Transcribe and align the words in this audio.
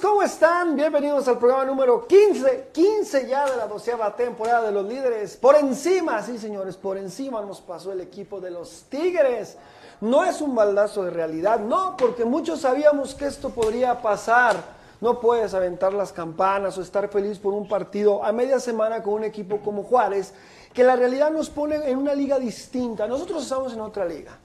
¿Cómo 0.00 0.22
están? 0.22 0.76
Bienvenidos 0.76 1.28
al 1.28 1.38
programa 1.38 1.64
número 1.64 2.06
15, 2.06 2.68
15 2.72 3.28
ya 3.28 3.50
de 3.50 3.56
la 3.56 3.66
doceava 3.66 4.14
temporada 4.16 4.66
de 4.66 4.72
los 4.72 4.86
líderes. 4.86 5.36
Por 5.36 5.56
encima, 5.56 6.22
sí 6.22 6.38
señores, 6.38 6.76
por 6.76 6.96
encima 6.96 7.42
nos 7.42 7.60
pasó 7.60 7.92
el 7.92 8.00
equipo 8.00 8.40
de 8.40 8.50
los 8.50 8.84
Tigres. 8.88 9.58
No 10.00 10.24
es 10.24 10.40
un 10.40 10.54
baldazo 10.54 11.04
de 11.04 11.10
realidad, 11.10 11.60
no, 11.60 11.96
porque 11.96 12.24
muchos 12.24 12.60
sabíamos 12.60 13.14
que 13.14 13.26
esto 13.26 13.50
podría 13.50 14.00
pasar. 14.00 14.56
No 15.00 15.20
puedes 15.20 15.52
aventar 15.54 15.92
las 15.92 16.12
campanas 16.12 16.78
o 16.78 16.82
estar 16.82 17.08
feliz 17.08 17.38
por 17.38 17.52
un 17.52 17.68
partido 17.68 18.24
a 18.24 18.32
media 18.32 18.58
semana 18.58 19.02
con 19.02 19.14
un 19.14 19.24
equipo 19.24 19.60
como 19.60 19.82
Juárez, 19.82 20.32
que 20.72 20.84
la 20.84 20.96
realidad 20.96 21.30
nos 21.30 21.50
pone 21.50 21.76
en 21.76 21.98
una 21.98 22.14
liga 22.14 22.38
distinta. 22.38 23.06
Nosotros 23.06 23.42
estamos 23.42 23.72
en 23.74 23.80
otra 23.80 24.06
liga. 24.06 24.38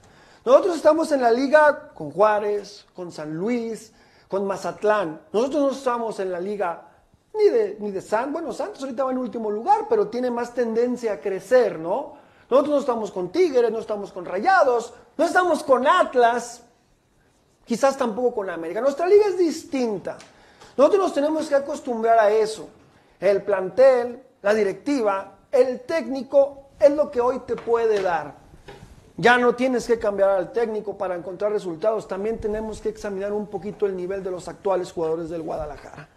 Nosotros 0.44 0.76
estamos 0.76 1.10
en 1.12 1.22
la 1.22 1.30
liga 1.30 1.90
con 1.94 2.10
Juárez, 2.10 2.84
con 2.94 3.10
San 3.10 3.34
Luis, 3.34 3.92
con 4.28 4.46
Mazatlán. 4.46 5.20
Nosotros 5.32 5.62
no 5.62 5.70
estamos 5.70 6.20
en 6.20 6.32
la 6.32 6.40
liga 6.40 6.88
ni 7.34 7.48
de, 7.48 7.76
ni 7.80 7.90
de 7.90 8.00
San, 8.00 8.32
bueno, 8.32 8.52
Santos 8.52 8.82
ahorita 8.82 9.04
va 9.04 9.10
en 9.10 9.18
último 9.18 9.50
lugar, 9.50 9.86
pero 9.88 10.08
tiene 10.08 10.30
más 10.30 10.54
tendencia 10.54 11.14
a 11.14 11.20
crecer, 11.20 11.78
¿no? 11.78 12.14
Nosotros 12.48 12.74
no 12.74 12.80
estamos 12.80 13.10
con 13.10 13.30
Tigres, 13.30 13.70
no 13.70 13.80
estamos 13.80 14.12
con 14.12 14.24
Rayados, 14.24 14.94
no 15.16 15.24
estamos 15.24 15.62
con 15.62 15.86
Atlas, 15.86 16.62
quizás 17.64 17.96
tampoco 17.96 18.36
con 18.36 18.50
América. 18.50 18.80
Nuestra 18.80 19.06
liga 19.06 19.26
es 19.26 19.36
distinta. 19.36 20.16
Nosotros 20.76 21.02
nos 21.02 21.14
tenemos 21.14 21.48
que 21.48 21.56
acostumbrar 21.56 22.18
a 22.18 22.30
eso. 22.30 22.68
El 23.18 23.42
plantel, 23.42 24.22
la 24.42 24.54
directiva, 24.54 25.38
el 25.50 25.80
técnico 25.80 26.68
es 26.78 26.90
lo 26.90 27.10
que 27.10 27.20
hoy 27.20 27.40
te 27.40 27.56
puede 27.56 28.00
dar. 28.00 28.45
Ya 29.18 29.38
no 29.38 29.54
tienes 29.54 29.86
que 29.86 29.98
cambiar 29.98 30.30
al 30.30 30.52
técnico 30.52 30.98
para 30.98 31.14
encontrar 31.14 31.50
resultados, 31.50 32.06
también 32.06 32.38
tenemos 32.38 32.82
que 32.82 32.90
examinar 32.90 33.32
un 33.32 33.46
poquito 33.46 33.86
el 33.86 33.96
nivel 33.96 34.22
de 34.22 34.30
los 34.30 34.46
actuales 34.46 34.92
jugadores 34.92 35.30
del 35.30 35.40
Guadalajara. 35.40 36.08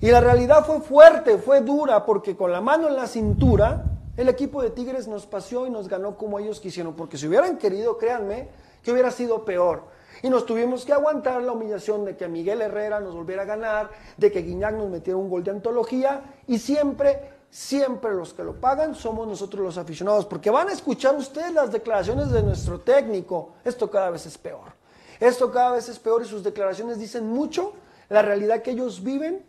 Y 0.00 0.10
la 0.10 0.20
realidad 0.20 0.64
fue 0.64 0.80
fuerte, 0.80 1.38
fue 1.38 1.60
dura, 1.62 2.04
porque 2.04 2.36
con 2.36 2.52
la 2.52 2.60
mano 2.60 2.86
en 2.86 2.94
la 2.94 3.08
cintura, 3.08 3.84
el 4.16 4.28
equipo 4.28 4.62
de 4.62 4.70
Tigres 4.70 5.08
nos 5.08 5.26
paseó 5.26 5.66
y 5.66 5.70
nos 5.70 5.88
ganó 5.88 6.16
como 6.16 6.38
ellos 6.38 6.60
quisieron, 6.60 6.94
porque 6.94 7.18
si 7.18 7.26
hubieran 7.26 7.58
querido, 7.58 7.98
créanme, 7.98 8.48
que 8.82 8.92
hubiera 8.92 9.10
sido 9.10 9.44
peor. 9.44 9.82
Y 10.22 10.30
nos 10.30 10.46
tuvimos 10.46 10.84
que 10.84 10.92
aguantar 10.92 11.42
la 11.42 11.52
humillación 11.52 12.04
de 12.04 12.16
que 12.16 12.28
Miguel 12.28 12.62
Herrera 12.62 13.00
nos 13.00 13.14
volviera 13.14 13.42
a 13.42 13.46
ganar, 13.46 13.90
de 14.16 14.30
que 14.30 14.42
Guiñac 14.42 14.74
nos 14.74 14.88
metiera 14.88 15.16
un 15.16 15.28
gol 15.28 15.42
de 15.42 15.50
antología, 15.50 16.22
y 16.46 16.58
siempre 16.58 17.35
siempre 17.56 18.12
los 18.12 18.34
que 18.34 18.44
lo 18.44 18.60
pagan 18.60 18.94
somos 18.94 19.26
nosotros 19.26 19.64
los 19.64 19.78
aficionados, 19.78 20.26
porque 20.26 20.50
van 20.50 20.68
a 20.68 20.72
escuchar 20.72 21.16
ustedes 21.16 21.54
las 21.54 21.72
declaraciones 21.72 22.30
de 22.30 22.42
nuestro 22.42 22.80
técnico. 22.80 23.52
Esto 23.64 23.90
cada 23.90 24.10
vez 24.10 24.26
es 24.26 24.36
peor. 24.36 24.74
Esto 25.18 25.50
cada 25.50 25.70
vez 25.70 25.88
es 25.88 25.98
peor 25.98 26.20
y 26.20 26.26
sus 26.26 26.44
declaraciones 26.44 26.98
dicen 26.98 27.26
mucho 27.26 27.72
la 28.10 28.20
realidad 28.20 28.60
que 28.60 28.72
ellos 28.72 29.02
viven 29.02 29.42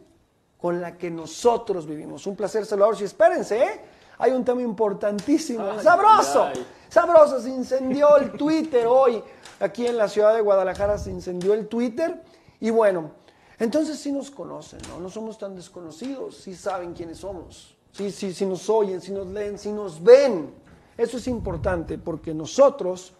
con 0.58 0.80
la 0.80 0.98
que 0.98 1.12
nosotros 1.12 1.86
vivimos. 1.86 2.26
Un 2.26 2.38
placer 2.38 2.66
saludarlos 2.66 3.02
y 3.02 3.04
espérense, 3.04 3.62
¿eh? 3.62 3.82
Hay 4.20 4.32
un 4.32 4.46
tema 4.46 4.62
importantísimo, 4.62 5.78
sabroso, 5.82 6.48
sabroso, 6.88 7.42
se 7.42 7.50
incendió 7.50 8.16
el 8.16 8.32
Twitter 8.32 8.88
hoy, 8.88 9.22
aquí 9.60 9.86
en 9.86 9.98
la 9.98 10.08
ciudad 10.08 10.34
de 10.34 10.40
Guadalajara 10.40 10.98
se 10.98 11.12
incendió 11.12 11.54
el 11.54 11.68
Twitter 11.68 12.24
y 12.62 12.70
bueno, 12.70 13.12
entonces 13.60 14.00
sí 14.00 14.14
nos 14.14 14.32
conocen, 14.32 14.80
¿no? 14.88 14.98
No 15.02 15.10
somos 15.10 15.38
tan 15.38 15.56
desconocidos, 15.56 16.38
sí 16.38 16.56
saben 16.56 16.94
quiénes 16.94 17.18
somos. 17.18 17.77
Si, 17.98 18.12
si, 18.12 18.32
si 18.32 18.46
nos 18.46 18.70
oyen, 18.70 19.02
si 19.02 19.12
nos 19.12 19.26
leen, 19.26 19.58
si 19.58 19.72
nos 19.72 20.04
ven. 20.04 20.54
Eso 20.96 21.18
es 21.18 21.28
importante 21.28 21.98
porque 21.98 22.32
nosotros 22.32 23.14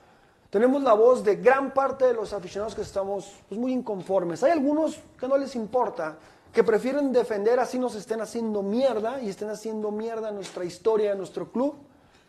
tenemos 0.52 0.84
la 0.84 0.94
voz 0.94 1.24
de 1.24 1.38
gran 1.38 1.74
parte 1.74 2.06
de 2.06 2.14
los 2.14 2.32
aficionados 2.32 2.76
que 2.76 2.84
estamos 2.84 3.34
pues, 3.50 3.60
muy 3.60 3.74
inconformes. 3.74 4.44
Hay 4.44 4.52
algunos 4.52 5.00
que 5.20 5.28
no 5.28 5.36
les 5.36 5.56
importa, 5.56 6.18
que 6.54 6.64
prefieren 6.64 7.12
defender 7.12 7.60
así 7.60 7.80
nos 7.80 7.96
estén 7.96 8.22
haciendo 8.22 8.62
mierda 8.62 9.20
y 9.20 9.30
estén 9.30 9.50
haciendo 9.50 9.90
mierda 9.90 10.32
nuestra 10.32 10.64
historia, 10.64 11.16
nuestro 11.16 11.52
club. 11.52 11.74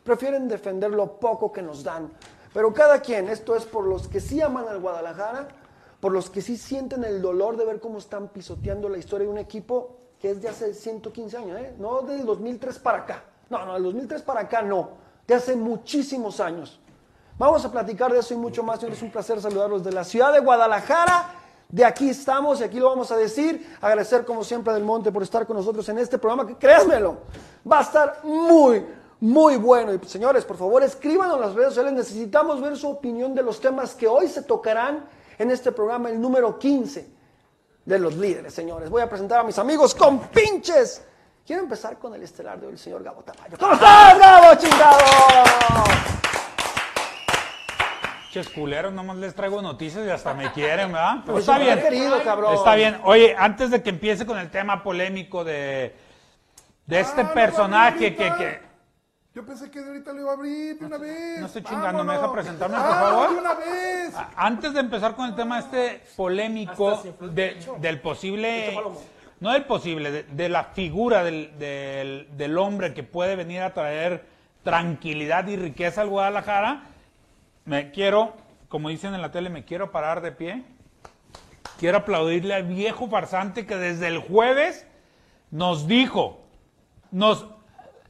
Prefieren 0.02 0.48
defender 0.48 0.90
lo 0.90 1.20
poco 1.20 1.52
que 1.52 1.60
nos 1.60 1.84
dan. 1.84 2.10
Pero 2.54 2.72
cada 2.72 3.02
quien, 3.02 3.28
esto 3.28 3.56
es 3.56 3.66
por 3.66 3.84
los 3.84 4.08
que 4.08 4.20
sí 4.20 4.40
aman 4.40 4.66
al 4.68 4.80
Guadalajara, 4.80 5.48
por 6.00 6.12
los 6.12 6.30
que 6.30 6.40
sí 6.40 6.56
sienten 6.56 7.04
el 7.04 7.20
dolor 7.20 7.58
de 7.58 7.66
ver 7.66 7.78
cómo 7.78 7.98
están 7.98 8.28
pisoteando 8.28 8.88
la 8.88 8.96
historia 8.96 9.26
de 9.26 9.32
un 9.32 9.38
equipo 9.38 9.97
que 10.20 10.30
es 10.30 10.42
de 10.42 10.48
hace 10.48 10.74
115 10.74 11.36
años, 11.36 11.60
¿eh? 11.60 11.74
no 11.78 12.02
del 12.02 12.26
2003 12.26 12.78
para 12.80 12.98
acá. 12.98 13.24
No, 13.50 13.64
no, 13.64 13.74
del 13.74 13.84
2003 13.84 14.22
para 14.22 14.40
acá 14.40 14.62
no, 14.62 14.90
de 15.26 15.34
hace 15.34 15.54
muchísimos 15.54 16.40
años. 16.40 16.80
Vamos 17.38 17.64
a 17.64 17.70
platicar 17.70 18.12
de 18.12 18.18
eso 18.18 18.34
y 18.34 18.36
mucho 18.36 18.64
más. 18.64 18.80
Señores, 18.80 18.98
es 18.98 19.04
un 19.04 19.12
placer 19.12 19.40
saludarlos 19.40 19.84
de 19.84 19.92
la 19.92 20.02
ciudad 20.02 20.32
de 20.32 20.40
Guadalajara. 20.40 21.34
De 21.68 21.84
aquí 21.84 22.08
estamos 22.08 22.60
y 22.60 22.64
aquí 22.64 22.80
lo 22.80 22.88
vamos 22.88 23.12
a 23.12 23.16
decir. 23.16 23.76
Agradecer 23.80 24.24
como 24.24 24.42
siempre 24.42 24.72
a 24.72 24.74
Del 24.74 24.84
Monte 24.84 25.12
por 25.12 25.22
estar 25.22 25.46
con 25.46 25.56
nosotros 25.56 25.88
en 25.88 25.98
este 25.98 26.18
programa 26.18 26.46
que 26.48 26.56
créanmelo, 26.56 27.18
va 27.70 27.78
a 27.78 27.82
estar 27.82 28.20
muy, 28.24 28.84
muy 29.20 29.56
bueno. 29.56 29.94
Y 29.94 30.00
señores, 30.08 30.44
por 30.44 30.56
favor, 30.56 30.82
escríbanos 30.82 31.36
en 31.36 31.42
las 31.42 31.54
redes 31.54 31.68
sociales. 31.68 31.92
Necesitamos 31.92 32.60
ver 32.60 32.76
su 32.76 32.88
opinión 32.88 33.34
de 33.36 33.42
los 33.44 33.60
temas 33.60 33.94
que 33.94 34.08
hoy 34.08 34.26
se 34.26 34.42
tocarán 34.42 35.04
en 35.38 35.52
este 35.52 35.70
programa, 35.70 36.10
el 36.10 36.20
número 36.20 36.58
15 36.58 37.17
de 37.88 37.98
los 37.98 38.14
líderes, 38.16 38.52
señores. 38.52 38.90
Voy 38.90 39.00
a 39.00 39.08
presentar 39.08 39.40
a 39.40 39.44
mis 39.44 39.58
amigos 39.58 39.94
con 39.94 40.18
pinches. 40.28 41.02
Quiero 41.46 41.62
empezar 41.62 41.98
con 41.98 42.14
el 42.14 42.22
estelar 42.22 42.60
de 42.60 42.66
hoy, 42.66 42.72
el 42.74 42.78
señor 42.78 43.02
Gabo 43.02 43.22
Tamayo. 43.22 43.56
¿Cómo 43.58 43.72
estás, 43.72 44.18
Gabo, 44.18 44.54
chingado? 44.56 44.98
Ches 48.30 48.50
culeros, 48.50 48.92
nomás 48.92 49.16
les 49.16 49.34
traigo 49.34 49.62
noticias 49.62 50.06
y 50.06 50.10
hasta 50.10 50.34
me 50.34 50.52
quieren, 50.52 50.92
¿verdad? 50.92 51.14
Pero 51.22 51.32
Pues 51.32 51.44
está 51.48 51.56
bien. 51.58 51.80
querido, 51.80 52.22
cabrón. 52.22 52.54
Está 52.54 52.74
bien. 52.74 53.00
Oye, 53.04 53.34
antes 53.38 53.70
de 53.70 53.82
que 53.82 53.88
empiece 53.88 54.26
con 54.26 54.38
el 54.38 54.50
tema 54.50 54.82
polémico 54.82 55.42
de, 55.42 55.96
de 56.84 57.00
este 57.00 57.22
Ah, 57.22 57.24
no, 57.24 57.32
personaje 57.32 58.14
que... 58.14 58.67
Yo 59.34 59.44
pensé 59.44 59.70
que 59.70 59.80
de 59.80 59.88
ahorita 59.88 60.12
lo 60.12 60.20
iba 60.20 60.30
a 60.30 60.34
abrir 60.34 60.78
de 60.78 60.86
una 60.86 60.98
vez. 60.98 61.40
no 61.40 61.46
estoy 61.46 61.62
chingando, 61.62 62.02
¿me 62.02 62.14
deja 62.14 62.32
presentarme, 62.32 62.76
por 62.76 62.86
Ah, 62.86 63.00
favor? 63.00 63.30
de 63.30 63.36
una 63.36 63.54
vez. 63.54 64.14
a- 64.16 64.30
Antes 64.36 64.72
de 64.72 64.80
empezar 64.80 65.14
con 65.14 65.26
el 65.28 65.34
tema 65.34 65.58
este 65.58 66.02
polémico 66.16 67.02
de- 67.20 67.56
del 67.78 68.00
posible... 68.00 68.76
No 69.40 69.52
del 69.52 69.66
posible, 69.66 70.10
de, 70.10 70.22
de 70.24 70.48
la 70.48 70.64
figura 70.64 71.22
del, 71.22 71.56
del- 71.60 72.26
del 72.36 72.58
hombre 72.58 72.92
que 72.92 73.04
puede 73.04 73.36
venir 73.36 73.62
a 73.62 73.72
traer 73.72 74.24
tranquilidad 74.64 75.46
y 75.46 75.54
riqueza 75.56 76.00
al 76.00 76.08
Guadalajara, 76.08 76.82
me 77.64 77.92
quiero, 77.92 78.34
como 78.68 78.88
dicen 78.88 79.14
en 79.14 79.22
la 79.22 79.30
tele, 79.30 79.48
me 79.50 79.64
quiero 79.64 79.92
parar 79.92 80.22
de 80.22 80.32
pie. 80.32 80.64
Quiero 81.78 81.98
aplaudirle 81.98 82.54
al 82.54 82.64
viejo 82.64 83.08
farsante 83.08 83.64
que 83.64 83.76
desde 83.76 84.08
el 84.08 84.18
jueves 84.18 84.84
nos 85.52 85.86
dijo, 85.86 86.40
nos 87.12 87.46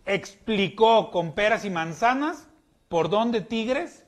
explicó 0.08 1.10
con 1.10 1.32
peras 1.32 1.64
y 1.64 1.70
manzanas 1.70 2.48
por 2.88 3.08
dónde 3.08 3.40
Tigres 3.40 4.06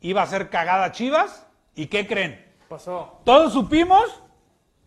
iba 0.00 0.22
a 0.22 0.26
ser 0.26 0.50
cagada 0.50 0.84
a 0.86 0.92
Chivas. 0.92 1.46
¿Y 1.74 1.86
qué 1.86 2.06
creen? 2.06 2.44
Pasó. 2.68 3.20
Todos 3.24 3.52
supimos, 3.52 4.22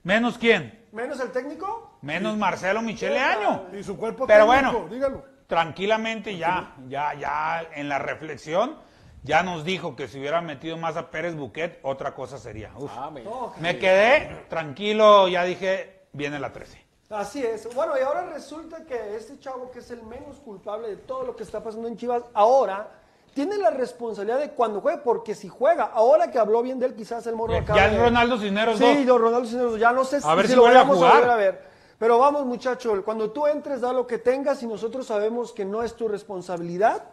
menos 0.04 0.38
quién, 0.38 0.86
¿Menos 0.92 1.20
el 1.20 1.32
técnico? 1.32 1.98
menos 2.02 2.38
Marcelo 2.38 2.82
Michele 2.82 3.20
Año. 3.20 3.66
Y 3.78 3.84
su 3.84 3.98
cuerpo 3.98 4.26
Pero 4.26 4.46
técnico, 4.48 4.72
bueno. 4.80 4.88
dígalo. 4.90 5.26
tranquilamente 5.48 6.38
ya, 6.38 6.76
ya, 6.88 7.14
ya 7.14 7.62
en 7.76 7.88
la 7.90 8.00
reflexión, 8.00 8.78
ya 9.24 9.44
nos 9.44 9.64
dijo 9.66 9.96
que 9.96 10.08
si 10.08 10.20
hubiera 10.20 10.42
metido 10.42 10.78
más 10.78 10.96
a 10.98 11.12
Pérez 11.12 11.36
Buquet, 11.36 11.80
otra 11.84 12.16
cosa 12.16 12.38
sería. 12.38 12.72
Uf. 12.78 12.92
Ah, 12.96 13.12
Me 13.60 13.78
quedé 13.78 14.46
tranquilo, 14.50 15.28
ya 15.28 15.44
dije, 15.44 16.08
viene 16.14 16.40
la 16.40 16.52
13. 16.54 16.87
Así 17.10 17.42
es. 17.44 17.74
Bueno, 17.74 17.94
y 17.98 18.04
ahora 18.04 18.26
resulta 18.34 18.84
que 18.84 19.16
este 19.16 19.40
chavo, 19.40 19.72
que 19.72 19.80
es 19.80 19.90
el 19.92 20.04
menos 20.04 20.38
culpable 20.40 20.90
de 20.90 20.98
todo 20.98 21.24
lo 21.24 21.36
que 21.36 21.44
está 21.44 21.64
pasando 21.64 21.88
en 21.88 21.96
Chivas, 21.96 22.24
ahora 22.34 22.90
tiene 23.34 23.56
la 23.58 23.70
responsabilidad 23.70 24.40
de 24.40 24.52
cuando 24.52 24.82
juegue, 24.82 24.98
porque 25.04 25.34
si 25.34 25.48
juega, 25.48 25.86
ahora 25.86 26.30
que 26.32 26.40
habló 26.40 26.62
bien 26.62 26.80
de 26.80 26.88
él, 26.88 26.96
quizás 26.96 27.26
el 27.28 27.36
morro 27.36 27.54
Ya, 27.54 27.60
acaba 27.60 27.80
ya 27.80 27.86
el 27.86 28.00
Ronaldo 28.00 28.38
Cisneros 28.38 28.78
Sí, 28.78 28.96
2. 28.96 29.06
los 29.06 29.22
Ronaldo 29.22 29.48
Cisneros, 29.48 29.80
ya 29.80 29.92
no 29.94 30.04
sé 30.04 30.20
A 30.24 30.36
ver 30.36 30.48
si 30.48 30.54
si 30.54 30.58
lo 30.58 30.66
a 30.68 30.74
vamos 30.74 31.02
a 31.02 31.10
volver 31.14 31.30
a 31.30 31.36
ver. 31.36 31.62
Pero 31.98 32.20
vamos, 32.20 32.46
muchacho, 32.46 33.02
cuando 33.06 33.32
tú 33.32 33.48
entres, 33.48 33.82
da 33.82 33.94
lo 33.94 34.06
que 34.06 34.18
tengas 34.18 34.62
y 34.64 34.68
nosotros 34.68 35.08
sabemos 35.08 35.54
que 35.54 35.66
no 35.66 35.84
es 35.84 35.96
tu 35.96 36.08
responsabilidad 36.08 37.04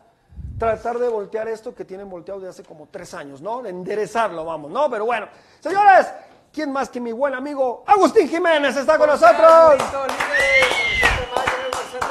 tratar 0.59 0.99
de 0.99 1.09
voltear 1.09 1.49
esto 1.49 1.75
que 1.75 1.85
tienen 1.85 2.09
volteado 2.09 2.41
de 2.41 2.49
hace 2.49 2.63
como 2.63 2.89
tres 2.91 3.15
años, 3.15 3.41
¿no? 3.41 3.63
De 3.63 3.71
enderezarlo, 3.71 4.45
vamos, 4.45 4.71
¿no? 4.71 4.89
Pero 4.91 5.05
bueno, 5.05 5.29
señores, 5.61 6.07
¿quién 6.55 6.71
más 6.73 6.89
que 6.89 7.01
mi 7.01 7.11
buen 7.11 7.35
amigo 7.35 7.83
Agustín 7.87 8.29
Jiménez 8.29 8.77
está 8.77 8.97
con 8.97 9.09
nosotros? 9.09 9.75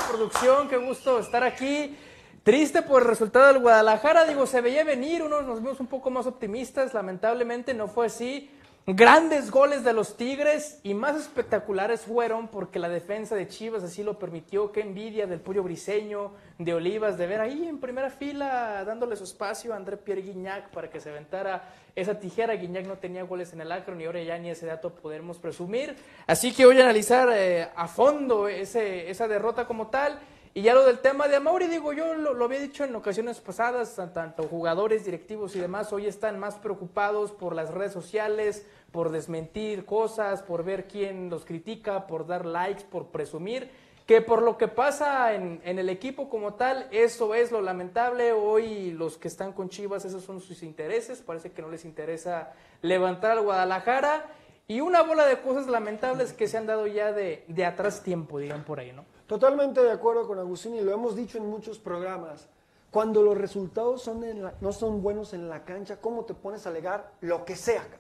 Producción, 0.10 0.68
qué 0.68 0.78
gusto 0.78 1.20
estar 1.20 1.44
aquí. 1.44 1.98
Triste 2.44 2.82
por 2.82 3.02
el 3.02 3.08
resultado 3.08 3.48
del 3.48 3.60
Guadalajara, 3.60 4.26
digo, 4.26 4.46
se 4.46 4.60
veía 4.60 4.84
venir, 4.84 5.24
unos 5.24 5.46
nos 5.46 5.62
vimos 5.62 5.80
un 5.80 5.88
poco 5.88 6.10
más 6.10 6.28
optimistas, 6.28 6.94
lamentablemente 6.94 7.74
no 7.74 7.88
fue 7.88 8.08
así. 8.08 8.52
Grandes 8.86 9.50
goles 9.50 9.86
de 9.86 9.94
los 9.94 10.18
Tigres 10.18 10.82
y 10.84 10.94
más 10.94 11.16
espectaculares 11.16 12.02
fueron 12.02 12.50
porque 12.50 12.80
la 12.80 12.90
defensa 12.90 13.34
de 13.34 13.48
Chivas 13.48 13.82
así 13.82 14.04
lo 14.04 14.20
permitió. 14.20 14.74
Qué 14.74 14.82
envidia 14.82 15.26
del 15.26 15.40
Pollo 15.40 15.64
Briseño, 15.64 16.34
de 16.58 16.74
Olivas, 16.74 17.18
de 17.18 17.26
ver 17.26 17.40
ahí 17.40 17.66
en 17.66 17.80
primera 17.80 18.10
fila 18.10 18.84
dándole 18.84 19.16
su 19.16 19.24
espacio 19.24 19.72
a 19.72 19.78
André 19.78 19.96
Pierre 19.96 20.22
Guignac 20.22 20.70
para 20.72 20.90
que 20.90 21.00
se 21.00 21.12
aventara 21.12 21.64
esa 21.96 22.20
tijera. 22.20 22.56
Guignac 22.56 22.86
no 22.86 22.98
tenía 22.98 23.24
goles 23.24 23.54
en 23.54 23.62
el 23.62 23.72
Akron 23.72 24.02
y 24.02 24.04
ahora 24.04 24.22
ya 24.22 24.38
ni 24.38 24.50
ese 24.50 24.66
dato 24.66 24.94
podemos 24.94 25.38
presumir. 25.38 25.96
Así 26.28 26.52
que 26.52 26.66
voy 26.66 26.78
a 26.82 26.84
analizar 26.84 27.30
eh, 27.32 27.70
a 27.74 27.88
fondo 27.88 28.50
ese, 28.50 29.10
esa 29.10 29.30
derrota 29.30 29.66
como 29.66 29.88
tal. 29.88 30.20
Y 30.56 30.62
ya 30.62 30.76
lo 30.76 30.86
del 30.86 31.00
tema 31.00 31.28
de 31.28 31.38
Amauri, 31.38 31.66
digo, 31.68 31.94
yo 31.94 32.14
lo, 32.14 32.36
lo 32.36 32.46
había 32.46 32.60
dicho 32.60 32.84
en 32.84 32.96
ocasiones 32.96 33.40
pasadas, 33.40 33.96
tan- 33.96 34.14
tanto 34.14 34.44
jugadores, 34.44 35.04
directivos 35.04 35.56
y 35.56 35.60
demás, 35.60 35.92
hoy 35.92 36.06
están 36.06 36.38
más 36.38 36.56
preocupados 36.56 37.32
por 37.32 37.56
las 37.56 37.72
redes 37.72 37.92
sociales, 37.92 38.64
por 38.92 39.10
desmentir 39.12 39.84
cosas, 39.84 40.44
por 40.44 40.64
ver 40.64 40.88
quién 40.88 41.32
los 41.32 41.44
critica, 41.44 42.06
por 42.06 42.28
dar 42.28 42.46
likes, 42.46 42.84
por 42.84 43.08
presumir, 43.08 43.72
que 44.06 44.22
por 44.22 44.44
lo 44.44 44.58
que 44.60 44.68
pasa 44.68 45.34
en, 45.34 45.60
en 45.64 45.80
el 45.80 45.90
equipo 45.90 46.30
como 46.30 46.54
tal, 46.54 46.88
eso 46.92 47.34
es 47.34 47.52
lo 47.52 47.60
lamentable. 47.62 48.32
Hoy 48.34 48.92
los 48.92 49.18
que 49.18 49.30
están 49.30 49.54
con 49.54 49.70
Chivas, 49.70 50.06
esos 50.06 50.24
son 50.24 50.40
sus 50.40 50.62
intereses, 50.62 51.22
parece 51.22 51.52
que 51.52 51.64
no 51.64 51.70
les 51.70 51.84
interesa 51.84 52.52
levantar 52.84 53.32
al 53.32 53.42
Guadalajara. 53.42 54.28
Y 54.68 54.82
una 54.82 55.02
bola 55.02 55.26
de 55.26 55.42
cosas 55.42 55.66
lamentables 55.68 56.32
que 56.32 56.48
se 56.48 56.58
han 56.58 56.68
dado 56.68 56.86
ya 56.86 57.12
de, 57.12 57.44
de 57.48 57.66
atrás 57.66 58.04
tiempo, 58.04 58.38
digan 58.38 58.64
por 58.64 58.80
ahí, 58.80 58.92
¿no? 58.92 59.04
Totalmente 59.28 59.82
de 59.82 59.92
acuerdo 59.92 60.28
con 60.28 60.38
Agustín 60.40 60.76
y 60.76 60.82
lo 60.82 60.92
hemos 60.92 61.16
dicho 61.16 61.38
en 61.38 61.50
muchos 61.50 61.80
programas. 61.80 62.48
Cuando 62.92 63.24
los 63.24 63.38
resultados 63.38 64.04
son 64.04 64.24
en 64.24 64.44
la- 64.44 64.54
no 64.62 64.72
son 64.72 65.02
buenos 65.02 65.34
en 65.34 65.50
la 65.50 65.64
cancha, 65.64 65.98
¿cómo 66.00 66.26
te 66.26 66.34
pones 66.34 66.66
a 66.66 66.70
alegar 66.70 67.12
lo 67.22 67.44
que 67.46 67.56
sea, 67.56 67.82
cabrón? 67.82 68.00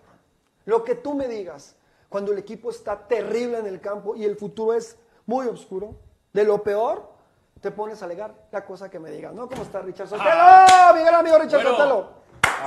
Lo 0.65 0.83
que 0.83 0.95
tú 0.95 1.13
me 1.15 1.27
digas. 1.27 1.75
Cuando 2.09 2.31
el 2.31 2.37
equipo 2.37 2.69
está 2.69 3.07
terrible 3.07 3.57
en 3.57 3.65
el 3.65 3.81
campo 3.81 4.15
y 4.15 4.23
el 4.23 4.35
futuro 4.37 4.73
es 4.73 4.97
muy 5.25 5.47
oscuro, 5.47 5.95
de 6.31 6.43
lo 6.43 6.61
peor, 6.61 7.11
te 7.59 7.71
pones 7.71 8.01
a 8.01 8.05
alegar 8.05 8.35
la 8.51 8.63
cosa 8.65 8.89
que 8.89 8.99
me 8.99 9.09
digas, 9.09 9.33
¿no? 9.33 9.47
¿Cómo 9.47 9.63
está 9.63 9.81
Richard 9.81 10.09
Sotelo? 10.09 10.29
Miguel 10.95 11.15
amigo 11.15 11.39
Richard 11.39 11.63
Bueno, 11.63 11.77
Sotelo. 11.77 12.09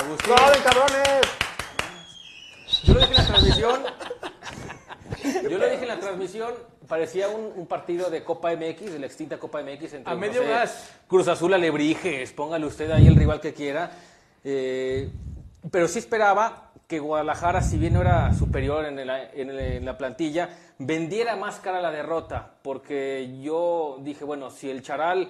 Agustín, 0.00 0.34
¡Suave, 0.34 0.56
cabrones! 0.64 1.20
yo 2.82 2.94
lo 2.94 3.00
dije 3.00 3.12
en 3.12 3.18
la 3.18 3.26
transmisión. 3.26 3.82
Yo 5.50 5.58
lo 5.58 5.68
dije 5.68 5.82
en 5.82 5.88
la 5.88 6.00
transmisión, 6.00 6.52
parecía 6.88 7.28
un, 7.28 7.52
un 7.56 7.66
partido 7.66 8.10
de 8.10 8.22
Copa 8.24 8.52
MX, 8.54 8.92
de 8.92 8.98
la 8.98 9.06
extinta 9.06 9.38
Copa 9.38 9.62
MX. 9.62 9.94
Entre, 9.94 10.10
A 10.10 10.14
no 10.14 10.20
medio 10.20 10.42
sé, 10.42 10.48
gas. 10.48 10.90
Cruz 11.08 11.28
Azul 11.28 11.54
Alebrijes, 11.54 12.32
póngale 12.32 12.66
usted 12.66 12.90
ahí 12.90 13.06
el 13.06 13.16
rival 13.16 13.40
que 13.40 13.52
quiera. 13.54 13.90
Eh, 14.44 15.10
pero 15.70 15.88
sí 15.88 15.98
esperaba 15.98 16.70
que 16.86 17.00
Guadalajara, 17.00 17.62
si 17.62 17.78
bien 17.78 17.94
no 17.94 18.00
era 18.00 18.32
superior 18.34 18.84
en, 18.84 18.98
el- 19.00 19.10
en 19.10 19.50
el- 19.50 19.58
en 19.58 19.84
la 19.84 19.98
plantilla, 19.98 20.50
vendiera 20.78 21.34
más 21.36 21.58
cara 21.58 21.80
la 21.80 21.90
derrota, 21.90 22.52
porque 22.62 23.38
yo 23.42 23.98
dije, 24.02 24.24
bueno, 24.24 24.50
si 24.50 24.70
el 24.70 24.82
Charal 24.82 25.28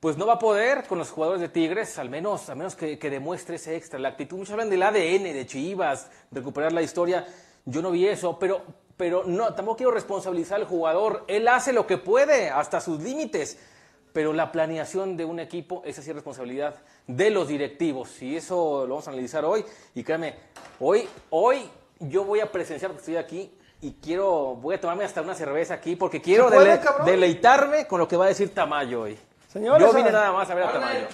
pues 0.00 0.16
no 0.16 0.26
va 0.26 0.34
a 0.34 0.38
poder 0.38 0.84
con 0.84 0.96
los 0.96 1.10
jugadores 1.10 1.40
de 1.40 1.48
Tigres, 1.48 1.98
al 1.98 2.08
menos, 2.08 2.48
al 2.48 2.56
menos 2.56 2.76
que, 2.76 3.00
que 3.00 3.10
demuestre 3.10 3.56
ese 3.56 3.74
extra, 3.74 3.98
la 3.98 4.10
actitud. 4.10 4.38
Muchos 4.38 4.52
hablan 4.52 4.70
del 4.70 4.80
ADN, 4.84 5.24
de 5.24 5.44
Chivas, 5.44 6.08
recuperar 6.30 6.72
la 6.72 6.82
historia. 6.82 7.26
Yo 7.64 7.82
no 7.82 7.90
vi 7.90 8.06
eso, 8.06 8.38
pero, 8.38 8.62
pero 8.98 9.22
no, 9.24 9.54
tampoco 9.54 9.78
quiero 9.78 9.92
responsabilizar 9.92 10.60
al 10.60 10.66
jugador. 10.66 11.24
Él 11.28 11.48
hace 11.48 11.72
lo 11.72 11.86
que 11.86 11.96
puede, 11.96 12.50
hasta 12.50 12.80
sus 12.80 13.00
límites. 13.00 13.58
Pero 14.12 14.32
la 14.32 14.50
planeación 14.50 15.16
de 15.16 15.24
un 15.24 15.38
equipo, 15.38 15.82
es 15.84 16.04
responsabilidad 16.06 16.74
de 17.06 17.30
los 17.30 17.46
directivos. 17.46 18.20
Y 18.20 18.36
eso 18.36 18.84
lo 18.86 18.94
vamos 18.94 19.06
a 19.06 19.12
analizar 19.12 19.44
hoy. 19.44 19.64
Y 19.94 20.02
créame, 20.02 20.34
hoy, 20.80 21.08
hoy 21.30 21.70
yo 22.00 22.24
voy 22.24 22.40
a 22.40 22.50
presenciar, 22.50 22.90
porque 22.90 23.02
estoy 23.02 23.16
aquí, 23.16 23.54
y 23.80 23.92
quiero, 24.02 24.56
voy 24.56 24.74
a 24.74 24.80
tomarme 24.80 25.04
hasta 25.04 25.22
una 25.22 25.34
cerveza 25.34 25.74
aquí, 25.74 25.94
porque 25.94 26.20
quiero 26.20 26.50
deleitarme 27.04 27.86
con 27.86 28.00
lo 28.00 28.08
que 28.08 28.16
va 28.16 28.24
a 28.24 28.28
decir 28.28 28.52
Tamayo 28.52 29.02
hoy. 29.02 29.18
Señores, 29.48 29.86
yo 29.88 29.94
vine 29.94 30.12
nada 30.12 30.30
más 30.30 30.50
a 30.50 30.54
ver 30.54 30.64
a 30.64 30.72
Tamayo. 30.72 31.06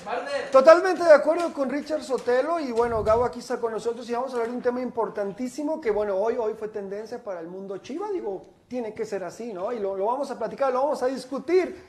Totalmente 0.51 1.05
de 1.05 1.13
acuerdo 1.13 1.53
con 1.53 1.71
Richard 1.71 2.03
Sotelo 2.03 2.59
y 2.59 2.73
bueno, 2.73 3.05
Gabo 3.05 3.25
aquí 3.25 3.39
está 3.39 3.61
con 3.61 3.71
nosotros 3.71 4.11
y 4.11 4.13
vamos 4.13 4.31
a 4.31 4.35
hablar 4.35 4.51
de 4.51 4.57
un 4.57 4.63
tema 4.63 4.81
importantísimo 4.81 5.81
que 5.81 5.93
bueno, 5.93 6.17
hoy, 6.17 6.37
hoy 6.37 6.55
fue 6.55 6.67
tendencia 6.67 7.23
para 7.23 7.39
el 7.39 7.47
mundo 7.47 7.79
chiva, 7.79 8.11
digo, 8.11 8.43
tiene 8.67 8.93
que 8.93 9.07
ser 9.07 9.23
así, 9.23 9.53
¿no? 9.53 9.73
Y 9.73 9.79
lo, 9.79 9.97
lo 9.97 10.07
vamos 10.07 10.33
a 10.33 10.39
platicar, 10.39 10.73
lo 10.73 10.83
vamos 10.83 11.01
a 11.05 11.07
discutir. 11.07 11.81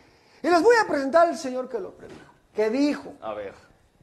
Y 0.43 0.47
les 0.47 0.61
voy 0.61 0.75
a 0.75 0.87
presentar 0.87 1.27
al 1.27 1.35
señor 1.35 1.67
que 1.67 1.79
lo 1.79 1.91
predijo, 1.91 2.31
que 2.53 2.69
dijo, 2.69 3.13
A 3.21 3.33
ver. 3.33 3.55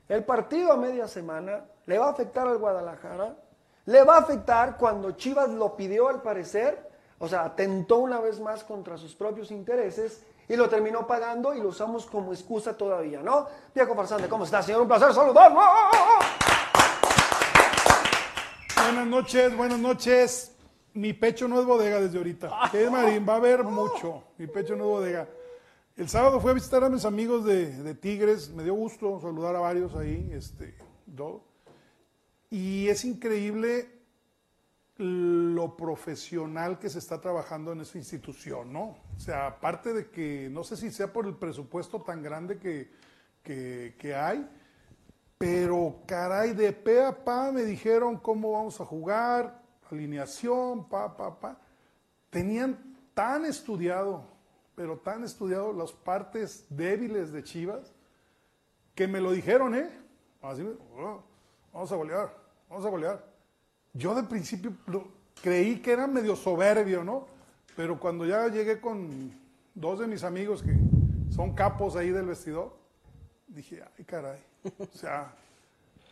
el 0.09 0.25
partido 0.25 0.73
a 0.73 0.77
media 0.77 1.07
semana 1.07 1.65
le 1.87 1.97
va 1.97 2.07
a 2.07 2.11
afectar 2.11 2.49
al 2.49 2.59
Guadalajara, 2.59 3.37
le 3.87 4.03
va 4.03 4.17
a 4.17 4.19
afectar 4.19 4.77
cuando 4.77 5.13
Chivas 5.13 5.49
lo 5.49 5.77
pidió 5.77 6.09
al 6.09 6.23
parecer, 6.23 6.91
o 7.21 7.29
sea, 7.29 7.45
atentó 7.45 7.99
una 7.99 8.19
vez 8.19 8.41
más 8.41 8.65
contra 8.65 8.97
sus 8.97 9.15
propios 9.15 9.53
intereses 9.53 10.25
y 10.53 10.57
lo 10.57 10.69
terminó 10.69 11.07
pagando 11.07 11.55
y 11.55 11.63
lo 11.63 11.69
usamos 11.69 12.05
como 12.05 12.31
excusa 12.31 12.77
todavía, 12.77 13.23
¿no? 13.23 13.47
Viejo 13.75 13.95
farsante, 13.95 14.29
¿cómo 14.29 14.45
está, 14.45 14.63
señor? 14.63 14.83
Un 14.83 14.89
placer 14.89 15.15
saludarlo. 15.15 15.59
Buenas 18.77 19.07
noches, 19.07 19.57
buenas 19.57 19.79
noches. 19.79 20.53
Mi 20.93 21.15
pecho 21.15 21.49
no 21.49 21.59
es 21.59 21.65
bodega 21.65 22.01
desde 22.01 22.19
ahorita. 22.19 22.51
¿Qué 22.71 22.85
es 22.85 22.91
Marín? 22.91 23.27
Va 23.27 23.33
a 23.33 23.37
haber 23.37 23.65
mucho. 23.65 24.25
Mi 24.37 24.47
pecho 24.47 24.77
no 24.77 24.85
es 24.85 24.91
bodega. 24.91 25.27
El 25.97 26.11
sábado 26.11 26.39
fui 26.39 26.51
a 26.51 26.55
visitar 26.55 26.85
a 26.85 26.91
mis 26.91 27.07
amigos 27.07 27.47
de, 27.47 27.71
de 27.83 27.95
Tigres. 27.95 28.51
Me 28.51 28.63
dio 28.63 28.75
gusto 28.75 29.21
saludar 29.23 29.57
a 29.57 29.61
varios 29.61 29.95
ahí. 29.95 30.33
Este, 30.35 30.77
todo. 31.17 31.45
Y 32.51 32.89
es 32.89 33.07
increíble 33.07 33.92
lo 34.99 35.77
profesional 35.77 36.79
que 36.79 36.91
se 36.91 36.99
está 36.99 37.21
trabajando 37.21 37.73
en 37.73 37.81
esa 37.81 37.99
institución, 37.99 38.73
¿no? 38.73 38.99
O 39.17 39.19
sea, 39.19 39.47
aparte 39.47 39.93
de 39.93 40.11
que, 40.11 40.49
no 40.51 40.65
sé 40.65 40.77
si 40.77 40.91
sea 40.91 41.13
por 41.13 41.27
el 41.27 41.35
presupuesto 41.35 42.03
tan 42.03 42.23
grande 42.23 42.59
que, 42.59 42.91
que, 43.43 44.15
hay, 44.15 44.49
pero 45.39 46.03
caray, 46.07 46.53
de 46.53 46.73
pe 46.73 47.03
a 47.03 47.25
pa 47.25 47.51
me 47.51 47.65
dijeron 47.65 48.19
cómo 48.19 48.53
vamos 48.53 48.81
a 48.81 48.85
jugar, 48.85 49.63
alineación, 49.91 50.89
pa, 50.89 51.17
pa, 51.17 51.41
pa. 51.41 51.59
Tenían 52.31 52.97
tan 53.15 53.45
estudiado, 53.47 54.25
pero 54.75 54.99
tan 54.99 55.25
estudiado 55.25 55.73
las 55.73 55.93
partes 55.93 56.67
débiles 56.69 57.33
de 57.33 57.43
Chivas, 57.43 57.93
que 58.95 59.09
me 59.09 59.21
lo 59.21 59.33
dijeron, 59.33 59.75
¿eh? 59.75 59.91
"Oh, 60.43 61.23
vamos 61.73 61.93
a 61.93 61.97
golear, 61.97 62.37
vamos 62.69 62.85
a 62.85 62.89
golear. 62.91 63.32
Yo 63.95 64.15
de 64.15 64.23
principio 64.23 64.73
creí 65.43 65.81
que 65.81 65.93
era 65.93 66.07
medio 66.07 66.37
soberbio, 66.37 67.05
¿no? 67.05 67.27
Pero 67.77 67.99
cuando 67.99 68.25
ya 68.25 68.49
llegué 68.49 68.81
con 68.81 69.33
dos 69.75 69.99
de 69.99 70.07
mis 70.07 70.25
amigos 70.25 70.63
que 70.63 70.75
son 71.31 71.55
capos 71.55 71.97
ahí 71.97 72.11
del 72.11 72.27
vestidor, 72.27 72.77
dije, 73.47 73.83
ay 73.99 74.05
caray. 74.05 74.41
O 74.79 74.97
sea, 74.97 75.35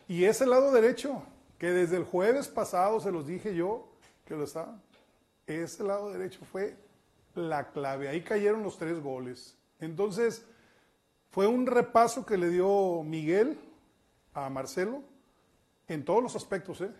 y 0.09 0.25
ese 0.25 0.47
lado 0.47 0.73
derecho, 0.73 1.23
que 1.59 1.71
desde 1.71 1.97
el 1.97 2.05
jueves 2.05 2.49
pasado 2.49 3.01
se 3.01 3.13
los 3.13 3.27
dije 3.27 3.55
yo, 3.55 3.89
que 4.25 4.35
lo 4.35 4.45
estaba, 4.45 4.81
ese 5.47 5.85
lado 5.85 6.11
derecho 6.11 6.45
fue 6.51 6.77
la 7.35 7.71
clave. 7.71 8.09
Ahí 8.09 8.23
cayeron 8.23 8.63
los 8.63 8.79
tres 8.79 9.01
goles. 9.01 9.57
Entonces, 9.79 10.45
fue 11.31 11.47
un 11.47 11.67
repaso 11.67 12.27
que 12.27 12.37
le 12.37 12.49
dio 12.49 13.03
Miguel 13.05 13.59
a 14.35 14.51
Marcelo 14.51 15.03
en 15.89 16.05
todos 16.05 16.23
los 16.23 16.37
aspectos, 16.37 16.81
¿eh? 16.81 16.91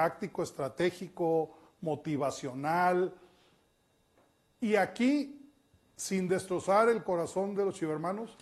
Táctico, 0.00 0.42
estratégico, 0.42 1.50
motivacional. 1.80 3.14
Y 4.60 4.76
aquí, 4.76 5.50
sin 5.96 6.28
destrozar 6.28 6.90
el 6.90 7.02
corazón 7.02 7.54
de 7.54 7.64
los 7.64 7.74
chivermanos, 7.76 8.36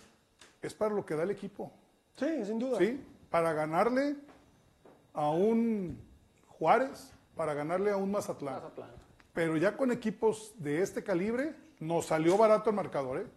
es 0.61 0.73
para 0.73 0.93
lo 0.93 1.05
que 1.05 1.15
da 1.15 1.23
el 1.23 1.31
equipo. 1.31 1.71
Sí, 2.17 2.43
sin 2.45 2.59
duda. 2.59 2.77
¿sí? 2.77 3.01
Para 3.29 3.53
ganarle 3.53 4.17
a 5.13 5.29
un 5.29 5.97
Juárez, 6.59 7.11
para 7.37 7.53
ganarle 7.53 7.91
a 7.91 7.97
un 7.97 8.11
Mazatlán. 8.11 8.61
Pero 9.33 9.55
ya 9.55 9.77
con 9.77 9.91
equipos 9.93 10.53
de 10.57 10.81
este 10.81 11.03
calibre, 11.05 11.55
nos 11.79 12.07
salió 12.07 12.37
barato 12.37 12.69
el 12.69 12.75
marcador, 12.75 13.17
¿eh? 13.19 13.27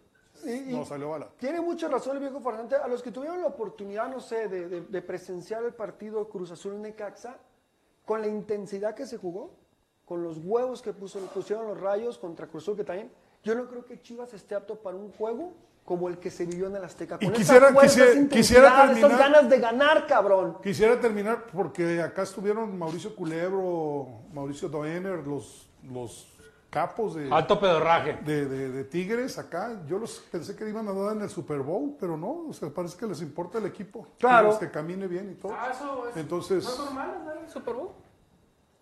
Y- 0.44 0.72
Nos 0.72 0.88
salió 0.88 1.10
barato. 1.10 1.34
Tiene 1.38 1.60
mucha 1.60 1.88
razón 1.88 2.16
el 2.16 2.22
viejo 2.22 2.40
Fernández. 2.40 2.80
A 2.80 2.87
los 2.88 3.02
que 3.02 3.10
tuvieron 3.10 3.40
la 3.40 3.48
oportunidad, 3.48 4.08
no 4.08 4.20
sé, 4.20 4.46
de, 4.48 4.68
de- 4.68 4.80
de 4.82 5.02
presenciar 5.02 5.64
el 5.64 5.75
partido 5.75 6.28
Cruz 6.28 6.50
Azul 6.52 6.80
Necaxa, 6.80 7.37
con 8.08 8.22
la 8.22 8.26
intensidad 8.26 8.94
que 8.94 9.04
se 9.04 9.18
jugó, 9.18 9.50
con 10.06 10.22
los 10.22 10.38
huevos 10.42 10.80
que 10.80 10.94
puso, 10.94 11.18
pusieron 11.26 11.66
los 11.68 11.78
rayos 11.78 12.16
contra 12.16 12.46
Cruz 12.46 12.62
Azul, 12.64 12.74
que 12.78 12.82
también, 12.84 13.12
yo 13.44 13.54
no 13.54 13.68
creo 13.68 13.84
que 13.84 14.00
Chivas 14.00 14.32
esté 14.32 14.54
apto 14.54 14.76
para 14.76 14.96
un 14.96 15.12
juego 15.12 15.52
como 15.84 16.08
el 16.08 16.16
que 16.18 16.30
se 16.30 16.46
vivió 16.46 16.68
en 16.68 16.76
el 16.76 16.84
Azteca. 16.84 17.18
Y 17.20 17.26
Con 17.26 17.34
quisiera- 17.34 17.70
fuerza, 17.70 18.00
quisiera- 18.06 18.28
quisiera 18.30 18.68
esas 18.68 18.86
terminar- 19.00 19.18
ganas 19.18 19.50
de 19.50 19.58
ganar, 19.60 20.06
cabrón. 20.06 20.56
Quisiera 20.62 20.98
terminar 20.98 21.44
porque 21.52 22.00
acá 22.00 22.22
estuvieron 22.22 22.78
Mauricio 22.78 23.14
Culebro, 23.14 24.06
Mauricio 24.32 24.70
Doener, 24.70 25.26
los, 25.26 25.68
los 25.82 26.26
capos 26.70 27.14
de, 27.14 27.30
Alto 27.32 27.58
pedorraje. 27.58 28.18
de, 28.25 28.46
de- 28.46 28.70
de 28.70 28.84
Tigres 28.84 29.38
acá. 29.38 29.80
Yo 29.87 29.98
los 29.98 30.18
pensé 30.30 30.54
que 30.54 30.68
iban 30.68 30.87
a 30.88 30.92
dar 30.92 31.16
en 31.16 31.22
el 31.22 31.30
Super 31.30 31.60
Bowl, 31.60 31.96
pero 31.98 32.16
no, 32.16 32.46
o 32.48 32.52
sea, 32.52 32.68
parece 32.70 32.96
que 32.98 33.06
les 33.06 33.22
importa 33.22 33.58
el 33.58 33.66
equipo. 33.66 34.06
Claro. 34.18 34.58
Que 34.58 34.70
camine 34.70 35.06
bien 35.06 35.30
y 35.32 35.34
todo. 35.34 35.52
Ah, 35.54 35.70
eso 35.72 36.08
es. 36.08 36.16
Entonces, 36.16 36.64
¿No 36.64 36.70
es 36.70 36.78
normal 36.78 37.14
andar 37.20 37.38
en 37.38 37.48
Super 37.48 37.75
Bowl? 37.75 37.90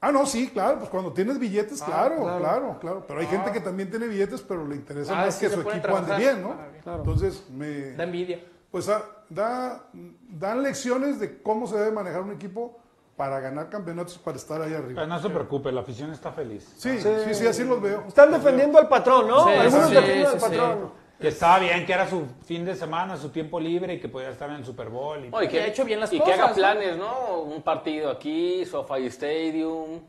ah, 0.01 0.13
no, 0.13 0.27
sí, 0.27 0.49
claro, 0.49 0.79
pues 0.79 0.91
cuando 0.91 1.13
tienes 1.13 1.39
billetes, 1.39 1.83
claro, 1.83 2.17
claro. 2.23 2.39
claro, 2.39 2.79
claro, 2.81 3.05
Pero 3.09 3.21
hay 3.21 3.27
gente 3.27 3.51
que 3.51 3.61
también 3.61 3.91
tiene 3.91 4.07
billetes, 4.07 4.41
pero 4.43 4.67
le 4.67 4.77
interesa 4.77 5.13
Ah, 5.21 5.25
más 5.27 5.35
sí 5.35 5.47
que 5.47 5.53
su 5.53 5.61
equipo 5.63 5.97
ande 5.97 6.17
bien, 6.17 6.43
¿no? 6.43 6.51
Ah. 6.53 6.69
Claro. 6.83 6.99
Entonces, 6.99 7.45
me, 7.51 7.93
Da 7.93 8.05
envidia. 8.05 8.45
pues 8.71 8.89
ah, 8.89 9.03
da, 9.29 9.89
dan 10.29 10.63
lecciones 10.63 11.19
de 11.19 11.41
cómo 11.43 11.67
se 11.67 11.77
debe 11.77 11.91
manejar 11.93 12.23
un 12.23 12.33
equipo 12.33 12.79
para 13.17 13.41
ganar 13.41 13.71
campeonatos 13.71 14.17
y 14.17 14.19
para 14.19 14.37
estar 14.37 14.61
ahí 14.61 14.75
arriba. 14.75 15.01
Pero 15.03 15.07
no 15.07 15.19
se 15.21 15.31
preocupe, 15.31 15.73
la 15.73 15.81
afición 15.81 16.13
está 16.13 16.33
feliz. 16.33 16.71
Sí, 16.77 16.99
sí, 17.01 17.09
sí, 17.35 17.47
así 17.47 17.65
los 17.65 17.81
veo. 17.81 18.05
Están 18.07 18.31
defendiendo 18.31 18.79
al 18.79 18.89
patrón, 18.89 19.27
¿no? 19.29 19.45
Sí, 19.47 19.51
Algunos 19.55 19.89
sí, 19.89 19.95
defienden 19.95 20.27
sí, 20.27 20.33
al 20.35 20.41
sí. 20.41 20.47
patrón. 20.47 20.93
Que 21.19 21.29
estaba 21.29 21.59
bien, 21.61 21.87
que 21.87 21.93
era 21.95 22.07
su 22.11 22.27
fin 22.45 22.67
de 22.67 22.75
semana, 22.77 23.17
su 23.17 23.31
tiempo 23.31 23.59
libre 23.59 23.95
y 23.95 24.01
que 24.01 24.09
podía 24.11 24.29
estar 24.29 24.51
en 24.51 24.57
el 24.57 24.67
Super 24.67 24.91
Bowl. 24.91 25.25
y- 25.25 25.29
y 25.45 25.49
Que 25.49 25.61
ha 25.63 25.67
hecho 25.67 25.83
bien 25.87 25.99
las 25.99 26.13
y 26.13 26.19
cosas, 26.19 26.35
que 26.37 26.43
haga 26.43 26.53
planes, 26.55 26.99
¿no? 26.99 27.41
Un 27.41 27.63
partido 27.63 28.11
aquí, 28.11 28.67
SoFi 28.67 29.07
Stadium, 29.07 30.01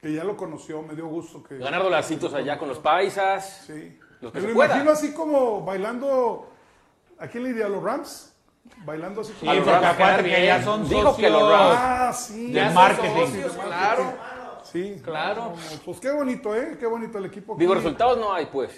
Que 0.00 0.12
ya 0.12 0.22
lo 0.22 0.36
conoció, 0.36 0.82
me 0.82 0.94
dio 0.94 1.08
gusto 1.08 1.42
que... 1.42 1.58
ganar 1.58 1.82
dolarcitos 1.82 2.32
allá 2.32 2.58
con 2.58 2.68
los 2.68 2.78
paisas. 2.78 3.64
Sí. 3.66 3.98
Los 4.20 4.30
que 4.30 4.38
Me 4.38 4.42
se 4.42 4.48
lo 4.48 4.54
pueda. 4.54 4.68
imagino 4.68 4.92
así 4.92 5.12
como 5.12 5.62
bailando... 5.62 6.48
¿A 7.18 7.26
quién 7.26 7.42
le 7.42 7.48
diría? 7.48 7.66
¿A 7.66 7.68
los 7.70 7.82
Rams? 7.82 8.35
Bailando 8.84 9.20
así 9.20 9.32
Sí, 9.40 9.46
porque 9.46 9.62
quedar 9.64 10.22
que 10.24 10.30
ya 10.46 10.54
bien. 10.56 10.64
son 10.64 10.88
Dijo 10.88 11.00
socios 11.10 11.16
que 11.16 11.30
los 11.30 11.50
Rams. 11.50 11.74
Ah, 11.78 12.12
sí. 12.12 12.54
son 12.54 12.74
marketing. 12.74 13.26
socios, 13.26 13.52
claro. 13.52 14.12
Sí. 14.64 15.00
Claro. 15.02 15.52
Pues 15.84 16.00
qué 16.00 16.10
bonito, 16.10 16.54
¿eh? 16.54 16.76
Qué 16.78 16.86
bonito 16.86 17.18
el 17.18 17.26
equipo. 17.26 17.56
Digo, 17.56 17.72
aquí. 17.72 17.82
resultados 17.82 18.18
no 18.18 18.32
hay, 18.32 18.46
pues. 18.46 18.70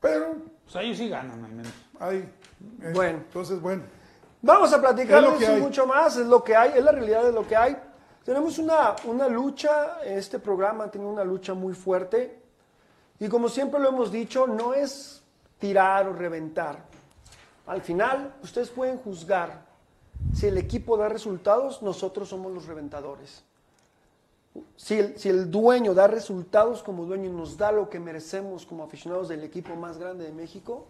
Pero, 0.00 0.36
Pues 0.64 0.76
ellos 0.84 0.96
sí 0.98 1.08
ganan 1.08 1.44
al 1.44 1.52
menos. 1.52 1.72
ahí. 1.98 2.16
eh, 2.82 2.92
Bueno. 2.94 3.18
Entonces, 3.18 3.60
bueno. 3.60 3.82
Vamos 4.42 4.72
a 4.72 4.80
platicar 4.80 5.22
lo 5.22 5.36
de 5.38 5.44
eso 5.44 5.54
hay. 5.54 5.60
mucho 5.60 5.86
más, 5.86 6.16
es 6.16 6.26
lo 6.26 6.42
que 6.42 6.56
hay, 6.56 6.72
es 6.74 6.82
la 6.82 6.92
realidad 6.92 7.22
de 7.24 7.32
lo 7.32 7.46
que 7.46 7.54
hay. 7.56 7.76
Tenemos 8.24 8.58
una, 8.58 8.96
una 9.04 9.28
lucha, 9.28 9.98
este 10.04 10.38
programa 10.38 10.84
ha 10.84 10.90
tenido 10.90 11.10
una 11.10 11.24
lucha 11.24 11.52
muy 11.52 11.74
fuerte 11.74 12.40
y 13.18 13.28
como 13.28 13.48
siempre 13.50 13.78
lo 13.80 13.90
hemos 13.90 14.10
dicho, 14.10 14.46
no 14.46 14.72
es 14.72 15.22
tirar 15.58 16.06
o 16.08 16.14
reventar. 16.14 16.84
Al 17.70 17.82
final, 17.82 18.34
ustedes 18.42 18.68
pueden 18.68 18.98
juzgar 18.98 19.64
si 20.34 20.48
el 20.48 20.58
equipo 20.58 20.96
da 20.96 21.08
resultados, 21.08 21.82
nosotros 21.82 22.28
somos 22.28 22.52
los 22.52 22.66
reventadores. 22.66 23.44
Si 24.74 24.98
el, 24.98 25.16
si 25.16 25.28
el 25.28 25.52
dueño 25.52 25.94
da 25.94 26.08
resultados 26.08 26.82
como 26.82 27.04
dueño 27.04 27.30
y 27.30 27.32
nos 27.32 27.56
da 27.56 27.70
lo 27.70 27.88
que 27.88 28.00
merecemos 28.00 28.66
como 28.66 28.82
aficionados 28.82 29.28
del 29.28 29.44
equipo 29.44 29.76
más 29.76 29.98
grande 29.98 30.24
de 30.24 30.32
México, 30.32 30.84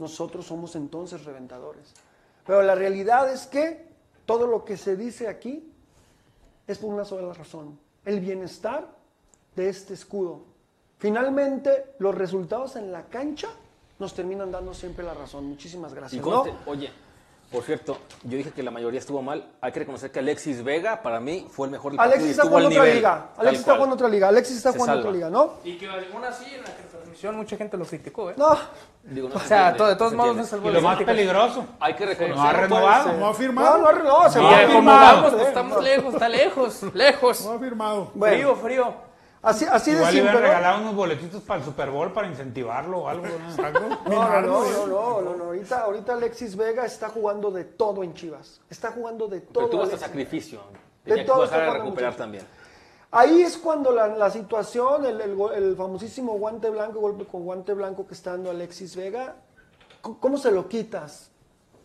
nosotros 0.00 0.44
somos 0.44 0.74
entonces 0.74 1.24
reventadores. 1.24 1.94
Pero 2.44 2.62
la 2.62 2.74
realidad 2.74 3.32
es 3.32 3.46
que 3.46 3.86
todo 4.26 4.48
lo 4.48 4.64
que 4.64 4.76
se 4.76 4.96
dice 4.96 5.28
aquí 5.28 5.72
es 6.66 6.78
por 6.78 6.92
una 6.92 7.04
sola 7.04 7.32
razón, 7.32 7.78
el 8.04 8.18
bienestar 8.18 8.88
de 9.54 9.68
este 9.68 9.94
escudo. 9.94 10.40
Finalmente, 10.98 11.94
los 12.00 12.12
resultados 12.12 12.74
en 12.74 12.90
la 12.90 13.04
cancha 13.04 13.50
nos 14.02 14.12
terminan 14.14 14.50
dando 14.52 14.74
siempre 14.74 15.04
la 15.04 15.14
razón. 15.14 15.46
Muchísimas 15.46 15.92
Y 15.92 15.94
gracias. 15.94 16.22
conste, 16.22 16.52
¿no? 16.52 16.58
oye, 16.70 16.92
por 17.50 17.62
cierto, 17.62 17.98
yo 18.24 18.36
dije 18.38 18.50
que 18.50 18.62
la 18.62 18.70
mayoría 18.70 18.98
estuvo 18.98 19.20
mal. 19.22 19.44
Hay 19.60 19.72
que 19.72 19.78
reconocer 19.80 20.10
que 20.10 20.18
Alexis 20.18 20.64
Vega, 20.64 21.02
para 21.02 21.20
mí, 21.20 21.46
fue 21.50 21.66
el 21.66 21.70
mejor 21.72 21.92
del 21.92 22.00
Alexis 22.00 22.28
y 22.28 22.30
está 22.30 22.42
jugando 22.44 22.68
otra 22.70 22.80
nivel. 22.82 22.96
liga. 22.96 23.26
Alexis 23.36 23.60
está 23.60 23.74
jugando 23.74 23.94
otra 23.94 24.08
liga. 24.08 24.28
Alexis 24.28 24.56
está 24.56 24.72
Se 24.72 24.78
jugando 24.78 24.94
salva. 25.02 25.08
otra 25.10 25.16
liga, 25.16 25.30
¿no? 25.30 25.52
Y 25.64 25.76
que 25.78 25.86
aún 25.88 26.24
así 26.24 26.46
en 26.54 26.62
la 26.62 26.70
transmisión 26.90 27.36
mucha 27.36 27.56
gente 27.56 27.76
lo 27.76 27.84
criticó, 27.84 28.30
¿eh? 28.30 28.34
No. 28.38 28.56
Digo, 29.04 29.28
no 29.28 29.34
O 29.34 29.38
se 29.40 29.48
sea, 29.48 29.72
de 29.72 29.78
no 29.78 29.96
todos 29.96 30.14
modos 30.14 30.36
no 30.36 30.44
salvó 30.44 30.70
Y 30.70 30.72
lo 30.72 30.80
más 30.80 31.02
peligroso, 31.02 31.66
Hay 31.78 31.94
que 31.94 32.06
reconocer. 32.06 32.36
no 32.36 32.42
ha 32.42 32.52
renovado. 32.52 33.12
No 33.18 33.28
ha 33.28 33.34
firmado. 33.34 33.78
No, 33.78 33.92
no, 33.92 34.02
no, 34.22 34.30
se 34.30 34.40
Y 34.40 34.44
va 34.44 34.66
como 34.72 34.90
Vamos, 34.90 35.32
¿eh? 35.34 35.44
estamos 35.48 35.82
lejos, 35.84 36.14
está 36.14 36.28
lejos, 36.28 36.82
lejos. 36.94 37.44
No 37.44 37.52
ha 37.52 37.58
firmado. 37.58 38.10
Bueno. 38.14 38.34
Frío, 38.36 38.56
frío. 38.56 39.11
Así, 39.42 39.66
así 39.68 39.90
de 39.90 39.96
Igual 39.96 40.14
le 40.14 40.20
simple, 40.20 40.40
¿no? 40.40 40.46
regalado 40.46 40.80
unos 40.82 40.94
boletitos 40.94 41.42
para 41.42 41.58
el 41.58 41.66
Super 41.66 41.90
Bowl 41.90 42.12
para 42.12 42.28
incentivarlo 42.28 43.00
o 43.00 43.08
algo. 43.08 43.26
¿no? 43.26 43.88
No, 44.08 44.40
no, 44.40 44.86
no, 44.86 45.20
no, 45.20 45.34
no. 45.36 45.44
Ahorita, 45.44 45.80
ahorita 45.80 46.12
Alexis 46.12 46.54
Vega 46.56 46.86
está 46.86 47.08
jugando 47.08 47.50
de 47.50 47.64
todo 47.64 48.04
en 48.04 48.14
Chivas. 48.14 48.60
Está 48.70 48.92
jugando 48.92 49.26
de 49.26 49.40
todo. 49.40 49.54
Pero 49.54 49.68
tuvo 49.68 49.82
hasta 49.82 49.98
sacrificio. 49.98 50.60
De 51.04 51.10
Tenía 51.10 51.24
que 51.24 51.28
todo 51.28 51.40
bajar 51.40 51.58
está 51.60 51.72
a 51.72 51.74
recuperar 51.74 52.14
también. 52.14 52.46
Ahí 53.10 53.42
es 53.42 53.58
cuando 53.58 53.90
la, 53.90 54.06
la 54.06 54.30
situación, 54.30 55.04
el, 55.04 55.20
el 55.20 55.76
famosísimo 55.76 56.38
guante 56.38 56.70
blanco, 56.70 57.00
golpe 57.00 57.26
con 57.26 57.44
guante 57.44 57.74
blanco 57.74 58.06
que 58.06 58.14
está 58.14 58.30
dando 58.30 58.50
Alexis 58.50 58.94
Vega, 58.96 59.34
¿cómo 60.00 60.38
se 60.38 60.50
lo 60.52 60.68
quitas? 60.68 61.30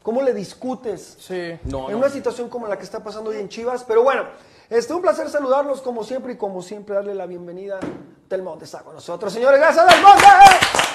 ¿Cómo 0.04 0.22
le 0.22 0.34
discutes? 0.34 1.18
Sí. 1.20 1.60
No, 1.66 1.88
en 1.88 1.94
no. 1.94 1.98
una 1.98 2.10
situación 2.10 2.48
como 2.48 2.66
la 2.68 2.78
que 2.78 2.84
está 2.84 3.04
pasando 3.04 3.32
hoy 3.32 3.38
en 3.38 3.50
Chivas. 3.50 3.84
Pero 3.84 4.04
bueno, 4.04 4.24
este, 4.70 4.94
un 4.94 5.02
placer 5.02 5.30
saludarlos 5.30 5.82
como 5.82 6.04
siempre 6.04 6.34
y 6.34 6.38
como 6.38 6.62
siempre 6.62 6.96
darle 6.96 7.16
la 7.16 7.26
bienvenida. 7.26 7.80
Del 8.28 8.44
Monte 8.44 8.66
está 8.66 8.82
con 8.82 8.94
nosotros, 8.94 9.32
señores. 9.32 9.58
Gracias 9.58 9.86
Del 9.86 10.02
Monte. 10.02 10.26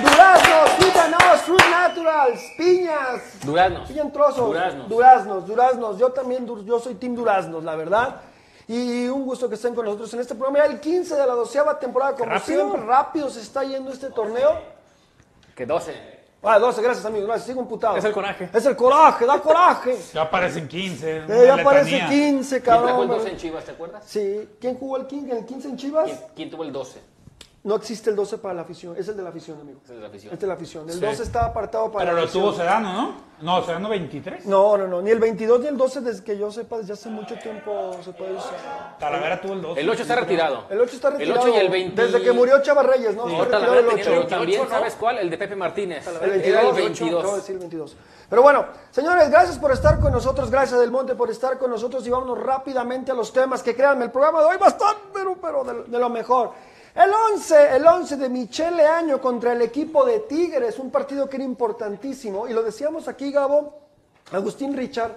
Duraznos, 0.01 0.71
Quítanos, 0.79 1.41
Fruit 1.43 1.65
Naturals, 1.71 2.41
piñas. 2.59 3.23
Duraznos. 3.43 3.89
Piña 3.89 4.03
en 4.03 4.13
trozos. 4.13 4.47
Duraznos. 4.49 4.89
Duraznos, 4.89 5.47
duraznos. 5.47 5.99
Yo 5.99 6.13
también, 6.13 6.47
yo 6.67 6.79
soy 6.79 6.95
Team 6.97 7.15
Duraznos, 7.15 7.65
la 7.65 7.75
verdad. 7.75 8.21
Y 8.69 9.09
un 9.09 9.25
gusto 9.25 9.49
que 9.49 9.55
estén 9.55 9.75
con 9.75 9.87
nosotros 9.87 10.13
en 10.13 10.21
este 10.21 10.35
programa. 10.35 10.59
Ya 10.59 10.73
el 10.73 10.81
15 10.81 11.15
de 11.15 11.27
la 11.27 11.33
doceava 11.33 11.79
temporada, 11.79 12.15
como 12.15 12.39
siempre, 12.39 12.81
rápido 12.83 13.31
se 13.31 13.41
está 13.41 13.65
yendo 13.65 13.91
este 13.91 14.11
torneo. 14.11 14.61
Que 15.57 15.65
12. 15.65 16.22
Ah, 16.45 16.59
12, 16.59 16.83
gracias 16.83 17.07
amigos, 17.07 17.29
gracias, 17.29 17.47
sigo 17.47 17.61
imputado. 17.61 17.97
Es 17.97 18.05
el 18.05 18.13
coraje. 18.13 18.51
Es 18.53 18.67
el 18.67 18.75
coraje, 18.75 19.27
da 19.27 19.41
coraje. 19.41 19.97
Ya 20.13 20.23
aparecen 20.23 20.67
15. 20.67 21.17
Eh, 21.29 21.45
ya 21.47 21.63
parece 21.63 21.93
letanía. 21.93 22.09
15, 22.09 22.49
¿Quién 22.49 22.63
trajo 22.65 22.81
cabrón. 22.83 23.03
el 23.03 23.09
12 23.09 23.31
en 23.31 23.37
Chivas, 23.37 23.65
te 23.65 23.71
acuerdas? 23.71 24.05
Sí, 24.07 24.49
¿quién 24.61 24.77
jugó 24.77 24.97
el 24.97 25.07
15, 25.07 25.39
el 25.39 25.47
15 25.47 25.69
en 25.69 25.77
Chivas? 25.77 26.05
¿Quién, 26.07 26.19
quién 26.35 26.51
tuvo 26.51 26.65
el 26.65 26.73
12? 26.73 27.01
No 27.65 27.77
existe 27.77 28.11
el 28.11 28.17
12 28.17 28.39
para 28.39 28.55
la 28.55 28.63
afición, 28.63 28.97
es 28.99 29.07
el 29.07 29.17
de 29.17 29.23
la 29.23 29.29
afición, 29.29 29.61
amigo. 29.61 29.79
Es 29.85 29.89
de 29.91 30.01
la 30.01 30.09
afición. 30.09 30.35
Es 30.35 30.41
de 30.41 30.47
la 30.49 30.55
afición. 30.55 30.91
El 30.91 30.97
Sí. 30.97 31.01
12 31.01 31.23
está 31.23 31.45
apartado 31.45 31.93
para 31.93 32.07
Pero 32.07 32.13
la 32.17 32.21
lo 32.23 32.25
afición. 32.27 32.45
tuvo 32.45 32.53
Sedano, 32.55 32.93
¿no? 32.93 33.15
No, 33.41 33.65
Sedano 33.65 33.89
23. 33.89 34.47
No, 34.47 34.77
no, 34.77 34.89
no, 34.89 35.01
ni 35.01 35.11
el 35.13 35.21
22 35.21 35.61
ni 35.61 35.67
el 35.69 35.77
12, 35.77 36.01
desde 36.01 36.25
que 36.25 36.37
yo 36.37 36.51
sepa, 36.51 36.79
desde 36.79 36.95
hace 36.95 37.09
mucho 37.09 37.37
tiempo 37.39 37.97
se 38.05 38.13
puede 38.15 38.33
usar. 38.35 38.99
Talavera 38.99 39.41
tuvo 39.41 39.53
el 39.53 39.63
12. 39.63 39.81
El 39.81 39.91
8 39.91 40.03
está 40.03 40.17
retirado. 40.17 40.65
El 40.71 40.81
8 40.81 40.95
está 40.97 41.09
El 41.09 41.15
retirado. 41.19 41.41
8 41.43 41.55
y 41.55 41.57
el 41.59 41.69
20. 41.71 42.03
Desde 42.03 42.21
que 42.23 42.33
murió 42.33 42.61
Chava 42.63 42.83
Reyes, 42.83 43.15
¿no? 43.15 43.27
Sí, 43.29 43.33
Está 43.33 43.45
retirado 43.45 43.61
Talavera 43.65 43.81
el 43.81 43.87
tenía 43.87 44.03
8. 44.03 44.11
el 44.11 44.17
28, 44.19 44.37
también, 44.37 44.69
¿sabes 44.69 44.95
cuál? 44.97 45.19
El 45.19 45.31
de 45.31 45.39
Pepe 45.39 45.55
Martínez. 45.55 46.05
El 46.07 46.17
Era 46.17 46.27
22, 46.27 46.47
el 46.47 46.57
acabo 46.57 46.73
de 46.75 46.83
22. 46.83 47.37
decir 47.37 47.53
el 47.55 47.59
22. 47.61 47.97
Pero 48.29 48.43
bueno, 48.43 48.67
señores, 48.91 49.31
gracias 49.31 49.57
por 49.59 49.71
estar 49.71 50.01
con 50.01 50.11
nosotros, 50.13 50.51
gracias 50.51 50.81
Del 50.81 50.91
Monte 50.91 51.15
por 51.15 51.31
estar 51.31 51.59
con 51.59 51.71
nosotros 51.71 52.05
y 52.07 52.11
vámonos 52.11 52.43
rápidamente 52.43 53.13
a 53.13 53.15
los 53.15 53.33
temas 53.33 53.63
que 53.63 53.77
créanme, 53.77 54.07
el 54.07 54.11
programa 54.11 54.41
de 54.41 54.47
hoy 54.47 54.57
va 54.61 54.67
a 54.67 54.71
estar, 54.71 54.97
pero, 55.15 55.37
pero 55.41 55.63
de, 55.63 55.85
de 55.85 55.99
lo 56.01 56.09
mejor. 56.09 56.51
El 56.95 57.11
11, 57.33 57.77
el 57.77 57.87
11 57.87 58.17
de 58.19 58.29
Michele 58.29 58.87
Año 58.87 59.19
contra 59.19 59.55
el 59.55 59.63
equipo 59.63 60.05
de 60.05 60.21
Tigres, 60.21 60.79
un 60.79 60.91
partido 60.91 61.27
que 61.27 61.37
era 61.37 61.45
importantísimo 61.45 62.47
y 62.47 62.53
lo 62.53 62.63
decíamos 62.63 63.09
aquí, 63.09 63.33
Gabo, 63.33 63.79
Agustín 64.31 64.77
Richard, 64.77 65.13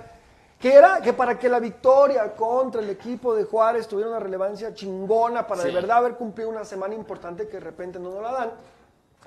que 0.57 0.73
era 0.73 1.01
que 1.01 1.11
para 1.11 1.37
que 1.37 1.49
la 1.49 1.59
victoria 1.59 2.33
contra 2.33 2.79
el 2.79 2.89
equipo 2.89 3.35
de 3.35 3.43
Juárez 3.43 3.89
tuviera 3.89 4.09
una 4.09 4.19
relevancia 4.19 4.73
chingona 4.73 5.45
para 5.45 5.63
de 5.63 5.71
verdad 5.71 5.97
haber 5.97 6.15
cumplido 6.15 6.49
una 6.49 6.63
semana 6.63 6.95
importante 6.95 7.45
que 7.47 7.57
de 7.57 7.65
repente 7.65 7.99
no 7.99 8.09
nos 8.09 8.23
la 8.23 8.31
dan. 8.31 8.51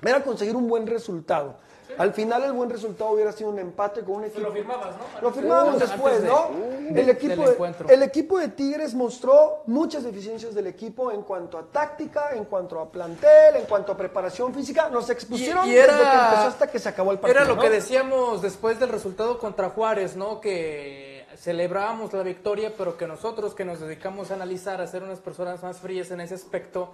era 0.01 0.23
conseguir 0.23 0.55
un 0.55 0.67
buen 0.67 0.87
resultado. 0.87 1.55
Al 1.97 2.13
final 2.13 2.43
el 2.43 2.53
buen 2.53 2.69
resultado 2.69 3.11
hubiera 3.11 3.31
sido 3.31 3.49
un 3.49 3.59
empate 3.59 4.01
con 4.01 4.15
un 4.15 4.25
equipo. 4.25 4.41
Lo 4.47 4.51
firmabas, 4.53 4.95
¿no? 4.95 5.21
Lo 5.21 5.31
firmábamos 5.33 5.79
después, 5.79 6.21
de- 6.21 6.27
¿no? 6.27 6.47
Uh, 6.49 6.93
el, 6.97 7.09
equipo 7.09 7.49
de, 7.49 7.93
el 7.93 8.03
equipo 8.03 8.39
de 8.39 8.47
Tigres 8.49 8.93
mostró 8.93 9.63
muchas 9.65 10.03
deficiencias 10.03 10.53
del 10.55 10.67
equipo 10.67 11.11
en 11.11 11.23
cuanto 11.23 11.57
a 11.57 11.63
táctica, 11.63 12.31
en 12.33 12.45
cuanto 12.45 12.79
a 12.79 12.91
plantel, 12.91 13.55
en 13.57 13.65
cuanto 13.65 13.91
a 13.91 13.97
preparación 13.97 14.53
física. 14.53 14.89
Nos 14.89 15.09
expusieron 15.09 15.67
Y- 15.67 15.71
y 15.71 15.77
era- 15.77 15.93
desde 15.97 16.09
que 16.11 16.17
empezó 16.17 16.47
hasta 16.47 16.67
que 16.67 16.79
se 16.79 16.89
acabó 16.89 17.11
el 17.11 17.19
partido. 17.19 17.39
Era 17.41 17.49
lo 17.49 17.55
¿no? 17.55 17.61
que 17.61 17.69
decíamos 17.69 18.41
después 18.41 18.79
del 18.79 18.89
resultado 18.89 19.39
contra 19.39 19.69
Juárez, 19.69 20.15
¿no? 20.15 20.39
Que 20.39 21.25
celebrábamos 21.37 22.13
la 22.13 22.23
victoria, 22.23 22.73
pero 22.77 22.97
que 22.97 23.07
nosotros 23.07 23.55
que 23.55 23.65
nos 23.65 23.79
dedicamos 23.79 24.31
a 24.31 24.35
analizar, 24.35 24.79
a 24.81 24.87
ser 24.87 25.03
unas 25.03 25.19
personas 25.19 25.61
más 25.63 25.77
frías 25.79 26.11
en 26.11 26.21
ese 26.21 26.35
aspecto, 26.35 26.91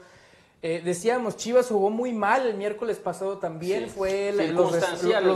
eh, 0.62 0.82
decíamos, 0.84 1.38
Chivas 1.38 1.68
jugó 1.68 1.90
muy 1.90 2.12
mal 2.14 2.46
el 2.48 2.56
miércoles 2.56 2.98
pasado 2.98 3.38
también, 3.38 3.86
Sí, 3.86 3.90
fue 3.96 4.30
el- 4.30 4.54
los, 4.56 4.72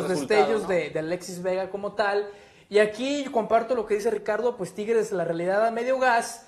des- 0.07 0.17
destellos 0.19 0.63
¿no? 0.63 0.67
de, 0.67 0.89
de 0.89 0.99
Alexis 0.99 1.41
Vega 1.41 1.69
como 1.69 1.93
tal. 1.93 2.27
Y 2.69 2.79
aquí 2.79 3.25
comparto 3.25 3.75
lo 3.75 3.85
que 3.85 3.95
dice 3.95 4.09
Ricardo, 4.11 4.55
pues 4.57 4.73
Tigres 4.73 5.11
la 5.11 5.23
realidad 5.25 5.65
a 5.65 5.71
medio 5.71 5.99
gas. 5.99 6.45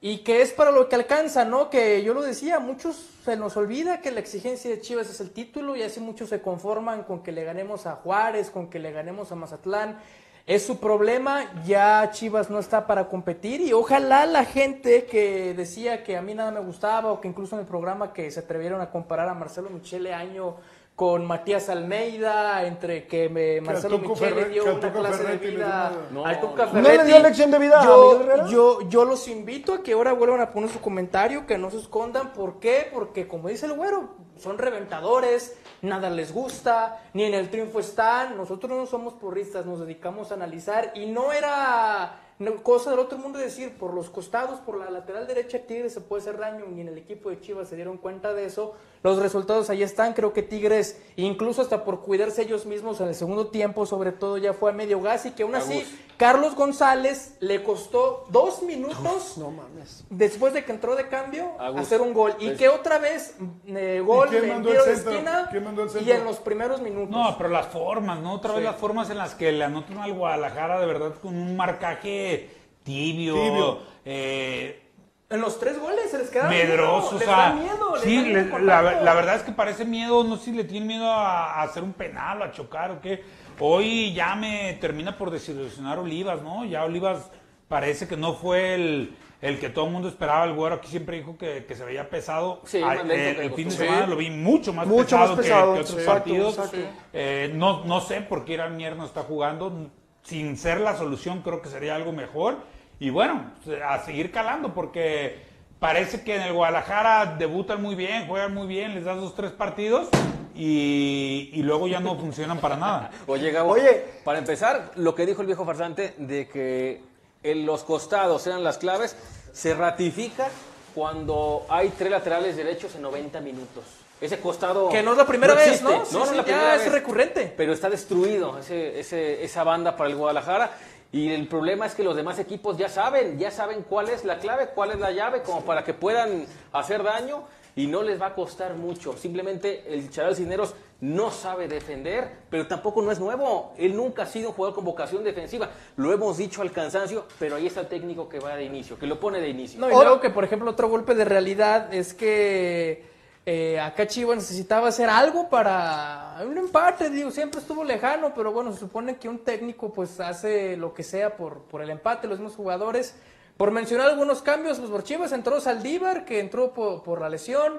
Y 0.00 0.18
que 0.18 0.42
es 0.42 0.52
para 0.52 0.70
lo 0.70 0.88
que 0.88 0.94
alcanza, 0.94 1.44
¿no? 1.44 1.70
Que 1.70 2.02
yo 2.04 2.12
lo 2.14 2.22
decía, 2.22 2.58
muchos 2.60 3.06
se 3.24 3.36
nos 3.36 3.56
olvida 3.56 4.00
que 4.02 4.10
la 4.10 4.20
exigencia 4.20 4.70
de 4.70 4.80
Chivas 4.80 5.08
es 5.08 5.20
el 5.20 5.30
título 5.30 5.74
y 5.74 5.82
así 5.82 6.00
muchos 6.00 6.28
se 6.28 6.40
conforman 6.42 7.02
con 7.04 7.22
que 7.22 7.32
le 7.32 7.44
ganemos 7.44 7.86
a 7.86 7.96
Juárez, 7.96 8.50
con 8.50 8.68
que 8.68 8.78
le 8.78 8.92
ganemos 8.92 9.32
a 9.32 9.36
Mazatlán. 9.36 9.98
Es 10.46 10.64
su 10.64 10.78
problema, 10.78 11.50
ya 11.64 12.08
Chivas 12.12 12.50
no 12.50 12.60
está 12.60 12.86
para 12.86 13.08
competir 13.08 13.60
y 13.60 13.72
ojalá 13.72 14.26
la 14.26 14.44
gente 14.44 15.04
que 15.06 15.54
decía 15.54 16.04
que 16.04 16.16
a 16.16 16.22
mí 16.22 16.34
nada 16.34 16.52
me 16.52 16.60
gustaba 16.60 17.10
o 17.10 17.20
que 17.20 17.26
incluso 17.26 17.56
en 17.56 17.62
el 17.62 17.66
programa 17.66 18.12
que 18.12 18.30
se 18.30 18.38
atrevieron 18.38 18.80
a 18.80 18.90
comparar 18.92 19.28
a 19.28 19.34
Marcelo 19.34 19.70
Michele 19.70 20.14
Año 20.14 20.54
con 20.94 21.26
Matías 21.26 21.68
Almeida, 21.68 22.64
entre 22.64 23.08
que 23.08 23.28
me, 23.28 23.60
Marcelo 23.60 23.98
Michele 23.98 24.34
Ferre- 24.44 24.48
dio 24.50 24.64
que 24.64 24.70
una 24.70 24.92
clase 24.92 25.18
de 25.18 25.24
Ferretti 25.24 25.46
vida 25.56 25.92
una- 26.12 26.28
al 26.30 26.40
Tuca 26.40 26.66
¿No 26.66 26.80
le 26.80 26.88
Ferretti. 26.90 27.06
dio 27.08 27.18
lección 27.18 27.50
de 27.50 27.58
vida 27.58 27.84
yo, 27.84 28.46
yo, 28.46 28.88
yo 28.88 29.04
los 29.04 29.26
invito 29.26 29.74
a 29.74 29.82
que 29.82 29.92
ahora 29.94 30.12
vuelvan 30.12 30.40
a 30.40 30.52
poner 30.52 30.70
su 30.70 30.80
comentario, 30.80 31.44
que 31.44 31.58
no 31.58 31.70
se 31.72 31.78
escondan. 31.78 32.32
¿Por 32.32 32.60
qué? 32.60 32.88
Porque 32.94 33.26
como 33.26 33.48
dice 33.48 33.66
el 33.66 33.72
güero, 33.72 34.10
son 34.38 34.56
reventadores, 34.58 35.56
nada 35.86 36.10
les 36.10 36.32
gusta, 36.32 37.00
ni 37.14 37.24
en 37.24 37.34
el 37.34 37.50
triunfo 37.50 37.80
están. 37.80 38.36
Nosotros 38.36 38.70
no 38.70 38.86
somos 38.86 39.14
porristas, 39.14 39.64
nos 39.64 39.80
dedicamos 39.80 40.30
a 40.30 40.34
analizar 40.34 40.92
y 40.94 41.06
no 41.06 41.32
era 41.32 42.20
cosa 42.62 42.90
del 42.90 42.98
otro 42.98 43.18
mundo 43.18 43.38
decir 43.38 43.78
por 43.78 43.94
los 43.94 44.10
costados, 44.10 44.60
por 44.60 44.76
la 44.76 44.90
lateral 44.90 45.26
derecha 45.26 45.60
Tigres 45.66 45.94
se 45.94 46.00
puede 46.02 46.22
hacer 46.22 46.38
daño, 46.38 46.66
ni 46.66 46.82
en 46.82 46.88
el 46.88 46.98
equipo 46.98 47.30
de 47.30 47.40
Chivas 47.40 47.68
se 47.68 47.76
dieron 47.76 47.96
cuenta 47.96 48.34
de 48.34 48.44
eso. 48.44 48.74
Los 49.02 49.18
resultados 49.18 49.70
ahí 49.70 49.82
están, 49.82 50.14
creo 50.14 50.32
que 50.32 50.42
Tigres, 50.42 51.00
incluso 51.16 51.62
hasta 51.62 51.84
por 51.84 52.00
cuidarse 52.00 52.42
ellos 52.42 52.66
mismos 52.66 53.00
en 53.00 53.08
el 53.08 53.14
segundo 53.14 53.48
tiempo, 53.48 53.86
sobre 53.86 54.10
todo 54.10 54.36
ya 54.38 54.52
fue 54.52 54.70
a 54.70 54.74
medio 54.74 55.00
gas 55.00 55.26
y 55.26 55.30
que 55.30 55.42
aún 55.44 55.54
así 55.54 55.74
Agus. 55.78 55.88
Carlos 56.16 56.54
González 56.54 57.36
le 57.40 57.62
costó 57.62 58.24
dos 58.30 58.62
minutos 58.62 59.34
No 59.36 59.50
mames. 59.50 60.04
después 60.10 60.54
de 60.54 60.64
que 60.64 60.72
entró 60.72 60.96
de 60.96 61.08
cambio 61.08 61.52
Agus. 61.60 61.82
hacer 61.82 62.00
un 62.00 62.14
gol 62.14 62.34
y 62.40 62.54
que 62.54 62.68
otra 62.68 62.98
vez 62.98 63.36
eh, 63.66 64.02
gol 64.04 64.34
en 64.34 64.48
mandó 64.48 64.70
tiro 64.70 64.84
el 64.84 64.90
de 65.04 65.10
esquina 65.10 65.48
¿Quién 65.50 65.64
mandó 65.64 65.82
el 65.84 66.06
y 66.06 66.10
en 66.10 66.24
los 66.24 66.38
primeros 66.38 66.80
minutos. 66.80 67.10
No, 67.10 67.36
pero 67.36 67.50
las 67.50 67.66
formas, 67.66 68.18
¿no? 68.20 68.32
Otra 68.34 68.54
vez 68.54 68.64
las 68.64 68.76
formas 68.76 69.10
en 69.10 69.18
las 69.18 69.34
que 69.34 69.52
le 69.52 69.62
anotan 69.64 69.98
al 69.98 70.14
Guadalajara, 70.14 70.80
de 70.80 70.86
verdad, 70.86 71.14
con 71.20 71.36
un 71.36 71.54
marcaje 71.56 72.50
tibio, 72.82 73.34
Tibio. 73.34 73.78
eh, 74.04 74.82
en 75.28 75.40
los 75.40 75.58
tres 75.58 75.78
goles 75.80 76.10
se 76.10 76.18
les 76.18 76.30
queda 76.30 76.48
medroso, 76.48 77.16
o 77.16 77.18
les 77.18 77.24
sea, 77.24 77.36
da 77.36 77.52
miedo, 77.54 77.94
les 77.94 78.02
sí, 78.04 78.16
da 78.32 78.42
miedo 78.42 78.58
la, 78.60 79.14
verdad 79.14 79.36
es 79.36 79.42
que 79.42 79.52
parece 79.52 79.84
miedo, 79.84 80.22
no 80.24 80.36
sé 80.36 80.46
si 80.46 80.52
le 80.52 80.64
tienen 80.64 80.86
miedo 80.86 81.10
a, 81.10 81.54
a 81.54 81.62
hacer 81.62 81.82
un 81.82 81.92
penal 81.92 82.40
o 82.40 82.44
a 82.44 82.52
chocar 82.52 82.90
o 82.92 83.00
qué. 83.00 83.24
Hoy 83.58 84.12
ya 84.14 84.34
me 84.36 84.74
termina 84.80 85.16
por 85.18 85.30
desilusionar 85.30 85.98
Olivas, 85.98 86.42
¿no? 86.42 86.64
Ya 86.64 86.84
Olivas 86.84 87.30
parece 87.68 88.06
que 88.06 88.16
no 88.16 88.34
fue 88.34 88.74
el, 88.74 89.16
el 89.40 89.58
que 89.58 89.68
todo 89.70 89.86
el 89.86 89.92
mundo 89.92 90.08
esperaba. 90.08 90.44
El 90.44 90.52
güero 90.54 90.76
aquí 90.76 90.88
siempre 90.88 91.16
dijo 91.16 91.36
que, 91.38 91.64
que 91.64 91.74
se 91.74 91.84
veía 91.84 92.08
pesado. 92.10 92.60
Sí, 92.64 92.80
Ah, 92.84 92.94
eh, 93.08 93.38
el 93.40 93.52
fin 93.54 93.68
de 93.68 93.74
semana 93.74 94.06
lo 94.06 94.16
vi 94.16 94.30
mucho 94.30 94.72
más 94.72 94.86
Mucho 94.86 95.04
pesado, 95.16 95.26
más 95.28 95.30
que- 95.36 95.42
pesado, 95.42 95.72
que, 95.74 95.80
otros 95.80 95.90
sí, 95.90 95.96
exacto, 95.96 96.20
partidos. 96.22 96.58
exacto. 96.58 96.76
Eh, 97.14 97.50
no, 97.54 97.84
no 97.84 98.00
sé 98.00 98.20
por 98.20 98.44
qué 98.44 98.52
Irán 98.52 98.76
Mier 98.76 98.94
no 98.94 99.06
está 99.06 99.22
jugando. 99.22 99.90
Sin 100.22 100.56
ser 100.58 100.80
la 100.80 100.96
solución, 100.96 101.40
creo 101.42 101.62
que 101.62 101.68
sería 101.68 101.94
algo 101.94 102.12
mejor. 102.12 102.58
Y 102.98 103.10
bueno, 103.10 103.52
a 103.86 103.98
seguir 104.04 104.30
calando, 104.32 104.72
porque 104.72 105.42
parece 105.78 106.22
que 106.22 106.36
en 106.36 106.42
el 106.42 106.52
Guadalajara 106.54 107.36
debutan 107.38 107.82
muy 107.82 107.94
bien, 107.94 108.26
juegan 108.26 108.54
muy 108.54 108.66
bien, 108.66 108.94
les 108.94 109.04
das 109.04 109.16
dos, 109.20 109.34
tres 109.34 109.52
partidos 109.52 110.08
y, 110.54 111.50
y 111.52 111.62
luego 111.62 111.86
ya 111.86 112.00
no 112.00 112.16
funcionan 112.18 112.58
para 112.58 112.76
nada. 112.76 113.10
Oye, 113.26 113.50
Gabo, 113.50 113.72
Oye. 113.72 114.04
para 114.24 114.38
empezar, 114.38 114.92
lo 114.96 115.14
que 115.14 115.26
dijo 115.26 115.40
el 115.42 115.46
viejo 115.46 115.64
farsante 115.64 116.14
de 116.18 116.48
que 116.48 117.02
en 117.42 117.66
los 117.66 117.84
costados 117.84 118.46
eran 118.46 118.64
las 118.64 118.78
claves, 118.78 119.16
se 119.52 119.74
ratifica 119.74 120.48
cuando 120.94 121.66
hay 121.68 121.90
tres 121.90 122.10
laterales 122.10 122.56
derechos 122.56 122.94
en 122.94 123.02
90 123.02 123.40
minutos. 123.40 123.84
Ese 124.18 124.40
costado. 124.40 124.88
Que 124.88 125.02
no 125.02 125.12
es 125.12 125.18
la 125.18 125.26
primera 125.26 125.52
vez. 125.54 125.82
¿no? 125.82 125.90
Sí, 126.06 126.14
no, 126.14 126.20
no 126.20 126.24
sí, 126.24 126.30
es 126.30 126.36
la 126.36 126.36
ya 126.38 126.42
primera 126.44 126.74
es 126.76 126.84
vez. 126.84 126.92
recurrente. 126.92 127.52
Pero 127.54 127.74
está 127.74 127.90
destruido 127.90 128.58
ese, 128.58 128.98
ese- 128.98 129.44
esa 129.44 129.62
banda 129.62 129.94
para 129.94 130.08
el 130.08 130.16
Guadalajara. 130.16 130.70
Y 131.16 131.32
el 131.32 131.48
problema 131.48 131.86
es 131.86 131.94
que 131.94 132.04
los 132.04 132.14
demás 132.14 132.38
equipos 132.38 132.76
ya 132.76 132.90
saben, 132.90 133.38
ya 133.38 133.50
saben 133.50 133.84
cuál 133.88 134.10
es 134.10 134.26
la 134.26 134.38
clave, 134.38 134.68
cuál 134.74 134.90
es 134.90 135.00
la 135.00 135.12
llave, 135.12 135.40
como 135.40 135.62
para 135.62 135.82
que 135.82 135.94
puedan 135.94 136.44
hacer 136.72 137.02
daño 137.02 137.44
y 137.74 137.86
no 137.86 138.02
les 138.02 138.20
va 138.20 138.26
a 138.26 138.34
costar 138.34 138.74
mucho. 138.74 139.16
Simplemente 139.16 139.84
el 139.88 140.10
Charal 140.10 140.36
Cisneros 140.36 140.74
no 141.00 141.30
sabe 141.30 141.68
defender, 141.68 142.30
pero 142.50 142.66
tampoco 142.66 143.00
no 143.00 143.10
es 143.10 143.18
nuevo. 143.18 143.72
Él 143.78 143.96
nunca 143.96 144.24
ha 144.24 144.26
sido 144.26 144.50
un 144.50 144.54
jugador 144.54 144.74
con 144.74 144.84
vocación 144.84 145.24
defensiva. 145.24 145.70
Lo 145.96 146.12
hemos 146.12 146.36
dicho 146.36 146.60
al 146.60 146.70
cansancio, 146.70 147.24
pero 147.38 147.56
ahí 147.56 147.66
está 147.66 147.80
el 147.80 147.88
técnico 147.88 148.28
que 148.28 148.38
va 148.38 148.54
de 148.54 148.64
inicio, 148.64 148.98
que 148.98 149.06
lo 149.06 149.18
pone 149.18 149.40
de 149.40 149.48
inicio. 149.48 149.80
No, 149.80 149.88
y 149.88 149.94
luego 149.94 150.20
que, 150.20 150.28
por 150.28 150.44
ejemplo, 150.44 150.70
otro 150.70 150.90
golpe 150.90 151.14
de 151.14 151.24
realidad 151.24 151.94
es 151.94 152.12
que 152.12 153.15
eh, 153.48 153.78
acá 153.78 154.08
Chivas 154.08 154.38
necesitaba 154.38 154.88
hacer 154.88 155.08
algo 155.08 155.48
para 155.48 156.36
un 156.44 156.58
empate, 156.58 157.10
digo, 157.10 157.30
siempre 157.30 157.60
estuvo 157.60 157.84
lejano, 157.84 158.34
pero 158.34 158.50
bueno, 158.50 158.72
se 158.72 158.80
supone 158.80 159.18
que 159.18 159.28
un 159.28 159.38
técnico 159.38 159.92
pues 159.92 160.18
hace 160.18 160.76
lo 160.76 160.92
que 160.92 161.04
sea 161.04 161.36
por, 161.36 161.62
por 161.62 161.80
el 161.80 161.90
empate, 161.90 162.26
los 162.26 162.40
mismos 162.40 162.56
jugadores. 162.56 163.14
Por 163.56 163.70
mencionar 163.70 164.10
algunos 164.10 164.42
cambios, 164.42 164.80
pues 164.80 164.90
por 164.90 165.04
Chivas 165.04 165.30
entró 165.30 165.60
Saldívar, 165.60 166.24
que 166.24 166.40
entró 166.40 166.74
por, 166.74 167.04
por 167.04 167.20
la 167.20 167.28
lesión, 167.28 167.74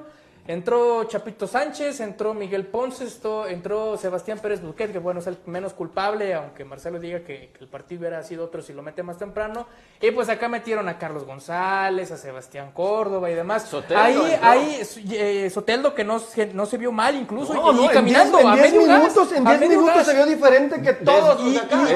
entró 0.48 1.04
Chapito 1.04 1.46
Sánchez, 1.48 2.00
entró 2.00 2.34
Miguel 2.34 2.66
Ponce, 2.68 3.04
esto- 3.04 3.48
entró 3.48 3.98
Sebastián 3.98 4.40
Pérez 4.40 4.62
Busquets, 4.62 4.94
que 4.94 5.00
bueno, 5.00 5.20
es 5.20 5.28
el 5.28 5.38
menos 5.46 5.74
culpable, 5.74 6.34
aunque 6.34 6.64
Marcelo 6.66 7.00
diga 7.00 7.20
que, 7.20 7.50
que 7.52 7.60
el 7.64 7.68
partido 7.68 8.00
hubiera 8.02 8.24
sido 8.24 8.46
otro 8.46 8.62
si 8.62 8.74
lo 8.74 8.82
mete 8.82 9.04
más 9.04 9.18
temprano. 9.18 9.68
Y 10.02 10.12
pues 10.12 10.30
acá 10.30 10.48
metieron 10.48 10.88
a 10.90 10.98
Carlos 10.98 11.26
González, 11.26 12.12
a 12.12 12.18
Sebastián 12.18 12.72
Córdoba 12.74 13.30
y 13.30 13.36
demás. 13.36 13.64
Soteldo 13.64 14.02
ahí, 14.02 14.40
ahí, 14.42 14.82
eh, 15.12 15.50
Soteldo 15.50 15.94
que 15.94 16.04
no, 16.04 16.20
se- 16.20 16.54
no 16.54 16.66
se 16.66 16.78
vio 16.78 16.92
mal 16.92 17.16
incluso, 17.16 17.54
No, 17.54 17.72
y, 17.72 17.76
no, 17.76 17.86
y 17.86 17.90
caminando 17.90 18.38
10 18.38 18.48
a 18.48 18.54
en 18.56 18.62
10 18.62 18.72
medio 18.74 18.88
gas, 18.88 19.00
minutos, 19.02 19.32
en 19.34 19.48
a 19.48 19.50
10 19.52 19.60
medio 19.62 19.80
minutos 19.82 19.98
gas. 19.98 20.08
se 20.08 20.14
vio 20.14 20.26
diferente 20.26 20.82
que 20.82 20.94
todos 20.94 21.42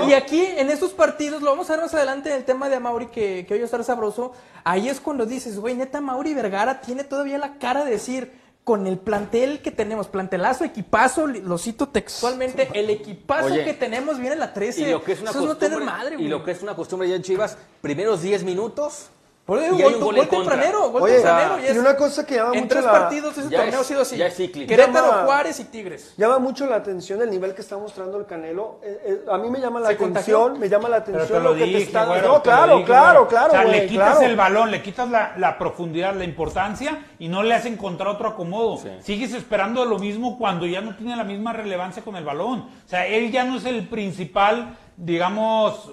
Y, 0.07 0.13
aquí, 0.13 0.43
en 0.57 0.69
estos 0.69 0.91
partidos, 0.91 1.41
lo 1.41 1.51
vamos 1.51 1.69
a 1.69 1.73
ver 1.73 1.83
más 1.83 1.93
adelante 1.93 2.29
en 2.29 2.35
el 2.35 2.43
tema 2.43 2.67
de 2.69 2.75
Amauri, 2.75 3.07
que, 3.07 3.45
que 3.47 3.53
hoy 3.53 3.59
va 3.59 3.63
a 3.63 3.65
estar 3.65 3.83
sabroso. 3.83 4.33
Ahí 4.63 4.89
es 4.89 4.99
cuando 4.99 5.25
dices, 5.25 5.59
güey, 5.59 5.75
neta, 5.75 6.01
Mauri 6.01 6.33
Vergara 6.33 6.81
tiene 6.81 7.03
todavía 7.03 7.37
la 7.37 7.53
cara 7.59 7.83
de 7.85 7.91
decir, 7.91 8.40
con 8.63 8.85
el 8.85 8.97
plantel 8.97 9.61
que 9.61 9.71
tenemos, 9.71 10.07
plantelazo, 10.07 10.63
equipazo, 10.63 11.27
lo 11.27 11.57
cito 11.57 11.89
textualmente, 11.89 12.69
el 12.73 12.89
equipazo 12.89 13.47
Oye, 13.47 13.63
que 13.63 13.73
tenemos 13.73 14.19
viene 14.19 14.35
la 14.35 14.53
13. 14.53 14.81
Y 14.81 14.91
lo 14.91 15.03
que 15.03 15.13
es 15.13 15.21
una 15.21 15.31
Eso 15.31 15.39
es 15.39 15.45
no 15.45 15.51
costumbre, 15.53 15.79
tener 15.79 15.93
madre, 15.93 16.15
y 16.19 16.27
lo 16.27 16.43
que 16.43 16.51
es 16.51 16.61
una 16.61 16.75
costumbre 16.75 17.09
ya 17.09 17.15
en 17.15 17.23
Chivas, 17.23 17.57
primeros 17.81 18.21
10 18.21 18.43
minutos 18.43 19.09
Por 19.45 19.57
eso, 19.57 19.73
y 19.75 19.77
hay 19.79 19.83
gol, 19.83 19.93
un 19.95 19.99
gol 20.01 20.15
gol 20.17 20.27
tempranero, 20.29 20.89
gol 20.91 21.01
Oye, 21.01 21.13
tempranero. 21.15 21.73
y 21.73 21.77
una 21.77 21.97
cosa 21.97 22.25
que 22.25 22.35
llama 22.35 22.51
en 22.53 22.59
mucho 22.61 22.67
tres 22.75 22.85
la- 22.85 22.91
partidos 22.91 23.37
ese 23.37 23.49
torneo 23.49 23.67
es- 23.67 23.75
ha 23.75 23.83
sido 23.83 24.01
así. 24.03 24.15
ya 24.15 24.27
es 24.27 24.35
cíclico. 24.35 24.69
Querétaro, 24.69 25.07
Llama- 25.07 25.23
Juárez 25.25 25.59
y 25.59 25.63
Tigres. 25.65 26.13
Llama 26.15 26.37
mucho 26.39 26.67
la 26.67 26.75
atención 26.75 27.21
el 27.23 27.29
nivel 27.31 27.55
que 27.55 27.61
está 27.61 27.75
mostrando 27.77 28.19
el 28.19 28.27
Canelo. 28.27 28.79
Eh, 28.83 29.01
eh, 29.03 29.31
a 29.31 29.37
mí 29.39 29.49
me 29.49 29.59
llama 29.59 29.79
la 29.79 29.87
¿Se 29.87 29.93
atención, 29.95 30.13
contagió? 30.41 30.59
me 30.59 30.69
llama 30.69 30.89
la 30.89 31.03
Pero 31.03 31.17
atención 31.17 31.39
te 31.39 31.43
lo 31.49 31.55
que 31.55 31.63
dije, 31.65 31.77
te 31.79 31.83
está 31.83 32.05
güero, 32.05 32.27
No, 32.27 32.35
te 32.35 32.41
claro, 32.43 32.73
dije, 32.75 32.85
claro, 32.85 33.27
claro, 33.27 33.47
O 33.47 33.51
sea, 33.51 33.63
güey, 33.63 33.79
le 33.81 33.87
quitas 33.87 34.09
claro. 34.17 34.29
el 34.31 34.35
balón, 34.37 34.71
le 34.71 34.81
quitas 34.83 35.09
la, 35.09 35.33
la 35.37 35.57
profundidad, 35.57 36.13
la 36.15 36.23
importancia 36.23 37.03
y 37.17 37.27
no 37.27 37.41
le 37.41 37.55
has 37.55 37.65
encontrado 37.65 38.13
otro 38.13 38.29
acomodo. 38.29 38.79
Sigues 39.01 39.33
esperando 39.33 39.83
lo 39.85 39.97
mismo 39.97 40.37
cuando 40.37 40.67
ya 40.67 40.81
no 40.81 40.95
tiene 40.95 41.15
la 41.15 41.23
misma 41.23 41.51
relevancia 41.51 42.03
con 42.03 42.15
el 42.15 42.23
balón. 42.23 42.59
O 42.85 42.87
sea, 42.89 43.07
él 43.07 43.31
ya 43.31 43.43
no 43.43 43.57
es 43.57 43.65
el 43.65 43.87
principal, 43.87 44.77
digamos, 44.95 45.91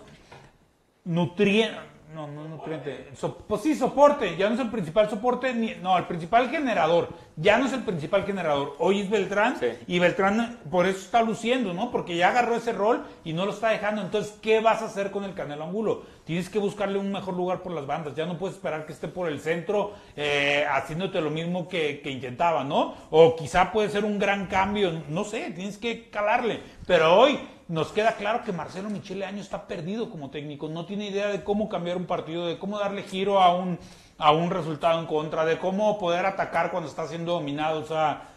nutriente. 1.04 1.87
No, 2.26 2.42
no 2.42 2.48
nutriente. 2.48 3.08
So- 3.14 3.36
pues 3.36 3.62
sí, 3.62 3.74
soporte. 3.74 4.36
Ya 4.36 4.48
no 4.48 4.54
es 4.54 4.60
el 4.60 4.70
principal 4.70 5.08
soporte. 5.08 5.54
Ni, 5.54 5.74
no, 5.76 5.96
el 5.96 6.04
principal 6.04 6.50
generador. 6.50 7.10
Ya 7.36 7.58
no 7.58 7.66
es 7.66 7.72
el 7.72 7.82
principal 7.82 8.24
generador. 8.24 8.74
Hoy 8.78 9.00
es 9.00 9.10
Beltrán. 9.10 9.56
Sí. 9.58 9.66
Y 9.86 9.98
Beltrán 9.98 10.58
por 10.70 10.86
eso 10.86 10.98
está 10.98 11.22
luciendo, 11.22 11.72
¿no? 11.74 11.90
Porque 11.90 12.16
ya 12.16 12.30
agarró 12.30 12.56
ese 12.56 12.72
rol 12.72 13.04
y 13.24 13.32
no 13.32 13.46
lo 13.46 13.52
está 13.52 13.68
dejando. 13.68 14.02
Entonces, 14.02 14.36
¿qué 14.42 14.60
vas 14.60 14.82
a 14.82 14.86
hacer 14.86 15.10
con 15.10 15.24
el 15.24 15.34
Canelo 15.34 15.64
Angulo? 15.64 16.02
Tienes 16.24 16.50
que 16.50 16.58
buscarle 16.58 16.98
un 16.98 17.12
mejor 17.12 17.34
lugar 17.34 17.62
por 17.62 17.72
las 17.72 17.86
bandas. 17.86 18.14
Ya 18.14 18.26
no 18.26 18.36
puedes 18.36 18.56
esperar 18.56 18.84
que 18.84 18.92
esté 18.92 19.08
por 19.08 19.28
el 19.28 19.40
centro 19.40 19.92
eh, 20.16 20.66
haciéndote 20.70 21.20
lo 21.20 21.30
mismo 21.30 21.68
que, 21.68 22.00
que 22.02 22.10
intentaba, 22.10 22.64
¿no? 22.64 22.94
O 23.10 23.36
quizá 23.36 23.70
puede 23.72 23.88
ser 23.90 24.04
un 24.04 24.18
gran 24.18 24.46
cambio. 24.46 24.92
No 25.08 25.24
sé, 25.24 25.52
tienes 25.52 25.78
que 25.78 26.10
calarle. 26.10 26.60
Pero 26.86 27.16
hoy 27.18 27.38
nos 27.68 27.92
queda 27.92 28.16
claro 28.16 28.42
que 28.44 28.52
Marcelo 28.52 28.88
Michele 28.88 29.26
Año 29.26 29.42
está 29.42 29.66
perdido 29.66 30.10
como 30.10 30.30
técnico. 30.30 30.68
No 30.68 30.86
tiene 30.86 31.08
idea 31.08 31.28
de 31.28 31.44
cómo 31.44 31.68
cambiar 31.68 31.98
un 31.98 32.06
partido, 32.06 32.46
de 32.46 32.58
cómo 32.58 32.78
darle 32.78 33.02
giro 33.02 33.40
a 33.40 33.54
un, 33.54 33.78
a 34.16 34.32
un 34.32 34.50
resultado 34.50 34.98
en 34.98 35.06
contra, 35.06 35.44
de 35.44 35.58
cómo 35.58 35.98
poder 35.98 36.24
atacar 36.24 36.70
cuando 36.70 36.88
está 36.88 37.06
siendo 37.06 37.32
dominado. 37.32 37.80
O 37.80 37.84
sea, 37.84 38.28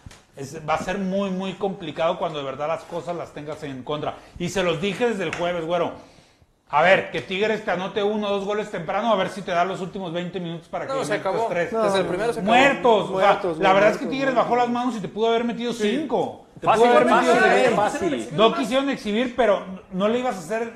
va 0.67 0.74
a 0.74 0.84
ser 0.84 0.98
muy, 0.98 1.30
muy 1.30 1.54
complicado 1.54 2.20
cuando 2.20 2.39
de 2.39 2.46
verdad 2.46 2.67
las 2.67 2.84
cosas 2.84 3.15
las 3.15 3.34
tengas 3.34 3.63
en 3.63 3.84
contra. 3.84 4.17
Y 4.38 4.50
se 4.50 4.63
los 4.63 4.82
dije 4.82 5.10
desde 5.10 5.24
el 5.24 5.36
jueves, 5.36 5.65
güero. 5.65 5.94
A 6.73 6.81
ver, 6.81 7.12
que 7.12 7.21
Tigres 7.21 7.65
te 7.65 7.71
anote 7.71 8.01
uno 8.01 8.27
o 8.29 8.31
dos 8.31 8.45
goles 8.45 8.71
temprano, 8.71 9.12
a 9.12 9.15
ver 9.17 9.29
si 9.29 9.41
te 9.41 9.51
da 9.51 9.65
los 9.65 9.81
últimos 9.81 10.13
20 10.13 10.39
minutos 10.39 10.69
para 10.69 10.88
que 10.88 10.93
No, 10.93 11.03
se 11.03 11.15
acabó. 11.15 11.47
tres. 11.47 11.69
Desde 11.71 11.99
el 11.99 12.05
primero 12.05 12.31
se 12.31 12.39
acabó. 12.39 12.55
Muertos. 12.55 13.10
o 13.10 13.19
sea, 13.19 13.27
Muertos, 13.27 13.57
la 13.60 13.73
verdad 13.73 13.89
es 13.89 13.95
muertos, 13.95 13.99
que 13.99 14.05
Tigres 14.07 14.34
muertos. 14.34 14.43
bajó 14.43 14.55
las 14.55 14.69
manos 14.69 14.95
y 14.95 14.99
te 15.01 15.07
pudo 15.10 15.27
haber 15.27 15.43
metido 15.43 15.73
cinco. 15.73 16.45
Te 16.62 16.65
Fácil, 16.67 16.84
pudo 16.88 16.95
haber 16.97 17.10
fácil, 17.10 17.29
metido 17.34 17.49
seis. 17.51 17.75
fácil. 17.75 18.29
No 18.34 18.53
quisieron 18.55 18.89
exhibir, 18.89 19.36
pero 19.36 19.65
no 19.91 20.07
le 20.07 20.19
ibas 20.19 20.36
a 20.36 20.39
hacer 20.39 20.73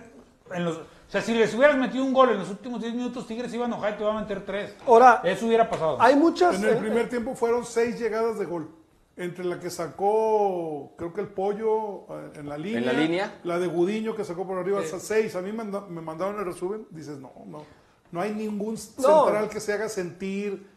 en 0.53 0.65
los... 0.65 0.75
O 0.77 0.81
sea, 1.07 1.21
si 1.21 1.33
les 1.33 1.53
hubieras 1.53 1.77
metido 1.77 2.03
un 2.03 2.11
gol 2.13 2.31
en 2.31 2.39
los 2.39 2.49
últimos 2.49 2.81
10 2.81 2.93
minutos, 2.93 3.25
Tigres 3.27 3.53
iba 3.53 3.63
a 3.63 3.67
enojar 3.67 3.93
y 3.93 3.97
te 3.97 4.03
va 4.03 4.17
a 4.17 4.19
meter 4.21 4.43
tres. 4.43 4.75
Ahora, 4.87 5.21
Eso 5.23 5.45
hubiera 5.45 5.69
pasado. 5.69 5.97
hay 6.01 6.15
muchas... 6.15 6.55
En 6.55 6.65
el 6.65 6.73
eh, 6.73 6.77
primer 6.77 7.07
tiempo 7.09 7.35
fueron 7.35 7.63
seis 7.63 7.97
llegadas 7.99 8.37
de 8.39 8.45
gol. 8.45 8.69
Entre 9.17 9.45
la 9.45 9.59
que 9.59 9.69
sacó, 9.69 10.91
creo 10.97 11.13
que 11.13 11.21
el 11.21 11.27
pollo 11.29 12.01
eh, 12.09 12.31
en 12.35 12.49
la 12.49 12.57
línea. 12.57 12.81
la 12.81 12.93
línea. 12.93 13.39
La 13.45 13.59
de 13.59 13.67
Gudiño 13.67 14.13
que 14.15 14.25
sacó 14.25 14.45
por 14.45 14.57
arriba, 14.57 14.81
esas 14.83 15.03
seis. 15.03 15.35
A 15.37 15.41
mí 15.41 15.51
me, 15.51 15.63
manda- 15.63 15.85
me 15.87 16.01
mandaron 16.01 16.37
el 16.39 16.45
resumen. 16.45 16.85
Dices, 16.91 17.17
no, 17.19 17.31
no. 17.45 17.63
No 18.11 18.21
hay 18.21 18.33
ningún 18.33 18.75
No. 18.97 19.23
central 19.23 19.49
que 19.49 19.59
se 19.61 19.71
haga 19.73 19.87
sentir 19.89 20.67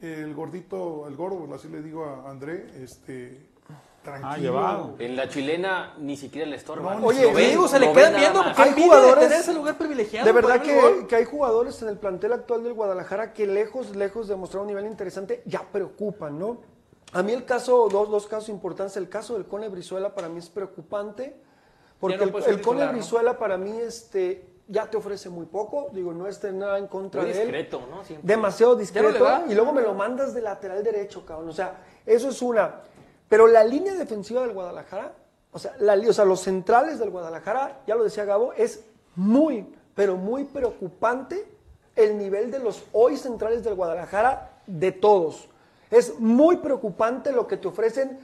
el 0.00 0.34
gordito, 0.34 1.06
el 1.08 1.16
gordo, 1.16 1.52
así 1.54 1.68
le 1.68 1.82
digo 1.82 2.04
a 2.04 2.30
André, 2.30 2.66
este, 2.82 3.48
tranquilo. 4.02 4.58
Ah. 4.58 4.90
En 4.98 5.16
la 5.16 5.28
chilena 5.28 5.94
ni 5.98 6.16
siquiera 6.16 6.48
le 6.48 6.56
estorba. 6.56 6.94
No, 6.94 7.06
Oye, 7.06 7.26
ven, 7.34 7.50
Digo, 7.50 7.68
se 7.68 7.78
le 7.80 7.92
quedan 7.92 8.14
viendo 8.14 8.42
porque. 8.44 8.62
Hay 8.62 8.72
jugadores 8.82 9.24
tener 9.24 9.40
ese 9.40 9.52
lugar 9.54 9.76
privilegiado. 9.76 10.24
De 10.26 10.32
verdad 10.32 10.62
que, 10.62 11.06
que 11.08 11.16
hay 11.16 11.24
jugadores 11.24 11.82
en 11.82 11.88
el 11.88 11.98
plantel 11.98 12.32
actual 12.32 12.64
del 12.64 12.72
Guadalajara 12.74 13.32
que 13.34 13.46
lejos, 13.46 13.94
lejos 13.96 14.26
de 14.28 14.36
mostrar 14.36 14.62
un 14.62 14.68
nivel 14.68 14.86
interesante, 14.86 15.42
ya 15.46 15.62
preocupan, 15.70 16.38
¿no? 16.38 16.60
A 17.12 17.22
mí 17.22 17.32
el 17.32 17.44
caso, 17.44 17.88
dos, 17.90 18.10
dos 18.10 18.26
casos 18.26 18.48
importantes, 18.48 18.96
el 18.96 19.08
caso 19.08 19.34
del 19.34 19.46
Cone 19.46 19.68
Brizuela 19.68 20.14
para 20.14 20.28
mí 20.28 20.38
es 20.38 20.48
preocupante, 20.50 21.40
porque 21.98 22.16
no 22.18 22.38
el, 22.38 22.60
Cone 22.60 22.84
¿no? 22.84 22.92
Brizuela 22.92 23.38
para 23.38 23.56
mí 23.56 23.78
este, 23.78 24.46
ya 24.68 24.90
te 24.90 24.98
ofrece 24.98 25.30
muy 25.30 25.46
poco, 25.46 25.88
digo, 25.92 26.12
no 26.12 26.26
esté 26.26 26.52
nada 26.52 26.78
en 26.78 26.86
contra 26.86 27.22
Muy 27.22 27.32
de 27.32 27.36
él. 27.38 27.46
discreto, 27.46 27.82
¿no? 27.90 28.04
Siempre. 28.04 28.28
Demasiado 28.28 28.76
discreto. 28.76 29.18
no 29.18 29.50
y 29.50 29.54
luego 29.54 29.72
me 29.72 29.80
lo 29.80 29.94
mandas 29.94 30.34
de 30.34 30.42
lateral 30.42 30.84
derecho, 30.84 31.24
cabrón. 31.24 31.48
O 31.48 31.52
sea, 31.52 31.82
eso 32.04 32.28
es 32.28 32.42
una. 32.42 32.82
Pero 33.28 33.46
la 33.46 33.64
línea 33.64 33.94
defensiva 33.94 34.42
del 34.42 34.52
Guadalajara, 34.52 35.14
o 35.50 35.58
sea, 35.58 35.74
la, 35.78 35.94
o 35.94 36.12
sea, 36.12 36.26
los 36.26 36.40
centrales 36.40 36.98
del 36.98 37.10
Guadalajara, 37.10 37.80
ya 37.86 37.94
lo 37.94 38.04
decía 38.04 38.26
Gabo, 38.26 38.52
es 38.52 38.84
muy, 39.16 39.74
pero 39.94 40.16
muy 40.16 40.44
preocupante 40.44 41.50
el 41.96 42.16
nivel 42.18 42.50
de 42.50 42.58
los 42.58 42.84
hoy 42.92 43.16
centrales 43.16 43.64
del 43.64 43.74
Guadalajara 43.74 44.60
de 44.66 44.92
todos. 44.92 45.48
Es 45.90 46.18
muy 46.18 46.56
preocupante 46.58 47.32
lo 47.32 47.46
que 47.46 47.56
te 47.56 47.68
ofrecen. 47.68 48.18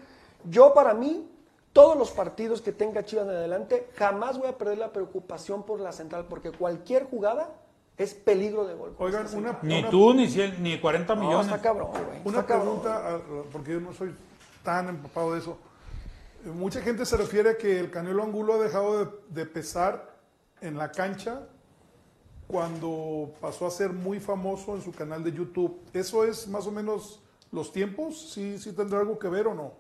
Yo 0.44 0.74
para 0.74 0.94
mí, 0.94 1.29
todos 1.72 1.96
los 1.96 2.11
partidos 2.11 2.61
que 2.61 2.72
tenga 2.72 3.05
Chivas 3.05 3.24
en 3.27 3.31
adelante, 3.35 3.88
jamás 3.96 4.38
voy 4.38 4.48
a 4.48 4.59
perder 4.59 4.79
la 4.79 4.92
preocupación 4.92 5.62
por 5.64 5.81
la 5.81 5.92
central, 5.92 6.27
porque 6.29 6.50
cualquier 6.53 7.05
jugada 7.09 7.50
es 7.96 8.12
peligro 8.14 8.66
de 8.66 8.74
gol. 8.74 8.94
Oigan, 8.98 9.27
una, 9.37 9.59
Ni 9.62 9.79
una- 9.79 9.90
tú, 9.90 10.12
ni, 10.14 10.27
cien- 10.27 10.59
ni 10.59 10.79
40 10.81 11.14
No, 11.14 11.22
millones. 11.22 11.46
está 11.46 11.61
cabrón, 11.62 11.90
güey. 11.92 12.20
Una 12.24 12.40
está 12.40 12.61
pregunta, 12.61 13.03
ah, 13.07 13.20
porque 13.53 13.72
yo 13.72 13.81
no 13.81 13.92
soy 13.92 14.14
tan 14.62 14.88
empapado 14.88 15.33
de 15.33 15.38
eso. 15.38 15.57
Mucha 16.44 16.81
gente 16.83 17.07
se 17.07 17.16
refiere 17.16 17.50
a 17.50 17.57
que 17.57 17.81
el 17.81 17.90
Canelo 17.90 18.22
Angulo 18.22 18.55
ha 18.55 18.59
dejado 18.59 19.05
de, 19.05 19.11
de 19.31 19.46
pesar 19.46 20.14
en 20.61 20.77
la 20.77 20.92
cancha 20.92 21.40
cuando 22.46 23.33
pasó 23.40 23.66
a 23.66 23.70
ser 23.70 23.90
muy 23.92 24.20
famoso 24.20 24.74
en 24.74 24.83
su 24.83 24.92
canal 24.92 25.24
de 25.24 25.33
YouTube. 25.33 25.81
¿Eso 25.92 26.24
es 26.24 26.46
más 26.48 26.66
o 26.66 26.70
menos 26.72 27.22
los 27.54 27.72
tiempos? 27.72 28.32
¿Sí, 28.32 28.58
sí 28.58 28.72
tendrá 28.72 29.00
algo 29.00 29.18
que 29.18 29.28
ver 29.28 29.46
o 29.46 29.54
no? 29.54 29.72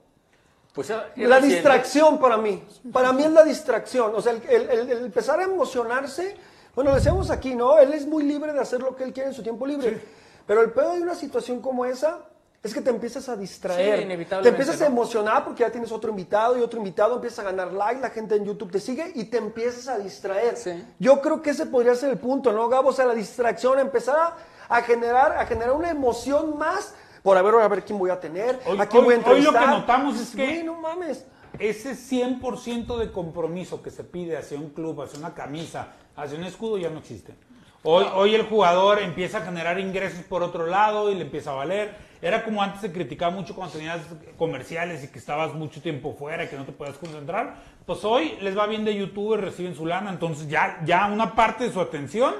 Pues, 0.72 0.90
es 0.90 0.96
La 0.96 1.36
reciente. 1.36 1.46
distracción 1.48 2.18
para 2.18 2.36
mí. 2.36 2.64
Para 2.92 3.12
mí 3.12 3.22
es 3.24 3.30
la 3.30 3.44
distracción. 3.44 4.12
O 4.14 4.20
sea, 4.22 4.32
el, 4.32 4.42
el- 4.48 4.70
el- 4.70 4.90
el 4.90 5.04
empezar 5.06 5.38
a 5.40 5.44
emocionarse. 5.44 6.36
Bueno, 6.74 6.90
lo 6.90 6.96
decíamos 6.96 7.30
aquí, 7.30 7.54
¿no? 7.54 7.78
Él 7.78 7.92
es 7.92 8.06
muy 8.06 8.24
libre 8.24 8.52
de 8.52 8.58
hacer 8.60 8.80
lo 8.80 8.96
que 8.96 9.04
él 9.04 9.12
quiere 9.12 9.28
en 9.28 9.34
su 9.34 9.42
tiempo 9.42 9.66
libre. 9.66 10.02
Pero 10.46 10.62
el 10.62 10.72
peor 10.72 10.94
de 10.96 11.02
una 11.02 11.14
situación 11.14 11.60
como 11.60 11.84
esa 11.84 12.18
es 12.60 12.74
que 12.74 12.80
te 12.80 12.90
empiezas 12.90 13.28
a 13.28 13.36
distraer. 13.36 14.00
Sí, 14.18 14.24
te 14.42 14.48
empiezas 14.48 14.80
a 14.80 14.86
emocionar 14.86 15.44
porque 15.44 15.60
ya 15.60 15.70
tienes 15.70 15.92
otro 15.92 16.10
invitado 16.10 16.56
y 16.58 16.62
otro 16.62 16.78
invitado, 16.78 17.14
empiezas 17.14 17.38
a 17.40 17.42
ganar 17.44 17.72
like, 17.72 18.00
la 18.00 18.10
gente 18.10 18.34
en 18.34 18.44
YouTube 18.44 18.72
te 18.72 18.80
sigue 18.80 19.12
y 19.14 19.24
te 19.24 19.36
empiezas 19.36 19.86
a 19.86 19.98
distraer. 19.98 20.56
Sí. 20.56 20.84
Yo 20.98 21.20
creo 21.20 21.40
que 21.42 21.50
ese 21.50 21.66
podría 21.66 21.94
ser 21.94 22.10
el 22.10 22.18
punto, 22.18 22.52
¿no, 22.52 22.68
Gabo? 22.68 22.88
O 22.88 22.92
sea, 22.92 23.04
la 23.04 23.14
distracción, 23.14 23.78
empezar 23.78 24.16
a, 24.18 24.36
a 24.76 24.82
generar, 24.82 25.36
a 25.38 25.46
generar 25.46 25.72
una 25.72 25.90
emoción 25.90 26.58
más 26.58 26.94
por 27.24 27.38
a 27.38 27.42
ver, 27.42 27.54
a 27.54 27.68
ver 27.68 27.82
quién 27.86 27.98
voy 27.98 28.10
a 28.10 28.20
tener, 28.20 28.60
Hoy- 28.66 28.78
a 28.78 28.86
quién 28.86 29.02
voy 29.02 29.14
a 29.14 29.16
hoy- 29.16 29.22
hoy 29.24 29.40
lo 29.40 29.50
que 29.50 29.56
entrevistar. 29.56 29.68
notamos 29.70 30.20
es 30.20 30.36
que- 30.36 30.44
Güey, 30.44 30.62
no 30.62 30.74
mames. 30.74 31.26
Ese 31.58 31.94
100% 31.94 32.98
de 32.98 33.10
compromiso 33.10 33.82
que 33.82 33.90
se 33.90 34.04
pide 34.04 34.36
hacia 34.36 34.58
un 34.58 34.68
club, 34.70 35.00
hacia 35.00 35.18
una 35.20 35.32
camisa, 35.32 35.88
hacia 36.16 36.36
un 36.36 36.44
escudo 36.44 36.76
ya 36.76 36.90
no 36.90 36.98
existe. 36.98 37.34
Hoy, 37.82 38.04
hoy 38.14 38.34
el 38.34 38.42
jugador 38.42 38.98
empieza 38.98 39.38
a 39.38 39.40
generar 39.40 39.80
ingresos 39.80 40.20
por 40.24 40.42
otro 40.42 40.66
lado 40.66 41.10
y 41.10 41.14
le 41.14 41.22
empieza 41.22 41.52
a 41.52 41.54
valer. 41.54 41.94
Era 42.20 42.44
como 42.44 42.62
antes 42.62 42.82
se 42.82 42.92
criticaba 42.92 43.30
mucho 43.30 43.54
cuando 43.54 43.72
tenías 43.74 44.00
comerciales 44.36 45.02
y 45.04 45.08
que 45.08 45.18
estabas 45.18 45.54
mucho 45.54 45.80
tiempo 45.80 46.14
fuera 46.18 46.44
y 46.44 46.48
que 46.48 46.56
no 46.56 46.64
te 46.66 46.72
podías 46.72 46.96
concentrar. 46.98 47.56
Pues 47.86 48.04
hoy 48.04 48.36
les 48.42 48.56
va 48.56 48.66
bien 48.66 48.84
de 48.84 48.94
YouTube, 48.94 49.36
reciben 49.36 49.74
su 49.74 49.86
lana, 49.86 50.10
entonces 50.10 50.46
ya, 50.48 50.80
ya 50.84 51.06
una 51.06 51.34
parte 51.34 51.64
de 51.64 51.72
su 51.72 51.80
atención 51.80 52.34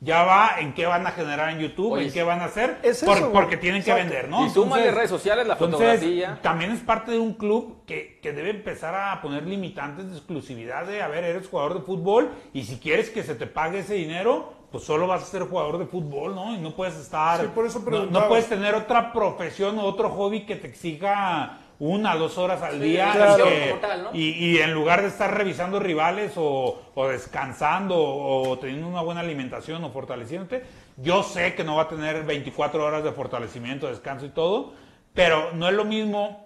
ya 0.00 0.22
va 0.22 0.60
en 0.60 0.74
qué 0.74 0.86
van 0.86 1.04
a 1.06 1.10
generar 1.10 1.50
en 1.50 1.58
YouTube, 1.58 1.92
Oye, 1.94 2.06
en 2.06 2.12
qué 2.12 2.22
van 2.22 2.40
a 2.40 2.44
hacer, 2.44 2.78
es 2.82 3.02
por- 3.02 3.16
eso, 3.16 3.30
güey. 3.30 3.32
porque 3.42 3.56
tienen 3.56 3.82
que 3.82 3.92
vender, 3.92 4.28
¿no? 4.28 4.46
Y 4.46 4.50
súmale 4.50 4.90
redes 4.92 5.10
sociales, 5.10 5.46
la 5.46 5.54
entonces, 5.54 5.78
fotografía. 5.78 6.38
También 6.40 6.70
es 6.70 6.80
parte 6.80 7.10
de 7.10 7.18
un 7.18 7.34
club 7.34 7.84
que, 7.84 8.20
que 8.22 8.32
debe 8.32 8.50
empezar 8.50 8.94
a 8.94 9.20
poner 9.20 9.44
limitantes 9.46 10.08
de 10.10 10.16
exclusividad 10.16 10.86
de, 10.86 11.02
a 11.02 11.08
ver, 11.08 11.24
eres 11.24 11.48
jugador 11.48 11.74
de 11.74 11.80
fútbol 11.80 12.30
y 12.52 12.62
si 12.62 12.78
quieres 12.78 13.10
que 13.10 13.24
se 13.24 13.34
te 13.34 13.46
pague 13.48 13.80
ese 13.80 13.94
dinero, 13.94 14.52
pues 14.70 14.84
solo 14.84 15.06
vas 15.06 15.22
a 15.22 15.26
ser 15.26 15.42
jugador 15.42 15.78
de 15.78 15.86
fútbol, 15.86 16.34
¿no? 16.34 16.54
Y 16.54 16.58
no 16.58 16.74
puedes 16.76 16.94
estar... 16.96 17.40
Sí, 17.40 17.46
por 17.54 17.66
eso 17.66 17.82
no, 17.84 18.06
no 18.06 18.28
puedes 18.28 18.48
tener 18.48 18.74
otra 18.76 19.12
profesión 19.12 19.78
o 19.78 19.82
otro 19.84 20.10
hobby 20.10 20.46
que 20.46 20.56
te 20.56 20.68
exija 20.68 21.58
una, 21.80 22.16
dos 22.16 22.38
horas 22.38 22.60
al 22.62 22.80
día. 22.80 23.12
claro. 23.12 23.46
y, 23.46 23.50
que- 23.52 23.68
como 23.70 23.80
tal, 23.80 24.02
¿no? 24.04 24.10
y- 24.12 24.30
y 24.30 24.58
en 24.58 24.72
lugar 24.74 25.02
de 25.02 25.08
estar 25.08 25.32
revisando 25.32 25.78
rivales 25.78 26.32
o, 26.36 26.82
o 26.94 27.08
descansando 27.08 27.96
o 27.98 28.58
teniendo 28.58 28.88
una 28.88 29.00
buena 29.02 29.20
alimentación 29.20 29.84
o 29.84 29.90
fortaleciéndote, 29.90 30.64
yo 30.96 31.22
sé 31.22 31.54
que 31.54 31.62
no 31.64 31.76
va 31.76 31.82
a 31.84 31.88
tener 31.88 32.24
24 32.24 32.84
horas 32.84 33.04
de 33.04 33.12
fortalecimiento, 33.12 33.86
descanso 33.88 34.26
y 34.26 34.30
todo, 34.30 34.72
pero 35.14 35.52
no 35.54 35.68
es 35.68 35.74
lo 35.74 35.84
mismo 35.84 36.44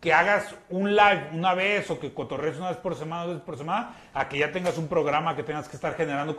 que 0.00 0.12
hagas 0.14 0.54
un 0.70 0.94
live 0.94 1.30
una 1.32 1.54
vez 1.54 1.90
o 1.90 1.98
que 1.98 2.14
cotorrees 2.14 2.56
una 2.58 2.68
vez 2.68 2.78
por 2.78 2.94
semana, 2.94 3.22
dos 3.24 3.30
veces 3.34 3.44
por 3.44 3.58
semana, 3.58 3.96
a 4.14 4.28
que 4.28 4.38
ya 4.38 4.52
tengas 4.52 4.78
un 4.78 4.86
programa, 4.86 5.34
que 5.34 5.42
tengas 5.42 5.68
que 5.68 5.74
estar 5.74 5.94
generando 5.96 6.36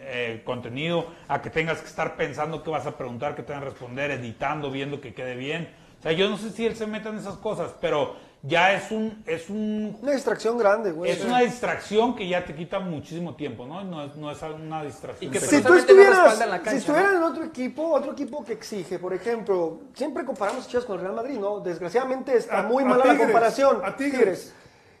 eh, 0.00 0.40
contenido, 0.46 1.06
a 1.28 1.42
que 1.42 1.50
tengas 1.50 1.80
que 1.82 1.88
estar 1.88 2.16
pensando 2.16 2.62
qué 2.62 2.70
vas 2.70 2.86
a 2.86 2.96
preguntar, 2.96 3.34
qué 3.36 3.42
te 3.42 3.52
van 3.52 3.60
a 3.62 3.66
responder, 3.66 4.10
editando, 4.12 4.70
viendo 4.70 5.00
que 5.02 5.12
quede 5.12 5.36
bien. 5.36 5.68
O 6.02 6.04
sea, 6.04 6.10
yo 6.12 6.28
no 6.28 6.36
sé 6.36 6.50
si 6.50 6.66
él 6.66 6.74
se 6.74 6.84
meta 6.84 7.10
en 7.10 7.18
esas 7.18 7.36
cosas, 7.36 7.72
pero 7.80 8.16
ya 8.42 8.72
es 8.74 8.90
un, 8.90 9.22
es 9.24 9.48
un 9.48 9.96
Una 10.02 10.10
distracción 10.10 10.58
grande, 10.58 10.90
güey. 10.90 11.12
es 11.12 11.24
una 11.24 11.38
distracción 11.42 12.16
que 12.16 12.26
ya 12.26 12.44
te 12.44 12.56
quita 12.56 12.80
muchísimo 12.80 13.36
tiempo, 13.36 13.66
¿no? 13.66 13.84
No 13.84 14.02
es, 14.02 14.16
no 14.16 14.28
es 14.32 14.42
una 14.42 14.82
distracción. 14.82 15.30
Y 15.30 15.32
que 15.32 15.38
Si 15.38 15.62
tú 15.62 15.74
estuvieras, 15.74 16.16
respaldan 16.18 16.50
la 16.50 16.58
si 16.58 16.64
cancha, 16.64 16.78
estuvieran 16.78 17.16
en 17.18 17.22
otro 17.22 17.44
equipo, 17.44 17.92
otro 17.92 18.12
equipo 18.14 18.44
que 18.44 18.54
exige, 18.54 18.98
por 18.98 19.14
ejemplo, 19.14 19.82
siempre 19.94 20.24
comparamos 20.24 20.64
a 20.66 20.68
Chivas 20.68 20.84
con 20.86 20.96
el 20.96 21.02
Real 21.02 21.14
Madrid, 21.14 21.38
¿no? 21.38 21.60
Desgraciadamente 21.60 22.36
está 22.36 22.58
A- 22.58 22.62
muy 22.64 22.82
a 22.82 22.86
mala 22.88 23.04
la 23.04 23.16
comparación. 23.16 23.80
a 23.84 23.94
Tigres. 23.94 24.52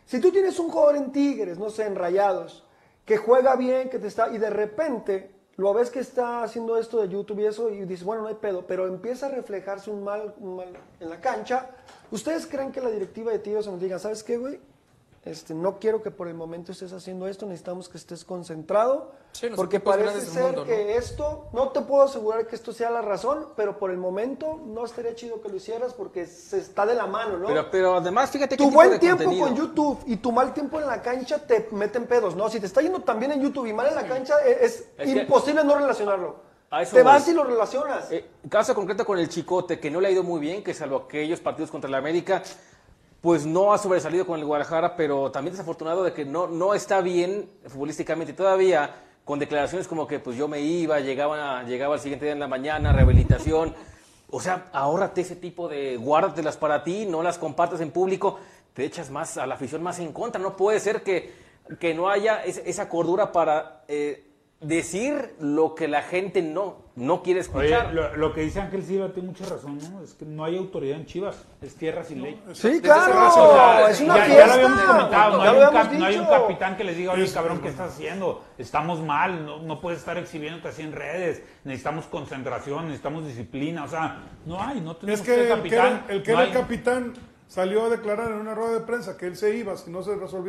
Si 0.06 0.20
tú 0.20 0.30
tienes 0.30 0.56
un 0.60 0.70
jugador 0.70 0.94
en 0.94 1.10
Tigres, 1.10 1.58
no 1.58 1.68
sé, 1.68 1.84
en 1.86 1.96
Rayados, 1.96 2.64
que 3.04 3.16
juega 3.16 3.56
bien, 3.56 3.90
que 3.90 3.98
te 3.98 4.06
está, 4.06 4.32
y 4.32 4.38
de 4.38 4.50
repente 4.50 5.32
lo 5.56 5.74
ves 5.74 5.90
que 5.90 6.00
está 6.00 6.42
haciendo 6.42 6.76
esto 6.78 7.00
de 7.00 7.08
YouTube 7.08 7.40
y 7.40 7.46
eso, 7.46 7.70
y 7.70 7.84
dices, 7.84 8.04
bueno, 8.04 8.22
no 8.22 8.28
hay 8.28 8.34
pedo, 8.34 8.66
pero 8.66 8.86
empieza 8.86 9.26
a 9.26 9.30
reflejarse 9.30 9.90
un 9.90 10.02
mal, 10.02 10.34
un 10.38 10.56
mal 10.56 10.68
en 11.00 11.10
la 11.10 11.20
cancha, 11.20 11.70
¿ustedes 12.10 12.46
creen 12.46 12.72
que 12.72 12.80
la 12.80 12.90
directiva 12.90 13.32
de 13.32 13.38
Tigres 13.38 13.66
nos 13.66 13.80
diga, 13.80 13.98
¿sabes 13.98 14.22
qué, 14.22 14.38
güey? 14.38 14.58
Este, 15.24 15.54
no 15.54 15.78
quiero 15.78 16.02
que 16.02 16.10
por 16.10 16.26
el 16.26 16.34
momento 16.34 16.72
estés 16.72 16.92
haciendo 16.92 17.28
esto, 17.28 17.46
necesitamos 17.46 17.88
que 17.88 17.96
estés 17.96 18.24
concentrado, 18.24 19.12
Sí, 19.30 19.46
porque 19.54 19.78
parece 19.78 20.20
ser 20.20 20.42
mundo, 20.42 20.64
que 20.64 20.96
esto, 20.96 21.46
no 21.52 21.68
te 21.68 21.80
puedo 21.82 22.02
asegurar 22.02 22.48
que 22.48 22.56
esto 22.56 22.72
sea 22.72 22.90
la 22.90 23.02
razón, 23.02 23.50
pero 23.54 23.78
por 23.78 23.92
el 23.92 23.98
momento 23.98 24.60
no 24.66 24.84
estaría 24.84 25.14
chido 25.14 25.40
que 25.40 25.48
lo 25.48 25.54
hicieras 25.54 25.94
porque 25.94 26.26
se 26.26 26.58
está 26.58 26.84
de 26.86 26.94
la 26.96 27.06
mano, 27.06 27.38
¿no? 27.38 27.46
Pero, 27.46 27.70
pero 27.70 27.94
además, 27.94 28.32
fíjate 28.32 28.56
qué 28.56 28.64
tu 28.64 28.72
buen 28.72 28.90
de 28.90 28.98
tiempo 28.98 29.22
contenido. 29.22 29.46
con 29.46 29.56
YouTube 29.56 30.00
y 30.06 30.16
tu 30.16 30.32
mal 30.32 30.52
tiempo 30.52 30.80
en 30.80 30.88
la 30.88 31.00
cancha 31.00 31.38
te 31.38 31.68
meten 31.70 32.08
pedos, 32.08 32.34
¿no? 32.34 32.50
Si 32.50 32.58
te 32.58 32.66
está 32.66 32.80
yendo 32.82 33.00
también 33.02 33.30
en 33.30 33.40
YouTube 33.40 33.66
y 33.66 33.72
mal 33.72 33.86
en 33.86 33.94
la 33.94 34.06
cancha, 34.08 34.34
e- 34.44 34.64
es, 34.64 34.88
que- 34.98 35.04
imposible 35.08 35.62
no 35.62 35.76
relacionarlo. 35.76 36.50
Te 36.68 36.86
voy. 36.94 37.02
vas 37.02 37.28
y 37.28 37.34
lo 37.34 37.44
relacionas. 37.44 38.10
Eh, 38.10 38.26
caso 38.48 38.74
concreto 38.74 39.04
con 39.04 39.18
el 39.18 39.28
Chicote, 39.28 39.78
que 39.78 39.90
no 39.90 40.00
le 40.00 40.08
ha 40.08 40.10
ido 40.10 40.22
muy 40.22 40.40
bien, 40.40 40.64
que 40.64 40.72
salvo 40.72 40.96
aquellos 41.04 41.38
partidos 41.38 41.70
contra 41.70 41.90
la 41.90 41.98
América, 41.98 42.42
pues 43.22 43.46
no 43.46 43.72
ha 43.72 43.78
sobresalido 43.78 44.26
con 44.26 44.38
el 44.38 44.44
Guadalajara, 44.44 44.96
pero 44.96 45.30
también 45.30 45.52
desafortunado 45.54 46.02
de 46.04 46.12
que 46.12 46.24
no, 46.24 46.48
no 46.48 46.74
está 46.74 47.00
bien 47.00 47.48
futbolísticamente 47.68 48.32
todavía, 48.34 48.96
con 49.24 49.38
declaraciones 49.38 49.86
como 49.86 50.06
que 50.08 50.18
pues 50.18 50.36
yo 50.36 50.48
me 50.48 50.60
iba, 50.60 50.98
llegaba, 50.98 51.62
llegaba 51.62 51.94
al 51.94 52.00
siguiente 52.00 52.26
día 52.26 52.32
en 52.32 52.40
la 52.40 52.48
mañana, 52.48 52.92
rehabilitación. 52.92 53.74
O 54.28 54.40
sea, 54.40 54.64
ahórrate 54.72 55.20
ese 55.20 55.36
tipo 55.36 55.68
de, 55.68 55.96
guárdatelas 55.98 56.56
para 56.56 56.82
ti, 56.82 57.06
no 57.06 57.22
las 57.22 57.38
compartas 57.38 57.80
en 57.80 57.92
público, 57.92 58.40
te 58.74 58.84
echas 58.84 59.08
más 59.10 59.36
a 59.38 59.46
la 59.46 59.54
afición 59.54 59.82
más 59.84 60.00
en 60.00 60.12
contra. 60.12 60.40
No 60.42 60.56
puede 60.56 60.80
ser 60.80 61.02
que, 61.02 61.32
que 61.78 61.94
no 61.94 62.08
haya 62.08 62.42
es- 62.44 62.60
esa 62.64 62.88
cordura 62.88 63.30
para 63.30 63.84
eh, 63.86 64.31
decir 64.62 65.34
lo 65.40 65.74
que 65.74 65.88
la 65.88 66.02
gente 66.02 66.40
no, 66.42 66.76
no 66.94 67.22
quiere 67.22 67.40
Oye, 67.40 67.48
escuchar. 67.48 67.92
lo, 67.92 68.16
lo 68.16 68.32
que 68.32 68.42
dice 68.42 68.60
Ángel 68.60 68.82
Silva 68.84 69.08
tiene 69.12 69.28
mucha 69.30 69.44
razón, 69.46 69.78
¿no? 69.90 70.02
Es 70.02 70.14
que 70.14 70.24
no 70.24 70.44
hay 70.44 70.56
autoridad 70.56 70.96
en 70.98 71.06
Chivas, 71.06 71.44
es 71.60 71.74
tierra 71.74 72.04
sin 72.04 72.22
ley. 72.22 72.40
sí, 72.52 72.68
desde 72.68 72.82
claro, 72.82 73.26
O 73.28 73.52
sea, 73.54 73.90
es 73.90 74.00
una 74.00 74.16
ya, 74.18 74.24
fiesta. 74.24 74.46
ya 74.46 74.46
lo 74.46 74.52
habíamos 74.52 74.82
comentado, 74.82 75.36
no, 75.36 75.42
hay 75.42 75.48
lo 75.48 75.52
un, 75.58 75.64
habíamos 75.66 75.86
cap- 75.88 75.92
no 75.98 76.04
hay 76.06 76.14
un 76.16 76.20
dicho. 76.26 76.32
capitán 76.40 76.76
que 76.76 76.84
les 76.84 76.96
diga, 76.96 77.12
oye 77.12 77.32
cabrón, 77.32 77.60
¿qué 77.60 77.68
estás 77.68 77.92
haciendo? 77.94 78.44
Estamos 78.58 79.00
mal, 79.00 79.44
no, 79.44 79.58
no 79.62 79.80
puedes 79.80 79.98
estar 79.98 80.16
exhibiéndote 80.18 80.68
así 80.68 80.82
en 80.82 80.92
redes, 80.92 81.42
necesitamos 81.64 82.06
concentración, 82.06 82.84
necesitamos 82.84 83.26
disciplina, 83.26 83.84
o 83.84 83.88
sea, 83.88 84.18
no 84.46 84.62
hay, 84.62 84.80
no 84.80 84.96
tenemos 84.96 85.20
Es 85.20 85.26
que 85.26 85.34
el 85.52 85.62
que 85.62 85.74
era, 85.74 86.04
el, 86.08 86.22
que 86.22 86.32
no 86.32 86.40
era 86.40 86.50
el 86.50 86.56
hay- 86.56 86.62
capitán 86.62 87.12
salió 87.52 87.84
a 87.84 87.90
declarar 87.90 88.30
en 88.30 88.38
una 88.38 88.54
rueda 88.54 88.72
de 88.72 88.80
prensa 88.80 89.16
que 89.18 89.26
él 89.26 89.36
se 89.36 89.54
iba 89.54 89.76
si 89.76 89.90
no 89.90 90.02
se 90.02 90.12
ahí 90.12 90.16
los 90.18 90.32
está, 90.32 90.40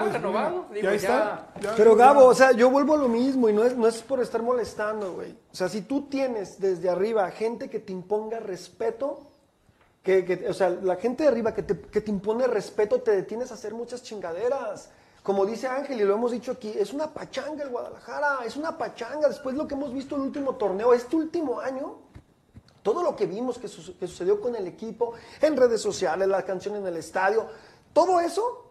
problemas. 0.00 0.06
de 0.12 0.18
renovado, 0.18 0.64
digo, 0.72 0.84
y 0.84 0.86
ahí 0.86 0.98
ya. 0.98 1.18
está. 1.18 1.48
ya- 1.60 1.74
Pero 1.76 1.92
ya- 1.96 2.04
Gabo, 2.04 2.24
o 2.26 2.34
sea, 2.34 2.50
yo 2.52 2.68
vuelvo 2.70 2.94
a 2.94 2.96
lo 2.98 3.08
mismo 3.08 3.48
y 3.48 3.52
no 3.52 3.62
es, 3.62 3.76
no 3.76 3.86
es 3.86 4.02
por 4.02 4.20
estar 4.20 4.42
molestando, 4.42 5.12
güey. 5.12 5.32
O 5.52 5.54
sea, 5.54 5.68
si 5.68 5.82
tú 5.82 6.08
tienes 6.08 6.58
desde 6.60 6.88
arriba 6.90 7.30
gente 7.30 7.70
que 7.70 7.78
te 7.78 7.92
imponga 7.92 8.40
respeto, 8.40 9.20
que, 10.02 10.24
que- 10.24 10.48
o 10.48 10.54
sea, 10.54 10.70
la 10.70 10.96
gente 10.96 11.22
de 11.22 11.28
arriba 11.28 11.54
que 11.54 11.62
te, 11.62 11.78
que 11.80 12.00
te 12.00 12.10
impone 12.10 12.46
respeto, 12.48 13.00
te 13.02 13.12
detienes 13.12 13.50
a 13.50 13.54
hacer 13.54 13.72
muchas 13.74 14.02
chingaderas. 14.02 14.90
Como 15.22 15.44
dice 15.44 15.66
Ángel 15.68 16.00
y 16.00 16.04
lo 16.04 16.14
hemos 16.14 16.32
dicho 16.32 16.52
aquí, 16.52 16.72
es 16.76 16.92
una 16.92 17.12
pachanga 17.12 17.62
el 17.62 17.68
Guadalajara, 17.68 18.38
es 18.46 18.56
una 18.56 18.78
pachanga. 18.78 19.28
Después 19.28 19.54
lo 19.54 19.68
que 19.68 19.74
hemos 19.74 19.92
visto 19.92 20.16
el 20.16 20.22
último 20.22 20.54
torneo, 20.56 20.94
este 20.94 21.14
último 21.16 21.60
año, 21.60 21.98
todo 22.88 23.02
lo 23.02 23.14
que 23.14 23.26
vimos 23.26 23.58
que, 23.58 23.68
su- 23.68 23.98
que 23.98 24.06
sucedió 24.06 24.40
con 24.40 24.56
el 24.56 24.66
equipo, 24.66 25.12
en 25.42 25.56
redes 25.56 25.82
sociales, 25.82 26.26
la 26.26 26.42
canción 26.42 26.74
en 26.76 26.86
el 26.86 26.96
estadio, 26.96 27.46
todo 27.92 28.18
eso 28.20 28.64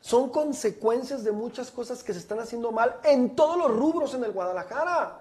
son 0.00 0.30
consecuencias 0.30 1.24
de 1.24 1.32
muchas 1.32 1.72
cosas 1.72 2.04
que 2.04 2.12
se 2.12 2.20
están 2.20 2.38
haciendo 2.38 2.70
mal 2.70 2.96
en 3.02 3.34
todos 3.34 3.56
los 3.58 3.70
rubros 3.76 4.14
en 4.14 4.22
el 4.22 4.30
Guadalajara. 4.30 5.18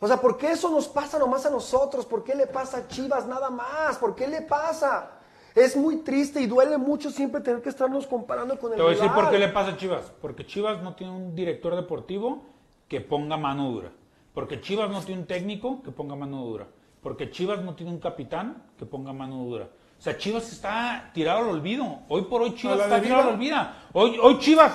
O 0.00 0.06
sea, 0.06 0.18
¿por 0.20 0.36
qué 0.36 0.50
eso 0.52 0.68
nos 0.70 0.86
pasa 0.86 1.18
nomás 1.18 1.46
a 1.46 1.50
nosotros? 1.50 2.04
¿Por 2.04 2.22
qué 2.24 2.34
le 2.34 2.46
pasa 2.46 2.78
a 2.78 2.88
Chivas 2.88 3.26
nada 3.26 3.48
más? 3.48 3.96
¿Por 3.96 4.14
qué 4.14 4.28
le 4.28 4.42
pasa? 4.42 5.12
Es 5.54 5.76
muy 5.76 5.98
triste 5.98 6.40
y 6.42 6.46
duele 6.46 6.76
mucho 6.76 7.10
siempre 7.10 7.40
tener 7.40 7.62
que 7.62 7.70
estarnos 7.70 8.06
comparando 8.06 8.58
con 8.58 8.72
el 8.72 8.76
Te 8.76 8.82
voy 8.82 8.92
a 8.92 8.96
decir 8.96 9.10
por 9.12 9.30
qué 9.30 9.38
le 9.38 9.48
pasa 9.48 9.70
a 9.70 9.76
Chivas. 9.78 10.12
Porque 10.20 10.44
Chivas 10.44 10.82
no 10.82 10.94
tiene 10.94 11.14
un 11.14 11.34
director 11.34 11.74
deportivo 11.74 12.42
que 12.88 13.00
ponga 13.00 13.38
mano 13.38 13.70
dura. 13.70 13.92
Porque 14.34 14.60
Chivas 14.60 14.90
no 14.90 15.00
tiene 15.02 15.22
un 15.22 15.26
técnico 15.26 15.80
que 15.82 15.90
ponga 15.90 16.16
mano 16.16 16.44
dura. 16.44 16.66
Porque 17.04 17.30
Chivas 17.30 17.60
no 17.60 17.74
tiene 17.74 17.92
un 17.92 18.00
capitán 18.00 18.64
que 18.76 18.84
ponga 18.86 19.12
mano 19.12 19.36
dura. 19.44 19.66
O 19.66 20.02
sea, 20.02 20.16
Chivas 20.18 20.50
está 20.50 21.10
tirado 21.14 21.38
al 21.38 21.48
olvido. 21.48 22.00
Hoy 22.08 22.22
por 22.22 22.42
hoy 22.42 22.54
Chivas 22.56 22.80
está 22.80 22.96
deriva. 22.96 23.02
tirado 23.18 23.28
al 23.28 23.34
olvido. 23.36 23.58
Hoy, 23.92 24.18
hoy 24.20 24.38
Chivas 24.40 24.72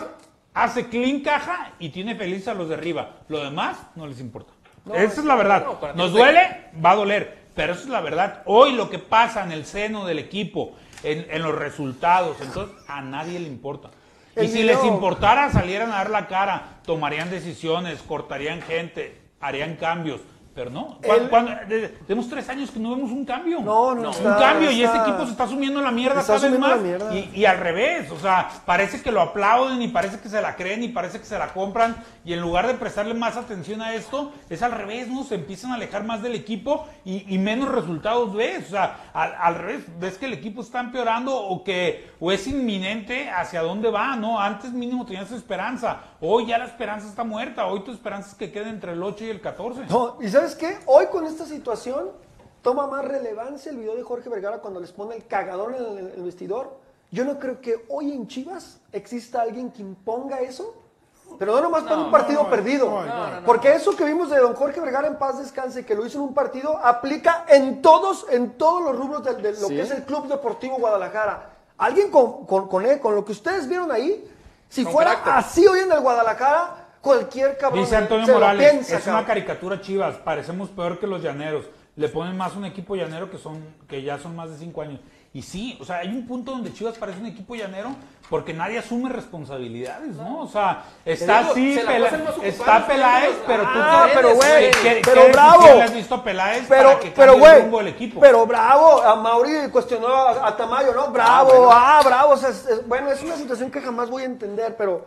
hace 0.54 0.88
clean 0.88 1.20
caja 1.22 1.74
y 1.80 1.90
tiene 1.90 2.16
feliz 2.16 2.48
a 2.48 2.54
los 2.54 2.70
de 2.70 2.76
arriba. 2.76 3.18
Lo 3.28 3.44
demás 3.44 3.78
no 3.96 4.08
les 4.08 4.20
importa. 4.22 4.54
Esa 4.94 5.20
es 5.22 5.26
la 5.26 5.36
verdad. 5.36 5.66
no, 5.66 5.94
Nos 5.96 6.14
duele, 6.14 6.68
va 6.84 6.92
a 6.92 6.96
doler. 6.96 7.40
Pero 7.56 7.74
eso 7.74 7.82
es 7.84 7.90
la 7.90 8.00
verdad. 8.00 8.44
Hoy 8.46 8.74
lo 8.74 8.90
que 8.90 9.00
pasa 9.00 9.44
en 9.44 9.52
el 9.52 9.66
seno 9.66 10.06
del 10.06 10.20
equipo, 10.20 10.74
en, 11.04 11.26
en 11.30 11.42
los 11.42 11.54
resultados, 11.56 12.40
entonces 12.42 12.76
a 12.88 13.02
nadie 13.02 13.40
le 13.40 13.48
importa. 13.48 13.90
Y 14.38 14.48
si 14.48 14.62
video- 14.62 14.78
les 14.78 14.86
importara, 14.86 15.52
salieran 15.52 15.92
a 15.92 15.96
dar 15.96 16.10
la 16.12 16.28
cara, 16.28 16.80
tomarían 16.86 17.30
decisiones, 17.30 18.02
cortarían 18.04 18.62
gente, 18.62 19.20
harían 19.42 19.76
cambios. 19.76 20.22
Pero 20.60 20.72
no, 20.72 20.98
de- 21.68 21.88
tenemos 22.08 22.30
tres 22.30 22.48
años 22.50 22.72
que 22.72 22.80
no 22.80 22.92
vemos 22.96 23.12
un 23.12 23.26
cambio. 23.26 23.60
No, 23.62 23.96
no 23.96 24.02
Un 24.10 24.16
está- 24.16 24.38
cambio 24.38 24.72
y 24.72 24.84
este 24.84 24.98
equipo 24.98 25.26
se 25.26 25.32
está 25.32 25.48
sumiendo 25.48 25.82
la 25.82 25.92
mierda 25.92 26.22
cada 26.22 26.40
vez 26.40 26.60
más. 26.60 26.70
la 26.72 26.76
mierda. 26.78 27.16
Y, 27.16 27.32
y 27.36 27.46
al 27.46 27.58
revés, 27.60 28.12
o 28.12 28.20
sea, 28.20 28.50
parece 28.66 29.02
que 29.02 29.12
lo 29.12 29.22
aplauden 29.22 29.82
y 29.82 29.88
parece 29.88 30.20
que 30.20 30.30
se 30.30 30.42
la 30.42 30.56
creen 30.56 30.84
y 30.84 30.90
parece 30.90 31.20
que 31.20 31.26
se 31.26 31.38
la 31.38 31.54
compran. 31.54 31.96
Y 32.26 32.34
en 32.34 32.42
lugar 32.42 32.68
de 32.68 32.74
prestarle 32.76 33.14
más 33.14 33.38
atención 33.38 33.82
a 33.82 33.94
esto, 33.94 34.32
es 34.50 34.62
al 34.62 34.72
revés, 34.72 35.08
¿no? 35.08 35.24
Se 35.24 35.36
empiezan 35.36 35.72
a 35.72 35.76
alejar 35.76 36.04
más 36.04 36.22
del 36.22 36.36
equipo 36.36 36.88
y, 37.06 37.34
y 37.34 37.38
menos 37.38 37.70
resultados 37.70 38.34
ves. 38.34 38.68
O 38.68 38.70
sea, 38.72 39.10
al, 39.14 39.34
al 39.40 39.56
revés, 39.56 39.86
ves 40.00 40.18
que 40.18 40.26
el 40.26 40.34
equipo 40.34 40.62
está 40.62 40.80
empeorando 40.80 41.36
o 41.36 41.64
que 41.64 42.10
o 42.20 42.32
es 42.32 42.46
inminente 42.48 43.30
hacia 43.30 43.62
dónde 43.62 43.90
va, 43.90 44.16
¿no? 44.16 44.40
Antes 44.40 44.72
mínimo 44.74 45.06
tenías 45.06 45.32
esperanza. 45.32 45.98
Hoy 46.22 46.48
ya 46.48 46.58
la 46.58 46.66
esperanza 46.66 47.08
está 47.08 47.24
muerta. 47.24 47.66
Hoy 47.68 47.82
tu 47.84 47.92
esperanza 47.92 48.30
es 48.30 48.36
que 48.36 48.52
quede 48.52 48.70
entre 48.70 48.94
el 48.94 49.02
8 49.02 49.26
y 49.26 49.30
el 49.30 49.42
14. 49.42 49.86
No, 49.90 50.18
¿y 50.22 50.28
sabes 50.28 50.49
qué? 50.56 50.78
Hoy 50.86 51.08
con 51.08 51.26
esta 51.26 51.46
situación 51.46 52.12
toma 52.62 52.88
más 52.88 53.06
relevancia 53.06 53.72
el 53.72 53.78
video 53.78 53.96
de 53.96 54.04
Jorge 54.04 54.30
Vergara 54.30 54.60
cuando 54.60 54.80
les 54.80 54.92
pone 54.92 55.16
el 55.16 55.26
cagadón 55.26 55.76
en 55.76 55.84
el, 55.98 56.08
el 56.16 56.24
vestidor. 56.24 56.78
Yo 57.12 57.26
no 57.26 57.40
creo 57.40 57.60
que 57.62 57.86
hoy 57.90 58.12
en 58.12 58.28
Chivas 58.28 58.80
exista 58.92 59.42
alguien 59.42 59.72
que 59.72 59.82
imponga 59.82 60.40
eso. 60.42 60.76
Pero 61.38 61.54
no 61.54 61.62
nomás 61.62 61.84
para 61.84 61.98
un 62.00 62.10
partido 62.12 62.44
no, 62.44 62.50
perdido. 62.50 62.90
no, 62.90 63.06
no, 63.06 63.42
no, 63.42 63.46
Porque 63.46 63.74
eso 63.76 63.96
que 63.96 64.04
vimos 64.04 64.32
de 64.32 64.40
don 64.40 64.56
Jorge 64.56 64.80
Vergara 64.80 65.08
en 65.08 65.18
paz 65.20 65.38
descanse, 65.38 65.86
que 65.86 65.94
lo 65.94 66.04
hizo 66.06 66.18
en 66.18 66.24
un 66.24 66.34
partido, 66.34 66.76
aplica 66.84 67.46
en 67.48 67.84
todos, 67.84 68.26
en 68.32 68.58
todos 68.58 68.82
los 68.82 68.96
rubros 68.98 69.24
del- 69.24 69.40
de, 69.42 69.52
lo 69.52 69.68
Sí. 69.68 69.76
que 69.76 69.82
es 69.82 69.92
el 69.92 70.04
Club 70.06 70.28
Deportivo 70.28 70.78
Guadalajara. 70.80 71.52
Alguien 71.78 72.10
con, 72.10 72.46
con, 72.48 72.68
con, 72.68 72.84
él, 72.86 73.00
con 73.00 73.14
lo 73.16 73.24
que 73.24 73.32
ustedes 73.34 73.68
vieron 73.68 73.92
ahí, 73.92 74.28
si 74.70 74.84
Con 74.84 74.94
fuera 74.94 75.12
carácter. 75.22 75.34
así 75.36 75.68
hoy 75.68 75.80
en 75.82 75.92
el 75.92 76.00
Guadalajara, 76.02 76.89
cualquier 77.02 77.58
cabrón 77.58 77.82
Dice 77.84 77.96
Antonio 77.96 78.26
se 78.26 78.32
Morales, 78.34 78.70
piensa, 78.72 78.98
es 78.98 79.04
cabrón. 79.04 79.20
una 79.20 79.28
caricatura 79.28 79.82
Chivas, 79.82 80.16
parecemos 80.18 80.70
peor 80.70 81.00
que 81.00 81.08
los 81.08 81.22
llaneros. 81.22 81.66
Le 81.96 82.08
ponen 82.08 82.38
más 82.38 82.56
un 82.56 82.66
equipo 82.66 82.96
llanero 82.96 83.30
que 83.30 83.38
son 83.38 83.62
que 83.88 84.02
ya 84.02 84.18
son 84.18 84.36
más 84.36 84.50
de 84.50 84.58
cinco 84.58 84.82
años. 84.82 85.00
Y 85.32 85.44
sí, 85.44 85.78
o 85.80 85.86
sea, 85.86 85.98
hay 85.98 86.08
un 86.10 86.26
punto 86.26 86.52
donde 86.52 86.74
Chivas 86.74 86.98
parece 86.98 87.20
un 87.20 87.28
equipo 87.28 87.54
llanero 87.54 87.92
porque 88.32 88.52
nadie 88.52 88.80
asume 88.80 89.10
responsabilidades, 89.10 90.16
¿no? 90.16 90.40
O 90.42 90.48
sea, 90.48 90.84
está 91.06 91.40
digo, 91.42 91.52
así, 91.52 91.76
se 91.76 91.82
Pela- 91.86 92.10
está 92.44 92.88
Peláez, 92.88 93.36
pero 93.46 93.62
tú 93.64 93.70
Ah, 93.76 94.06
¿qué- 94.08 94.12
pero 94.16 94.36
güey, 94.36 94.72
qué- 94.72 95.02
pero 95.06 95.22
qué 95.26 95.32
bravo. 95.32 95.64
le 95.66 95.82
has 95.84 95.94
visto 95.94 96.16
a 96.16 96.24
Peláez 96.24 96.66
Pero, 96.68 96.90
para 96.90 97.00
que 97.00 97.12
pero, 97.12 97.34
cambie 97.34 97.48
el 97.48 97.54
güey, 97.54 97.62
rumbo 97.64 97.78
del 97.80 97.88
equipo? 97.90 98.20
pero 98.20 98.46
bravo, 98.48 99.02
a 99.04 99.16
Mauri 99.18 99.70
cuestionó 99.72 100.08
a, 100.08 100.48
a 100.48 100.58
Tamayo, 100.58 100.94
¿no? 100.96 101.08
Bravo, 101.12 101.70
ah, 101.72 102.02
bravo, 102.04 102.34
o 102.34 102.38
sea, 102.38 102.50
es- 102.50 102.66
es- 102.66 102.88
bueno, 102.88 103.12
es 103.12 103.22
una 103.22 103.36
situación 103.36 103.70
que 103.70 103.82
jamás 103.82 104.10
voy 104.10 104.24
a 104.24 104.26
entender, 104.26 104.76
pero 104.78 105.06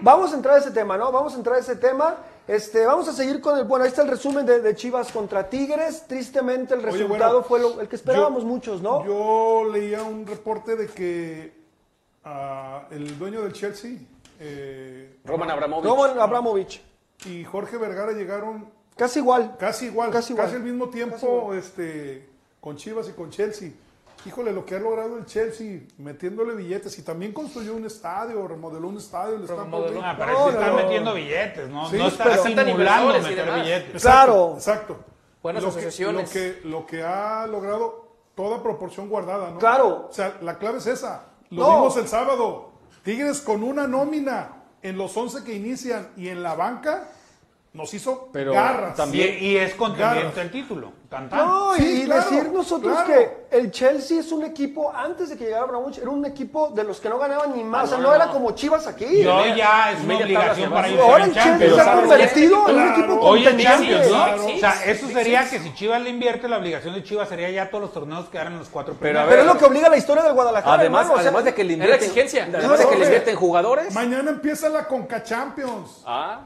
vamos 0.00 0.32
a 0.32 0.36
entrar 0.36 0.56
a 0.56 0.58
ese 0.58 0.72
tema, 0.72 0.96
¿no? 0.96 1.12
Vamos 1.12 1.32
a 1.34 1.36
entrar 1.36 1.56
a 1.56 1.60
ese 1.60 1.76
tema, 1.76 2.16
este, 2.46 2.84
vamos 2.84 3.08
a 3.08 3.12
seguir 3.12 3.40
con 3.40 3.58
el, 3.58 3.64
bueno, 3.64 3.84
ahí 3.84 3.88
está 3.90 4.02
el 4.02 4.08
resumen 4.08 4.44
de, 4.44 4.60
de 4.60 4.74
Chivas 4.74 5.10
contra 5.12 5.48
Tigres, 5.48 6.04
tristemente 6.06 6.74
el 6.74 6.80
Oye, 6.80 6.90
resultado 6.90 7.42
bueno, 7.42 7.46
fue 7.48 7.60
lo- 7.60 7.80
el 7.80 7.88
que 7.88 7.96
esperábamos 7.96 8.42
yo- 8.42 8.48
muchos, 8.48 8.82
¿no? 8.82 9.04
Yo 9.04 9.64
leía 9.72 10.02
un 10.02 10.26
reporte 10.26 10.76
de 10.76 10.86
que 10.88 11.52
ah, 12.24 12.86
el 12.90 13.18
dueño 13.18 13.42
del 13.42 13.52
Chelsea 13.52 13.92
eh, 14.40 15.16
Roman 15.24 15.50
Abramovich. 15.50 15.84
Roman 15.86 16.18
Abramovich, 16.18 16.82
y 17.26 17.44
Jorge 17.44 17.76
Vergara 17.78 18.12
llegaron 18.12 18.68
casi 18.96 19.20
igual. 19.20 19.56
casi 19.58 19.86
igual, 19.86 20.10
Casi 20.10 20.34
casi, 20.34 20.54
igual. 20.54 20.56
al 20.56 20.62
mismo 20.62 20.84
Casi 20.86 20.94
tiempo 20.98 21.54
este, 21.54 22.28
con 22.60 22.76
Chivas 22.76 23.08
y 23.08 23.12
con 23.12 23.30
Chelsea. 23.30 23.70
Híjole, 24.26 24.52
lo 24.52 24.64
que 24.64 24.76
ha 24.76 24.78
logrado 24.78 25.18
el 25.18 25.26
Chelsea, 25.26 25.80
metiéndole 25.98 26.54
billetes 26.54 26.98
y 26.98 27.02
también 27.02 27.32
construyó 27.32 27.74
un 27.74 27.84
estadio, 27.84 28.46
remodeló 28.48 28.88
un 28.88 28.96
estadio, 28.96 29.36
le 29.36 29.44
está. 29.44 29.54
Ah, 29.62 30.14
pero 30.18 30.32
No, 30.32 30.48
están 30.50 30.70
no. 30.70 30.76
metiendo 30.76 31.14
billetes, 31.14 31.68
¿no? 31.68 31.90
Sí, 31.90 31.98
no 31.98 32.08
está 32.08 32.24
pero- 32.24 32.40
Aceptan 32.40 32.66
simulando 32.66 33.20
meter 33.20 33.52
billetes. 33.54 34.02
Claro. 34.02 34.52
Exacto. 34.54 34.96
Buenas 35.42 35.62
lo 35.62 35.74
que, 35.74 36.12
lo, 36.12 36.24
que, 36.24 36.60
lo 36.64 36.86
que 36.86 37.02
ha 37.02 37.46
logrado 37.46 38.08
toda 38.34 38.62
proporción 38.62 39.08
guardada, 39.10 39.50
¿no? 39.50 39.58
Claro. 39.58 40.06
O 40.08 40.12
sea, 40.12 40.38
la 40.40 40.58
clave 40.58 40.78
es 40.78 40.86
esa. 40.86 41.26
Lo 41.50 41.62
No. 41.62 41.74
vimos 41.76 41.96
el 41.98 42.08
sábado. 42.08 42.70
Tigres 43.02 43.42
con 43.42 43.62
una 43.62 43.86
nómina 43.86 44.62
en 44.82 44.96
los 44.96 45.14
11 45.14 45.44
que 45.44 45.54
inician 45.54 46.08
y 46.16 46.28
en 46.28 46.42
la 46.42 46.54
banca, 46.54 47.10
nos 47.74 47.92
hizo 47.92 48.28
Pero 48.32 48.52
garras. 48.52 48.94
también- 48.96 49.36
Y, 49.40 49.46
y 49.48 49.56
es 49.56 49.74
contendiente 49.74 50.40
el 50.40 50.50
título. 50.50 50.92
Tan, 51.08 51.28
tan. 51.28 51.38
No, 51.40 51.74
Sí, 51.74 52.02
y 52.02 52.04
claro, 52.06 52.22
decir 52.22 52.50
nosotros 52.52 52.92
claro. 53.04 53.06
que 53.50 53.56
el 53.58 53.70
Chelsea 53.72 54.20
es 54.20 54.30
un 54.32 54.44
equipo, 54.44 54.92
antes 54.94 55.28
de 55.30 55.36
que 55.36 55.44
llegara 55.44 55.64
Abramovich, 55.64 55.98
era 55.98 56.08
un 56.10 56.24
equipo 56.24 56.70
de 56.70 56.82
los 56.84 57.00
que 57.00 57.08
no 57.08 57.18
ganaban 57.18 57.54
ni 57.56 57.62
más. 57.64 57.84
o 57.84 57.86
sea, 57.88 57.96
no, 57.98 58.04
no, 58.04 58.08
no, 58.10 58.14
era 58.14 58.26
no. 58.26 58.32
como 58.32 58.52
Chivas 58.52 58.86
aquí. 58.86 59.22
Yo 59.22 59.36
media- 59.36 59.56
ya 59.56 59.90
es 59.92 59.98
tabla 59.98 60.16
obligación 60.24 60.72
para 60.72 60.88
irse 60.88 61.00
Ahora 61.02 61.24
en 61.24 61.30
el 61.30 61.34
Chelsea 61.34 61.50
Champions. 61.52 61.74
se 61.74 61.80
ha 61.90 61.94
convertido 61.94 62.68
en 62.68 62.76
un 62.76 62.92
equipo 62.92 63.12
Hoy 63.20 63.38
en 63.40 63.44
contendiente. 63.44 64.00
Champions, 64.00 64.10
¿no? 64.40 64.54
O 64.54 64.58
sea, 64.58 64.84
eso 64.84 65.08
sería 65.08 65.50
que 65.50 65.58
si 65.58 65.74
Chivas 65.74 66.00
le 66.02 66.10
invierte, 66.10 66.48
la 66.48 66.58
obligación 66.58 66.94
de 66.94 67.02
Chivas 67.02 67.28
sería 67.28 67.50
ya 67.50 67.70
todos 67.70 67.82
los 67.82 67.92
torneos 67.92 68.28
quedar 68.28 68.46
en 68.48 68.58
los 68.58 68.68
cuatro 68.68 68.94
Pero, 69.00 69.18
a 69.18 69.22
primeros. 69.22 69.30
Pero 69.30 69.40
es 69.42 69.46
lo 69.54 69.58
que 69.58 69.64
obliga 69.72 69.88
la 69.88 69.96
historia 69.96 70.22
del 70.22 70.32
Guadalajara. 70.32 70.74
Además, 70.74 71.08
además 71.16 71.44
de 71.44 71.54
que 71.54 71.64
le 71.64 71.76
la 71.76 71.84
invierten, 71.84 72.08
exigencia. 72.08 72.44
además 72.54 72.78
de 72.78 72.84
que 72.86 72.90
le 72.92 72.98
No, 72.98 73.04
invierten 73.04 73.36
jugadores. 73.36 73.92
Mañana 73.94 74.30
empieza 74.30 74.68
la 74.68 74.86
Conca 74.86 75.22
Champions. 75.24 76.02
Ah. 76.06 76.42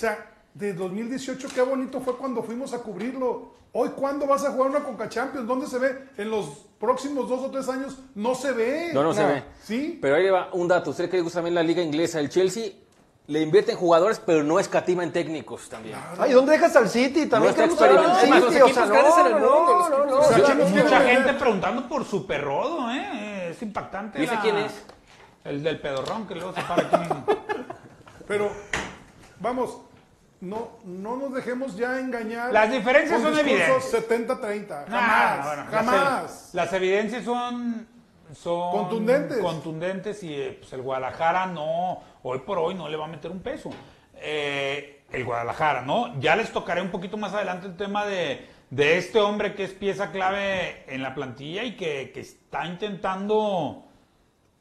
O 0.00 0.02
sea, 0.02 0.30
de 0.54 0.72
2018, 0.72 1.48
qué 1.54 1.60
bonito 1.60 2.00
fue 2.00 2.16
cuando 2.16 2.42
fuimos 2.42 2.72
a 2.72 2.78
cubrirlo. 2.78 3.52
Hoy, 3.72 3.90
¿cuándo 3.90 4.26
vas 4.26 4.42
a 4.46 4.50
jugar 4.50 4.70
una 4.70 4.80
Conca 4.80 5.10
Champions? 5.10 5.46
¿Dónde 5.46 5.66
se 5.66 5.76
ve? 5.78 6.06
En 6.16 6.30
los 6.30 6.46
próximos 6.78 7.28
dos 7.28 7.42
o 7.42 7.50
tres 7.50 7.68
años 7.68 7.98
no 8.14 8.34
se 8.34 8.52
ve. 8.52 8.92
No, 8.94 9.02
no, 9.02 9.12
se 9.12 9.22
ve. 9.26 9.44
¿Sí? 9.62 9.98
Pero 10.00 10.16
ahí 10.16 10.30
va 10.30 10.48
un 10.54 10.68
dato. 10.68 10.88
Usted 10.88 11.10
que 11.10 11.18
le 11.18 11.22
gusta 11.22 11.40
también 11.40 11.54
la 11.54 11.62
liga 11.62 11.82
inglesa, 11.82 12.18
el 12.18 12.30
Chelsea 12.30 12.72
le 13.26 13.42
invierte 13.42 13.72
en 13.72 13.76
jugadores, 13.76 14.22
pero 14.24 14.42
no 14.42 14.58
escatima 14.58 15.04
en 15.04 15.12
técnicos 15.12 15.68
también. 15.68 15.98
Ay, 16.18 16.32
¿dónde 16.32 16.52
dejas 16.52 16.74
al 16.76 16.88
City? 16.88 17.26
También 17.26 17.54
No 17.54 17.62
está. 17.62 17.70
City. 17.70 18.62
O 18.62 18.68
sea, 18.70 18.86
los 18.86 19.18
en 19.18 19.22
no, 19.22 19.26
el 19.26 19.32
no, 19.32 19.38
mundo, 19.58 19.88
no, 19.90 20.06
no, 20.06 20.16
o 20.20 20.24
sea, 20.24 20.38
grandes. 20.38 20.70
Mucha 20.70 21.00
gente 21.02 21.34
preguntando 21.34 21.86
por 21.86 22.06
Super 22.06 22.42
Rodo, 22.42 22.90
¿eh? 22.90 23.50
Es 23.50 23.60
impactante. 23.60 24.18
¿Dice 24.18 24.34
la- 24.34 24.40
quién 24.40 24.56
es? 24.56 24.72
El 25.44 25.62
del 25.62 25.78
pedorrón 25.78 26.26
que 26.26 26.36
luego 26.36 26.54
se 26.54 26.62
para 26.62 26.86
aquí. 26.88 27.34
Pero, 28.26 28.50
vamos, 29.40 29.76
no, 30.40 30.78
no 30.84 31.16
nos 31.16 31.34
dejemos 31.34 31.76
ya 31.76 31.98
engañar. 31.98 32.52
Las 32.52 32.70
diferencias 32.70 33.20
con 33.20 33.34
son 33.34 33.46
evidentes. 33.46 34.08
70-30. 34.08 34.88
Nah, 34.88 34.98
Jamás. 34.98 35.46
bueno, 35.46 35.64
jamás. 35.70 36.50
Las, 36.54 36.72
evidencias 36.72 37.24
son, 37.24 37.86
son 38.34 38.70
Contundentes. 38.72 39.38
contundentes 39.38 40.22
y 40.22 40.34
eh, 40.34 40.56
pues, 40.58 40.72
el 40.72 40.82
Guadalajara 40.82 41.46
no, 41.46 42.02
hoy 42.22 42.38
por 42.40 42.58
hoy 42.58 42.74
no 42.74 42.88
le 42.88 42.96
va 42.96 43.04
a 43.04 43.08
meter 43.08 43.30
un 43.30 43.40
peso. 43.40 43.70
Eh, 44.16 45.02
el 45.12 45.24
Guadalajara, 45.24 45.82
¿no? 45.82 46.18
Ya 46.20 46.36
les 46.36 46.52
tocaré 46.52 46.80
un 46.80 46.90
poquito 46.90 47.16
más 47.16 47.34
adelante 47.34 47.66
el 47.66 47.76
tema 47.76 48.06
de, 48.06 48.48
de 48.70 48.96
este 48.96 49.20
hombre 49.20 49.54
que 49.54 49.64
es 49.64 49.72
pieza 49.72 50.10
clave 50.10 50.84
en 50.86 51.02
la 51.02 51.14
plantilla 51.14 51.64
y 51.64 51.76
que, 51.76 52.12
que 52.14 52.20
está 52.20 52.64
intentando 52.66 53.84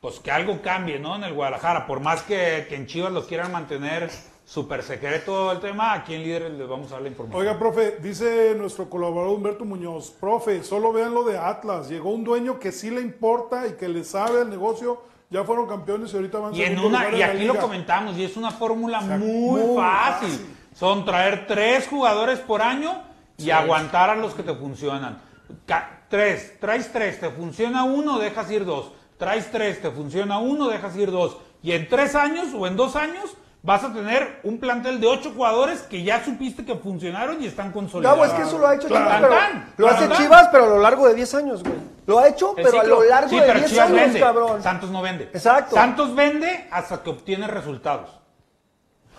pues 0.01 0.19
que 0.19 0.31
algo 0.31 0.61
cambie, 0.61 0.97
¿no? 0.97 1.17
En 1.17 1.23
el 1.25 1.33
Guadalajara, 1.33 1.85
por 1.85 1.99
más 1.99 2.23
que, 2.23 2.65
que 2.69 2.75
en 2.75 2.87
Chivas 2.87 3.11
lo 3.11 3.25
quieran 3.27 3.51
mantener 3.51 4.09
súper 4.49 4.81
secreto 4.81 5.51
el 5.51 5.59
tema, 5.59 5.93
aquí 5.93 6.15
en 6.15 6.23
Líderes 6.23 6.51
les 6.53 6.67
vamos 6.67 6.87
a 6.89 6.95
dar 6.95 7.03
la 7.03 7.09
información. 7.09 7.39
Oiga, 7.39 7.59
profe, 7.59 7.97
dice 8.01 8.55
nuestro 8.57 8.89
colaborador 8.89 9.35
Humberto 9.37 9.63
Muñoz, 9.63 10.09
profe, 10.09 10.63
solo 10.63 10.91
vean 10.91 11.13
lo 11.13 11.23
de 11.23 11.37
Atlas. 11.37 11.87
Llegó 11.87 12.09
un 12.09 12.23
dueño 12.23 12.59
que 12.59 12.71
sí 12.71 12.89
le 12.89 13.01
importa 13.01 13.67
y 13.67 13.73
que 13.73 13.87
le 13.87 14.03
sabe 14.03 14.41
el 14.41 14.49
negocio. 14.49 15.03
Ya 15.29 15.43
fueron 15.43 15.67
campeones 15.67 16.11
y 16.11 16.15
ahorita 16.15 16.39
van 16.39 16.55
Y, 16.55 16.63
en 16.63 16.79
una, 16.79 17.15
y 17.15 17.21
aquí 17.21 17.43
lo 17.45 17.55
comentamos, 17.57 18.17
y 18.17 18.23
es 18.23 18.35
una 18.35 18.49
fórmula 18.49 18.99
sea, 19.03 19.17
muy, 19.19 19.61
muy 19.61 19.75
fácil. 19.77 20.29
fácil. 20.29 20.55
Son 20.73 21.05
traer 21.05 21.45
tres 21.45 21.87
jugadores 21.87 22.39
por 22.39 22.63
año 22.63 23.03
y 23.37 23.51
aguantar 23.51 24.09
a 24.09 24.15
los 24.15 24.33
que 24.33 24.41
te 24.41 24.55
funcionan. 24.55 25.21
Ca- 25.67 26.05
tres, 26.09 26.59
traes 26.59 26.91
tres, 26.91 27.19
te 27.19 27.29
funciona 27.29 27.83
uno, 27.83 28.17
dejas 28.17 28.49
ir 28.49 28.65
dos. 28.65 28.91
Traes 29.19 29.51
tres, 29.51 29.79
te 29.79 29.91
funciona 29.91 30.39
uno, 30.39 30.67
dejas 30.69 30.95
ir 30.95 31.11
dos. 31.11 31.37
Y 31.61 31.73
en 31.73 31.87
tres 31.87 32.15
años 32.15 32.47
o 32.57 32.65
en 32.65 32.75
dos 32.75 32.95
años 32.95 33.35
vas 33.61 33.83
a 33.83 33.91
tener 33.93 34.39
un 34.43 34.57
plantel 34.57 34.99
de 35.01 35.07
ocho 35.07 35.31
jugadores 35.35 35.81
que 35.81 36.03
ya 36.03 36.23
supiste 36.23 36.63
que 36.65 36.75
funcionaron 36.75 37.41
y 37.41 37.47
están 37.47 37.71
consolidados. 37.71 38.19
Gabo, 38.19 38.31
es 38.31 38.37
que 38.37 38.47
eso 38.47 38.57
lo 38.57 38.67
ha 38.67 38.75
hecho 38.75 38.87
Claro. 38.87 39.27
Chivas, 39.27 39.29
pero 39.29 39.39
Tan, 39.39 39.73
lo 39.77 39.87
hace 39.87 40.07
tan. 40.07 40.17
Chivas, 40.17 40.47
pero 40.51 40.63
a 40.63 40.67
lo 40.67 40.79
largo 40.79 41.07
de 41.07 41.13
10 41.15 41.35
años, 41.35 41.63
güey. 41.63 41.75
Lo 42.07 42.19
ha 42.19 42.27
hecho, 42.27 42.55
El 42.57 42.63
pero 42.63 42.79
a 42.79 42.83
lo 42.85 43.03
largo 43.03 43.29
Sí, 43.29 43.35
de 43.35 43.41
pero 43.41 43.59
10 43.59 43.71
Chivas 43.71 43.85
años, 43.87 44.01
vende. 44.01 44.19
cabrón. 44.19 44.63
Santos 44.63 44.89
no 44.89 45.01
vende. 45.01 45.25
Exacto. 45.25 45.75
Santos 45.75 46.15
vende 46.15 46.67
hasta 46.71 47.03
que 47.03 47.09
obtiene 47.09 47.47
resultados. 47.47 48.09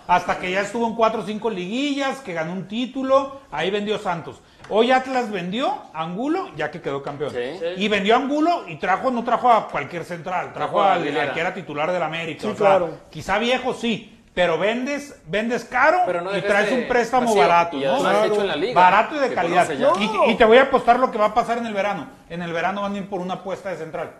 Hasta 0.08 0.38
que 0.40 0.50
ya 0.50 0.62
estuvo 0.62 0.88
en 0.88 0.96
cuatro 0.96 1.20
o 1.20 1.24
cinco 1.24 1.50
liguillas, 1.50 2.18
que 2.18 2.32
ganó 2.32 2.52
un 2.52 2.66
título, 2.66 3.42
ahí 3.52 3.70
vendió 3.70 3.96
Santos. 3.98 4.40
Hoy 4.68 4.90
Atlas 4.90 5.30
vendió 5.30 5.72
a 5.92 6.02
Angulo, 6.02 6.50
ya 6.56 6.70
que 6.70 6.80
quedó 6.80 7.00
campeón. 7.02 7.30
Sí. 7.30 7.38
Y 7.76 7.86
vendió 7.88 8.14
a 8.14 8.18
Angulo 8.18 8.64
y 8.66 8.76
trajo, 8.76 9.10
no 9.12 9.22
trajo 9.22 9.50
a 9.52 9.68
cualquier 9.68 10.04
central, 10.04 10.52
trajo 10.52 10.78
Trajo 10.78 10.82
a 10.82 10.94
al, 10.94 11.32
que 11.32 11.40
era 11.40 11.54
titular 11.54 11.92
del 11.92 12.02
América. 12.02 12.40
Sí, 12.42 12.46
o 12.48 12.50
sea, 12.56 12.56
claro. 12.56 12.90
Quizá 13.10 13.38
viejo, 13.38 13.72
sí, 13.74 14.19
pero 14.34 14.58
vendes, 14.58 15.20
vendes 15.26 15.64
caro 15.64 16.02
Pero 16.06 16.20
no 16.20 16.36
y 16.36 16.40
traes 16.42 16.70
un 16.72 16.86
préstamo 16.86 17.26
vacío. 17.26 17.42
barato. 17.42 17.76
Y 17.76 17.84
¿no? 17.84 17.98
Claro. 17.98 18.24
hecho 18.24 18.40
en 18.40 18.48
la 18.48 18.56
liga. 18.56 18.80
Barato 18.80 19.16
y 19.16 19.18
de 19.18 19.34
calidad. 19.34 19.68
No. 19.70 19.92
Y, 19.98 20.30
y 20.30 20.34
te 20.36 20.44
voy 20.44 20.58
a 20.58 20.62
apostar 20.62 20.98
lo 21.00 21.10
que 21.10 21.18
va 21.18 21.26
a 21.26 21.34
pasar 21.34 21.58
en 21.58 21.66
el 21.66 21.74
verano. 21.74 22.06
En 22.28 22.42
el 22.42 22.52
verano 22.52 22.82
van 22.82 22.94
a 22.94 22.98
ir 22.98 23.08
por 23.08 23.20
una 23.20 23.34
apuesta 23.34 23.70
de 23.70 23.76
central. 23.76 24.12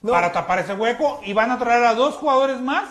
No. 0.00 0.12
Para 0.12 0.32
tapar 0.32 0.58
ese 0.58 0.74
hueco 0.74 1.20
y 1.24 1.32
van 1.32 1.50
a 1.50 1.58
traer 1.58 1.84
a 1.84 1.94
dos 1.94 2.14
jugadores 2.14 2.60
más, 2.60 2.84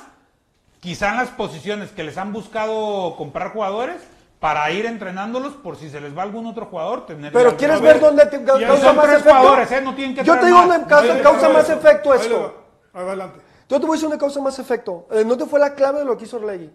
quizá 0.80 1.10
en 1.10 1.18
las 1.18 1.30
posiciones 1.30 1.92
que 1.92 2.04
les 2.04 2.18
han 2.18 2.32
buscado 2.32 3.16
comprar 3.18 3.52
jugadores, 3.52 3.98
para 4.40 4.72
ir 4.72 4.88
entrenándolos 4.88 5.54
por 5.54 5.78
si 5.78 5.90
se 5.92 6.02
les 6.02 6.18
va 6.18 6.24
algún 6.24 6.48
otro 6.48 6.66
jugador. 6.66 7.06
Tener 7.06 7.32
Pero 7.32 7.56
¿quieres 7.58 7.80
ver 7.80 8.00
dónde 8.00 8.26
te 8.26 8.44
causa 8.44 8.92
más 8.94 9.06
efecto? 9.06 9.30
jugadores, 9.30 9.72
¿eh? 9.72 9.82
No 9.82 9.94
tienen 9.94 10.16
que 10.16 10.24
Yo 10.24 10.40
te 10.40 10.46
digo 10.48 10.62
dónde 10.64 10.88
causa, 10.88 11.22
causa 11.22 11.50
más 11.50 11.70
efecto 11.70 12.14
esto. 12.14 12.64
Adelante. 12.94 13.40
Yo 13.72 13.80
te 13.80 13.86
voy 13.86 13.94
a 13.94 13.96
decir 13.96 14.08
una 14.10 14.18
causa 14.18 14.42
más 14.42 14.60
efecto. 14.60 15.08
Eh, 15.12 15.24
¿No 15.26 15.38
te 15.38 15.46
fue 15.46 15.58
la 15.58 15.74
clave 15.74 16.00
de 16.00 16.06
lo 16.06 16.18
que 16.18 16.26
hizo 16.26 16.36
Orlegui? 16.38 16.70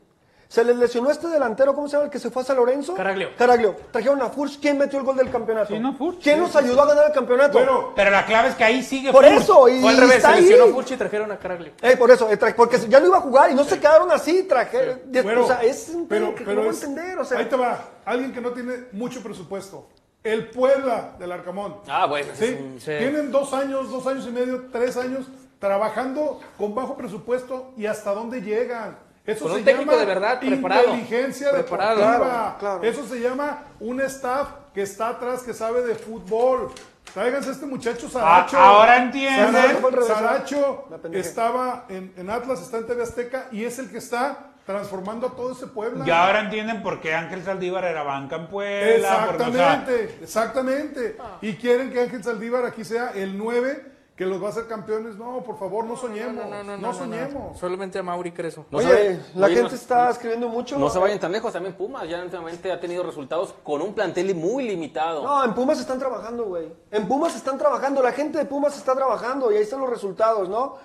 Se 0.49 0.65
les 0.65 0.77
lesionó 0.77 1.11
este 1.11 1.27
delantero, 1.27 1.75
¿cómo 1.75 1.89
se 1.89 1.93
llama? 1.97 2.05
El 2.07 2.11
que 2.11 2.19
se 2.19 2.31
fue 2.31 2.41
a 2.41 2.45
San 2.47 2.57
Lorenzo. 2.57 2.95
Caraglio. 2.95 3.31
Caraglio. 3.37 3.77
Trajeron 3.91 4.23
a 4.23 4.31
Furch. 4.31 4.59
¿Quién 4.61 4.79
metió 4.79 4.99
el 4.99 5.05
gol 5.05 5.17
del 5.17 5.29
campeonato? 5.31 5.75
Sí, 5.75 5.79
no, 5.79 5.93
Furch. 5.95 6.23
¿Quién 6.23 6.39
nos 6.41 6.57
ayudó 6.57 6.81
a 6.83 6.87
ganar 6.87 7.05
el 7.09 7.13
campeonato? 7.13 7.59
Bueno, 7.59 7.93
Pero 7.95 8.11
la 8.11 8.25
clave 8.25 8.49
es 8.49 8.55
que 8.55 8.65
ahí 8.65 8.83
sigue 8.83 9.13
por 9.13 9.25
Furch. 9.27 9.43
eso. 9.43 9.69
Y 9.69 9.81
Fue 9.81 9.91
al 9.91 9.97
revés, 9.99 10.23
se 10.23 10.27
ahí. 10.29 10.41
lesionó 10.43 10.73
Furchi 10.73 10.95
y 10.95 10.97
trajeron 10.97 11.33
a 11.33 11.37
Caraglio. 11.39 11.73
Eh, 11.83 11.97
por 11.99 12.11
eso, 12.13 12.31
eh, 12.31 12.39
porque 12.57 12.79
ya 12.89 12.99
no 13.01 13.07
iba 13.09 13.19
a 13.19 13.21
jugar 13.21 13.51
y 13.51 13.55
no 13.55 13.65
se 13.65 13.79
quedaron 13.79 14.11
así, 14.11 14.45
traje, 14.45 15.03
de- 15.05 15.23
bueno, 15.23 15.45
o 15.45 15.47
sea, 15.47 15.63
es 15.63 15.91
un 15.91 16.07
pero, 16.09 16.27
tema 16.27 16.39
que 16.39 16.45
pero 16.45 16.55
no 16.55 16.61
voy 16.63 16.69
a 16.69 16.73
es- 16.73 16.83
entender, 16.85 17.19
o 17.19 17.25
sea, 17.25 17.39
ahí 17.41 17.47
te 17.47 17.57
va. 17.57 17.81
Alguien 18.07 18.33
que 18.33 18.41
no 18.41 18.51
tiene 18.53 18.85
mucho 18.93 19.23
presupuesto. 19.23 19.89
El 20.23 20.49
Puebla 20.51 21.17
del 21.19 21.31
Arcamón. 21.33 21.77
Ah, 21.89 22.07
bueno. 22.07 22.33
¿Sí? 22.35 22.57
Sí. 22.79 22.85
Tienen 22.99 23.31
dos 23.31 23.53
años, 23.53 23.91
dos 23.91 24.07
años 24.07 24.25
y 24.27 24.31
medio, 24.31 24.67
tres 24.73 24.97
años 24.97 25.27
trabajando 25.59 26.41
con 26.59 26.75
bajo 26.75 26.97
presupuesto 26.97 27.73
y 27.77 27.87
hasta 27.87 28.13
dónde 28.13 28.43
llegan. 28.43 28.99
Eso 29.25 29.45
Con 29.45 29.55
se 29.55 29.59
un 29.59 29.65
técnico 29.65 29.91
llama 29.91 30.01
de 30.01 30.07
verdad, 30.07 30.39
preparado. 30.41 30.85
inteligencia 30.85 31.51
Preparado. 31.51 31.97
deportiva. 32.01 32.29
Claro, 32.29 32.79
claro. 32.79 32.83
Eso 32.85 33.07
se 33.09 33.21
llama 33.21 33.65
un 33.81 34.01
staff 34.03 34.49
que 34.73 34.83
está 34.83 35.09
atrás, 35.09 35.43
que 35.43 35.53
sabe 35.53 35.83
de 35.83 35.95
fútbol. 35.97 36.71
Tráiganse 37.13 37.49
a 37.49 37.53
este 37.53 37.67
muchacho 37.67 38.09
Saracho. 38.09 38.57
Ah, 38.59 38.67
ahora 38.69 39.03
entienden. 39.03 39.53
Saracho, 39.53 40.07
Saracho 40.07 40.89
estaba 41.13 41.87
en, 41.89 42.13
en 42.17 42.31
Atlas, 42.31 42.61
está 42.63 42.79
en 42.79 42.87
TV 42.87 43.03
Azteca 43.03 43.49
y 43.51 43.65
es 43.65 43.79
el 43.79 43.91
que 43.91 43.99
está 43.99 44.51
transformando 44.67 45.29
a 45.29 45.31
todo 45.35 45.53
ese 45.53 45.67
Puebla. 45.69 46.05
Y 46.07 46.11
ahora 46.11 46.41
entienden 46.41 46.83
por 46.83 47.01
qué 47.01 47.15
Ángel 47.15 47.43
Saldívar 47.43 47.85
era 47.85 48.03
banca 48.03 48.37
en 48.37 48.49
Puebla. 48.49 49.27
porque, 49.27 49.43
o 49.45 49.53
sea, 49.53 49.75
Exactamente, 49.75 50.19
exactamente. 50.23 51.17
Y 51.41 51.55
quieren 51.55 51.91
que 51.91 52.01
Ángel 52.01 52.23
Saldívar 52.23 52.65
aquí 52.65 52.85
sea 52.85 53.11
el 53.15 53.37
9 53.39 53.96
que 54.17 54.25
los 54.25 54.43
va 54.43 54.47
a 54.47 54.51
hacer 54.51 54.67
campeones. 54.67 55.17
No, 55.17 55.43
por 55.43 55.59
favor, 55.59 55.85
no 55.85 55.97
soñemos. 55.97 56.45
No, 56.81 56.95
soñemos. 56.95 57.59
Solamente 57.59 57.99
a 57.99 58.03
Mauri 58.03 58.33
Creso. 58.33 58.65
No 58.71 58.79
oye, 58.79 58.89
sabe- 58.89 59.21
la 59.35 59.47
oye, 59.47 59.55
gente 59.57 59.71
no- 59.71 59.77
está 59.77 60.11
escribiendo 60.11 60.49
mucho. 60.49 60.79
No 60.79 60.89
se 60.89 60.99
vayan 60.99 61.19
tan 61.21 61.31
lejos, 61.33 61.53
también 61.53 61.75
Pumas 61.75 62.09
ya 62.09 62.23
últimamente 62.23 62.73
ha 62.73 62.81
tenido 62.81 63.03
resultados 63.03 63.55
con 63.63 63.83
un 63.83 63.93
plantel 63.95 64.35
muy 64.35 64.67
limitado. 64.67 65.23
No, 65.23 65.45
en 65.45 65.55
Pumas 65.55 65.79
están 65.79 65.99
trabajando, 65.99 66.45
güey. 66.47 66.73
En 66.91 67.07
Pumas 67.07 67.37
están 67.37 67.59
trabajando, 67.59 68.03
la 68.03 68.13
gente 68.13 68.39
de 68.39 68.47
Pumas 68.47 68.77
está 68.77 68.95
trabajando 68.95 69.53
y 69.53 69.57
ahí 69.57 69.63
están 69.63 69.81
los 69.81 69.91
resultados, 69.91 70.49
¿no? 70.49 70.77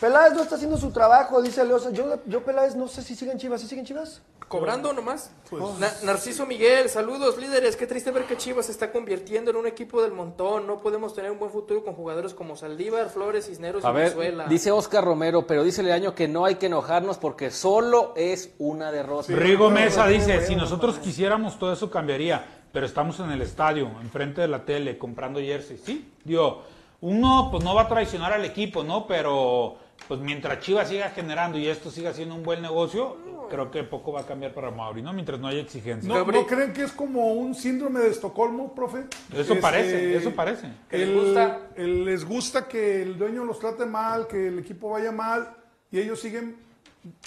Peláez 0.00 0.34
no 0.34 0.42
está 0.42 0.56
haciendo 0.56 0.76
su 0.76 0.90
trabajo, 0.90 1.40
dice 1.40 1.64
Leosa. 1.64 1.90
Yo, 1.90 2.18
yo 2.26 2.42
Peláez 2.44 2.74
no 2.76 2.88
sé 2.88 3.02
si 3.02 3.14
siguen 3.14 3.38
Chivas, 3.38 3.60
¿sí 3.60 3.68
siguen 3.68 3.84
Chivas? 3.86 4.22
¿Cobrando 4.48 4.92
nomás? 4.92 5.30
Pues, 5.48 5.62
Na- 5.78 5.92
Narciso 6.02 6.44
Miguel, 6.46 6.88
saludos 6.90 7.38
líderes. 7.38 7.76
Qué 7.76 7.86
triste 7.86 8.10
ver 8.10 8.24
que 8.26 8.36
Chivas 8.36 8.66
se 8.66 8.72
está 8.72 8.92
convirtiendo 8.92 9.50
en 9.50 9.56
un 9.56 9.66
equipo 9.66 10.02
del 10.02 10.12
montón. 10.12 10.66
No 10.66 10.80
podemos 10.80 11.14
tener 11.14 11.30
un 11.30 11.38
buen 11.38 11.50
futuro 11.50 11.82
con 11.82 11.94
jugadores 11.94 12.34
como 12.34 12.54
Saldívar, 12.54 13.08
Flores, 13.08 13.46
Cisneros 13.46 13.84
A 13.84 13.90
y 13.90 13.94
ver, 13.94 14.02
Venezuela. 14.14 14.44
dice 14.46 14.70
Oscar 14.70 15.02
Romero, 15.04 15.46
pero 15.46 15.64
dice 15.64 15.82
Leaño 15.82 16.14
que 16.14 16.28
no 16.28 16.44
hay 16.44 16.56
que 16.56 16.66
enojarnos 16.66 17.16
porque 17.18 17.50
solo 17.50 18.12
es 18.16 18.50
una 18.58 18.92
derrota. 18.92 19.32
Rigo 19.32 19.70
Mesa 19.70 20.06
dice, 20.06 20.44
si 20.46 20.54
nosotros 20.56 20.98
quisiéramos 20.98 21.58
todo 21.58 21.72
eso 21.72 21.90
cambiaría, 21.90 22.44
pero 22.72 22.84
estamos 22.84 23.18
en 23.20 23.30
el 23.30 23.40
estadio, 23.40 23.86
enfrente 24.02 24.42
de 24.42 24.48
la 24.48 24.64
tele, 24.64 24.98
comprando 24.98 25.40
jerseys, 25.40 25.80
¿sí? 25.84 26.12
Digo, 26.22 26.62
uno 27.00 27.48
pues 27.50 27.64
no 27.64 27.74
va 27.74 27.82
a 27.82 27.88
traicionar 27.88 28.32
al 28.34 28.44
equipo, 28.44 28.84
¿no? 28.84 29.06
Pero 29.06 29.76
pues 30.08 30.20
mientras 30.20 30.60
Chivas 30.60 30.88
siga 30.88 31.10
generando 31.10 31.58
y 31.58 31.68
esto 31.68 31.90
siga 31.90 32.12
siendo 32.12 32.34
un 32.34 32.42
buen 32.42 32.60
negocio, 32.62 33.16
creo 33.50 33.70
que 33.70 33.82
poco 33.84 34.12
va 34.12 34.20
a 34.22 34.26
cambiar 34.26 34.52
para 34.52 34.70
Mauri, 34.70 35.02
¿no? 35.02 35.12
Mientras 35.12 35.38
no 35.40 35.48
haya 35.48 35.60
exigencia. 35.60 36.08
¿No, 36.08 36.24
¿No 36.24 36.46
creen 36.46 36.72
que 36.72 36.82
es 36.82 36.92
como 36.92 37.32
un 37.32 37.54
síndrome 37.54 38.00
de 38.00 38.08
Estocolmo, 38.10 38.74
profe? 38.74 39.04
Eso 39.32 39.40
Este, 39.40 39.56
parece, 39.56 40.16
eso 40.16 40.34
parece. 40.34 40.68
¿Que 40.90 40.98
les 40.98 41.08
el- 41.08 41.14
gusta? 41.20 41.60
el- 41.76 42.04
les 42.04 42.24
gusta 42.24 42.68
que 42.68 43.02
el 43.02 43.16
dueño 43.18 43.44
los 43.44 43.58
trate 43.58 43.86
mal, 43.86 44.26
que 44.26 44.48
el 44.48 44.58
equipo 44.58 44.90
vaya 44.90 45.12
mal 45.12 45.54
y 45.90 45.98
ellos 46.00 46.20
siguen 46.20 46.56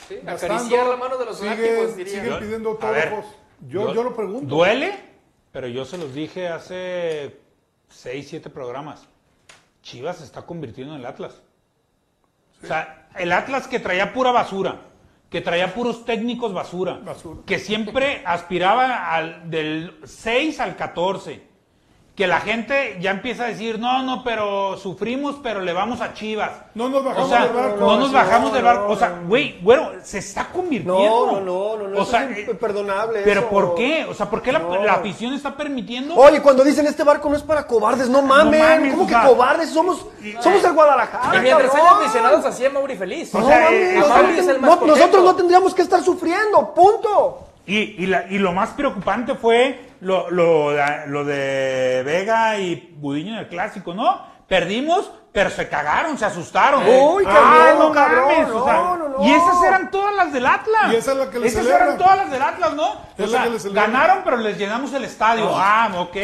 Sí, 0.08 0.16
gastando, 0.24 0.56
acariciar 0.56 0.88
la 0.88 0.98
mano 0.98 1.18
de 1.18 1.26
los 1.26 1.38
sigue- 1.40 1.88
diría. 1.96 2.14
siguen 2.14 2.30
Yo- 2.34 2.40
pidiendo 2.40 2.70
autógrafos. 2.72 3.26
Yo, 3.68 3.94
yo, 3.94 4.04
lo 4.04 4.16
pregunto. 4.16 4.56
Duele, 4.56 4.94
pero 5.52 5.68
yo 5.68 5.84
se 5.86 5.98
los 5.98 6.14
dije 6.14 6.48
hace 6.48 7.38
6, 7.90 8.28
7 8.30 8.50
programas. 8.50 9.08
Chivas 9.82 10.18
se 10.18 10.24
está 10.26 10.44
convirtiendo 10.46 10.94
en 10.94 11.00
el 11.00 11.06
Atlas. 11.06 11.42
O 12.64 12.68
sea, 12.68 13.08
el 13.16 13.32
Atlas 13.32 13.68
que 13.68 13.80
traía 13.80 14.14
pura 14.14 14.32
basura, 14.32 14.82
que 15.30 15.42
traía 15.42 15.74
puros 15.74 16.06
técnicos 16.06 16.54
basura, 16.54 16.94
Basura. 17.04 17.42
que 17.46 17.60
siempre 17.60 18.24
aspiraba 18.26 19.14
al, 19.14 19.50
del 19.50 20.00
6 20.04 20.60
al 20.60 20.76
14. 20.76 21.47
Que 22.18 22.26
la 22.26 22.40
gente 22.40 22.98
ya 23.00 23.12
empieza 23.12 23.44
a 23.44 23.48
decir, 23.50 23.78
no, 23.78 24.02
no, 24.02 24.24
pero 24.24 24.76
sufrimos, 24.78 25.36
pero 25.44 25.62
le 25.62 25.72
vamos 25.72 26.02
a 26.02 26.16
Chivas. 26.16 26.50
No 26.74 26.90
nos 26.90 27.04
bajamos 27.04 27.28
o 27.28 27.30
sea, 27.30 27.44
del 27.44 27.54
barco. 27.54 27.80
No 27.80 27.98
nos 27.98 28.12
bajamos 28.12 28.50
no, 28.50 28.56
del 28.56 28.64
barco. 28.66 28.88
no, 28.88 28.90
O 28.90 28.96
sea, 28.96 29.20
güey, 29.28 29.60
bueno, 29.62 29.92
se 30.02 30.18
está 30.18 30.48
convirtiendo. 30.48 30.98
No, 30.98 31.40
no, 31.40 31.42
no, 31.42 31.78
no, 31.78 31.88
no, 31.90 32.02
O 32.02 32.06
sea, 32.06 32.24
es 32.24 32.40
eh, 32.40 32.48
imperdonable. 32.50 33.22
¿Pero 33.24 33.42
eso. 33.42 33.50
por 33.52 33.76
qué? 33.76 34.08
O 34.10 34.16
sea, 34.16 34.28
¿por 34.32 34.42
qué 34.42 34.52
la, 34.52 34.58
No. 34.58 34.84
la 34.84 34.94
afición 34.94 35.36
está 35.36 35.56
permitiendo? 35.56 36.16
Oye, 36.16 36.42
cuando 36.42 36.64
dicen 36.64 36.88
este 36.88 37.04
barco 37.04 37.30
no 37.30 37.36
es 37.36 37.44
para 37.44 37.68
cobardes, 37.68 38.10
no 38.10 38.24
mames, 38.24 38.62
mames, 38.64 38.94
¿cómo 38.96 39.06
que 39.06 39.14
sea, 39.14 39.24
cobardes? 39.24 39.70
Somos, 39.70 40.04
somos 40.42 40.64
el 40.64 40.74
Guadalajara. 40.74 41.38
Y 41.38 41.42
mientras 41.42 41.72
haya 41.72 41.84
cabrón. 41.84 42.04
aficionados 42.04 42.46
así 42.46 42.68
Mauri 42.68 42.96
feliz. 42.96 43.36
O 43.36 43.42
No 43.42 43.48
sea, 43.48 43.60
mames, 43.60 43.80
eh, 43.80 44.02
o 44.02 44.06
sea, 44.08 44.16
Mauri 44.16 44.40
es 44.40 44.48
el 44.48 44.60
más 44.60 44.82
nosotros 44.82 45.24
no 45.24 45.36
tendríamos 45.36 45.76
que 45.76 45.84
estar 45.84 46.02
sufriendo, 46.02 46.74
punto. 46.74 47.47
Y, 47.68 47.78
y, 48.04 48.06
la- 48.08 48.26
y 48.30 48.40
lo 48.40 48.54
más 48.54 48.70
preocupante 48.70 49.36
fue 49.36 49.92
lo, 50.00 50.32
lo, 50.32 50.72
de- 50.72 51.04
lo 51.08 51.24
de 51.26 52.02
Vega 52.06 52.58
y 52.58 52.96
Budiño 52.98 53.34
en 53.34 53.40
el 53.40 53.48
clásico, 53.50 53.94
¿no? 53.94 54.22
Perdimos, 54.48 55.12
pero 55.34 55.50
se 55.50 55.68
cagaron, 55.68 56.18
se 56.18 56.24
asustaron. 56.26 56.82
Uy, 56.88 57.26
qué 57.26 57.30
Ah, 57.32 57.64
miedo, 57.74 57.90
no 57.90 57.94
cabrón, 57.94 58.26
mames, 58.32 58.50
o 58.50 58.64
sea, 58.66 58.74
no, 58.76 58.96
no, 58.98 59.10
no. 59.10 59.26
Y 59.28 59.32
esas 59.32 59.62
eran 59.64 59.92
todas 59.92 60.16
las 60.16 60.32
del 60.32 60.46
Atlas. 60.46 60.94
Y 60.94 60.96
esa 60.96 61.12
es 61.12 61.18
la 61.18 61.30
que 61.30 61.40
le 61.40 61.48
Esas 61.48 61.64
celebran. 61.64 61.88
eran 61.88 61.98
todas 61.98 62.18
las 62.18 62.32
del 62.32 62.42
Atlas, 62.42 62.74
¿no? 62.74 62.92
O 63.20 63.28
sea, 63.28 63.48
ganaron, 63.74 64.20
pero 64.24 64.38
les 64.38 64.58
llenamos 64.58 64.94
el 64.94 65.04
estadio. 65.04 65.52
Ah, 65.54 65.90
ok. 65.98 66.16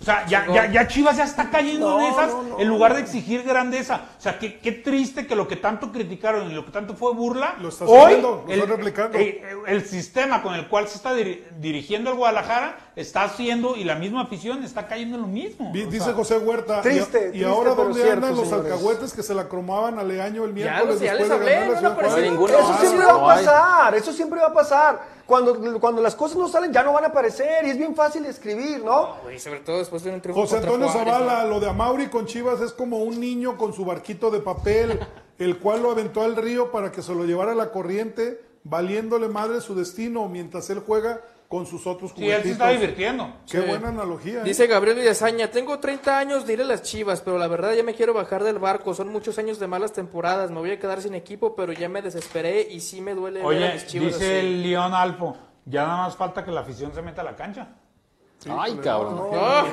O 0.00 0.02
sea, 0.02 0.24
ya, 0.26 0.46
ya, 0.50 0.64
ya 0.72 0.88
Chivas 0.88 1.18
ya 1.18 1.24
está 1.24 1.50
cayendo 1.50 1.90
No, 1.90 2.00
en 2.00 2.12
esas 2.12 2.30
no, 2.32 2.42
no. 2.42 2.58
en 2.60 2.68
lugar 2.68 2.94
de 2.94 3.02
exigir 3.02 3.42
grandeza. 3.42 4.00
O 4.18 4.20
sea, 4.20 4.38
qué, 4.38 4.58
qué 4.58 4.72
triste 4.72 5.26
que 5.26 5.36
lo 5.36 5.46
que 5.46 5.56
tanto 5.56 5.92
criticaron 5.92 6.50
y 6.50 6.54
lo 6.54 6.64
que 6.64 6.70
tanto 6.70 6.94
fue 6.94 7.12
burla, 7.12 7.56
Lo 7.60 7.68
estás 7.68 7.86
hoy 7.86 8.04
haciendo, 8.04 8.44
lo 8.46 8.52
el, 8.52 8.66
replicando. 8.66 9.18
eh, 9.18 9.44
el 9.66 9.84
sistema 9.84 10.42
con 10.42 10.54
el 10.54 10.68
cual 10.68 10.88
se 10.88 10.96
está 10.96 11.12
diri- 11.14 11.42
dirigiendo 11.58 12.10
el 12.12 12.16
Guadalajara 12.16 12.78
está 12.96 13.24
haciendo 13.24 13.76
y 13.76 13.84
la 13.84 13.94
misma 13.96 14.22
afición 14.22 14.64
está 14.64 14.86
cayendo 14.88 15.16
en 15.16 15.22
lo 15.22 15.28
mismo. 15.28 15.70
Dice 15.74 16.00
sea, 16.00 16.14
José 16.14 16.38
Huerta. 16.38 16.78
y- 16.78 16.82
Triste, 16.82 17.32
y, 17.34 17.44
ahora 17.44 17.72
pero 17.72 17.84
dónde 17.84 18.00
cierto, 18.02 18.14
andan 18.26 18.36
los 18.36 18.48
señores. 18.48 18.72
alcahuetes 18.72 19.12
que 19.12 19.22
se 19.22 19.34
la 19.34 19.48
cromaban 19.48 19.98
a 19.98 20.02
Leaño 20.02 20.44
el 20.44 20.54
Ya, 20.54 20.54
miércoles 20.54 20.86
los- 20.94 21.00
ya 21.00 21.14
después 21.14 21.28
les 21.28 21.28
de 21.28 21.34
hablé, 21.34 21.52
ganar 21.74 21.82
no 21.82 21.88
la. 22.00 22.58
Eso 22.58 22.78
siempre 22.80 23.06
no 23.06 23.20
va 23.20 23.32
a 23.32 23.36
pasar, 23.36 23.94
eso 23.96 24.12
siempre 24.14 24.40
va 24.40 24.46
a 24.46 24.52
pasar. 24.54 25.19
Cuando, 25.30 25.78
cuando 25.78 26.02
las 26.02 26.16
cosas 26.16 26.36
no 26.38 26.48
salen 26.48 26.72
ya 26.72 26.82
no 26.82 26.92
van 26.92 27.04
a 27.04 27.06
aparecer 27.06 27.64
y 27.64 27.70
es 27.70 27.78
bien 27.78 27.94
fácil 27.94 28.26
escribir, 28.26 28.82
¿no? 28.84 29.14
Güey, 29.22 29.38
sobre 29.38 29.60
todo 29.60 29.78
después 29.78 30.02
de 30.02 30.12
un 30.12 30.20
triunfo 30.20 30.40
José 30.40 30.56
Antonio 30.56 30.88
Juárez, 30.88 31.14
Zavala, 31.14 31.44
¿no? 31.44 31.50
lo 31.50 31.60
de 31.60 31.68
Amauri 31.68 32.08
con 32.08 32.26
Chivas 32.26 32.60
es 32.60 32.72
como 32.72 32.98
un 32.98 33.20
niño 33.20 33.56
con 33.56 33.72
su 33.72 33.84
barquito 33.84 34.32
de 34.32 34.40
papel, 34.40 34.98
el 35.38 35.60
cual 35.60 35.84
lo 35.84 35.92
aventó 35.92 36.22
al 36.22 36.34
río 36.34 36.72
para 36.72 36.90
que 36.90 37.00
se 37.00 37.14
lo 37.14 37.26
llevara 37.26 37.54
la 37.54 37.70
corriente, 37.70 38.42
valiéndole 38.64 39.28
madre 39.28 39.60
su 39.60 39.76
destino 39.76 40.28
mientras 40.28 40.68
él 40.68 40.82
juega 40.84 41.20
con 41.50 41.66
sus 41.66 41.84
otros 41.84 42.12
Sí, 42.14 42.22
él 42.22 42.30
se 42.30 42.36
juguetitos. 42.36 42.52
está 42.52 42.68
divirtiendo. 42.70 43.32
Qué 43.50 43.60
Sí. 43.60 43.66
buena 43.66 43.88
analogía. 43.88 44.42
¿eh? 44.42 44.44
Dice 44.44 44.68
Gabriel 44.68 44.96
Villazaña, 44.98 45.50
tengo 45.50 45.80
30 45.80 46.16
años 46.16 46.46
de 46.46 46.52
ir 46.52 46.60
a 46.60 46.64
las 46.64 46.82
Chivas, 46.82 47.22
pero 47.22 47.38
la 47.38 47.48
verdad 47.48 47.72
ya 47.74 47.82
me 47.82 47.92
quiero 47.92 48.14
bajar 48.14 48.44
del 48.44 48.60
barco. 48.60 48.94
Son 48.94 49.08
muchos 49.08 49.36
años 49.36 49.58
de 49.58 49.66
malas 49.66 49.92
temporadas. 49.92 50.52
Me 50.52 50.60
voy 50.60 50.70
a 50.70 50.78
quedar 50.78 51.02
sin 51.02 51.12
equipo, 51.16 51.56
pero 51.56 51.72
ya 51.72 51.88
me 51.88 52.02
desesperé 52.02 52.62
y 52.70 52.78
sí 52.78 53.00
me 53.00 53.16
duele 53.16 53.40
ver 53.40 53.44
a 53.44 53.48
Oye, 53.48 53.72
mis 53.74 53.86
Chivas 53.88 54.12
dice 54.12 54.38
así. 54.38 54.46
el 54.46 54.62
León 54.62 54.94
Alfo, 54.94 55.36
ya 55.64 55.82
nada 55.88 56.04
más 56.04 56.14
falta 56.16 56.44
que 56.44 56.52
la 56.52 56.60
afición 56.60 56.94
se 56.94 57.02
meta 57.02 57.22
a 57.22 57.24
la 57.24 57.34
cancha. 57.34 57.66
Ay, 58.48 58.76
cabrón. 58.76 59.20
Ah, 59.34 59.64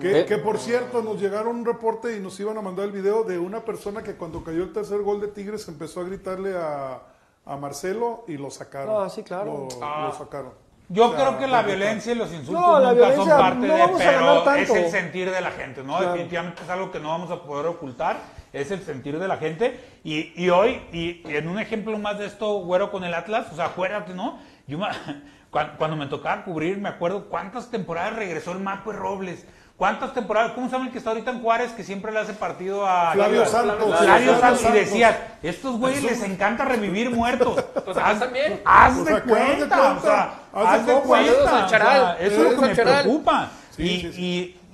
Que, 0.00 0.20
Eh. 0.20 0.26
que, 0.26 0.36
por 0.38 0.58
cierto, 0.58 1.02
nos 1.02 1.18
llegaron 1.20 1.56
un 1.56 1.64
reporte 1.64 2.14
y 2.16 2.20
nos 2.20 2.38
iban 2.38 2.56
a 2.58 2.60
mandar 2.62 2.84
el 2.84 2.92
video 2.92 3.24
de 3.24 3.36
una 3.38 3.64
persona 3.64 4.02
que 4.04 4.14
cuando 4.14 4.44
cayó 4.44 4.62
el 4.62 4.72
tercer 4.74 5.00
gol 5.00 5.20
de 5.22 5.26
Tigres 5.28 5.66
empezó 5.68 6.02
a 6.02 6.04
gritarle 6.04 6.54
a, 6.56 7.00
a 7.46 7.56
Marcelo 7.56 8.24
y 8.28 8.36
lo 8.36 8.48
sacaron. 8.50 8.94
Ah, 9.04 9.08
sí, 9.08 9.22
claro. 9.24 9.66
Lo, 9.80 10.06
lo 10.06 10.12
sacaron. 10.12 10.67
Yo 10.90 11.14
creo 11.14 11.38
que 11.38 11.46
la 11.46 11.62
violencia 11.62 12.12
y 12.12 12.14
los 12.14 12.32
insultos 12.32 12.54
No, 12.62 12.78
la 12.80 12.92
nunca 12.92 13.14
son 13.16 13.28
parte 13.38 13.66
no 13.66 13.74
de, 13.76 13.82
pero 13.98 14.20
es 14.56 14.70
el 14.70 14.90
sentir 14.90 15.30
de 15.30 15.40
la 15.40 15.50
gente, 15.50 15.82
¿no? 15.82 15.98
Claro. 15.98 16.12
Definitivamente 16.12 16.62
es 16.62 16.70
algo 16.70 16.90
que 16.90 16.98
no 17.00 17.08
vamos 17.10 17.30
a 17.30 17.42
poder 17.42 17.66
ocultar, 17.66 18.16
es 18.54 18.70
el 18.70 18.82
sentir 18.82 19.18
de 19.18 19.28
la 19.28 19.36
gente. 19.36 19.78
Y, 20.02 20.32
y 20.42 20.48
hoy, 20.48 20.80
y, 20.92 21.22
y 21.28 21.36
en 21.36 21.46
un 21.48 21.58
ejemplo 21.58 21.98
más 21.98 22.18
de 22.18 22.24
esto, 22.26 22.54
güero 22.60 22.90
con 22.90 23.04
el 23.04 23.12
Atlas, 23.12 23.48
o 23.52 23.56
sea, 23.56 23.66
acuérdate, 23.66 24.14
¿no? 24.14 24.38
Yo 24.66 24.78
me- 24.78 24.86
cuan- 25.50 25.72
cuando, 25.76 25.96
me 25.96 26.06
tocaba 26.06 26.42
cubrir, 26.44 26.78
me 26.78 26.88
acuerdo 26.88 27.26
cuántas 27.28 27.70
temporadas 27.70 28.16
regresó 28.16 28.52
el 28.52 28.60
Maco 28.60 28.92
Robles. 28.92 29.46
¿Cuántas 29.78 30.12
temporadas? 30.12 30.52
¿Cómo 30.52 30.66
se 30.66 30.72
llama 30.72 30.86
el 30.86 30.92
que 30.92 30.98
está 30.98 31.10
ahorita 31.10 31.30
en 31.30 31.40
Juárez 31.40 31.70
que 31.70 31.84
siempre 31.84 32.10
le 32.10 32.18
hace 32.18 32.32
partido 32.32 32.84
a 32.84 33.12
Flavio? 33.12 33.46
Santos. 33.46 33.76
Flavio 33.78 33.96
Flavio 33.96 34.40
Santos. 34.40 34.64
Y 34.68 34.72
decías, 34.72 35.16
estos 35.40 35.78
güeyes 35.78 36.02
les 36.02 36.20
encanta 36.24 36.64
revivir 36.64 37.10
muertos. 37.10 37.64
Pues 37.84 37.96
acá 37.96 38.18
también. 38.18 38.60
Haz 38.64 38.94
Pues 38.94 39.04
de 39.06 39.14
haz 39.14 39.22
cuenta, 39.22 39.92
o 39.92 40.00
sea, 40.00 40.22
Haz 40.52 40.66
haz 40.80 40.86
de 40.86 40.94
cuenta. 40.94 42.16
eso 42.18 42.36
es 42.46 42.52
lo 42.52 42.60
que 42.60 42.66
me 42.66 42.74
preocupa. 42.74 43.50
Sí, 43.70 43.82
y, 43.84 44.00
sí, 44.00 44.12
sí. 44.12 44.20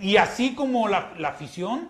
y- 0.00 0.10
y 0.10 0.16
así 0.16 0.54
como 0.54 0.88
la, 0.88 1.10
la 1.18 1.28
afición, 1.28 1.88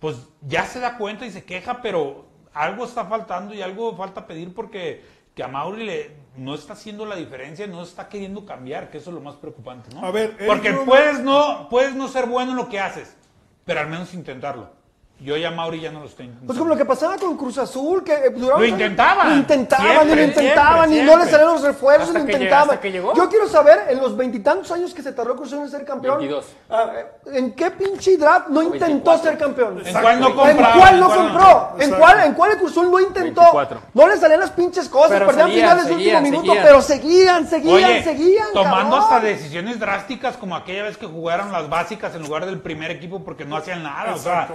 pues 0.00 0.16
ya 0.40 0.64
se 0.64 0.80
da 0.80 0.96
cuenta 0.96 1.24
y 1.26 1.30
se 1.30 1.44
queja, 1.44 1.80
pero 1.82 2.26
algo 2.54 2.86
está 2.86 3.04
faltando 3.04 3.54
y 3.54 3.60
algo 3.62 3.94
falta 3.96 4.26
pedir 4.26 4.52
porque 4.54 5.04
que 5.34 5.42
a 5.44 5.48
Mauri 5.48 5.84
le, 5.84 6.16
no 6.36 6.54
está 6.54 6.74
haciendo 6.74 7.06
la 7.06 7.16
diferencia, 7.16 7.66
no 7.66 7.82
está 7.82 8.08
queriendo 8.08 8.44
cambiar, 8.44 8.90
que 8.90 8.98
eso 8.98 9.10
es 9.10 9.14
lo 9.14 9.20
más 9.20 9.36
preocupante, 9.36 9.94
¿no? 9.94 10.04
A 10.04 10.10
ver, 10.10 10.36
Eric 10.38 10.46
porque 10.46 10.72
puedes 10.72 11.20
no, 11.20 11.68
puedes 11.68 11.94
no 11.94 12.08
ser 12.08 12.26
bueno 12.26 12.52
en 12.52 12.56
lo 12.56 12.68
que 12.68 12.80
haces, 12.80 13.16
pero 13.64 13.80
al 13.80 13.88
menos 13.88 14.14
intentarlo. 14.14 14.70
Yo 15.18 15.34
ya 15.34 15.50
Mauri 15.50 15.80
ya 15.80 15.90
no 15.90 16.00
lo 16.00 16.06
estoy 16.06 16.26
intentando. 16.26 16.46
Pues 16.46 16.58
como 16.58 16.68
lo 16.68 16.76
que 16.76 16.84
pasaba 16.84 17.16
con 17.16 17.38
Cruz 17.38 17.56
Azul, 17.56 18.04
que 18.04 18.12
eh, 18.12 18.30
duraron- 18.36 18.60
Lo 18.60 18.66
intentaban. 18.66 19.30
Lo 19.30 19.36
intentaban, 19.36 19.86
Siempre, 19.86 20.12
y 20.12 20.16
lo 20.16 20.22
intentaban, 20.24 20.90
siempre, 20.90 20.98
y 20.98 21.16
no 21.16 21.24
le 21.24 21.30
salieron 21.30 21.52
los 21.54 21.62
refuerzos, 21.62 22.10
y 22.10 22.12
lo 22.12 22.18
que 22.18 22.26
llegó- 22.26 22.32
intentaban. 22.36 22.68
hasta 22.68 22.80
que 22.82 22.92
llegó. 22.92 23.14
Yo 23.14 23.28
quiero 23.30 23.48
saber, 23.48 23.86
en 23.88 23.98
los 24.02 24.14
veintitantos 24.14 24.70
años 24.72 24.92
que 24.92 25.00
se 25.00 25.12
tardó 25.12 25.34
Cruz 25.34 25.48
Azul 25.54 25.64
en 25.64 25.70
ser 25.70 25.86
campeón, 25.86 26.18
22. 26.18 26.44
ah, 26.68 26.90
eh, 26.94 27.06
¿en 27.38 27.52
qué 27.54 27.70
pinche 27.70 28.18
draft 28.18 28.48
no 28.48 28.62
intentó 28.62 29.10
24. 29.12 29.22
ser 29.30 29.38
campeón? 29.38 29.82
¿En 29.86 29.92
cuál 30.02 30.20
no 30.20 30.28
¿En 30.28 30.34
compraba? 30.36 30.76
cuál 30.76 31.00
no 31.00 31.10
¿En 31.14 31.16
compró? 31.16 31.68
¿En 31.76 31.80
Exacto. 31.82 31.98
cuál, 31.98 32.20
¿En 32.20 32.34
cuál 32.34 32.50
el 32.52 32.58
Cruz 32.58 32.70
Azul 32.72 32.90
no 32.90 33.00
intentó? 33.00 33.40
24. 33.40 33.80
No 33.94 34.08
le 34.08 34.16
salían 34.18 34.40
las 34.40 34.50
pinches 34.50 34.88
cosas, 34.90 35.12
Pero 35.12 35.26
perdían 35.28 35.46
seguían, 35.48 35.64
finales 35.70 35.86
de 35.86 35.92
seguían, 35.94 36.16
último 36.24 36.30
minuto, 36.42 36.52
seguían. 36.52 36.66
pero 36.66 36.82
seguían, 36.82 37.48
seguían, 37.48 37.74
Oye, 37.90 38.02
seguían. 38.04 38.46
tomando 38.52 38.96
cabrón. 38.98 39.14
hasta 39.14 39.20
decisiones 39.20 39.80
drásticas 39.80 40.36
como 40.36 40.56
aquella 40.56 40.82
vez 40.82 40.98
que 40.98 41.06
jugaron 41.06 41.50
las 41.52 41.70
básicas 41.70 42.14
en 42.14 42.22
lugar 42.22 42.44
del 42.44 42.60
primer 42.60 42.90
equipo 42.90 43.24
porque 43.24 43.46
no 43.46 43.56
hacían 43.56 43.82
nada. 43.82 44.14
O 44.14 44.18
sea, 44.18 44.42
Exacto. 44.42 44.54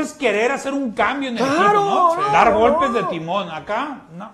Eso 0.00 0.12
es 0.12 0.12
querer 0.18 0.52
hacer 0.52 0.72
un 0.72 0.92
cambio 0.92 1.28
en 1.30 1.38
el 1.38 1.44
Claro, 1.44 1.80
equipo, 1.80 2.16
¿no? 2.22 2.32
Dar 2.32 2.54
golpes 2.54 2.92
de 2.94 3.02
timón. 3.04 3.48
Acá, 3.50 4.06
no, 4.14 4.32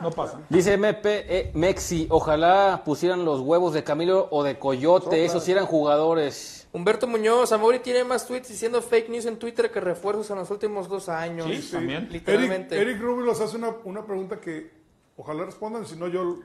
no 0.00 0.10
pasa. 0.10 0.40
Dice 0.48 0.74
MP, 0.74 1.24
eh, 1.28 1.50
Mexi, 1.54 2.06
ojalá 2.10 2.82
pusieran 2.84 3.24
los 3.24 3.40
huevos 3.40 3.72
de 3.74 3.84
Camilo 3.84 4.28
o 4.30 4.42
de 4.42 4.58
Coyote, 4.58 5.24
esos 5.24 5.44
sí 5.44 5.52
eran 5.52 5.66
jugadores. 5.66 6.68
Humberto 6.72 7.06
Muñoz, 7.06 7.52
Amori 7.52 7.78
tiene 7.78 8.04
más 8.04 8.26
tweets 8.26 8.48
diciendo 8.48 8.82
fake 8.82 9.08
news 9.08 9.24
en 9.26 9.38
Twitter 9.38 9.70
que 9.70 9.80
refuerzos 9.80 10.28
en 10.30 10.36
los 10.36 10.50
últimos 10.50 10.88
dos 10.88 11.08
años. 11.08 11.46
Sí, 11.50 11.70
también. 11.72 12.08
Literalmente. 12.10 12.74
Eric, 12.76 12.88
Eric 12.90 13.02
Rubio 13.02 13.24
nos 13.24 13.40
hace 13.40 13.56
una, 13.56 13.70
una 13.84 14.04
pregunta 14.04 14.38
que 14.40 14.70
ojalá 15.16 15.44
respondan, 15.44 15.86
si 15.86 15.96
no 15.96 16.08
yo... 16.08 16.38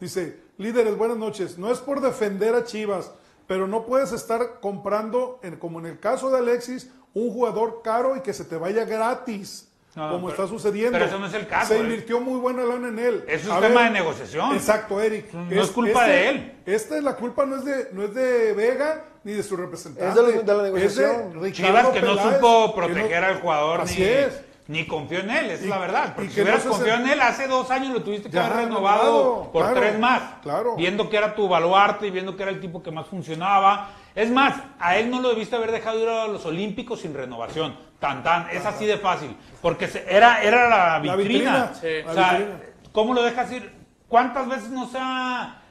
Dice, 0.00 0.38
líderes, 0.58 0.96
buenas 0.96 1.16
noches. 1.16 1.58
No 1.58 1.72
es 1.72 1.78
por 1.80 2.00
defender 2.00 2.54
a 2.54 2.62
Chivas, 2.64 3.10
pero 3.48 3.66
no 3.66 3.84
puedes 3.84 4.12
estar 4.12 4.60
comprando, 4.60 5.40
en- 5.42 5.56
como 5.56 5.80
en 5.80 5.86
el 5.86 5.98
caso 5.98 6.30
de 6.30 6.38
Alexis, 6.38 6.90
un 7.26 7.32
jugador 7.32 7.80
caro 7.82 8.16
y 8.16 8.20
que 8.20 8.32
se 8.32 8.44
te 8.44 8.56
vaya 8.56 8.84
gratis. 8.84 9.64
No, 9.96 10.10
como 10.12 10.28
pero- 10.28 10.44
está 10.44 10.46
sucediendo. 10.46 10.92
pero 10.92 11.06
eso 11.06 11.18
no 11.18 11.26
es 11.26 11.34
el 11.34 11.48
caso, 11.48 11.68
Se 11.72 11.76
eh. 11.78 11.80
invirtió 11.82 12.20
muy 12.20 12.38
buena 12.38 12.62
lana 12.62 12.88
en 12.88 12.98
él. 13.00 13.24
Eso 13.26 13.48
es 13.50 13.56
A 13.56 13.60
tema 13.60 13.84
de 13.84 13.90
negociación. 13.90 14.54
Exacto, 14.54 15.00
Eric. 15.00 15.32
No 15.32 15.60
es 15.62 15.70
culpa 15.70 16.04
de 16.04 16.28
él. 16.28 16.52
Esta 16.66 16.96
es 16.98 17.02
la 17.02 17.16
culpa 17.16 17.44
no 17.46 17.56
es 17.56 17.64
de 17.64 17.88
no 17.92 18.04
es 18.04 18.14
de 18.14 18.52
Vega 18.52 19.04
ni 19.24 19.32
de 19.32 19.42
su 19.42 19.56
representante. 19.56 20.08
Es 20.08 20.14
de 20.14 20.22
la- 20.36 20.42
de 20.42 20.54
la 20.56 20.62
negociación. 20.62 21.10
Es 21.10 21.18
de 21.34 21.40
Ricardo 21.40 21.50
Chivas 21.50 21.86
que 21.88 22.00
no 22.02 22.14
Peláez, 22.16 22.34
supo 22.36 22.66
que 22.74 22.80
proteger 22.80 23.20
no- 23.22 23.26
al 23.28 23.40
jugador 23.40 23.80
Así 23.80 24.00
ni, 24.00 24.06
es. 24.06 24.40
ni 24.68 24.86
confió 24.86 25.18
en 25.20 25.30
él, 25.30 25.46
esa 25.46 25.54
es 25.54 25.64
Y- 25.64 25.68
la 25.68 25.78
verdad. 25.78 26.04
y 26.10 26.12
Porque 26.12 26.28
que 26.28 26.34
si 26.34 26.40
hubieras 26.42 26.64
no 26.64 26.70
confiado 26.70 27.00
en 27.04 27.08
él, 27.10 27.20
hace 27.20 27.46
dos 27.48 27.70
años 27.72 27.92
lo 27.92 28.02
tuviste 28.02 28.28
que 28.30 28.36
Ya, 28.36 28.46
haber 28.46 28.66
renovado 28.66 29.02
renovado, 29.02 29.52
por 29.52 29.62
claro, 29.64 29.80
tres 29.80 29.98
más. 29.98 30.22
claro. 30.42 30.76
Viendo 30.76 31.10
que 31.10 31.16
era 31.16 31.34
tu 31.34 31.48
baluarte 31.48 32.06
y 32.06 32.10
viendo 32.12 32.36
que 32.36 32.42
era 32.44 32.52
el 32.52 32.60
tipo 32.60 32.82
que 32.84 32.92
más 32.92 33.06
funcionaba. 33.08 33.90
Es 34.18 34.30
más, 34.30 34.54
a 34.80 34.96
él 34.96 35.10
no 35.10 35.20
lo 35.20 35.28
debiste 35.28 35.54
haber 35.54 35.70
dejado 35.70 36.00
ir 36.02 36.08
a 36.08 36.26
los 36.26 36.44
Olímpicos 36.44 37.00
sin 37.02 37.14
renovación. 37.14 37.76
Tan 38.00 38.22
tan, 38.22 38.50
es 38.50 38.64
así 38.66 38.84
de 38.84 38.98
fácil. 38.98 39.36
Porque 39.62 39.86
se- 39.86 40.04
era, 40.08 40.42
era 40.42 40.68
la 40.68 40.98
La 40.98 41.16
vitrina. 41.16 41.72
sí. 41.74 41.86
O 42.04 42.08
La 42.08 42.14
sea, 42.14 42.32
vitrina. 42.38 42.60
¿cómo 42.92 43.14
lo 43.14 43.22
dejas 43.22 43.50
ir? 43.52 43.72
¿Cuántas 44.08 44.48
veces 44.48 44.70
no 44.70 44.88
se 44.88 44.98
ha 45.00 45.62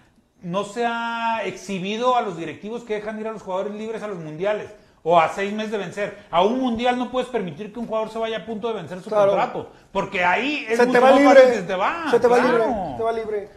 no 0.42 0.64
se 0.64 0.86
ha 0.86 1.42
exhibido 1.46 2.16
a 2.16 2.22
los 2.22 2.38
directivos 2.38 2.84
que 2.84 2.94
dejan 2.96 3.20
ir 3.20 3.28
a 3.28 3.32
los 3.32 3.42
jugadores 3.42 3.74
libres 3.74 4.02
a 4.04 4.08
los 4.08 4.18
mundiales. 4.20 4.74
o 5.10 5.18
a 5.20 5.30
seis 5.30 5.54
meses 5.54 5.72
de 5.72 5.78
vencer. 5.78 6.18
A 6.32 6.42
un 6.44 6.60
mundial 6.60 6.98
no 6.98 7.10
puedes 7.12 7.30
permitir 7.30 7.72
que 7.72 7.80
un 7.80 7.88
jugador 7.88 8.10
se 8.10 8.20
vaya 8.20 8.40
a 8.40 8.46
punto 8.46 8.68
de 8.68 8.74
vencer 8.74 9.00
su 9.02 9.10
Claro. 9.10 9.28
contrato, 9.32 9.72
porque 9.94 10.22
ahí 10.26 10.66
es 10.68 10.76
Se 10.78 10.86
mucho 10.86 11.00
te 11.00 11.06
va 11.06 11.12
más 11.12 11.20
libre. 11.22 11.36
fácil 11.42 11.54
que 11.54 11.62
te 11.62 11.76
va. 11.76 12.12
Se 12.12 12.20
te 12.20 12.28
va 12.28 12.38
claro. 12.40 12.58
libre. 12.58 12.66
Se 12.92 12.98
te 12.98 13.04
va 13.04 13.12
libre. 13.14 13.50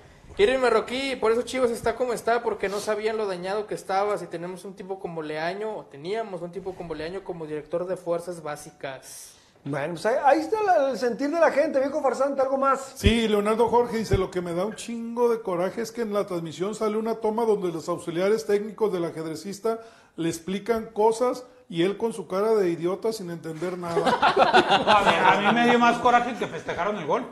Irving 0.43 0.59
Marroquí, 0.59 1.17
por 1.17 1.33
eso 1.33 1.43
Chivas 1.43 1.71
está 1.71 1.97
como 1.97 2.15
está, 2.15 2.43
porque 2.43 2.71
no 2.71 2.81
sabían 2.81 3.19
lo 3.19 3.27
dañado 3.27 3.67
que 3.67 3.75
estaba. 3.75 4.17
Si 4.17 4.27
tenemos 4.27 4.65
un 4.65 4.75
tipo 4.75 4.99
como 4.99 5.21
Leaño, 5.21 5.77
o 5.77 5.85
teníamos 5.85 6.41
un 6.41 6.51
tipo 6.51 6.75
como 6.75 6.95
Leaño 6.95 7.23
como 7.23 7.45
director 7.47 7.87
de 7.87 7.99
fuerzas 7.99 8.43
básicas. 8.43 9.35
Bueno, 9.63 9.93
pues 9.93 10.07
ahí, 10.07 10.17
ahí 10.25 10.41
está 10.41 10.63
la- 10.63 10.91
el 10.93 10.97
sentir 10.99 11.29
de 11.31 11.39
la 11.39 11.51
gente, 11.53 11.79
viejo 11.79 12.01
farsante, 12.01 12.41
algo 12.41 12.57
más. 12.57 12.93
Sí, 12.95 13.29
Leonardo 13.29 13.69
Jorge 13.69 13.99
dice, 13.99 14.17
lo 14.17 14.31
que 14.31 14.41
me 14.41 14.55
da 14.55 14.65
un 14.65 14.75
chingo 14.77 15.29
de 15.29 15.43
coraje 15.43 15.83
es 15.83 15.93
que 15.93 16.01
en 16.01 16.15
la 16.15 16.25
transmisión 16.27 16.75
sale 16.75 16.97
una 16.97 17.17
toma 17.17 17.45
donde 17.45 17.69
los 17.69 17.87
auxiliares 17.91 18.47
técnicos 18.47 18.91
del 18.95 19.05
ajedrecista 19.05 19.81
le 20.17 20.31
explican 20.31 20.87
cosas 20.87 21.45
y 21.69 21.83
él 21.83 21.99
con 21.99 22.15
su 22.15 22.27
cara 22.27 22.55
de 22.55 22.71
idiota 22.71 23.13
sin 23.13 23.31
entender 23.31 23.77
nada. 23.77 23.95
A 24.23 25.03
mí, 25.05 25.45
a 25.47 25.53
mí 25.53 25.61
me 25.61 25.69
dio 25.69 25.79
más 25.79 25.99
coraje 25.99 26.35
que 26.39 26.47
festejaron 26.47 26.97
el 26.97 27.07
gol. 27.07 27.27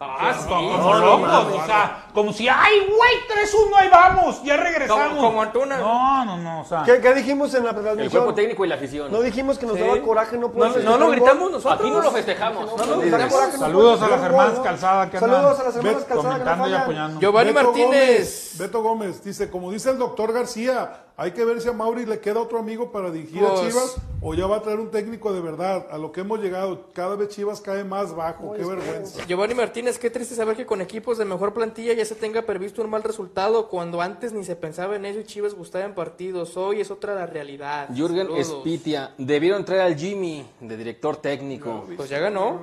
Ah, 0.00 0.32
sí. 0.40 0.46
como, 0.48 0.94
locos, 0.94 1.26
mames. 1.28 1.54
o 1.62 1.66
sea, 1.66 2.04
como 2.14 2.32
si, 2.32 2.48
¡ay, 2.48 2.86
güey! 2.86 3.12
3-1, 3.28 3.76
ahí 3.78 3.88
vamos, 3.88 4.40
ya 4.44 4.56
regresamos. 4.56 5.08
Como- 5.08 5.22
como 5.22 5.42
Antuna. 5.42 5.76
No, 5.78 6.24
no, 6.24 6.36
no, 6.36 6.60
o 6.60 6.64
sea. 6.64 6.84
¿Qué, 6.84 7.00
qué 7.00 7.14
dijimos 7.14 7.52
en 7.54 7.64
la 7.64 7.70
El 7.70 7.76
transmisión? 7.76 8.10
cuerpo 8.22 8.34
técnico 8.34 8.64
y 8.64 8.68
la 8.68 8.76
afición. 8.76 9.10
No 9.10 9.20
dijimos 9.20 9.58
que 9.58 9.66
nos 9.66 9.76
Sí. 9.76 9.82
daba 9.82 10.00
coraje 10.00 10.38
no 10.38 10.50
poder 10.52 10.84
No, 10.84 10.90
no 10.92 10.98
lo 10.98 11.12
el 11.12 11.18
gritamos 11.18 11.50
nosotros. 11.50 11.80
Aquí 11.80 11.90
no 11.90 12.00
lo 12.00 12.10
festejamos. 12.12 12.66
No, 12.66 12.76
No, 12.76 12.96
no, 12.96 13.28
coraje 13.28 13.58
Saludos 13.58 14.02
a 14.02 14.08
las 14.08 14.20
el 14.20 14.26
hermanas. 14.26 14.58
Calzada 14.60 15.10
que 15.10 15.16
andan 15.16 15.30
Saludos 15.30 15.60
a 15.60 15.64
las 15.64 15.76
hermanas 15.76 16.04
Calzada 16.04 16.22
que 16.22 16.28
comentando 16.28 16.68
y 16.68 16.74
apoyando. 16.74 17.20
Giovanni 17.20 17.52
Beto 17.52 17.64
Martínez. 17.64 17.88
Gómez, 17.90 18.54
Beto 18.58 18.82
Gómez 18.82 19.24
dice, 19.24 19.50
como 19.50 19.70
dice 19.72 19.90
el 19.90 19.98
doctor 19.98 20.32
García, 20.32 20.92
hay 21.20 21.32
que 21.32 21.44
ver 21.44 21.60
si 21.60 21.68
a 21.68 21.72
Mauri 21.72 22.06
le 22.06 22.20
queda 22.20 22.40
otro 22.40 22.60
amigo 22.60 22.92
para 22.92 23.10
dirigir 23.10 23.42
a 23.44 23.48
Pues- 23.48 23.60
Chivas 23.62 23.96
o 24.20 24.34
ya 24.34 24.46
va 24.46 24.58
a 24.58 24.62
traer 24.62 24.78
un 24.78 24.90
técnico 24.92 25.32
de 25.32 25.40
verdad. 25.40 25.86
A 25.90 25.98
lo 25.98 26.12
que 26.12 26.20
hemos 26.20 26.38
llegado, 26.40 26.86
cada 26.92 27.16
vez 27.16 27.30
Chivas 27.30 27.60
cae 27.60 27.82
más 27.82 28.14
bajo, 28.14 28.54
qué 28.54 28.64
vergüenza. 28.64 29.26
Giovanni 29.26 29.54
Martínez, 29.54 29.98
qué 29.98 30.10
triste 30.10 30.36
saber 30.36 30.56
que 30.56 30.64
con 30.64 30.80
equipos 30.80 31.18
de 31.18 31.24
mejor 31.24 31.52
plantilla 31.52 31.92
ya 31.92 32.04
se 32.04 32.14
tenga 32.14 32.42
previsto 32.42 32.82
un 32.82 32.90
mal 32.90 33.02
resultado 33.02 33.68
cuando 33.68 34.00
antes 34.00 34.32
ni 34.32 34.44
se 34.44 34.54
pensaba 34.54 34.94
en 34.94 35.04
eso 35.06 35.18
y 35.18 35.24
Chivas 35.24 35.54
gustaba 35.54 35.84
en 35.84 35.94
partidos. 35.96 36.56
Hoy 36.56 36.80
es 36.80 36.90
otra 36.92 37.16
la 37.16 37.26
realidad. 37.26 37.88
Jürgen 37.92 38.28
Saludos. 38.28 38.46
Spitia. 38.60 39.12
Debieron 39.18 39.64
traer 39.64 39.82
al 39.82 39.96
Jimmy 39.96 40.46
de 40.60 40.76
director 40.76 41.16
técnico. 41.16 41.84
Pues 41.96 42.08
ya 42.08 42.20
ganó. 42.20 42.60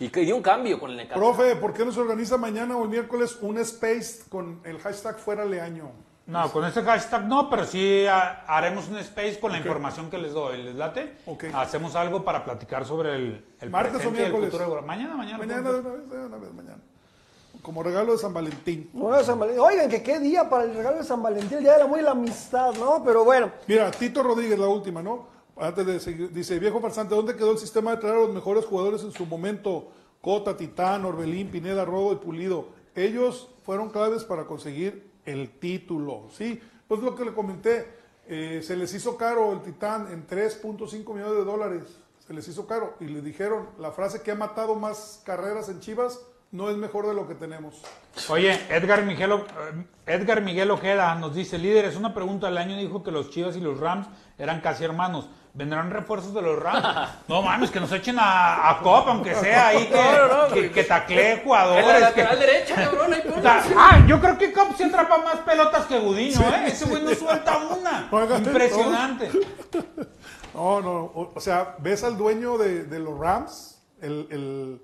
Y 0.00 0.08
que 0.08 0.20
dio 0.20 0.36
un 0.36 0.42
cambio 0.42 0.80
con 0.80 0.92
el 0.92 0.96
Necaxa. 0.96 1.16
Profe, 1.20 1.56
¿por 1.56 1.74
qué 1.74 1.84
no 1.84 1.92
se 1.92 2.00
organiza 2.00 2.38
mañana 2.38 2.78
o 2.78 2.84
el 2.84 2.88
miércoles 2.88 3.36
un 3.42 3.58
space 3.58 4.20
con 4.30 4.60
el 4.64 4.78
hashtag 4.78 5.18
fuera 5.18 5.44
Leaño? 5.44 5.90
No, 6.28 6.52
con 6.52 6.64
ese 6.66 6.82
hashtag 6.82 7.24
no, 7.26 7.48
pero 7.48 7.64
sí 7.64 8.04
ha- 8.06 8.44
haremos 8.46 8.86
un 8.88 8.98
space 8.98 9.40
con 9.40 9.50
la 9.50 9.58
información 9.58 10.10
que 10.10 10.18
les 10.18 10.32
doy. 10.34 10.62
¿Les 10.62 10.74
late? 10.74 11.16
Ok. 11.26 11.44
Hacemos 11.54 11.96
algo 11.96 12.22
para 12.22 12.44
platicar 12.44 12.84
sobre 12.84 13.16
el, 13.16 13.44
el 13.60 13.70
¿Martes 13.70 14.04
o 14.04 14.10
miércoles? 14.10 14.50
futuro 14.50 14.76
del- 14.76 14.84
Mañana, 14.84 15.16
mañana. 15.16 15.38
Mañana 15.38 15.72
de 15.72 15.80
una 15.80 15.88
vez, 15.90 16.10
de 16.10 16.16
una 16.26 16.36
vez, 16.36 16.52
mañana. 16.52 16.78
Como 17.62 17.82
regalo 17.82 18.12
de 18.12 18.18
San 18.18 18.34
Valentín. 18.34 18.90
Bueno, 18.92 19.22
San 19.24 19.38
Valentín. 19.38 19.64
Oigan, 19.64 19.88
que 19.88 20.02
qué 20.02 20.20
día 20.20 20.48
para 20.50 20.64
el 20.64 20.74
regalo 20.74 20.98
de 20.98 21.04
San 21.04 21.22
Valentín, 21.22 21.58
el 21.58 21.64
día 21.64 21.72
del 21.72 21.82
amor 21.82 21.98
y 21.98 22.02
la 22.02 22.10
amistad, 22.12 22.74
¿no? 22.74 23.02
Pero 23.02 23.24
bueno, 23.24 23.50
Mira, 23.66 23.90
Tito 23.90 24.22
Rodríguez, 24.22 24.58
la 24.58 24.68
última, 24.68 25.02
¿no? 25.02 25.26
Antes 25.56 25.86
de 25.86 25.98
seguir, 25.98 26.30
dice, 26.32 26.58
viejo 26.58 26.78
farsante, 26.80 27.14
¿dónde 27.14 27.34
quedó 27.36 27.52
el 27.52 27.58
sistema 27.58 27.90
de 27.92 27.96
traer 27.96 28.16
a 28.16 28.20
los 28.20 28.34
mejores 28.34 28.64
jugadores 28.66 29.02
en 29.02 29.12
su 29.12 29.24
momento? 29.26 29.90
Cota, 30.20 30.56
Titán, 30.56 31.04
Orbelín, 31.06 31.50
Pineda, 31.50 31.84
Rodo 31.86 32.12
y 32.12 32.16
Pulido. 32.16 32.68
Ellos 32.94 33.48
fueron 33.64 33.90
claves 33.90 34.24
para 34.24 34.44
conseguir 34.44 35.07
el 35.32 35.58
título, 35.58 36.28
¿sí? 36.32 36.60
Pues 36.86 37.02
lo 37.02 37.14
que 37.14 37.24
le 37.24 37.34
comenté, 37.34 37.86
eh, 38.26 38.60
se 38.62 38.76
les 38.76 38.92
hizo 38.94 39.16
caro 39.16 39.52
el 39.52 39.62
Titán 39.62 40.08
en 40.10 40.26
3.5 40.26 41.14
millones 41.14 41.36
de 41.36 41.44
dólares. 41.44 41.82
Se 42.26 42.32
les 42.32 42.46
hizo 42.48 42.66
caro. 42.66 42.94
Y 43.00 43.06
le 43.06 43.20
dijeron, 43.20 43.68
la 43.78 43.90
frase 43.92 44.22
que 44.22 44.30
ha 44.30 44.34
matado 44.34 44.74
más 44.74 45.22
carreras 45.24 45.68
en 45.68 45.80
Chivas 45.80 46.20
no 46.50 46.70
es 46.70 46.76
mejor 46.76 47.06
de 47.06 47.14
lo 47.14 47.28
que 47.28 47.34
tenemos. 47.34 47.82
Oye, 48.30 48.58
Edgar 48.70 49.04
Miguel, 49.04 49.32
eh, 49.32 49.86
Edgar 50.06 50.40
Miguel 50.42 50.70
Ojeda 50.70 51.14
nos 51.14 51.34
dice, 51.34 51.58
líderes, 51.58 51.96
una 51.96 52.14
pregunta, 52.14 52.48
el 52.48 52.56
año 52.56 52.76
dijo 52.76 53.02
que 53.02 53.10
los 53.10 53.30
Chivas 53.30 53.56
y 53.56 53.60
los 53.60 53.78
Rams 53.78 54.08
eran 54.38 54.60
casi 54.60 54.84
hermanos. 54.84 55.28
¿Vendrán 55.58 55.90
refuerzos 55.90 56.32
de 56.32 56.40
los 56.40 56.56
Rams? 56.56 56.86
No 57.26 57.42
mames, 57.42 57.72
que 57.72 57.80
nos 57.80 57.90
echen 57.90 58.16
a, 58.16 58.70
a 58.70 58.78
Cop, 58.78 59.08
aunque 59.08 59.34
sea 59.34 59.66
ahí, 59.68 59.86
que, 59.88 59.94
No, 60.00 60.28
no, 60.28 60.48
no, 60.48 60.54
que, 60.54 60.70
que 60.70 60.84
taclee 60.84 61.40
jugadores. 61.42 61.84
En 61.84 62.00
la 62.00 62.12
que- 62.14 62.22
lateral 62.22 62.38
derecha, 62.38 62.74
cabrón, 62.76 63.12
ahí 63.12 63.20
O 63.26 63.28
ponlo. 63.34 63.42
sea, 63.42 63.62
ah, 63.76 64.04
yo 64.06 64.20
creo 64.20 64.38
que 64.38 64.52
Cop 64.52 64.76
se 64.76 64.84
atrapa 64.84 65.18
más 65.18 65.36
pelotas 65.38 65.86
que 65.86 65.98
Gudiño, 65.98 66.40
¿eh? 66.40 66.64
Ese 66.68 66.84
güey 66.84 67.02
no 67.02 67.12
suelta 67.12 67.56
una. 67.58 68.08
Oigan, 68.12 68.44
Impresionante. 68.44 69.30
No, 70.54 70.80
no, 70.80 70.90
o, 70.90 71.32
o 71.34 71.40
sea, 71.40 71.74
ves 71.78 72.04
al 72.04 72.16
dueño 72.16 72.56
de, 72.56 72.84
de 72.84 72.98
los 73.00 73.18
Rams, 73.18 73.82
el, 74.00 74.28
el, 74.30 74.82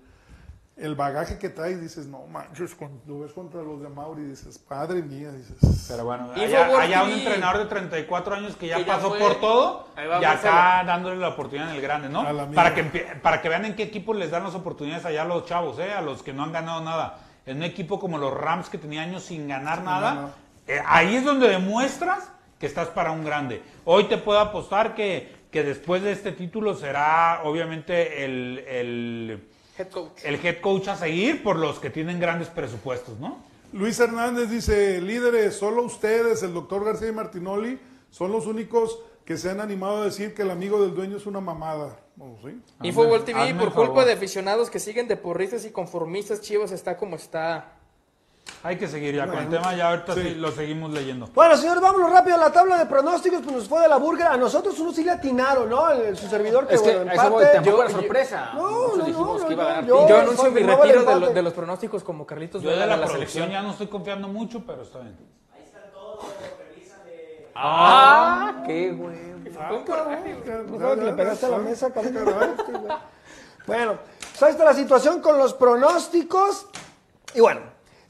el 0.76 0.96
bagaje 0.96 1.38
que 1.38 1.48
trae 1.50 1.72
y 1.72 1.76
dices, 1.76 2.06
no 2.06 2.26
manches, 2.26 2.76
lo 3.06 3.20
ves 3.20 3.32
contra 3.32 3.62
los 3.62 3.80
de 3.80 3.88
Mauri 3.88 4.24
dices, 4.24 4.58
padre 4.58 5.02
mía, 5.02 5.30
dices. 5.30 5.86
Pero 5.88 6.04
bueno, 6.04 6.30
allá, 6.34 6.80
allá 6.80 7.04
un 7.04 7.12
entrenador 7.12 7.58
de 7.62 7.66
34 7.66 8.34
años 8.34 8.56
que 8.56 8.66
ya 8.66 8.76
Que 8.76 8.84
ya 8.84 8.94
pasó 8.96 9.10
fue. 9.10 9.18
por 9.20 9.36
todo 9.40 9.88
y 10.20 10.24
acá 10.24 10.82
dándole 10.84 11.16
la 11.16 11.28
oportunidad 11.28 11.70
en 11.70 11.76
el 11.76 11.82
grande, 11.82 12.08
¿no? 12.08 12.22
A 12.22 12.32
la 12.32 12.46
mía. 12.46 12.56
Para 12.56 12.74
que, 12.74 12.82
para 13.22 13.40
que 13.40 13.48
vean 13.48 13.64
en 13.66 13.76
qué 13.76 13.84
equipo 13.84 14.14
les 14.14 14.30
dan 14.32 14.42
las 14.42 14.54
oportunidades 14.54 15.04
allá 15.04 15.22
a 15.22 15.26
los 15.26 15.46
chavos, 15.46 15.78
¿eh? 15.78 15.92
A 15.92 16.00
los 16.00 16.22
que 16.24 16.32
no 16.32 16.42
han 16.42 16.52
ganado 16.52 16.80
nada. 16.80 17.18
En 17.46 17.58
un 17.58 17.62
equipo 17.62 18.00
como 18.00 18.18
los 18.18 18.34
Rams 18.34 18.68
que 18.68 18.78
tenía 18.78 19.02
años 19.02 19.22
sin 19.24 19.46
ganar 19.46 19.82
nada, 19.82 20.14
nada. 20.14 20.34
eh, 20.66 20.80
ahí 20.86 21.14
es 21.14 21.24
donde 21.24 21.48
demuestras 21.48 22.32
que 22.58 22.66
estás 22.66 22.88
para 22.88 23.12
un 23.12 23.24
grande. 23.24 23.62
Hoy 23.84 24.04
te 24.04 24.16
puedo 24.18 24.40
apostar 24.40 24.94
que, 24.96 25.30
que 25.52 25.62
después 25.62 26.02
de 26.02 26.10
este 26.12 26.32
título 26.32 26.74
será 26.74 27.42
obviamente 27.44 28.24
el, 28.24 28.64
el, 28.66 29.48
Head 29.76 29.88
coach. 29.88 30.24
el 30.24 30.34
head 30.44 30.60
coach 30.60 30.88
a 30.88 30.96
seguir 30.96 31.42
por 31.42 31.56
los 31.56 31.78
que 31.80 31.90
tienen 31.90 32.20
grandes 32.20 32.48
presupuestos, 32.48 33.18
¿no? 33.18 33.38
Luis 33.72 33.98
Hernández 33.98 34.48
dice, 34.50 35.00
líderes, 35.00 35.56
solo 35.56 35.82
ustedes, 35.82 36.42
el 36.44 36.54
doctor 36.54 36.84
García 36.84 37.08
y 37.08 37.12
Martinoli, 37.12 37.80
son 38.10 38.30
los 38.30 38.46
únicos 38.46 39.00
que 39.24 39.36
se 39.36 39.50
han 39.50 39.60
animado 39.60 40.02
a 40.02 40.04
decir 40.04 40.32
que 40.34 40.42
el 40.42 40.50
amigo 40.50 40.80
del 40.80 40.94
dueño 40.94 41.16
es 41.16 41.26
una 41.26 41.40
mamada. 41.40 41.98
Oh, 42.20 42.36
¿sí? 42.44 42.60
Infowall 42.82 43.24
TV, 43.24 43.40
hazme 43.40 43.58
por 43.58 43.72
culpa 43.72 43.86
favor. 43.86 44.04
de 44.04 44.12
aficionados 44.12 44.70
que 44.70 44.78
siguen 44.78 45.08
de 45.08 45.16
porristas 45.16 45.64
y 45.64 45.70
conformistas, 45.70 46.40
Chivas 46.40 46.70
está 46.70 46.96
como 46.96 47.16
está. 47.16 47.72
Hay 48.62 48.78
que 48.78 48.88
seguir 48.88 49.14
ya 49.14 49.26
con 49.26 49.38
el 49.38 49.48
tema, 49.50 49.74
ya 49.74 49.90
ahorita 49.90 50.14
sí 50.14 50.34
lo 50.36 50.50
seguimos 50.50 50.90
leyendo. 50.90 51.26
Bueno, 51.34 51.54
señores, 51.56 51.82
vámonos 51.82 52.10
rápido 52.10 52.36
a 52.36 52.38
la 52.38 52.50
tabla 52.50 52.78
de 52.78 52.86
pronósticos, 52.86 53.40
pues 53.42 53.54
nos 53.54 53.68
fue 53.68 53.82
de 53.82 53.88
la 53.88 53.96
burger. 53.98 54.26
A 54.26 54.36
nosotros 54.38 54.78
uno 54.78 54.90
sí 54.92 55.04
le 55.04 55.10
atinaron, 55.10 55.68
¿no? 55.68 55.90
El- 55.90 56.16
su 56.16 56.26
servidor 56.28 56.66
que, 56.66 56.76
Es 56.76 56.80
que 56.82 56.96
bueno, 56.96 57.12
eso 57.12 57.22
empate. 57.26 57.46
tampoco 57.52 57.76
Yo- 57.76 57.82
era 57.82 57.90
sorpresa. 57.92 58.50
No, 58.54 58.62
Nosotros 58.62 58.98
no, 58.98 59.04
dijimos 59.04 59.40
no, 59.42 59.46
que 59.48 59.52
iba 59.52 59.62
a 59.64 59.66
no, 59.82 59.96
ganar 59.96 60.08
yo- 60.08 60.18
anuncio 60.20 60.50
mi 60.50 60.62
retiro 60.62 61.02
de, 61.04 61.20
lo- 61.20 61.30
de 61.30 61.42
los 61.42 61.52
pronósticos 61.52 62.02
como 62.04 62.26
Carlitos 62.26 62.62
Yo 62.62 62.70
de 62.70 62.76
la 62.76 62.86
de 62.86 62.96
la 63.02 63.08
selección. 63.08 63.50
ya 63.50 63.60
no 63.60 63.70
estoy 63.72 63.86
confiando 63.88 64.28
mucho, 64.28 64.62
pero 64.66 64.80
está 64.82 65.00
bien. 65.00 65.16
¡Ah! 67.54 68.62
¡Qué 68.66 68.92
güey! 68.92 69.34
Que 69.44 69.50
le 71.04 71.12
pegaste 71.12 71.46
a 71.46 71.48
la 71.50 71.58
mesa. 71.58 71.88
Bueno, 73.66 73.98
pues 74.30 74.42
ahí 74.42 74.50
está 74.52 74.64
la 74.64 74.74
situación 74.74 75.20
con 75.20 75.38
los 75.38 75.54
pronósticos. 75.54 76.66
Y 77.34 77.40
bueno, 77.40 77.60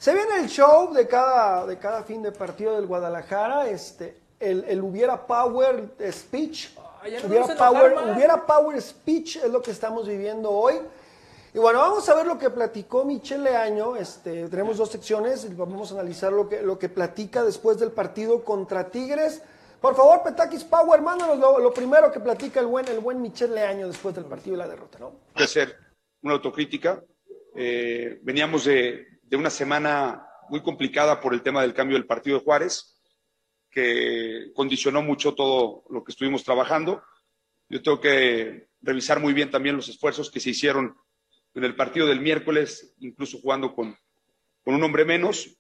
se 0.04 0.12
viene 0.12 0.36
el 0.40 0.50
show 0.50 0.92
de 0.92 1.08
cada, 1.08 1.64
de 1.64 1.78
cada 1.78 2.02
fin 2.02 2.20
de 2.20 2.30
partido 2.30 2.76
del 2.76 2.84
Guadalajara. 2.84 3.70
Este, 3.70 4.14
el, 4.38 4.62
el 4.64 4.82
hubiera 4.82 5.26
power 5.26 5.94
speech. 6.12 6.74
No 6.76 7.26
hubiera, 7.26 7.46
enojar 7.46 7.56
power, 7.56 7.94
hubiera 8.14 8.44
power 8.44 8.82
speech 8.82 9.36
es 9.36 9.50
lo 9.50 9.62
que 9.62 9.70
estamos 9.70 10.06
viviendo 10.06 10.50
hoy. 10.50 10.74
Y 11.54 11.58
bueno, 11.58 11.78
vamos 11.78 12.06
a 12.10 12.14
ver 12.16 12.26
lo 12.26 12.36
que 12.36 12.50
platicó 12.50 13.06
Michel 13.06 13.44
Leaño. 13.44 13.96
Este, 13.96 14.46
tenemos 14.50 14.76
dos 14.76 14.90
secciones 14.90 15.46
y 15.46 15.54
vamos 15.54 15.90
a 15.90 15.94
analizar 15.94 16.30
lo 16.34 16.50
que, 16.50 16.60
lo 16.60 16.78
que 16.78 16.90
platica 16.90 17.42
después 17.42 17.78
del 17.78 17.90
partido 17.90 18.44
contra 18.44 18.90
Tigres. 18.90 19.40
Por 19.80 19.96
favor, 19.96 20.22
Petakis 20.22 20.64
Power, 20.64 21.00
mándanos 21.00 21.38
lo, 21.38 21.58
lo 21.58 21.72
primero 21.72 22.12
que 22.12 22.20
platica 22.20 22.60
el 22.60 22.66
buen, 22.66 22.86
el 22.88 23.00
buen 23.00 23.22
Michel 23.22 23.54
Leaño 23.54 23.88
después 23.88 24.14
del 24.14 24.26
partido 24.26 24.56
y 24.56 24.58
la 24.58 24.68
derrota, 24.68 24.98
¿no? 24.98 25.12
que 25.34 25.44
hacer 25.44 25.78
una 26.22 26.34
autocrítica. 26.34 27.02
Eh, 27.56 28.18
veníamos 28.22 28.66
de, 28.66 29.13
de 29.26 29.36
una 29.36 29.50
semana 29.50 30.26
muy 30.48 30.62
complicada 30.62 31.20
por 31.20 31.34
el 31.34 31.42
tema 31.42 31.62
del 31.62 31.74
cambio 31.74 31.96
del 31.96 32.06
partido 32.06 32.38
de 32.38 32.44
Juárez, 32.44 33.00
que 33.70 34.52
condicionó 34.54 35.02
mucho 35.02 35.34
todo 35.34 35.84
lo 35.90 36.04
que 36.04 36.12
estuvimos 36.12 36.44
trabajando. 36.44 37.02
Yo 37.68 37.82
tengo 37.82 38.00
que 38.00 38.68
revisar 38.82 39.20
muy 39.20 39.32
bien 39.32 39.50
también 39.50 39.76
los 39.76 39.88
esfuerzos 39.88 40.30
que 40.30 40.40
se 40.40 40.50
hicieron 40.50 40.96
en 41.54 41.64
el 41.64 41.74
partido 41.74 42.06
del 42.06 42.20
miércoles, 42.20 42.94
incluso 43.00 43.38
jugando 43.40 43.74
con, 43.74 43.96
con 44.62 44.74
un 44.74 44.82
hombre 44.82 45.04
menos, 45.04 45.56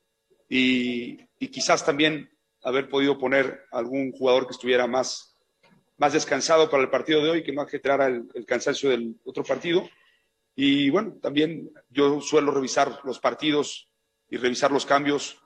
y, 0.48 1.24
quizás 1.48 1.84
también 1.84 2.30
haber 2.62 2.88
podido 2.88 3.18
poner 3.18 3.66
algún 3.70 4.12
jugador 4.12 4.46
que 4.46 4.52
estuviera 4.52 4.86
más, 4.86 5.36
más 5.98 6.12
descansado 6.12 6.70
para 6.70 6.82
el 6.82 6.90
partido 6.90 7.22
de 7.22 7.30
hoy, 7.30 7.42
que 7.42 7.52
no 7.52 7.66
generara 7.66 8.06
el, 8.06 8.28
el 8.34 8.46
cansancio 8.46 8.90
del 8.90 9.16
otro 9.24 9.44
partido. 9.44 9.88
Y 10.56 10.90
bueno, 10.90 11.18
también 11.20 11.70
yo 11.90 12.20
suelo 12.20 12.52
revisar 12.52 13.00
los 13.04 13.18
partidos 13.18 13.90
y 14.28 14.36
revisar 14.36 14.70
los 14.70 14.86
cambios. 14.86 15.40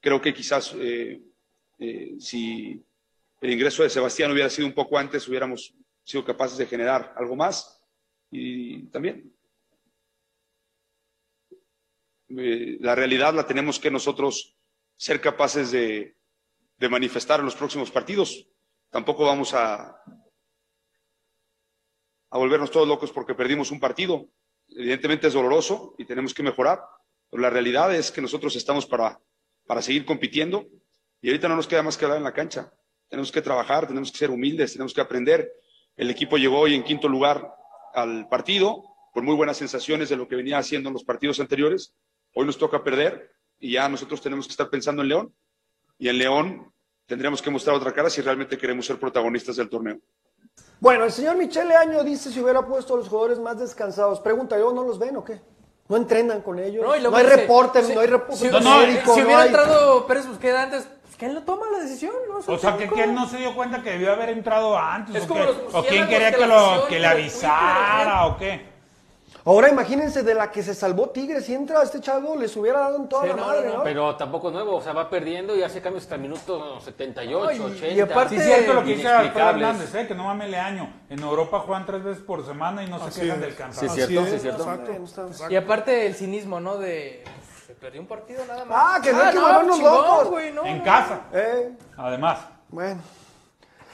Creo 0.00 0.20
que 0.20 0.32
quizás 0.32 0.74
eh, 0.76 1.20
eh, 1.78 2.14
si 2.18 2.84
el 3.40 3.52
ingreso 3.52 3.82
de 3.82 3.90
Sebastián 3.90 4.30
hubiera 4.30 4.48
sido 4.50 4.68
un 4.68 4.74
poco 4.74 4.98
antes, 4.98 5.26
hubiéramos 5.28 5.74
sido 6.04 6.24
capaces 6.24 6.58
de 6.58 6.66
generar 6.66 7.12
algo 7.16 7.34
más. 7.34 7.84
Y 8.30 8.84
también 8.86 9.34
eh, 12.28 12.78
la 12.80 12.94
realidad 12.94 13.34
la 13.34 13.46
tenemos 13.46 13.80
que 13.80 13.90
nosotros 13.90 14.56
ser 14.96 15.20
capaces 15.20 15.72
de, 15.72 16.16
de 16.78 16.88
manifestar 16.88 17.40
en 17.40 17.46
los 17.46 17.56
próximos 17.56 17.90
partidos. 17.90 18.48
Tampoco 18.90 19.24
vamos 19.24 19.54
a, 19.54 20.00
a 22.30 22.38
volvernos 22.38 22.70
todos 22.70 22.86
locos 22.86 23.10
porque 23.10 23.34
perdimos 23.34 23.70
un 23.72 23.80
partido. 23.80 24.28
Evidentemente 24.76 25.26
es 25.26 25.34
doloroso 25.34 25.94
y 25.98 26.04
tenemos 26.04 26.34
que 26.34 26.42
mejorar, 26.42 26.80
pero 27.30 27.42
la 27.42 27.50
realidad 27.50 27.94
es 27.94 28.10
que 28.10 28.20
nosotros 28.20 28.56
estamos 28.56 28.86
para, 28.86 29.20
para 29.66 29.82
seguir 29.82 30.04
compitiendo 30.04 30.66
y 31.20 31.28
ahorita 31.28 31.48
no 31.48 31.56
nos 31.56 31.66
queda 31.66 31.82
más 31.82 31.96
que 31.96 32.04
hablar 32.04 32.18
en 32.18 32.24
la 32.24 32.32
cancha. 32.32 32.72
Tenemos 33.08 33.30
que 33.30 33.42
trabajar, 33.42 33.86
tenemos 33.86 34.10
que 34.10 34.18
ser 34.18 34.30
humildes, 34.30 34.72
tenemos 34.72 34.94
que 34.94 35.00
aprender. 35.00 35.52
El 35.96 36.10
equipo 36.10 36.36
llegó 36.36 36.60
hoy 36.60 36.74
en 36.74 36.82
quinto 36.82 37.08
lugar 37.08 37.54
al 37.94 38.28
partido, 38.28 38.84
con 39.12 39.24
muy 39.24 39.34
buenas 39.34 39.58
sensaciones 39.58 40.08
de 40.08 40.16
lo 40.16 40.26
que 40.26 40.36
venía 40.36 40.58
haciendo 40.58 40.88
en 40.88 40.94
los 40.94 41.04
partidos 41.04 41.38
anteriores. 41.38 41.94
Hoy 42.34 42.46
nos 42.46 42.56
toca 42.56 42.82
perder 42.82 43.30
y 43.60 43.72
ya 43.72 43.88
nosotros 43.88 44.22
tenemos 44.22 44.46
que 44.46 44.52
estar 44.52 44.70
pensando 44.70 45.02
en 45.02 45.08
León. 45.08 45.34
Y 45.98 46.08
en 46.08 46.18
León 46.18 46.72
tendríamos 47.06 47.42
que 47.42 47.50
mostrar 47.50 47.76
otra 47.76 47.92
cara 47.92 48.08
si 48.08 48.22
realmente 48.22 48.56
queremos 48.56 48.86
ser 48.86 48.98
protagonistas 48.98 49.56
del 49.56 49.68
torneo. 49.68 50.00
Bueno, 50.82 51.04
el 51.04 51.12
señor 51.12 51.36
Michele 51.36 51.76
Año 51.76 52.02
dice 52.02 52.32
si 52.32 52.40
hubiera 52.40 52.62
puesto 52.62 52.94
a 52.94 52.96
los 52.96 53.08
jugadores 53.08 53.38
más 53.38 53.56
descansados. 53.56 54.18
Pregunta, 54.18 54.58
¿yo 54.58 54.72
no 54.72 54.82
los 54.82 54.98
ven 54.98 55.16
o 55.16 55.24
qué? 55.24 55.40
¿No 55.88 55.96
entrenan 55.96 56.40
con 56.42 56.58
ellos? 56.58 56.84
No, 56.84 56.90
hay 56.90 57.00
dice, 57.00 57.36
reporte, 57.36 57.84
si- 57.84 57.94
no 57.94 58.00
hay 58.00 58.06
reporte 58.08 58.36
Si, 58.36 58.48
No, 58.48 58.58
no, 58.58 58.78
médico, 58.78 59.14
si 59.14 59.20
no 59.20 59.26
hubiera 59.26 59.42
hay- 59.42 59.48
entrado 59.48 60.06
Pérez 60.08 60.26
Busqueda 60.26 60.62
antes, 60.64 60.88
pues 61.04 61.16
que 61.16 61.26
él 61.26 61.34
no 61.34 61.42
toma 61.44 61.66
la 61.70 61.78
decisión, 61.78 62.12
¿no? 62.28 62.38
O 62.52 62.58
sea, 62.58 62.76
que, 62.76 62.84
él 63.00 63.14
no 63.14 63.28
se 63.28 63.36
dio 63.36 63.54
cuenta 63.54 63.80
que 63.80 63.90
debió 63.90 64.12
haber 64.12 64.30
entrado 64.30 64.76
antes. 64.76 65.14
Es 65.14 65.24
o, 65.24 65.28
como 65.28 65.44
los 65.44 65.56
¿O 65.72 65.84
quién 65.84 66.08
quería 66.08 66.32
que 66.32 66.46
lo, 66.48 66.86
que 66.88 66.98
le 66.98 67.06
avisara 67.06 68.26
o 68.26 68.36
qué? 68.36 68.71
Ahora 69.44 69.68
imagínense 69.68 70.22
de 70.22 70.34
la 70.34 70.52
que 70.52 70.62
se 70.62 70.72
salvó 70.72 71.10
Tigres, 71.10 71.44
si 71.46 71.52
entra 71.54 71.82
este 71.82 72.00
chavo, 72.00 72.36
les 72.36 72.56
hubiera 72.56 72.78
dado 72.78 72.96
en 72.96 73.08
toda 73.08 73.22
Sí, 73.22 73.28
la 73.30 73.34
no, 73.34 73.46
madre, 73.46 73.68
no, 73.68 73.78
¿no? 73.78 73.82
Pero 73.82 74.14
tampoco 74.16 74.52
nuevo, 74.52 74.76
o 74.76 74.80
sea, 74.80 74.92
va 74.92 75.10
perdiendo 75.10 75.56
y 75.56 75.64
hace 75.64 75.80
cambios 75.82 76.04
hasta 76.04 76.14
el 76.14 76.20
minuto 76.20 76.80
78, 76.80 77.44
No, 77.44 77.50
y- 77.50 77.58
80. 77.72 77.88
y 77.88 78.00
aparte- 78.00 78.36
Sí, 78.36 78.40
es 78.40 78.44
cierto 78.46 78.72
lo 78.74 78.84
que 78.84 78.94
dice 78.94 79.08
Alfredo. 79.08 79.50
Hernández, 79.50 79.94
¿eh? 79.96 80.06
que 80.06 80.14
no 80.14 80.24
mame 80.24 80.56
año. 80.56 80.92
En 81.10 81.18
Europa 81.20 81.58
juegan 81.66 81.84
tres 81.86 82.04
veces 82.04 82.22
por 82.22 82.46
semana 82.46 82.84
y 82.84 82.88
no 82.88 82.98
se 83.00 83.04
Así 83.06 83.20
quejan 83.22 83.36
es. 83.36 83.42
del 83.42 83.50
Sí, 83.52 83.56
cansancio. 83.58 83.88
es 83.88 83.94
cierto, 83.94 84.20
Así 84.20 84.28
sí, 84.28 84.28
es, 84.28 84.34
es 84.36 84.42
cierto. 84.42 84.62
exacto. 84.62 85.50
Y 85.50 85.56
aparte 85.56 86.06
el 86.06 86.14
cinismo, 86.14 86.60
¿no? 86.60 86.78
De. 86.78 87.24
"Uf, 87.26 87.66
Se 87.66 87.74
perdió 87.74 88.00
un 88.00 88.06
partido 88.06 88.44
nada 88.46 88.64
más. 88.64 88.78
Ah, 88.80 89.00
que 89.02 89.12
no 89.12 89.22
hay 89.22 89.28
que 89.30 89.34
no, 89.40 89.42
volvernos 89.46 89.76
chingón, 89.76 89.94
locos. 89.94 90.28
güey, 90.30 90.52
no, 90.52 90.64
En 90.66 90.78
no. 90.78 90.84
casa, 90.84 91.20
Eh, 91.32 91.72
además. 91.96 92.38
bueno. 92.68 93.00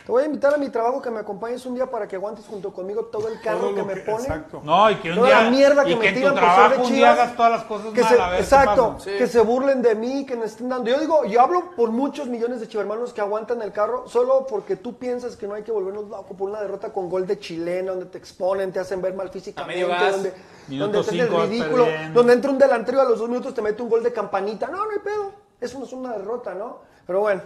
Te 0.08 0.12
voy 0.12 0.22
a 0.22 0.24
invitar 0.24 0.54
a 0.54 0.56
mi 0.56 0.70
trabajo 0.70 1.02
que 1.02 1.10
me 1.10 1.20
acompañes 1.20 1.66
un 1.66 1.74
día 1.74 1.84
para 1.90 2.08
que 2.08 2.16
aguantes 2.16 2.46
junto 2.46 2.72
conmigo 2.72 3.04
todo 3.12 3.28
el 3.28 3.38
carro 3.42 3.60
Todo 3.60 3.74
que 3.74 3.82
me 3.82 3.96
ponen. 3.96 4.20
Exacto. 4.22 4.62
No, 4.64 4.90
y 4.90 4.94
que 4.94 5.10
un 5.10 5.16
Toda 5.16 5.26
día. 5.28 5.42
la 5.42 5.50
mierda 5.50 5.84
que 5.84 5.90
y 5.90 5.96
me 5.96 6.08
tu 6.08 6.14
tiran 6.14 6.34
por 6.34 6.44
ser 6.44 6.70
de 6.70 6.82
un 6.82 6.92
día 6.94 7.12
hagas 7.12 7.36
todas 7.36 7.52
las 7.52 7.64
cosas 7.64 7.92
Que 7.92 8.00
mal, 8.00 8.08
se, 8.08 8.18
a 8.22 8.28
ver 8.30 8.36
qué 8.38 8.42
exacto, 8.42 8.96
que 9.04 9.26
se 9.26 9.40
burlen 9.42 9.82
de 9.82 9.94
mí, 9.94 10.24
que 10.24 10.34
me 10.34 10.46
estén 10.46 10.70
dando. 10.70 10.88
Yo 10.88 10.98
digo, 10.98 11.26
yo 11.26 11.42
hablo 11.42 11.72
por 11.76 11.90
muchos 11.90 12.26
millones 12.26 12.60
de 12.60 12.68
chivermanos 12.68 13.12
que 13.12 13.20
aguantan 13.20 13.60
el 13.60 13.70
carro 13.70 14.08
solo 14.08 14.46
porque 14.48 14.76
tú 14.76 14.96
piensas 14.96 15.36
que 15.36 15.46
no 15.46 15.52
hay 15.52 15.62
que 15.62 15.72
volvernos 15.72 16.08
locos 16.08 16.34
por 16.38 16.48
una 16.48 16.62
derrota 16.62 16.90
con 16.90 17.10
gol 17.10 17.26
de 17.26 17.38
chilena, 17.38 17.90
donde 17.90 18.06
te 18.06 18.16
exponen, 18.16 18.72
te 18.72 18.80
hacen 18.80 19.02
ver 19.02 19.12
mal 19.12 19.28
físicamente, 19.28 19.74
medio 19.82 19.88
gas. 19.94 20.12
donde, 20.12 20.32
donde 20.68 21.02
te 21.04 21.26
vas 21.26 21.48
ridículo, 21.50 21.84
perdiendo. 21.84 22.18
donde 22.18 22.32
entra 22.32 22.50
un 22.50 22.56
delantero 22.58 22.96
y 22.96 23.00
a 23.02 23.04
los 23.04 23.18
dos 23.18 23.28
minutos 23.28 23.52
te 23.52 23.60
mete 23.60 23.82
un 23.82 23.90
gol 23.90 24.02
de 24.02 24.10
campanita. 24.10 24.68
No, 24.68 24.86
no 24.86 24.90
hay 24.90 25.00
pedo. 25.00 25.32
Eso 25.60 25.78
no 25.78 25.84
es 25.84 25.92
una 25.92 26.12
derrota, 26.12 26.54
¿no? 26.54 26.78
Pero 27.06 27.20
bueno, 27.20 27.42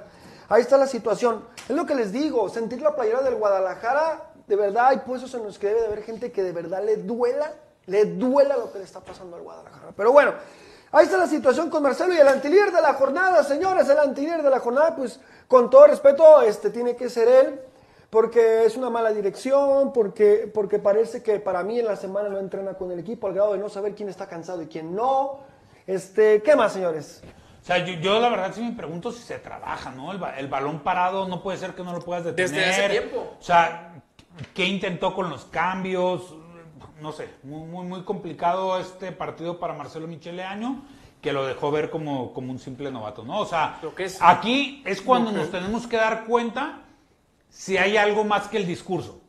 ahí 0.49 0.63
está 0.63 0.77
la 0.77 0.87
situación. 0.87 1.45
Es 1.69 1.75
lo 1.75 1.87
que 1.87 1.95
les 1.95 2.13
digo, 2.13 2.49
sentir 2.49 2.81
la 2.83 2.95
playera 2.95 3.23
del 3.23 3.37
Guadalajara, 3.37 4.33
de 4.47 4.57
verdad 4.57 4.89
hay 4.89 4.99
puestos 4.99 5.33
en 5.35 5.45
los 5.45 5.59
que 5.59 5.69
debe 5.69 5.81
de 5.81 5.87
haber 5.87 6.03
gente 6.03 6.33
que 6.33 6.43
de 6.43 6.53
verdad 6.53 6.83
le 6.85 6.97
duela, 6.97 7.55
le 7.87 8.05
duela 8.05 8.57
lo 8.57 8.73
que 8.73 8.79
le 8.79 8.85
está 8.85 9.01
pasando 9.01 9.37
al 9.37 9.43
Guadalajara. 9.43 9.93
Pero 9.97 10.13
bueno, 10.13 10.35
ahí 10.91 11.05
está 11.05 11.17
la 11.17 11.27
situación 11.27 11.71
con 11.71 11.83
Marcelo 11.83 12.15
y 12.15 12.19
el 12.19 12.29
antilier 12.29 12.73
de 12.73 12.81
la 12.81 12.95
jornada, 12.95 13.43
señores, 13.45 13.89
el 13.89 13.99
antilier 13.99 14.43
de 14.43 14.51
la 14.51 14.61
jornada, 14.61 14.95
pues 14.97 15.21
con 15.49 15.71
todo 15.71 15.87
respeto, 15.87 16.43
este 16.43 16.71
tiene 16.71 16.97
que 16.97 17.09
ser 17.09 17.29
él. 17.29 17.61
Porque 18.11 18.67
es 18.67 18.77
una 18.77 18.91
mala 18.91 19.11
dirección, 19.11 19.91
porque, 19.91 20.51
porque 20.53 20.79
parece 20.79 21.23
que 21.23 21.41
para 21.41 21.63
mí 21.63 21.79
en 21.79 21.87
la 21.87 21.97
semana 21.97 22.29
no 22.29 22.39
entrena 22.39 22.75
con 22.75 22.93
el 22.93 22.99
equipo 22.99 23.27
al 23.27 23.33
grado 23.33 23.53
de 23.53 23.59
no 23.59 23.71
saber 23.71 23.95
quién 23.95 24.11
está 24.11 24.27
cansado 24.27 24.61
y 24.61 24.67
quién 24.67 24.95
no. 24.95 25.39
Este, 25.87 26.43
¿Qué 26.43 26.55
más, 26.55 26.75
señores? 26.75 27.23
O 27.63 27.65
sea, 27.65 27.79
yo, 27.79 27.95
yo 28.01 28.19
la 28.19 28.29
verdad 28.29 28.53
sí 28.53 28.61
me 28.61 28.73
pregunto 28.73 29.13
si 29.13 29.23
se 29.23 29.39
trabaja, 29.39 29.93
¿no? 29.93 30.11
El, 30.11 30.21
el 30.37 30.49
balón 30.49 30.81
parado 30.81 31.29
no 31.29 31.43
puede 31.43 31.59
ser 31.59 31.75
que 31.75 31.85
no 31.85 31.93
lo 31.93 32.01
puedas 32.01 32.25
detener. 32.25 32.51
Desde 32.51 32.71
hace 32.71 32.89
tiempo. 32.91 33.37
O 33.39 33.43
sea, 33.43 34.03
¿qué 34.53 34.65
intentó 34.67 35.15
con 35.15 35.31
los 35.31 35.45
cambios? 35.45 36.35
No 37.01 37.13
sé, 37.13 37.29
muy, 37.45 37.65
muy, 37.69 37.87
muy 37.87 38.03
complicado 38.03 38.79
este 38.81 39.13
partido 39.13 39.59
para 39.61 39.75
Marcelo 39.75 40.09
Michele 40.09 40.43
Año, 40.43 40.83
que 41.21 41.33
lo 41.33 41.47
dejó 41.47 41.71
ver 41.71 41.89
como, 41.91 42.33
como 42.33 42.51
un 42.51 42.59
simple 42.59 42.91
novato, 42.91 43.23
¿no? 43.25 43.39
O 43.41 43.47
sea, 43.47 43.79
es- 44.05 44.19
aquí 44.21 44.83
es 44.85 45.01
cuando 45.01 45.31
nos 45.31 45.51
tenemos 45.53 45.87
que 45.87 45.97
dar 45.97 46.25
cuenta 46.25 46.81
si 47.49 47.77
hay 47.77 47.97
algo 47.97 48.25
más 48.25 48.49
que 48.49 48.57
el 48.57 48.67
discurso. 48.67 49.21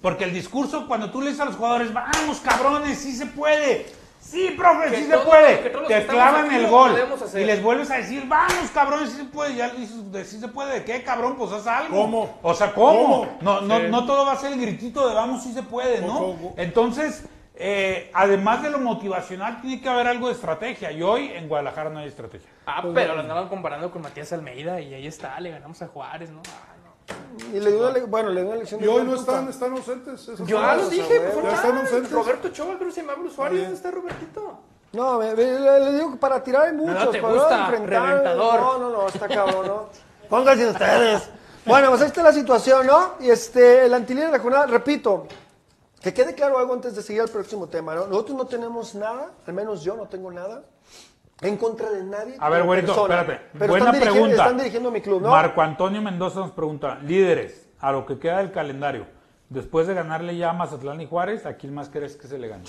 Porque 0.00 0.24
el 0.24 0.32
discurso, 0.32 0.86
cuando 0.86 1.10
tú 1.10 1.20
le 1.20 1.26
dices 1.28 1.42
a 1.42 1.46
los 1.46 1.56
jugadores, 1.56 1.92
vamos 1.92 2.40
cabrones, 2.40 2.98
sí 2.98 3.14
se 3.14 3.26
puede. 3.26 3.86
Sí, 4.26 4.54
profe, 4.56 4.90
Que 4.90 4.96
sí 4.96 5.08
todo- 5.08 5.20
se 5.20 5.26
puede. 5.26 5.56
Te 5.88 6.06
clavan 6.06 6.52
el 6.52 6.66
gol. 6.66 6.92
Y 7.34 7.44
les 7.44 7.62
vuelves 7.62 7.90
a 7.90 7.96
decir, 7.98 8.24
vamos 8.26 8.70
cabrones, 8.74 9.10
sí 9.10 9.18
se 9.18 9.24
puede. 9.24 9.54
Ya 9.54 9.68
le 9.68 9.78
dices, 9.80 10.10
de 10.12 10.24
sí 10.24 10.40
se 10.40 10.48
puede. 10.48 10.80
¿De 10.80 10.84
qué 10.84 11.02
cabrón? 11.02 11.36
Pues 11.36 11.52
haz 11.52 11.66
algo. 11.66 11.96
¿Cómo? 12.02 12.38
O 12.42 12.54
sea, 12.54 12.72
¿cómo? 12.72 13.02
¿Cómo? 13.02 13.38
No, 13.40 13.60
no, 13.60 13.78
Sí. 13.78 13.86
no 13.88 14.04
todo 14.06 14.26
va 14.26 14.32
a 14.32 14.36
ser 14.36 14.52
el 14.52 14.60
gritito 14.60 15.08
de 15.08 15.14
vamos, 15.14 15.42
sí 15.42 15.52
se 15.52 15.62
puede, 15.62 16.00
¿no? 16.00 16.18
¿Cómo? 16.18 16.54
Entonces, 16.56 17.24
eh, 17.54 18.10
además 18.12 18.62
de 18.62 18.70
lo 18.70 18.78
motivacional, 18.80 19.60
tiene 19.62 19.80
que 19.80 19.88
haber 19.88 20.06
algo 20.08 20.26
de 20.26 20.34
estrategia. 20.34 20.90
Y 20.92 21.02
hoy 21.02 21.30
en 21.32 21.48
Guadalajara 21.48 21.88
no 21.90 22.00
hay 22.00 22.08
estrategia. 22.08 22.48
Ah, 22.66 22.82
pero 22.94 23.14
lo 23.14 23.20
andaban 23.20 23.48
comparando 23.48 23.90
con 23.90 24.02
Matías 24.02 24.32
Almeida 24.32 24.80
y 24.80 24.92
ahí 24.92 25.06
está, 25.06 25.38
le 25.40 25.50
ganamos 25.50 25.80
a 25.82 25.86
Juárez, 25.86 26.30
¿no? 26.30 26.36
No. 26.38 26.75
Y 27.52 27.60
le 27.60 27.70
dio 27.72 27.88
una, 27.88 28.06
bueno, 28.06 28.30
le 28.30 28.40
dio 28.40 28.50
una 28.50 28.58
lección 28.58 28.82
Y 28.82 28.86
hoy 28.86 29.04
no 29.04 29.14
están, 29.14 29.48
están 29.48 29.72
ausentes. 29.72 30.26
Yo 30.26 30.44
ya 30.60 30.74
los- 30.74 30.84
lo 30.84 30.90
dije, 30.90 31.20
pues 31.32 31.44
Ya 31.44 31.54
están 31.54 31.78
ausentes. 31.78 32.10
Roberto 32.12 32.48
Choa, 32.48 32.74
creo 32.76 32.88
que 32.88 32.92
se 32.94 33.00
llama 33.02 33.14
el 33.20 33.26
usuario. 33.26 33.52
Bien. 33.58 33.64
¿Dónde 33.64 33.76
está 33.76 33.90
Robertito? 33.90 34.58
No, 34.92 35.18
me- 35.18 35.34
me- 35.34 35.60
le, 35.60 35.80
le 35.80 35.92
digo 35.92 36.10
que 36.12 36.16
para 36.16 36.42
tirar 36.42 36.66
hay 36.68 36.72
muchos. 36.72 37.10
te 37.10 37.20
para 37.20 37.34
gusta, 37.34 37.58
enfrentar- 37.66 38.06
reventador. 38.08 38.60
No, 38.60 38.78
no, 38.78 38.90
no, 38.90 39.06
está 39.08 39.28
cabrón, 39.28 39.66
¿no? 39.66 39.88
Pónganse 40.28 40.68
ustedes. 40.70 41.22
Bueno, 41.66 41.90
pues 41.90 42.00
ahí 42.02 42.06
está 42.08 42.22
la 42.22 42.32
situación, 42.32 42.86
¿no? 42.86 43.14
Y 43.20 43.28
este, 43.30 43.84
el 43.86 43.94
antilier 43.94 44.26
de 44.26 44.32
la 44.32 44.38
jornada, 44.42 44.66
repito, 44.66 45.26
que 46.00 46.14
quede 46.14 46.34
claro 46.34 46.58
algo 46.58 46.72
antes 46.74 46.94
de 46.96 47.02
seguir 47.02 47.22
al 47.22 47.28
próximo 47.28 47.66
tema, 47.68 47.94
¿no? 47.94 48.06
Nosotros 48.06 48.36
no 48.36 48.46
tenemos 48.46 48.94
nada, 48.94 49.30
al 49.46 49.52
menos 49.52 49.82
yo 49.82 49.96
no 49.96 50.06
tengo 50.06 50.30
nada, 50.30 50.62
en 51.40 51.56
contra 51.56 51.90
de 51.90 52.02
nadie. 52.04 52.36
A 52.38 52.48
ver, 52.48 52.62
güerito, 52.64 52.88
persona. 52.94 53.20
espérate. 53.20 53.46
Pero 53.58 53.66
Buena 53.72 53.90
están 53.90 54.00
pregunta. 54.02 54.36
están 54.36 54.56
dirigiendo 54.58 54.90
mi 54.90 55.00
club, 55.00 55.22
¿no? 55.22 55.30
Marco 55.30 55.60
Antonio 55.60 56.00
Mendoza 56.02 56.40
nos 56.40 56.52
pregunta, 56.52 56.98
líderes, 57.02 57.68
a 57.78 57.92
lo 57.92 58.06
que 58.06 58.18
queda 58.18 58.38
del 58.38 58.52
calendario, 58.52 59.06
después 59.48 59.86
de 59.86 59.94
ganarle 59.94 60.36
ya 60.36 60.50
a 60.50 60.52
Mazatlán 60.54 61.00
y 61.00 61.06
Juárez, 61.06 61.44
¿a 61.46 61.56
quién 61.56 61.74
más 61.74 61.88
crees 61.90 62.16
que 62.16 62.26
se 62.26 62.38
le 62.38 62.48
gane? 62.48 62.64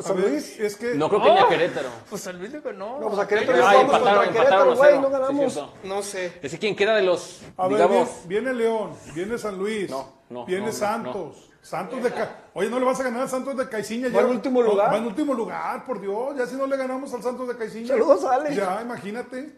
San 0.00 0.20
Luis. 0.20 0.60
es 0.60 0.76
que 0.76 0.94
No 0.94 1.08
creo 1.08 1.22
que 1.22 1.30
ni 1.32 1.38
a 1.38 1.48
Querétaro. 1.48 1.88
Pues 2.08 2.22
San 2.22 2.38
Luis 2.38 2.52
dijo 2.52 2.72
no. 2.72 3.00
No, 3.00 3.08
pues 3.08 3.18
a 3.18 3.26
Querétaro 3.26 3.58
ya 3.58 3.64
contra 3.64 3.80
empataron 3.98 4.32
Querétaro, 4.32 4.76
güey, 4.76 4.98
no 5.00 5.10
ganamos. 5.10 5.64
No 5.82 6.02
sé. 6.02 6.38
Es 6.40 6.52
que 6.52 6.58
quién 6.58 6.76
queda 6.76 6.94
de 6.94 7.02
los, 7.02 7.42
A 7.56 7.66
ver, 7.66 7.88
viene, 7.88 8.06
viene 8.26 8.52
León, 8.54 8.92
viene 9.14 9.38
San 9.38 9.58
Luis, 9.58 9.90
No, 9.90 10.08
no, 10.30 10.44
viene 10.46 10.60
no, 10.60 10.66
no, 10.68 10.72
Santos. 10.72 11.50
Santos 11.62 12.02
de 12.02 12.10
Ca- 12.10 12.36
Oye, 12.54 12.68
no 12.68 12.78
le 12.78 12.84
vas 12.84 12.98
a 13.00 13.04
ganar 13.04 13.22
al 13.22 13.28
Santos 13.28 13.56
de 13.56 13.68
Caiciña. 13.68 14.08
Va 14.14 14.20
en 14.20 14.26
último 14.26 14.60
lugar. 14.60 14.92
Va 14.92 14.98
en 14.98 15.06
último 15.06 15.32
lugar, 15.32 15.84
por 15.86 16.00
Dios. 16.00 16.36
Ya 16.36 16.44
si 16.46 16.56
no 16.56 16.66
le 16.66 16.76
ganamos 16.76 17.14
al 17.14 17.22
Santos 17.22 17.46
de 17.48 17.56
Caiciña. 17.56 17.86
Saludos, 17.88 18.24
Alex. 18.24 18.56
Ya, 18.56 18.80
imagínate. 18.82 19.54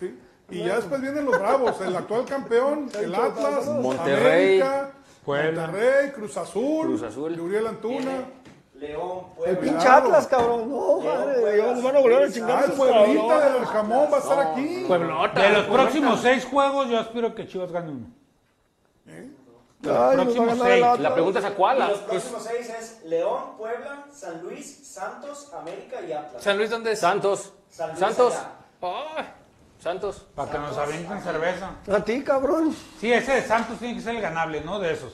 Sí. 0.00 0.18
Y 0.50 0.64
ya 0.64 0.76
después 0.76 1.00
vienen 1.00 1.24
los 1.24 1.38
bravos, 1.38 1.80
el 1.80 1.94
actual 1.96 2.24
campeón, 2.24 2.90
el 3.00 3.14
Atlas, 3.14 3.66
Monterrey, 3.68 4.60
América. 4.60 4.90
Monterrey, 5.24 6.10
Cruz 6.10 6.36
Azul, 6.36 6.86
Cruz 6.88 7.02
Azul. 7.04 7.40
Uriel 7.40 7.66
Antuna. 7.68 8.24
León, 8.74 9.26
El 9.46 9.56
Puebla. 9.56 9.60
pinche. 9.60 9.88
Atlas, 9.88 10.26
cabrón. 10.26 10.68
No, 10.68 10.98
madre 11.00 11.60
van 11.82 11.96
a 11.96 12.00
volver 12.00 12.24
a 12.24 12.32
chingar. 12.32 12.50
Ah, 12.50 12.58
el 12.64 12.72
esos 12.72 12.76
Pueblita 12.76 13.48
del 13.52 13.62
Arcamón 13.62 14.08
va 14.12 14.16
a 14.16 14.20
estar 14.20 14.40
aquí. 14.40 14.84
Pueblota. 14.88 15.40
De 15.40 15.52
los 15.52 15.66
próximos 15.66 16.20
seis 16.20 16.44
juegos, 16.44 16.88
yo 16.88 16.98
aspiro 16.98 17.32
que 17.32 17.46
Chivas 17.46 17.70
gane 17.70 17.92
uno. 17.92 18.06
Ay, 19.84 20.16
próximos 20.16 20.58
seis. 20.62 20.82
Atlas. 20.84 21.00
la 21.00 21.12
pregunta 21.14 21.38
es 21.40 21.44
a 21.44 21.50
Y 21.50 21.52
cuál. 21.52 21.78
los 21.78 21.88
Pues, 22.00 22.22
próximos 22.24 22.42
seis 22.44 22.68
es 22.80 23.02
León, 23.04 23.56
Puebla, 23.58 24.04
San 24.12 24.42
Luis, 24.42 24.80
Santos, 24.88 25.50
América 25.54 26.00
y 26.00 26.12
Atlas. 26.12 26.42
¿San 26.42 26.56
Luis 26.58 26.70
dónde 26.70 26.92
es? 26.92 27.00
Santos. 27.00 27.52
San 27.70 27.88
Luis 27.90 28.00
Santos. 28.00 28.34
Santos. 29.80 30.26
Para 30.36 30.52
que 30.52 30.58
nos 30.58 30.78
avienten 30.78 31.20
cerveza. 31.22 31.70
A 31.92 32.00
ti, 32.04 32.22
cabrón. 32.22 32.74
Sí, 33.00 33.12
ese 33.12 33.32
de 33.32 33.42
Santos 33.42 33.78
tiene 33.78 33.94
que 33.96 34.00
ser 34.00 34.14
el 34.14 34.22
ganable, 34.22 34.60
¿no? 34.60 34.78
De 34.78 34.92
esos. 34.92 35.12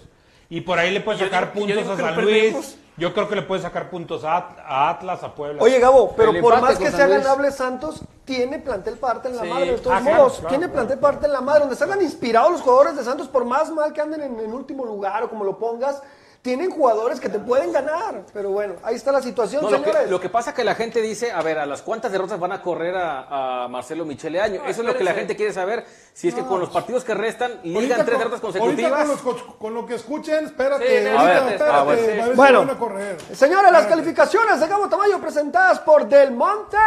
Y 0.50 0.60
por 0.60 0.78
ahí 0.78 0.90
le 0.92 1.00
puedes 1.00 1.20
Yo 1.20 1.26
sacar 1.26 1.52
digo- 1.54 1.66
puntos 1.66 1.88
a 1.88 1.96
San 1.96 2.20
Luis. 2.22 2.76
Yo 2.98 3.14
creo 3.14 3.28
que 3.28 3.36
le 3.36 3.42
puede 3.42 3.62
sacar 3.62 3.90
puntos 3.90 4.24
a, 4.24 4.36
a 4.66 4.90
Atlas, 4.90 5.22
a 5.22 5.34
Puebla. 5.34 5.62
Oye, 5.62 5.78
Gabo, 5.78 6.14
pero 6.16 6.30
El 6.32 6.40
por 6.40 6.60
más 6.60 6.76
que 6.78 6.90
sea 6.90 7.06
ganable 7.06 7.50
Santos, 7.52 8.00
tiene 8.24 8.58
plantel 8.58 8.98
parte 8.98 9.28
en 9.28 9.36
la 9.36 9.42
Sí. 9.42 9.48
madre, 9.48 9.70
de 9.72 9.78
todos 9.78 9.96
Ah, 9.96 10.00
claro, 10.02 10.16
modos. 10.18 10.32
claro, 10.34 10.48
tiene 10.48 10.64
claro. 10.64 10.72
plantel 10.74 10.98
parte 10.98 11.26
en 11.26 11.32
la 11.32 11.40
madre. 11.40 11.60
Donde 11.60 11.76
salgan 11.76 12.02
inspirados 12.02 12.50
los 12.50 12.60
jugadores 12.60 12.96
de 12.96 13.04
Santos, 13.04 13.28
por 13.28 13.44
más 13.44 13.70
mal 13.70 13.92
que 13.92 14.00
anden 14.00 14.20
en, 14.22 14.40
en 14.40 14.52
último 14.52 14.84
lugar 14.84 15.22
o 15.22 15.28
como 15.30 15.44
lo 15.44 15.58
pongas, 15.58 16.02
tienen 16.48 16.70
jugadores 16.70 17.20
que 17.20 17.28
te 17.28 17.38
pueden 17.38 17.72
ganar. 17.72 18.22
Pero 18.32 18.48
bueno, 18.50 18.76
ahí 18.82 18.94
está 18.94 19.12
la 19.12 19.20
situación, 19.20 19.62
No, 19.62 19.70
lo, 19.70 19.82
que, 19.82 19.90
señores. 19.90 20.10
lo 20.10 20.18
que 20.18 20.30
pasa 20.30 20.54
que 20.54 20.64
la 20.64 20.74
gente 20.74 21.02
dice, 21.02 21.30
a 21.30 21.42
ver, 21.42 21.58
a 21.58 21.66
las 21.66 21.82
cuántas 21.82 22.10
derrotas 22.10 22.40
van 22.40 22.52
a 22.52 22.62
correr 22.62 22.94
a, 22.96 23.64
a 23.64 23.68
Marcelo 23.68 24.06
Michele 24.06 24.40
Año. 24.40 24.62
Eso 24.66 24.80
es 24.80 24.86
lo 24.86 24.96
que 24.96 25.04
la 25.04 25.12
gente 25.12 25.36
quiere 25.36 25.52
saber. 25.52 25.84
Si 26.14 26.28
es 26.28 26.34
que 26.34 26.42
con 26.42 26.58
los 26.58 26.70
partidos 26.70 27.04
que 27.04 27.12
restan, 27.12 27.60
ligan 27.64 28.02
tres 28.06 28.18
derrotas 28.18 28.42
ahorita 28.42 28.60
consecutivas. 28.60 29.00
con, 29.00 29.08
los 29.08 29.20
co- 29.44 29.58
con 29.58 29.74
lo 29.74 29.84
que 29.84 29.96
escuchen, 29.96 30.46
espérate. 30.46 30.86
Sí, 30.86 31.04
no, 31.04 31.18
ahorita, 31.20 31.50
espérate, 31.50 31.54
espérate, 31.54 31.76
ah, 31.78 31.82
bueno. 31.84 32.00
a 32.00 32.06
ver 32.16 32.30
si 32.30 32.36
Bueno. 32.36 32.58
van 32.60 32.70
a 32.70 32.78
correr. 32.78 33.16
Señores, 33.34 33.70
las 33.70 33.86
calificaciones 33.86 34.58
de 34.60 34.66
Gabo 34.68 34.88
Tamayo 34.88 35.20
presentadas 35.20 35.80
por 35.80 36.08
Del 36.08 36.30
Monte. 36.32 36.78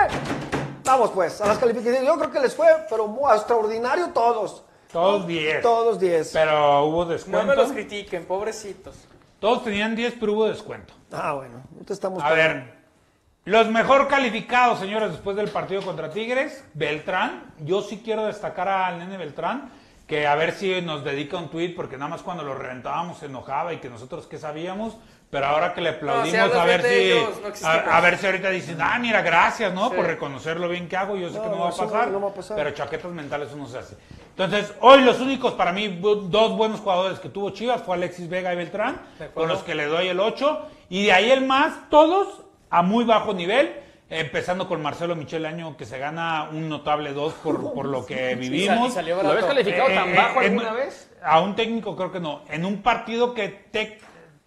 Vamos 0.86 1.12
pues, 1.12 1.40
a 1.40 1.46
las 1.48 1.60
calificaciones. 1.60 2.08
Yo 2.08 2.18
creo 2.18 2.32
que 2.32 2.40
les 2.40 2.56
fue, 2.56 2.66
pero 2.90 3.06
muy 3.06 3.32
extraordinario 3.32 4.08
todos. 4.10 4.64
Todos 4.92 5.26
10. 5.28 5.62
Todos 5.62 6.00
10. 6.00 6.32
Pero 6.34 6.86
hubo 6.86 7.06
No 7.06 7.12
descuento. 7.12 7.46
me 7.48 7.56
los 7.56 7.72
critiquen, 7.72 8.26
pobrecitos. 8.26 8.96
Todos 9.42 9.64
tenían 9.64 9.96
10, 9.96 10.18
pero 10.20 10.34
hubo 10.34 10.46
descuento. 10.46 10.94
Ah, 11.12 11.34
bueno, 11.34 11.64
no 11.76 11.84
te 11.84 11.94
estamos 11.94 12.22
A 12.22 12.32
ver, 12.32 12.76
los 13.44 13.68
mejor 13.70 14.08
calificados, 14.08 14.78
señores, 14.78 15.10
después 15.10 15.36
del 15.36 15.50
partido 15.50 15.82
contra 15.82 16.12
Tigres, 16.12 16.64
Beltrán. 16.76 17.52
Yo 17.62 17.82
sí 17.82 18.04
quiero 18.06 18.28
destacar 18.28 18.68
al 18.68 19.00
nene 19.00 19.18
Beltrán, 19.18 19.72
que 20.06 20.28
a 20.28 20.36
ver 20.36 20.52
si 20.52 20.80
nos 20.84 21.04
dedica 21.04 21.38
un 21.38 21.50
tweet, 21.50 21.74
porque 21.76 21.98
nada 21.98 22.12
más 22.12 22.22
cuando 22.22 22.44
lo 22.44 22.54
reventábamos 22.54 23.18
se 23.18 23.26
enojaba 23.26 23.74
y 23.74 23.78
que 23.78 23.90
nosotros 23.90 24.28
qué 24.28 24.38
sabíamos. 24.38 25.00
Pero 25.32 25.46
ahora 25.46 25.74
que 25.74 25.80
le 25.80 25.90
aplaudimos, 25.92 26.30
si 26.52 26.58
a 26.58 26.66
ver 26.66 26.82
si 26.84 26.94
ellos, 26.94 27.40
no 27.42 27.48
existimos. 27.48 27.76
a, 27.88 27.98
a 27.98 28.02
ver 28.02 28.18
si 28.18 28.26
ahorita 28.26 28.50
dicen, 28.50 28.78
ah, 28.82 29.00
mira, 29.00 29.22
gracias, 29.22 29.74
¿no? 29.74 29.90
Sí. 29.90 29.96
Por 29.96 30.06
reconocer 30.06 30.60
lo 30.60 30.68
bien 30.68 30.90
que 30.90 30.98
hago. 30.98 31.16
Yo 31.16 31.30
sé 31.30 31.38
No, 31.38 31.44
que 31.44 31.50
no, 31.50 31.60
va 31.60 31.70
a 31.70 31.72
pasar, 31.72 32.08
no 32.10 32.20
va 32.22 32.30
a 32.30 32.34
pasar. 32.34 32.58
pero 32.58 32.72
chaquetas 32.72 33.12
mentales 33.12 33.48
eso 33.48 33.56
no 33.58 33.66
se 33.66 33.78
hace. 33.78 33.96
Entonces, 34.32 34.74
hoy 34.82 35.02
los 35.02 35.22
únicos 35.22 35.54
para 35.54 35.72
mí, 35.72 35.88
dos 36.02 36.56
buenos 36.58 36.82
jugadores 36.82 37.20
que 37.20 37.30
tuvo 37.30 37.52
Chivas 37.52 37.82
fue 37.82 37.96
Alexis 37.96 38.28
Vega 38.30 38.52
y 38.54 38.58
Beltrán, 38.58 39.00
con 39.34 39.48
los 39.48 39.64
que 39.64 39.74
le 39.74 39.86
doy 39.86 40.10
el 40.10 40.20
8. 40.20 40.68
Y 40.90 41.06
de 41.06 41.14
ahí 41.14 41.32
el 41.32 41.46
más, 41.46 41.90
todos 41.90 42.42
a 42.70 42.82
muy 42.82 43.06
bajo 43.06 43.34
nivel. 43.34 43.74
Empezando 44.10 44.68
con 44.68 44.82
Marcelo 44.82 45.16
Michel 45.16 45.46
Año, 45.46 45.78
que 45.78 45.86
se 45.86 45.98
gana 45.98 46.50
un 46.52 46.68
notable 46.68 47.14
2 47.14 47.34
por, 47.36 47.74
por 47.74 47.86
lo 47.86 48.06
que 48.06 48.36
vivimos. 48.36 48.94
¿Lo 48.96 49.30
habías 49.30 49.46
calificado 49.46 49.88
Eh, 49.90 49.96
tan 49.96 50.10
eh, 50.10 50.18
bajo 50.18 50.42
en- 50.42 50.52
alguna 50.60 50.74
vez? 50.74 51.10
A 51.24 51.40
un 51.40 51.56
técnico 51.56 51.96
creo 51.96 52.12
que 52.12 52.20
no. 52.20 52.42
En 52.50 52.66
un 52.66 52.82
partido 52.82 53.34
que 53.34 53.70
tec- 53.72 54.00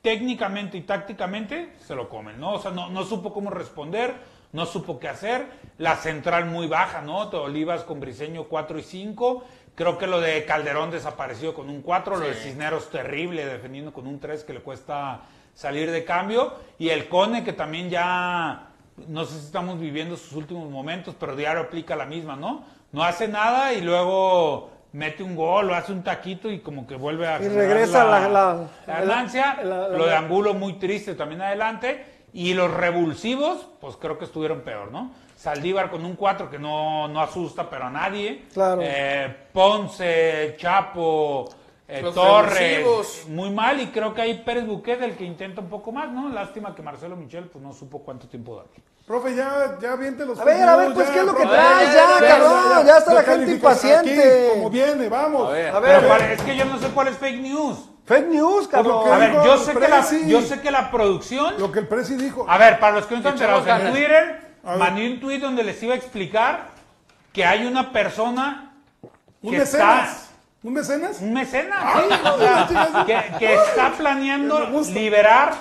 técnicamente 0.04 0.76
y 0.76 0.82
tácticamente 0.82 1.72
se 1.78 1.94
lo 1.94 2.10
comen, 2.10 2.38
¿no? 2.38 2.52
O 2.52 2.58
sea, 2.58 2.70
no, 2.70 2.90
no 2.90 3.04
supo 3.04 3.32
cómo 3.32 3.48
responder, 3.48 4.14
no 4.52 4.66
supo 4.66 4.98
qué 5.00 5.08
hacer. 5.08 5.46
La 5.78 5.96
central 5.96 6.44
muy 6.44 6.66
baja, 6.66 7.00
¿no? 7.00 7.20
Olivas 7.22 7.84
con 7.84 8.00
Briseño 8.00 8.44
4 8.44 8.78
y 8.78 8.82
5. 8.82 9.44
Creo 9.74 9.96
que 9.96 10.06
lo 10.06 10.20
de 10.20 10.44
Calderón 10.44 10.90
desapareció 10.90 11.54
con 11.54 11.70
un 11.70 11.80
4, 11.80 12.18
lo 12.18 12.26
de 12.26 12.34
Cisneros 12.34 12.90
terrible, 12.90 13.46
defendiendo 13.46 13.94
con 13.94 14.06
un 14.06 14.20
3 14.20 14.44
que 14.44 14.52
le 14.52 14.60
cuesta 14.60 15.22
salir 15.54 15.90
de 15.90 16.04
cambio. 16.04 16.52
Y 16.78 16.90
el 16.90 17.08
Cone 17.08 17.42
que 17.42 17.54
también 17.54 17.88
ya, 17.88 18.68
no 19.08 19.24
sé 19.24 19.40
si 19.40 19.46
estamos 19.46 19.80
viviendo 19.80 20.18
sus 20.18 20.34
últimos 20.34 20.70
momentos, 20.70 21.16
pero 21.18 21.34
diario 21.34 21.62
aplica 21.62 21.96
la 21.96 22.04
misma, 22.04 22.36
¿no? 22.36 22.62
No 22.92 23.04
hace 23.04 23.26
nada 23.26 23.72
y 23.72 23.80
luego 23.80 24.70
mete 24.94 25.22
un 25.22 25.34
gol 25.36 25.70
o 25.70 25.74
hace 25.74 25.92
un 25.92 26.02
taquito 26.02 26.50
y 26.50 26.60
como 26.60 26.86
que 26.86 26.94
vuelve 26.96 27.26
a 27.26 27.40
Y 27.42 27.48
regresa 27.48 28.04
la- 28.04 28.28
la- 28.28 28.54
la 28.86 28.96
ganancia. 29.00 29.58
la- 29.62 29.88
la- 29.88 29.98
lo 29.98 30.06
de 30.06 30.14
Angulo 30.14 30.54
muy 30.54 30.74
triste 30.74 31.14
también 31.14 31.42
adelante. 31.42 32.06
Y 32.32 32.54
los 32.54 32.72
revulsivos, 32.72 33.66
pues 33.80 33.96
creo 33.96 34.18
que 34.18 34.24
estuvieron 34.24 34.62
peor, 34.62 34.90
¿no? 34.90 35.12
Saldívar 35.36 35.90
con 35.90 36.04
un 36.04 36.16
4 36.16 36.48
que 36.50 36.58
no, 36.58 37.06
no 37.08 37.20
asusta, 37.20 37.68
pero 37.68 37.84
a 37.86 37.90
nadie. 37.90 38.44
Claro. 38.52 38.80
Eh, 38.82 39.34
Ponce, 39.52 40.54
Chapo, 40.58 41.48
eh, 41.86 42.00
Los 42.02 42.14
Torres, 42.14 42.58
revulsivos. 42.58 43.28
muy 43.28 43.50
mal. 43.50 43.80
Y 43.80 43.86
creo 43.88 44.14
que 44.14 44.22
hay 44.22 44.34
Pérez 44.42 44.66
Buquet 44.66 45.02
el 45.02 45.16
que 45.16 45.24
intenta 45.24 45.60
un 45.60 45.68
poco 45.68 45.92
más, 45.92 46.10
¿no? 46.10 46.28
Lástima 46.28 46.74
que 46.74 46.82
Marcelo 46.82 47.14
Michel 47.16 47.44
pues 47.44 47.62
no 47.62 47.72
supo 47.72 47.98
cuánto 48.00 48.26
tiempo 48.26 48.56
darle. 48.56 48.82
Profe, 49.06 49.34
ya, 49.34 49.76
ya 49.82 49.92
aviente 49.92 50.24
los 50.24 50.38
A 50.38 50.44
ver, 50.44 50.62
a 50.66 50.76
ver, 50.76 50.94
pues, 50.94 51.10
¿qué 51.10 51.18
es 51.18 51.24
lo 51.26 51.34
que 51.36 51.42
profe. 51.42 51.56
traes? 51.58 51.92
Ya, 51.94 52.26
cabrón, 52.26 52.86
ya 52.86 52.98
está 52.98 53.12
la 53.14 53.22
gente 53.22 53.52
impaciente. 53.52 54.48
Aquí, 54.50 54.54
como 54.54 54.70
viene, 54.70 55.08
vamos. 55.10 55.48
A 55.48 55.52
ver. 55.52 55.74
A 55.74 55.78
ver, 55.80 55.96
Pero 55.98 56.08
para- 56.08 56.32
es 56.32 56.42
que 56.42 56.56
yo 56.56 56.64
no 56.64 56.78
sé 56.78 56.88
cuál 56.88 57.08
es 57.08 57.18
fake 57.18 57.40
news. 57.42 57.78
fake 58.06 58.28
news, 58.28 58.66
cabrón. 58.68 59.04
¿qué 59.04 59.12
A 59.12 59.18
ver, 59.18 59.32
yo 59.44 59.58
sé, 59.58 59.74
que 59.74 59.88
la, 59.88 60.00
Prezi? 60.00 60.26
yo 60.28 60.40
sé 60.40 60.60
que 60.62 60.70
la 60.70 60.90
producción 60.90 61.54
Lo 61.58 61.70
que 61.70 61.80
el 61.80 61.88
Presi 61.88 62.16
dijo. 62.16 62.46
A 62.48 62.56
ver, 62.56 62.78
para 62.80 62.94
los 62.96 63.04
que 63.06 63.14
no 63.14 63.18
están 63.18 63.32
enterados, 63.34 63.66
en. 63.66 63.92
Twitter 63.92 64.40
mandé 64.64 65.10
un 65.12 65.20
tweet 65.20 65.38
donde 65.38 65.62
les 65.64 65.82
iba 65.82 65.92
a 65.92 65.96
explicar 65.98 66.68
que 67.32 67.44
hay 67.44 67.66
una 67.66 67.92
persona 67.92 68.72
¿Un 69.42 69.50
que 69.50 69.58
mecenas? 69.58 70.08
está... 70.08 70.24
¿Un 70.62 70.72
mecenas? 70.72 71.20
Un 71.20 71.34
mecenas, 71.34 71.78
Ay, 71.82 72.04
sí, 72.10 72.14
no, 72.24 72.34
o 72.34 72.38
sea, 72.38 72.56
no, 72.60 72.68
chingas. 72.68 73.04
que, 73.04 73.38
que 73.38 73.54
está 73.54 73.90
planeando 73.98 74.60
liberar 74.94 75.52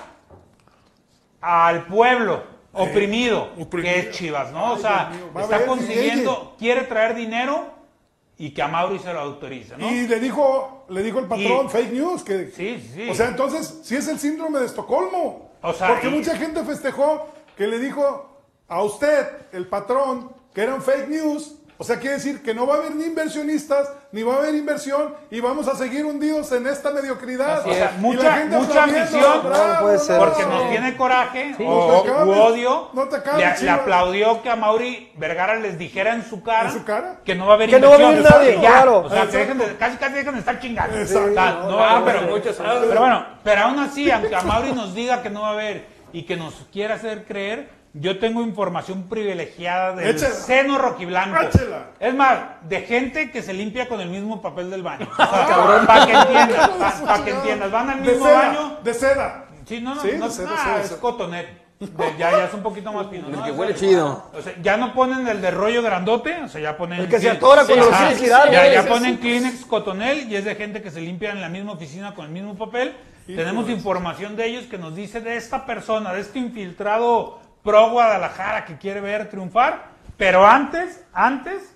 al 1.41 1.85
pueblo 1.87 2.52
oprimido, 2.73 3.49
oprimido. 3.59 3.93
que 3.93 3.99
es 3.99 4.11
Chivas, 4.11 4.51
¿no? 4.51 4.73
o 4.73 4.77
sea, 4.77 5.11
está 5.39 5.65
consiguiendo, 5.65 6.55
quiere 6.57 6.81
traer 6.83 7.15
dinero 7.15 7.71
y 8.37 8.51
que 8.51 8.61
a 8.61 8.67
Mauri 8.67 8.99
se 8.99 9.13
lo 9.13 9.19
autorice, 9.19 9.77
¿no? 9.77 9.89
Y 9.89 10.07
le 10.07 10.19
dijo, 10.19 10.85
le 10.89 11.03
dijo 11.03 11.19
el 11.19 11.27
patrón 11.27 11.67
Y- 11.67 11.69
fake 11.69 11.91
news 11.93 12.23
que 12.23 12.49
Sí, 12.51 12.89
sí. 12.93 13.07
O 13.09 13.13
sea, 13.13 13.27
entonces, 13.27 13.81
sí 13.83 13.95
es 13.95 14.07
el 14.07 14.19
síndrome 14.19 14.59
de 14.59 14.65
Estocolmo. 14.65 15.51
O 15.61 15.71
sea, 15.73 15.89
Porque 15.89 16.07
y- 16.07 16.11
mucha 16.11 16.35
gente 16.35 16.63
festejó 16.63 17.27
que 17.55 17.67
le 17.67 17.79
dijo 17.79 18.37
a 18.67 18.81
usted, 18.81 19.27
el 19.51 19.67
patrón, 19.67 20.31
que 20.53 20.61
eran 20.61 20.81
fake 20.81 21.07
news. 21.09 21.55
O 21.77 21.83
sea, 21.83 21.97
quiere 21.99 22.15
decir 22.15 22.41
que 22.43 22.53
no 22.53 22.67
va 22.67 22.75
a 22.75 22.77
haber 22.77 22.95
ni 22.95 23.03
inversionistas, 23.05 23.91
ni 24.11 24.21
va 24.23 24.35
a 24.35 24.37
haber 24.37 24.55
inversión, 24.55 25.15
y 25.31 25.39
vamos 25.41 25.67
a 25.67 25.75
seguir 25.75 26.05
hundidos 26.05 26.51
en 26.51 26.67
esta 26.67 26.91
mediocridad. 26.91 27.61
Así 27.61 27.71
es. 27.71 27.77
Y 27.77 27.79
la 27.79 27.91
Mucha- 27.97 28.33
gente 28.37 28.57
mucha 28.57 28.83
ambición. 28.83 29.43
bravo, 29.43 29.73
No 29.73 29.79
puede 29.81 29.99
ser. 29.99 30.19
Porque 30.19 30.43
no. 30.43 30.49
nos 30.59 30.69
tiene 30.69 30.95
coraje 30.95 31.55
Sí. 31.57 31.63
o, 31.67 31.91
No 31.91 32.01
te 32.03 32.09
acabes, 32.11 32.27
u 32.37 32.39
odio. 32.41 32.89
no 32.93 33.03
te 33.09 33.15
acabes, 33.15 33.61
le, 33.61 33.69
aplaudió 33.69 34.41
que 34.43 34.49
a 34.49 34.55
Mauri 34.55 35.11
Vergara 35.17 35.55
les 35.55 35.77
dijera 35.77 36.13
en 36.13 36.23
su 36.23 36.43
cara, 36.43 36.69
¿En 36.69 36.73
su 36.73 36.83
cara? 36.85 37.19
que 37.25 37.35
no 37.35 37.45
va 37.47 37.53
a 37.53 37.55
haber 37.55 37.69
Que 37.69 37.79
no 37.79 37.89
va 37.89 37.95
a 37.95 37.99
inversión. 37.99 38.23
venir 38.23 38.31
nadie, 38.53 38.61
ya. 38.61 38.69
claro. 38.69 38.99
O 38.99 39.09
sea, 39.09 39.27
que 39.27 39.37
dejen 39.37 39.57
de- 39.57 39.75
casi 39.77 39.97
casi 39.97 40.13
dejan 40.13 40.33
de 40.35 40.39
estar 40.39 40.59
chingando. 40.59 40.97
Exacto. 40.97 41.31
O 41.31 41.33
sea, 41.33 41.51
No, 41.53 41.69
no 41.71 41.77
va 41.77 41.87
a 41.87 41.91
Ah, 41.93 41.97
haber- 41.97 42.15
pero 42.19 42.31
muchos 42.31 42.55
Pero 42.55 42.99
bueno, 42.99 43.25
pero 43.43 43.61
aún 43.61 43.79
así, 43.79 44.09
aunque 44.11 44.35
a 44.35 44.41
Mauri 44.41 44.71
nos 44.73 44.93
diga 44.93 45.21
que 45.23 45.29
no 45.29 45.41
va 45.41 45.49
a 45.49 45.53
haber 45.53 45.85
y 46.13 46.23
que 46.23 46.35
nos 46.37 46.53
quiera 46.71 46.95
hacer 46.95 47.25
creer, 47.25 47.69
yo 47.93 48.17
tengo 48.19 48.41
información 48.41 49.03
privilegiada 49.03 49.95
del 49.95 50.15
Échela. 50.15 50.33
seno 50.33 50.77
rojiblanco. 50.79 51.41
Échela. 51.41 51.91
Es 51.99 52.13
más, 52.15 52.39
de 52.63 52.81
gente 52.81 53.29
que 53.31 53.41
se 53.43 53.53
limpia 53.53 53.87
con 53.87 54.01
el 54.01 54.09
mismo 54.09 54.41
papel 54.41 54.69
del 54.71 54.81
baño. 54.81 55.07
O 55.17 55.25
sea, 55.25 55.83
para 55.85 56.05
que 56.05 56.13
entiendas, 56.13 56.69
para 57.05 57.23
que 57.23 57.31
entiendas. 57.31 57.71
Van 57.71 57.89
al 57.89 58.03
De 58.03 58.11
mismo 58.11 58.25
seda, 58.25 58.37
baño. 58.39 58.77
de 58.83 58.93
seda. 58.93 59.45
Sí, 59.65 59.79
no, 59.79 59.95
no, 59.95 60.01
Sí, 60.01 60.09
no, 60.17 60.25
de 60.27 60.31
seda, 60.33 60.49
ah, 60.57 60.63
seda, 60.63 60.81
es 60.81 60.87
seda. 60.87 60.99
cotonet. 60.99 61.63
De- 61.79 62.17
ya, 62.17 62.31
ya 62.31 62.45
es 62.45 62.53
un 62.53 62.63
poquito 62.63 62.91
más 62.93 63.07
fino. 63.09 63.27
El 63.27 63.33
¿no? 63.35 63.43
que 63.43 63.51
O 63.51 63.55
huele 63.55 63.77
sea, 63.77 63.89
chido. 63.89 64.31
O 64.33 64.41
sea, 64.41 64.53
ya 64.61 64.77
no 64.77 64.93
ponen 64.93 65.27
el 65.27 65.41
de 65.41 65.51
rollo 65.51 65.81
grandote, 65.83 66.41
o 66.41 66.47
sea, 66.47 66.61
ya 66.61 66.77
ponen... 66.77 67.01
El 67.01 67.09
que 67.09 67.19
se 67.19 67.29
atora 67.29 67.65
cuando 67.65 67.85
Sí, 67.85 67.91
lo 67.91 67.97
quieres 67.97 68.19
girar, 68.19 68.51
Ya, 68.51 68.67
ya 68.71 68.85
ponen. 68.85 69.17
Kleenex 69.17 69.65
Cotonel 69.65 70.31
y 70.31 70.35
es 70.35 70.45
de 70.45 70.55
gente 70.55 70.81
que 70.81 70.91
se 70.91 71.01
limpia 71.01 71.31
en 71.31 71.41
la 71.41 71.49
misma 71.49 71.73
oficina 71.73 72.13
con 72.15 72.25
el 72.25 72.31
mismo 72.31 72.55
papel. 72.55 72.95
Tenemos 73.27 73.69
información 73.69 74.35
de 74.35 74.45
ellos 74.47 74.65
que 74.65 74.77
nos 74.77 74.95
dice 74.95 75.19
de 75.21 75.35
esta 75.37 75.65
persona, 75.65 76.13
de 76.13 76.21
este 76.21 76.39
infiltrado 76.39 77.39
pro 77.63 77.89
Guadalajara 77.91 78.65
que 78.65 78.77
quiere 78.77 79.01
ver 79.01 79.29
triunfar. 79.29 79.93
Pero 80.17 80.45
antes, 80.45 81.03
antes, 81.13 81.75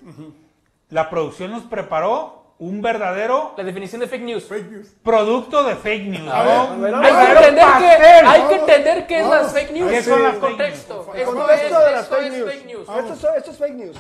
la 0.90 1.10
producción 1.10 1.52
nos 1.52 1.64
preparó 1.64 2.36
un 2.60 2.82
verdadero 2.82 3.54
La 3.56 3.64
definición 3.64 4.02
de 4.02 4.08
fake 4.08 4.24
news. 4.24 4.44
Fake 4.46 4.72
news. 4.72 4.88
producto 5.04 5.64
de 5.64 5.76
fake 5.76 6.08
news. 6.08 6.28
A 6.32 6.44
¿no? 6.44 6.80
ver, 6.80 6.94
Un 6.94 6.96
a 6.96 7.00
ver, 7.02 7.16
Hay 7.18 7.36
que 7.36 7.48
entender 7.48 7.66
que, 7.78 8.28
hay 8.28 8.42
que 8.48 8.56
entender 8.56 9.08
qué 9.08 9.20
es 9.20 9.28
las 9.28 9.54
fake 9.54 9.72
news. 9.72 9.92
¿Qué 9.92 10.04
son 10.04 10.24
las 10.24 10.32
fake 10.34 10.42
Contexto. 10.42 10.94
news? 10.96 11.08
Esto 11.08 11.20
es, 11.20 11.28
Contexto 11.38 11.80
de 11.80 11.92
las 11.92 12.04
esto 12.04 12.16
fake 12.16 12.32
news. 12.32 12.52
fake 12.52 12.66
news. 12.66 12.90
Esto 12.90 13.14
es, 13.14 13.38
esto 13.38 13.52
es 13.52 13.58
fake 13.58 13.76
news. 13.76 13.98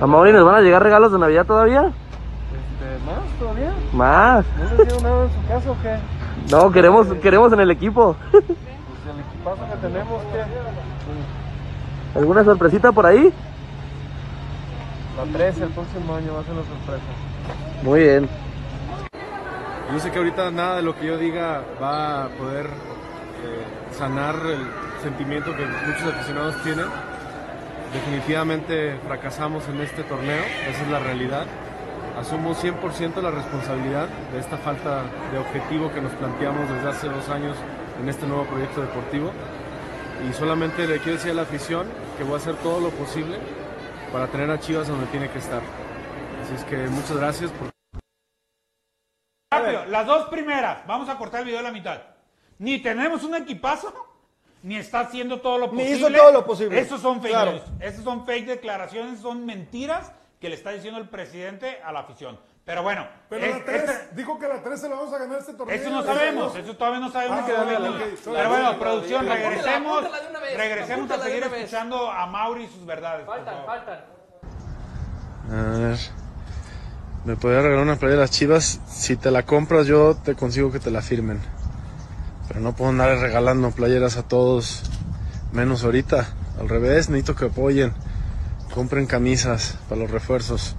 ¿A 0.00 0.06
Mauri 0.06 0.32
nos 0.32 0.44
van 0.44 0.54
a 0.56 0.60
llegar 0.60 0.82
regalos 0.82 1.12
de 1.12 1.18
Navidad 1.18 1.44
todavía? 1.46 1.82
¿Más 3.04 3.38
todavía? 3.38 3.72
Más. 3.92 4.44
¿No 4.58 4.76
les 4.84 4.88
dio 4.88 5.00
nada 5.00 5.24
en 5.24 5.30
su 5.32 5.48
casa 5.48 5.70
o 5.70 5.76
qué? 5.82 5.96
No, 6.50 6.72
queremos, 6.72 7.06
queremos 7.22 7.52
en 7.52 7.60
el 7.60 7.70
equipo. 7.70 8.16
Equipazo 9.44 9.70
que 9.70 9.76
tenemos, 9.76 10.22
¿qué? 10.32 12.18
¿Alguna 12.18 12.44
sorpresita 12.44 12.92
por 12.92 13.04
ahí? 13.04 13.30
La 15.18 15.24
13 15.24 15.64
el 15.64 15.70
próximo 15.70 16.14
año 16.14 16.32
va 16.32 16.40
a 16.40 16.44
ser 16.44 16.54
la 16.54 16.62
sorpresa. 16.62 17.82
Muy 17.82 18.00
bien. 18.00 18.28
Yo 19.92 19.98
sé 20.00 20.10
que 20.10 20.16
ahorita 20.16 20.50
nada 20.50 20.76
de 20.76 20.82
lo 20.82 20.96
que 20.96 21.06
yo 21.06 21.18
diga 21.18 21.62
va 21.82 22.24
a 22.24 22.28
poder 22.28 22.64
eh, 22.64 23.64
sanar 23.92 24.34
el 24.46 24.66
sentimiento 25.02 25.54
que 25.54 25.66
muchos 25.66 26.14
aficionados 26.14 26.62
tienen. 26.62 26.86
Definitivamente 27.92 28.96
fracasamos 29.06 29.68
en 29.68 29.82
este 29.82 30.04
torneo, 30.04 30.42
esa 30.70 30.82
es 30.82 30.88
la 30.88 31.00
realidad. 31.00 31.44
asumo 32.18 32.54
100% 32.54 33.20
la 33.20 33.30
responsabilidad 33.30 34.08
de 34.32 34.38
esta 34.38 34.56
falta 34.56 35.02
de 35.32 35.38
objetivo 35.38 35.92
que 35.92 36.00
nos 36.00 36.12
planteamos 36.12 36.66
desde 36.70 36.88
hace 36.88 37.08
dos 37.08 37.28
años 37.28 37.56
en 38.00 38.08
este 38.08 38.26
nuevo 38.26 38.44
proyecto 38.44 38.80
deportivo. 38.80 39.30
Y 40.28 40.32
solamente 40.32 40.86
le 40.86 40.98
quiero 40.98 41.12
decir 41.18 41.32
a 41.32 41.34
la 41.34 41.42
afición 41.42 41.86
que 42.16 42.24
voy 42.24 42.34
a 42.34 42.36
hacer 42.36 42.54
todo 42.56 42.80
lo 42.80 42.90
posible 42.90 43.38
para 44.12 44.26
tener 44.28 44.50
a 44.50 44.58
Chivas 44.60 44.88
donde 44.88 45.06
tiene 45.06 45.28
que 45.30 45.38
estar. 45.38 45.60
Así 46.42 46.54
es 46.54 46.64
que 46.64 46.76
muchas 46.88 47.16
gracias 47.16 47.50
por 47.52 47.70
Rápido, 49.52 49.84
las 49.86 50.06
dos 50.06 50.28
primeras, 50.28 50.86
vamos 50.86 51.08
a 51.08 51.16
cortar 51.16 51.40
el 51.40 51.46
video 51.46 51.60
a 51.60 51.62
la 51.62 51.70
mitad. 51.72 52.00
Ni 52.58 52.78
tenemos 52.80 53.22
un 53.24 53.34
equipazo, 53.34 53.92
ni 54.62 54.76
está 54.76 55.00
haciendo 55.00 55.40
todo 55.40 55.58
lo 55.58 55.66
Ni 55.72 55.82
posible. 55.84 55.96
hizo 55.96 56.10
todo 56.10 56.32
lo 56.32 56.44
posible. 56.46 56.78
Esos 56.80 57.00
son 57.00 57.20
fake 57.20 57.32
Claro. 57.32 57.52
news. 57.52 57.62
Esos 57.80 58.04
son 58.04 58.24
fake 58.26 58.46
declaraciones, 58.46 59.20
son 59.20 59.44
mentiras 59.46 60.12
que 60.40 60.48
le 60.48 60.54
está 60.56 60.70
diciendo 60.70 60.98
el 61.00 61.08
presidente 61.08 61.80
a 61.84 61.92
la 61.92 62.00
afición. 62.00 62.38
Pero 62.64 62.82
bueno, 62.82 63.06
Pero 63.28 63.44
es- 63.44 63.58
la 63.58 63.64
3, 63.64 63.82
este- 63.82 64.14
dijo 64.16 64.38
que 64.38 64.48
la 64.48 64.62
3 64.62 64.80
se 64.80 64.88
la 64.88 64.94
vamos 64.96 65.12
a 65.12 65.18
ganar 65.18 65.38
este 65.38 65.52
torneo. 65.52 65.76
eso 65.76 65.90
no 65.90 66.02
sabemos, 66.02 66.56
eso 66.56 66.76
todavía 66.76 67.00
no 67.00 67.10
sabemos. 67.12 67.40
Ah, 67.40 67.44
ok. 67.44 67.98
Pero 68.24 68.48
bueno, 68.48 68.78
producción, 68.78 69.26
regresemos, 69.28 70.04
apúntala 70.04 70.40
vez, 70.40 70.56
regresemos 70.56 71.10
a 71.10 71.22
seguir 71.22 71.42
escuchando 71.44 72.10
a 72.10 72.26
Mauri 72.26 72.64
y 72.64 72.68
sus 72.68 72.86
verdades. 72.86 73.26
Faltan, 73.26 73.66
faltan. 73.66 74.00
A 75.50 75.78
ver. 75.78 75.98
¿Me 77.26 77.36
podría 77.36 77.60
regalar 77.62 77.82
una 77.84 77.96
playera 77.96 78.20
de 78.20 78.26
las 78.26 78.30
chivas? 78.30 78.80
Si 78.86 79.16
te 79.16 79.30
la 79.30 79.44
compras, 79.44 79.86
yo 79.86 80.14
te 80.16 80.34
consigo 80.34 80.72
que 80.72 80.78
te 80.80 80.90
la 80.90 81.02
firmen. 81.02 81.40
Pero 82.48 82.60
no 82.60 82.74
puedo 82.74 82.90
andar 82.90 83.16
regalando 83.18 83.70
playeras 83.72 84.16
a 84.16 84.22
todos, 84.28 84.82
menos 85.52 85.84
ahorita. 85.84 86.28
Al 86.60 86.68
revés, 86.68 87.08
necesito 87.08 87.34
que 87.34 87.46
apoyen. 87.46 87.92
Compren 88.74 89.06
camisas 89.06 89.78
para 89.88 90.00
los 90.02 90.10
refuerzos. 90.10 90.76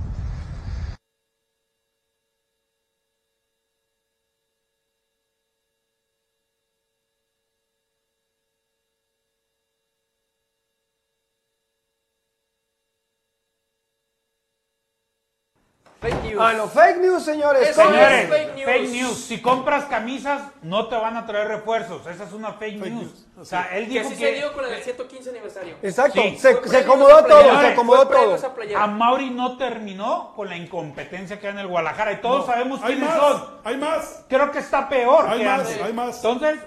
Fake 16.46 16.54
news. 16.54 16.54
Ah, 16.54 16.54
no, 16.54 16.68
fake 16.68 16.98
news, 17.02 17.24
señores. 17.24 17.70
Eso. 17.70 17.82
Señores, 17.82 18.24
es 18.24 18.30
fake 18.30 18.56
news. 18.56 18.66
fake 18.66 18.90
news. 18.90 19.18
Si 19.26 19.42
compras 19.42 19.86
camisas, 19.86 20.42
no 20.62 20.88
te 20.88 20.96
van 20.96 21.18
a 21.18 21.26
traer 21.26 21.48
refuerzos. 21.48 22.06
Esa 22.08 22.24
es 22.26 22.34
una 22.34 22.54
fake, 22.54 22.78
news. 22.78 23.26
O 23.38 23.44
sea, 23.46 23.70
él 23.76 23.86
Que 23.86 23.90
dijo 23.94 24.08
así 24.08 24.18
que, 24.18 24.26
se 24.28 24.32
dio 24.36 24.54
con 24.54 24.66
el 24.66 24.82
115 24.82 25.30
aniversario. 25.30 25.76
Exacto, 25.82 26.22
Sí. 26.22 26.38
se, 26.38 26.68
se 26.70 26.78
acomodó 26.78 27.24
todo, 27.26 27.60
se 27.62 27.68
acomodó 27.68 28.08
todo. 28.08 28.54
playera. 28.56 28.84
a 28.84 28.88
Mauri 28.88 29.30
no 29.30 29.58
terminó 29.58 30.34
con 30.36 30.48
la 30.50 30.56
incompetencia 30.56 31.40
que 31.40 31.48
hay 31.48 31.54
en 31.54 31.60
el 31.60 31.68
Guadalajara. 31.68 32.14
Y 32.14 32.22
todos 32.22 32.46
sabemos 32.46 32.80
Hay 32.84 32.94
quiénes 32.96 33.10
más, 33.10 33.18
son. 33.20 33.44
hay 33.64 33.78
más. 33.78 34.24
Creo 34.30 34.52
que 34.52 34.60
está 34.60 34.88
peor 34.88 35.28
Hay 35.28 35.40
que 35.40 35.46
más, 35.46 35.60
antes. 35.62 35.82
hay 35.82 35.94
más. 35.94 36.16
Entonces, 36.18 36.60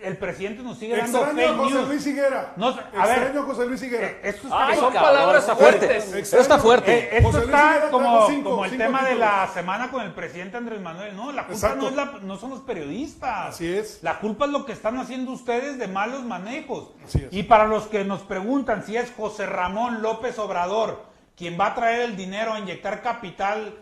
el 0.00 0.16
presidente 0.16 0.62
nos 0.62 0.78
sigue 0.78 0.96
dando 0.96 1.18
Extraño 1.18 1.40
a 1.42 1.46
fake 1.48 1.58
José 1.58 1.74
news. 1.74 1.88
Luis 1.88 2.06
Higuera. 2.06 2.52
No, 2.56 2.66
a 2.68 3.06
ver. 3.06 3.18
Extraño 3.18 3.40
a 3.40 3.42
José 3.44 3.66
Luis 3.66 3.82
Higuera. 3.82 4.06
Eh, 4.06 4.20
Esto 4.24 4.46
está, 4.46 4.66
Ay, 4.68 4.76
son 4.78 4.92
cabrón, 4.92 5.02
palabras 5.12 5.44
fuertes. 5.44 6.04
fuerte. 6.04 6.20
Eso 6.20 6.38
está 6.38 6.58
fuerte. 6.58 6.98
Eh, 6.98 7.08
esto 7.18 7.38
está 7.38 7.88
como, 7.90 8.04
trajo 8.04 8.26
cinco, 8.30 8.50
como 8.50 8.64
el 8.64 8.70
cinco 8.70 8.84
tema 8.84 9.02
de 9.04 9.14
la 9.16 9.48
semana 9.52 9.90
con 9.90 10.02
el 10.02 10.12
presidente 10.12 10.56
Andrés 10.56 10.80
Manuel. 10.80 11.16
No, 11.16 11.32
la 11.32 11.46
culpa 11.46 11.74
no, 11.74 11.88
es 11.88 11.94
la- 11.96 12.18
no 12.22 12.36
son 12.38 12.50
los 12.50 12.60
periodistas. 12.60 13.54
Así 13.54 13.72
es. 13.72 13.98
La 14.02 14.18
culpa 14.18 14.44
es 14.44 14.50
lo 14.52 14.64
que 14.64 14.72
están 14.72 14.98
haciendo 14.98 15.32
ustedes 15.32 15.78
de 15.78 15.88
malos 15.88 16.22
manejos. 16.24 16.90
Así 17.04 17.18
es. 17.24 17.32
Y 17.32 17.42
para 17.44 17.66
los 17.66 17.86
que 17.86 18.04
nos 18.04 18.20
preguntan 18.22 18.84
si 18.84 18.96
es 18.96 19.12
José 19.16 19.46
Ramón 19.46 20.02
López 20.02 20.38
Obrador 20.38 21.06
quien 21.36 21.58
va 21.58 21.66
a 21.68 21.74
traer 21.76 22.00
el 22.02 22.16
dinero 22.16 22.52
a 22.52 22.58
inyectar 22.58 23.00
capital 23.00 23.74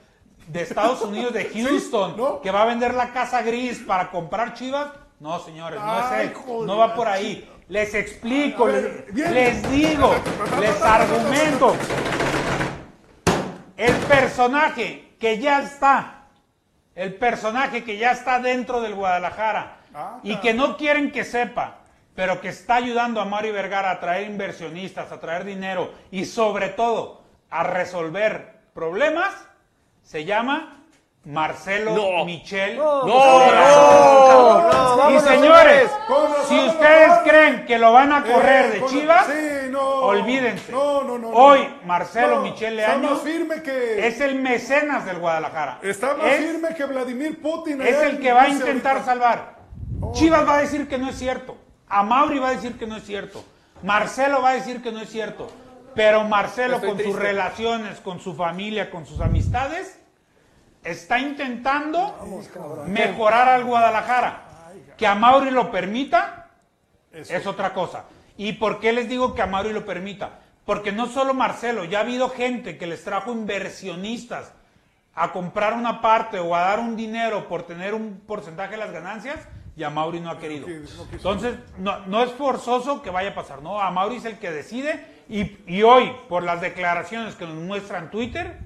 de 0.46 0.60
Estados 0.62 1.00
Unidos, 1.00 1.32
de 1.32 1.44
Houston, 1.54 2.14
¿no? 2.16 2.40
que 2.42 2.50
va 2.50 2.62
a 2.62 2.66
vender 2.66 2.92
la 2.94 3.12
casa 3.14 3.40
gris 3.42 3.78
para 3.78 4.10
comprar 4.10 4.52
chivas, 4.52 4.88
no, 5.20 5.38
señores, 5.40 5.80
no 5.80 5.98
es 5.98 6.20
él. 6.20 6.34
joder, 6.34 6.66
No 6.66 6.76
va 6.78 6.94
por 6.94 7.08
ahí. 7.08 7.50
Les 7.68 7.94
explico, 7.94 8.66
ver, 8.66 9.06
les 9.12 9.70
digo, 9.70 10.14
les 10.60 10.82
argumento. 10.82 11.74
El 13.76 13.94
personaje 13.94 15.14
que 15.18 15.38
ya 15.38 15.60
está, 15.60 16.28
el 16.94 17.14
personaje 17.14 17.82
que 17.84 17.96
ya 17.98 18.12
está 18.12 18.38
dentro 18.38 18.80
del 18.80 18.94
Guadalajara 18.94 19.76
Ah, 19.98 20.20
y 20.22 20.36
que 20.36 20.52
no 20.52 20.76
quieren 20.76 21.10
que 21.10 21.24
sepa, 21.24 21.78
pero 22.14 22.42
que 22.42 22.48
está 22.48 22.74
ayudando 22.74 23.18
a 23.18 23.24
Mario 23.24 23.54
Vergara 23.54 23.90
a 23.92 23.98
traer 23.98 24.28
inversionistas, 24.30 25.10
a 25.10 25.20
traer 25.20 25.44
dinero 25.44 25.90
y 26.10 26.26
sobre 26.26 26.68
todo 26.68 27.22
a 27.48 27.62
resolver 27.62 28.58
problemas, 28.74 29.32
se 30.02 30.26
llama 30.26 30.84
Marcelo 31.26 31.92
No. 31.92 32.24
Michel. 32.24 32.76
No, 32.76 33.00
Obrador. 33.02 34.74
no, 34.96 35.10
y 35.10 35.18
señores, 35.20 35.90
si 36.48 36.58
ustedes 36.68 37.12
creen 37.24 37.66
que 37.66 37.78
lo 37.78 37.92
van 37.92 38.12
a 38.12 38.22
correr 38.22 38.66
Eh, 38.66 38.80
de 38.80 38.86
Chivas, 38.86 39.26
sí, 39.26 39.68
no. 39.70 39.80
olvídense. 39.80 40.70
No, 40.70 41.02
no, 41.02 41.18
no, 41.18 41.30
no. 41.30 41.36
Hoy 41.36 41.68
Marcelo 41.84 42.36
No, 42.36 42.42
Michel 42.42 42.78
está 42.78 42.92
Leaño 42.96 43.10
más 43.10 43.20
firme 43.22 43.60
que- 43.62 44.06
es 44.06 44.20
el 44.20 44.36
mecenas 44.40 45.04
del 45.04 45.18
Guadalajara. 45.18 45.80
Está 45.82 46.14
más 46.14 46.26
es, 46.28 46.46
firme 46.46 46.74
que 46.76 46.84
Vladimir 46.84 47.42
Putin. 47.42 47.82
es 47.82 47.96
el 48.02 48.20
que 48.20 48.32
va 48.32 48.42
a 48.42 48.48
intentar 48.48 48.92
ahorita. 48.98 49.12
salvar. 49.12 49.56
Chivas 50.12 50.46
va 50.46 50.54
a 50.58 50.58
decir 50.58 50.88
que 50.88 50.96
no 50.98 51.08
es 51.10 51.18
cierto. 51.18 51.56
A 51.88 52.02
Mauri 52.04 52.38
va 52.38 52.48
a 52.48 52.52
decir 52.52 52.78
que 52.78 52.86
no 52.86 52.96
es 52.96 53.04
cierto. 53.04 53.42
Marcelo 53.82 54.42
va 54.42 54.50
a 54.50 54.54
decir 54.54 54.80
que 54.82 54.92
no 54.92 55.00
es 55.00 55.08
cierto. 55.10 55.48
Pero 55.94 56.24
Marcelo 56.24 56.76
Estoy 56.76 56.90
con 56.90 57.00
sus 57.02 57.16
relaciones, 57.16 58.00
con 58.00 58.20
su 58.20 58.34
familia, 58.34 58.90
con 58.90 59.06
sus 59.06 59.20
amistades, 59.20 59.98
está 60.86 61.18
intentando 61.18 62.16
mejorar 62.86 63.48
al 63.48 63.64
Guadalajara. 63.64 64.42
Que 64.96 65.06
a 65.06 65.14
Mauri 65.14 65.50
lo 65.50 65.70
permita 65.70 66.46
es 67.12 67.46
otra 67.46 67.72
cosa. 67.72 68.04
¿Y 68.36 68.52
por 68.54 68.80
qué 68.80 68.92
les 68.92 69.08
digo 69.08 69.34
que 69.34 69.42
a 69.42 69.46
Mauri 69.46 69.72
lo 69.72 69.84
permita? 69.84 70.40
Porque 70.64 70.92
no 70.92 71.06
solo 71.06 71.32
Marcelo, 71.32 71.84
ya 71.84 71.98
ha 71.98 72.02
habido 72.02 72.28
gente 72.28 72.76
que 72.76 72.86
les 72.86 73.04
trajo 73.04 73.32
inversionistas 73.32 74.52
a 75.14 75.32
comprar 75.32 75.72
una 75.72 76.02
parte 76.02 76.38
o 76.38 76.54
a 76.54 76.60
dar 76.60 76.80
un 76.80 76.96
dinero 76.96 77.48
por 77.48 77.62
tener 77.62 77.94
un 77.94 78.20
porcentaje 78.26 78.72
de 78.72 78.78
las 78.78 78.92
ganancias 78.92 79.36
y 79.76 79.82
a 79.82 79.90
Mauri 79.90 80.20
no 80.20 80.30
ha 80.30 80.38
querido. 80.38 80.66
Entonces, 81.12 81.56
no, 81.78 82.00
no 82.06 82.22
es 82.22 82.32
forzoso 82.32 83.02
que 83.02 83.10
vaya 83.10 83.30
a 83.30 83.34
pasar, 83.34 83.62
¿no? 83.62 83.80
A 83.80 83.90
Mauri 83.90 84.16
es 84.16 84.24
el 84.24 84.38
que 84.38 84.50
decide 84.50 85.24
y, 85.28 85.56
y 85.66 85.82
hoy, 85.82 86.12
por 86.28 86.42
las 86.42 86.60
declaraciones 86.60 87.34
que 87.34 87.46
nos 87.46 87.54
muestra 87.54 87.98
en 87.98 88.10
Twitter, 88.10 88.58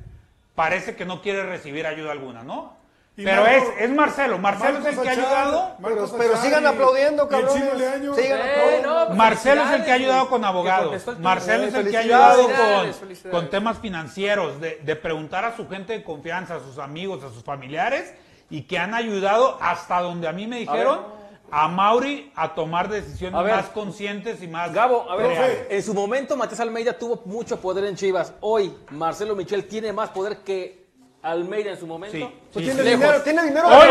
parece 0.60 0.94
que 0.94 1.06
no 1.06 1.22
quiere 1.22 1.42
recibir 1.44 1.86
ayuda 1.86 2.12
alguna, 2.12 2.42
¿no? 2.42 2.76
Y 3.16 3.24
Pero 3.24 3.44
Marco- 3.44 3.72
es, 3.78 3.84
es 3.84 3.90
Marcelo, 3.90 4.38
Marcelo 4.38 4.78
es 4.80 4.84
el 4.84 5.00
que 5.00 5.08
ha 5.08 5.12
ayudado. 5.12 5.76
Marcos 5.78 6.14
Pero- 6.18 6.36
sigan 6.36 6.66
aplaudiendo, 6.66 7.28
Eh, 8.18 8.80
no, 8.84 9.06
pues 9.06 9.16
Marcelo 9.16 9.62
es 9.64 9.70
el 9.70 9.84
que 9.84 9.90
ha 9.90 9.94
ayudado 9.94 10.28
con 10.28 10.44
abogados. 10.44 11.18
Marcelo 11.18 11.64
es 11.64 11.74
el 11.74 11.90
que 11.90 11.96
ha 11.96 12.00
ayudado 12.00 12.48
con 13.30 13.48
temas 13.48 13.78
financieros, 13.78 14.60
de, 14.60 14.80
de 14.82 14.96
preguntar 14.96 15.46
a 15.46 15.56
su 15.56 15.66
gente 15.66 15.94
de 15.94 16.02
confianza, 16.04 16.56
a 16.56 16.60
sus 16.60 16.78
amigos, 16.78 17.24
a 17.24 17.30
sus 17.30 17.42
familiares, 17.42 18.12
y 18.50 18.62
que 18.64 18.78
han 18.78 18.92
ayudado 18.94 19.56
hasta 19.62 20.00
donde 20.02 20.28
a 20.28 20.32
mí 20.32 20.46
me 20.46 20.58
dijeron 20.58 21.00
a, 21.50 21.68
Mauri 21.68 22.30
a 22.34 22.54
tomar 22.54 22.88
decisiones 22.88 23.38
A 23.38 23.42
ver. 23.42 23.54
más 23.56 23.66
conscientes 23.70 24.42
y 24.42 24.48
más 24.48 24.72
Gabo, 24.72 25.10
a 25.10 25.16
ver, 25.16 25.26
reales. 25.28 25.66
en 25.70 25.82
su 25.82 25.94
momento 25.94 26.36
Matías 26.36 26.60
Almeida 26.60 26.98
tuvo 26.98 27.22
mucho 27.24 27.60
poder 27.60 27.84
en 27.84 27.96
Chivas. 27.96 28.32
Hoy 28.40 28.74
Marcelo 28.90 29.34
Michel 29.36 29.66
tiene 29.66 29.92
más 29.92 30.10
poder 30.10 30.38
que 30.38 30.80
Almeida 31.22 31.72
en 31.72 31.78
su 31.78 31.86
momento. 31.86 32.16
Sí, 32.16 32.22
Pues 32.52 32.64
sí, 32.64 32.72
tiene 32.72 32.82
sí. 32.82 32.96
dinero, 32.96 33.22
tiene 33.22 33.42
dinero 33.42 33.68
de 33.68 33.74
Hoy, 33.76 33.82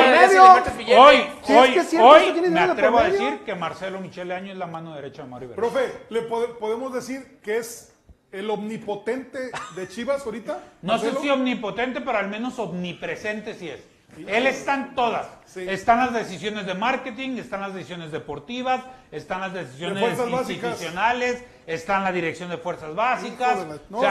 hoy, 0.97 1.18
Si 1.43 1.53
es 1.53 1.60
hoy, 1.60 1.74
que 1.74 1.80
es 1.80 1.89
cierto, 1.89 2.07
hoy 2.07 2.22
tiene 2.34 2.49
me 2.49 2.60
de 2.60 2.60
atrevo 2.72 2.97
a 2.97 3.03
decir 3.03 3.39
que 3.45 3.53
Marcelo 3.55 3.99
Michele 4.01 4.34
Año 4.34 4.51
es 4.51 4.57
la 4.57 4.66
mano 4.66 4.95
derecha 4.95 5.24
de 5.24 5.30
Vergara. 5.30 5.55
Profe, 5.55 5.91
¿le 6.10 6.28
pode- 6.28 6.55
podemos 6.57 6.91
decir 6.91 7.39
que 7.43 7.57
es 7.57 7.93
el 8.32 8.49
omnipotente 8.49 9.51
de 9.76 9.88
Chivas 9.88 10.26
ahorita? 10.26 10.60
No 10.82 10.97
sé 10.97 11.12
si 11.22 11.30
omnipotente, 11.30 12.01
pero 12.01 12.18
al 12.18 12.30
menos 12.30 12.57
omnipresente 12.57 13.53
sí 13.53 13.70
es. 13.70 13.82
Él 14.28 14.47
está 14.47 14.74
en 14.76 14.95
todas. 14.95 15.28
Sí. 15.45 15.66
Están 15.68 15.97
las 15.99 16.14
decisiones 16.14 16.66
de 16.66 16.74
marketing, 16.74 17.38
están 17.38 17.62
las 17.62 17.74
decisiones 17.74 18.12
deportivas, 18.12 18.82
están 19.12 19.41
las 19.41 19.53
decisiones 19.53 19.99
fuerzas 19.99 20.32
básicas. 20.32 20.49
institucionales, 20.72 21.43
están 21.66 22.03
la 22.03 22.12
dirección 22.12 22.49
de 22.49 22.57
fuerzas 22.57 22.93
básicas. 22.95 23.57
No, 23.89 24.01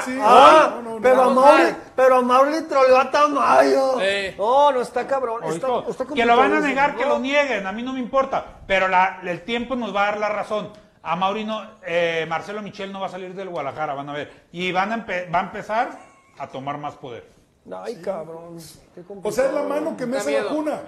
pero, 1.02 1.30
Mauri, 1.30 1.62
pero 1.94 2.16
a 2.16 2.22
Mauri 2.22 2.62
troleó 2.68 2.98
a 2.98 3.10
Tamayo. 3.10 4.00
Eh. 4.00 4.34
No, 4.38 4.72
no 4.72 4.80
está 4.80 5.06
cabrón. 5.06 5.42
Está, 5.44 5.66
está 5.90 6.06
que 6.06 6.24
lo 6.24 6.36
van 6.36 6.52
a 6.54 6.60
negar, 6.60 6.96
que 6.96 7.04
lo 7.04 7.18
nieguen, 7.18 7.66
a 7.66 7.72
mí 7.72 7.82
no 7.82 7.92
me 7.92 8.00
importa, 8.00 8.44
pero 8.66 8.88
la- 8.88 9.20
el 9.22 9.42
tiempo 9.42 9.76
nos 9.76 9.94
va 9.94 10.02
a 10.02 10.10
dar 10.12 10.20
la 10.20 10.28
razón. 10.30 10.70
A 11.02 11.14
Mauri 11.16 11.44
no, 11.44 11.62
eh, 11.86 12.26
Marcelo 12.28 12.60
Michel 12.62 12.92
no 12.92 13.00
va 13.00 13.06
a 13.06 13.10
salir 13.10 13.32
del 13.34 13.48
Guadalajara, 13.48 13.94
van 13.94 14.08
a 14.08 14.12
ver. 14.12 14.46
Y 14.52 14.72
van 14.72 14.92
a 14.92 14.96
empe- 15.06 15.32
va 15.32 15.38
a 15.40 15.42
empezar 15.42 15.90
a 16.38 16.46
tomar 16.48 16.78
más 16.78 16.94
poder. 16.96 17.37
Ay, 17.76 17.96
cabrón. 17.96 18.58
qué 18.94 19.02
O 19.22 19.32
sea, 19.32 19.46
es 19.46 19.52
la 19.52 19.62
mano 19.62 19.96
que 19.96 20.06
me 20.06 20.16
hace 20.18 20.40
la 20.40 20.48
cuna. 20.48 20.80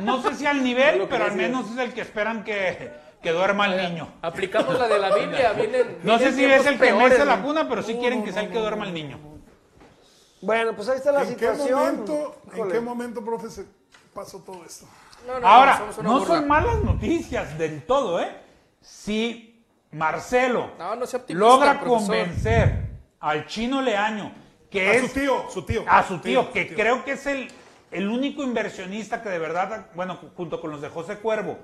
No 0.00 0.22
sé 0.22 0.34
si 0.34 0.46
al 0.46 0.62
nivel, 0.62 1.06
pero 1.08 1.24
al 1.24 1.34
menos 1.34 1.70
es 1.70 1.78
el 1.78 1.92
que 1.92 2.00
esperan 2.02 2.44
que, 2.44 2.92
que 3.22 3.32
duerma 3.32 3.66
el 3.66 3.90
niño. 3.90 4.08
Aplicamos 4.22 4.78
la 4.78 4.88
de 4.88 4.98
la 4.98 5.14
Biblia. 5.14 5.52
Vienen, 5.56 5.98
No 6.02 6.18
sé 6.18 6.32
si 6.32 6.44
es 6.44 6.66
el 6.66 6.74
que 6.74 6.86
peores, 6.86 7.10
mece 7.10 7.24
la 7.24 7.42
cuna, 7.42 7.68
pero 7.68 7.82
sí 7.82 7.94
quieren 7.96 8.22
que 8.24 8.32
sea 8.32 8.42
el 8.42 8.50
que 8.50 8.58
duerma 8.58 8.86
el 8.86 8.94
niño. 8.94 9.18
Bueno, 10.40 10.74
pues 10.76 10.88
ahí 10.90 10.98
está 10.98 11.10
la 11.10 11.22
¿En 11.22 11.28
qué 11.36 11.54
situación. 11.54 11.78
momento, 11.78 12.36
en 12.54 12.68
qué 12.70 12.80
momento, 12.80 13.24
profe, 13.24 13.48
se 13.48 13.64
pasó 14.12 14.40
todo 14.40 14.62
esto? 14.64 14.86
Ahora, 15.42 15.82
no 16.02 16.24
son 16.26 16.46
malas 16.46 16.82
noticias 16.82 17.56
del 17.56 17.86
todo, 17.86 18.20
¿eh? 18.20 18.28
Si 18.82 19.64
Marcelo 19.90 20.72
logra 21.28 21.80
profesor. 21.80 21.86
convencer 21.98 22.90
al 23.20 23.46
chino 23.46 23.80
Leaño, 23.80 24.34
que 24.74 24.88
A 24.88 24.94
es 24.94 25.02
su 25.12 25.20
tío, 25.20 25.44
su 25.50 25.62
tío. 25.62 25.84
a 25.86 26.02
su 26.02 26.18
tío, 26.18 26.50
que 26.52 26.62
su 26.62 26.66
tío. 26.68 26.76
creo 26.76 27.04
que 27.04 27.12
es 27.12 27.26
el, 27.26 27.48
el 27.92 28.08
único 28.08 28.42
inversionista 28.42 29.22
que 29.22 29.28
de 29.28 29.38
verdad, 29.38 29.86
bueno, 29.94 30.18
junto 30.36 30.60
con 30.60 30.72
los 30.72 30.80
de 30.82 30.88
José 30.88 31.18
Cuervo, 31.18 31.58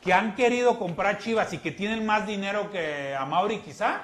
que 0.00 0.12
han 0.12 0.36
querido 0.36 0.78
comprar 0.78 1.18
Chivas 1.18 1.52
y 1.52 1.58
que 1.58 1.72
tienen 1.72 2.06
más 2.06 2.24
dinero 2.24 2.70
que 2.70 3.16
a 3.16 3.26
Mauri 3.26 3.58
quizá, 3.58 4.00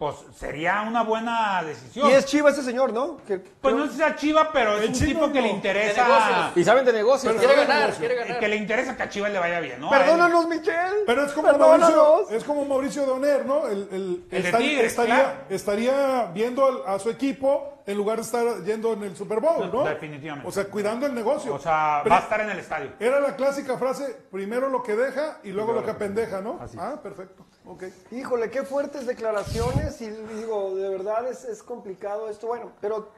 pues 0.00 0.16
sería 0.34 0.80
una 0.88 1.02
buena 1.02 1.62
decisión. 1.62 2.08
Y 2.08 2.12
es 2.14 2.24
Chiva 2.24 2.48
ese 2.48 2.62
señor, 2.62 2.90
¿no? 2.90 3.18
Que, 3.26 3.36
Pues 3.38 3.74
no 3.74 3.84
sé 3.84 3.92
si 3.92 3.98
sea 3.98 4.16
Chiva, 4.16 4.48
pero 4.50 4.78
es 4.78 4.84
El 4.84 4.88
un 4.88 4.98
tipo 4.98 5.30
que 5.30 5.40
no. 5.42 5.46
le 5.46 5.52
interesa. 5.52 6.52
Y 6.56 6.64
saben 6.64 6.86
de 6.86 6.92
negocios. 6.94 7.34
Quiere 7.34 7.54
¿no? 7.54 7.60
ganar, 7.68 7.92
quiere 7.92 8.14
ganar. 8.14 8.38
Que 8.40 8.48
le 8.48 8.56
interesa 8.56 8.96
que 8.96 9.02
a 9.02 9.08
Chivas 9.10 9.30
le 9.30 9.38
vaya 9.38 9.60
bien, 9.60 9.78
¿no? 9.78 9.90
Perdónanos, 9.90 10.48
Michelle. 10.48 11.04
Pero 11.04 11.26
es 11.26 11.32
como, 11.32 11.48
Perdónanos. 11.48 11.90
Mauricio, 11.94 12.36
es 12.36 12.44
como 12.44 12.64
Mauricio 12.64 13.04
Doner, 13.04 13.44
¿no? 13.44 13.66
El, 13.68 13.88
el- 13.92 14.24
El 14.30 14.42
de 14.42 14.48
estaría, 14.48 14.68
Tigres, 14.70 14.86
estaría, 14.86 15.14
claro. 15.16 15.38
estaría 15.50 16.24
viendo 16.32 16.84
a 16.86 16.98
su 16.98 17.10
equipo 17.10 17.79
en 17.86 17.96
lugar 17.96 18.16
de 18.16 18.22
estar 18.22 18.62
yendo 18.64 18.92
en 18.92 19.02
el 19.02 19.16
Super 19.16 19.40
Bowl, 19.40 19.70
¿no? 19.72 19.84
Definitivamente. 19.84 20.48
O 20.48 20.52
sea, 20.52 20.64
cuidando 20.66 21.06
el 21.06 21.14
negocio. 21.14 21.54
O 21.54 21.58
sea, 21.58 22.00
Pero 22.02 22.14
va 22.14 22.20
a 22.20 22.22
estar 22.24 22.40
en 22.40 22.50
el 22.50 22.58
estadio. 22.58 22.92
Era 22.98 23.20
la 23.20 23.36
clásica 23.36 23.76
frase, 23.78 24.16
primero 24.30 24.68
lo 24.68 24.82
que 24.82 24.96
deja 24.96 25.38
y 25.42 25.50
luego 25.50 25.72
lo 25.72 25.84
que 25.84 25.94
pendeja, 25.94 26.40
¿no? 26.40 26.58
Así. 26.60 26.76
Ah, 26.80 27.00
perfecto. 27.02 27.44
Ok. 27.66 27.84
Híjole, 28.10 28.50
qué 28.50 28.62
fuertes 28.62 29.06
declaraciones 29.06 30.00
y 30.00 30.10
digo, 30.10 30.74
de 30.74 30.88
verdad 30.88 31.28
es, 31.28 31.44
es 31.44 31.62
complicado 31.62 32.28
esto. 32.28 32.46
Bueno, 32.46 32.72
pero 32.80 33.10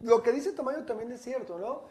lo 0.00 0.22
que 0.22 0.32
dice 0.32 0.52
Tamayo 0.52 0.84
también 0.84 1.12
es 1.12 1.20
cierto, 1.22 1.58
¿no? 1.58 1.82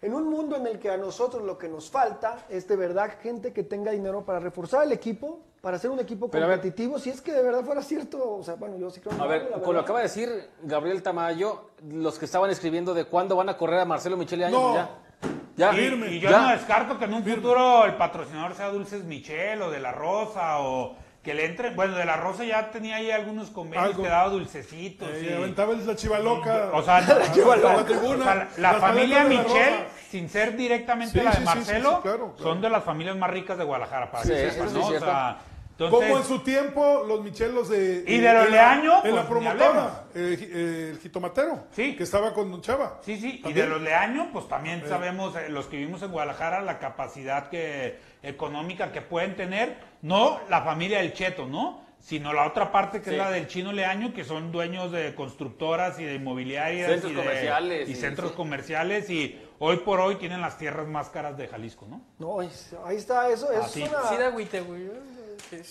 En 0.00 0.14
un 0.14 0.28
mundo 0.28 0.56
en 0.56 0.66
el 0.66 0.78
que 0.78 0.90
a 0.90 0.96
nosotros 0.96 1.42
lo 1.42 1.58
que 1.58 1.68
nos 1.68 1.90
falta 1.90 2.46
es 2.48 2.68
de 2.68 2.76
verdad 2.76 3.18
gente 3.20 3.52
que 3.52 3.64
tenga 3.64 3.90
dinero 3.90 4.24
para 4.24 4.38
reforzar 4.38 4.84
el 4.84 4.92
equipo, 4.92 5.40
para 5.60 5.76
hacer 5.76 5.90
un 5.90 5.98
equipo 5.98 6.30
Pero 6.30 6.44
a 6.44 6.48
ver. 6.48 6.58
competitivo, 6.58 6.98
si 6.98 7.10
es 7.10 7.20
que 7.20 7.32
de 7.32 7.42
verdad 7.42 7.64
fuera 7.64 7.82
cierto, 7.82 8.36
o 8.36 8.42
sea, 8.44 8.54
bueno, 8.54 8.76
yo 8.78 8.90
sí 8.90 9.00
creo 9.00 9.20
A 9.20 9.26
ver, 9.26 9.42
la 9.44 9.50
con 9.50 9.60
lo 9.60 9.66
verdad. 9.66 9.74
que 9.80 9.84
acaba 9.84 9.98
de 9.98 10.02
decir 10.04 10.50
Gabriel 10.62 11.02
Tamayo, 11.02 11.70
los 11.90 12.18
que 12.18 12.24
estaban 12.26 12.50
escribiendo 12.50 12.94
de 12.94 13.04
cuándo 13.06 13.34
van 13.36 13.48
a 13.48 13.56
correr 13.56 13.80
a 13.80 13.84
Marcelo 13.84 14.16
Michele 14.16 14.44
Años, 14.46 14.60
No. 14.62 14.74
ya. 14.74 14.88
Ya. 15.56 15.74
Y, 15.74 15.86
y 16.14 16.20
yo 16.20 16.30
Ya. 16.30 16.40
no 16.42 16.48
descarto 16.50 16.96
que 16.98 17.06
en 17.06 17.14
un 17.14 17.24
futuro 17.24 17.84
el 17.84 17.96
patrocinador 17.96 18.54
sea 18.54 18.68
Dulces 18.68 19.02
Michel 19.04 19.60
o 19.62 19.70
de 19.72 19.80
la 19.80 19.90
Rosa 19.90 20.60
o 20.60 20.94
que 21.24 21.34
le 21.34 21.46
entre. 21.46 21.74
Bueno, 21.74 21.96
de 21.96 22.04
la 22.04 22.16
Rosa 22.16 22.44
ya 22.44 22.70
tenía 22.70 22.94
ahí 22.96 23.10
algunos 23.10 23.50
convenios 23.50 23.88
Algo. 23.90 24.04
que 24.04 24.08
daba 24.08 24.28
dulcecitos. 24.28 25.08
Eh, 25.10 25.26
y- 25.28 25.34
aventaba 25.34 25.74
la 25.74 25.96
chiva 25.96 26.20
loca. 26.20 26.70
o 26.72 26.80
sea, 26.84 27.00
la- 27.00 27.18
la, 27.18 27.70
a 27.72 27.76
la 27.78 27.84
tribuna. 27.84 28.20
o 28.20 28.22
sea, 28.22 28.48
la- 28.58 28.74
familia 28.74 29.24
la 29.24 29.28
Michel, 29.30 29.74
sin 30.08 30.28
ser 30.28 30.56
directamente 30.56 31.18
Sí, 31.18 31.24
la 31.24 31.30
de 31.32 31.36
sí, 31.38 31.42
sí, 31.42 31.48
sí, 31.48 31.56
Marcelo, 31.58 31.90
sí, 31.96 32.02
claro, 32.02 32.18
claro. 32.36 32.38
son 32.38 32.60
de 32.60 32.70
las 32.70 32.84
familias 32.84 33.16
más 33.16 33.30
ricas 33.30 33.58
de 33.58 33.64
Guadalajara, 33.64 34.12
para 34.12 34.22
Sí, 34.22 34.30
que 34.30 34.50
sepan, 34.52 34.68
sí 34.68 34.74
¿no? 34.78 34.86
O 34.86 34.98
sea, 35.00 35.38
entonces, 35.78 36.08
Como 36.10 36.18
en 36.18 36.24
su 36.24 36.40
tiempo 36.40 37.04
los 37.06 37.22
Michelos 37.22 37.68
de... 37.68 38.02
Y 38.06 38.18
de 38.18 38.32
los 38.32 38.46
en 38.46 38.52
Leaño, 38.52 39.04
En 39.04 39.14
la 39.14 39.22
pues, 39.22 39.26
promotora, 39.26 40.04
eh, 40.14 40.36
eh, 40.40 40.88
el 40.92 40.98
jitomatero. 40.98 41.66
Sí. 41.70 41.94
Que 41.94 42.02
estaba 42.02 42.34
con 42.34 42.50
Don 42.50 42.60
Chava. 42.60 42.98
Sí, 43.02 43.16
sí, 43.20 43.40
y 43.44 43.52
de 43.52 43.66
los 43.66 43.80
Leaño, 43.80 44.30
pues 44.32 44.48
también 44.48 44.82
sabemos, 44.88 45.36
eh, 45.36 45.48
los 45.48 45.66
que 45.66 45.76
vivimos 45.76 46.02
en 46.02 46.10
Guadalajara, 46.10 46.62
la 46.62 46.80
capacidad 46.80 47.48
que, 47.48 47.98
económica 48.24 48.90
que 48.90 49.02
pueden 49.02 49.36
tener, 49.36 49.76
no 50.02 50.40
la 50.50 50.62
familia 50.62 50.98
del 50.98 51.12
Cheto, 51.12 51.46
¿no? 51.46 51.86
Sino 52.00 52.32
la 52.32 52.46
otra 52.46 52.70
parte 52.72 52.98
que 53.00 53.06
Sí. 53.06 53.10
es 53.10 53.18
la 53.18 53.30
del 53.30 53.46
Chino 53.48 53.72
Leaño, 53.72 54.12
que 54.14 54.24
son 54.24 54.52
dueños 54.52 54.90
de 54.92 55.14
constructoras 55.14 55.98
y 55.98 56.04
de 56.04 56.14
inmobiliarias 56.14 56.90
Centros 56.90 57.12
y, 57.12 57.14
de- 57.14 57.20
comerciales 57.22 57.88
y 57.88 57.92
y- 57.92 57.94
centros 57.96 58.30
sí. 58.30 58.36
comerciales 58.36 59.10
y 59.10 59.40
hoy 59.58 59.78
por 59.78 59.98
hoy 60.00 60.14
tienen 60.16 60.40
las 60.40 60.58
tierras 60.58 60.86
más 60.86 61.08
caras 61.08 61.36
de 61.36 61.48
Jalisco, 61.48 61.86
¿no? 61.88 62.00
No, 62.18 62.38
ahí 62.40 62.96
está, 62.96 63.28
eso 63.30 63.50
es 63.52 63.58
Así. 63.58 63.82
una... 63.82 64.02
Sí 64.08 64.16
da 64.16 64.30
güey. 64.30 64.48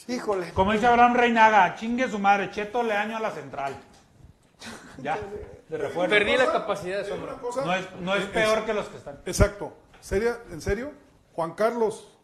Híjole. 0.07 0.51
Como 0.53 0.72
dice 0.74 0.88
Abraham 0.88 1.15
Reinaga, 1.15 1.76
chingue 1.76 2.09
su 2.09 2.20
madre, 2.20 2.49
Cheto 2.51 2.84
Leaño 2.84 3.18
a 3.18 3.20
la 3.20 3.32
central. 3.32 3.76
Ya, 4.99 5.20
de 5.70 5.78
refuerzo. 5.78 6.09
Perdí 6.09 6.36
la 6.36 6.51
capacidad 6.51 6.97
de 6.97 7.05
sombra. 7.05 7.36
No 7.63 7.74
es, 7.76 7.86
no 8.01 8.15
es 8.15 8.26
peor 8.26 8.65
que 8.65 8.74
los 8.74 8.88
que 8.88 8.97
están. 8.97 9.20
Exacto. 9.28 9.78
¿Seria, 10.01 10.38
¿En 10.49 10.59
serio? 10.61 10.91
Juan 11.34 11.53
Carlos, 11.53 12.18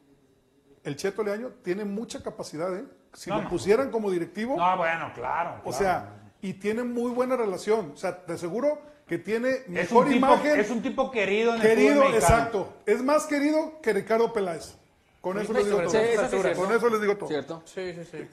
el 0.84 0.96
Cheto 0.96 1.24
Leaño, 1.24 1.50
tiene 1.64 1.86
mucha 1.86 2.24
capacidad, 2.24 2.76
¿eh? 2.76 2.86
Si 3.14 3.30
No, 3.30 3.36
lo 3.38 3.42
no. 3.44 3.50
pusieran 3.50 3.92
como 3.92 4.10
directivo, 4.10 4.56
No, 4.58 4.76
bueno, 4.78 5.12
claro. 5.14 5.58
o 5.64 5.70
claro. 5.70 5.78
sea, 5.78 6.10
y 6.42 6.54
tiene 6.54 6.82
muy 6.84 7.12
buena 7.12 7.36
relación. 7.38 7.92
O 7.94 7.98
sea, 7.98 8.26
te 8.26 8.34
aseguro 8.34 8.82
que 9.06 9.20
tiene 9.20 9.50
es 9.52 9.70
mejor 9.70 10.06
tipo, 10.06 10.18
imagen. 10.18 10.60
es 10.60 10.72
un 10.72 10.82
tipo 10.82 11.12
querido 11.12 11.52
en 11.54 11.62
el 11.62 11.68
querido, 11.68 11.94
fútbol 11.98 12.12
mexicano. 12.14 12.36
exacto. 12.38 12.74
Es 12.88 13.04
más 13.04 13.26
querido 13.28 13.80
que 13.84 13.94
Ricardo 13.94 14.34
Peláez. 14.34 14.76
Con 15.24 15.40
eso 15.40 15.54
les 15.54 15.66
digo 15.66 15.78
todo. 15.78 15.90
Sí, 15.90 15.98
eso 15.98 16.28
sí. 16.30 16.54
Con 16.54 16.74
eso 16.74 16.90
les 16.90 17.02
digo 17.02 17.16
todo. 17.16 17.30
¿Cierto? 17.30 17.62
Sí, 17.64 17.94
sí, 17.94 18.04
sí. 18.12 18.28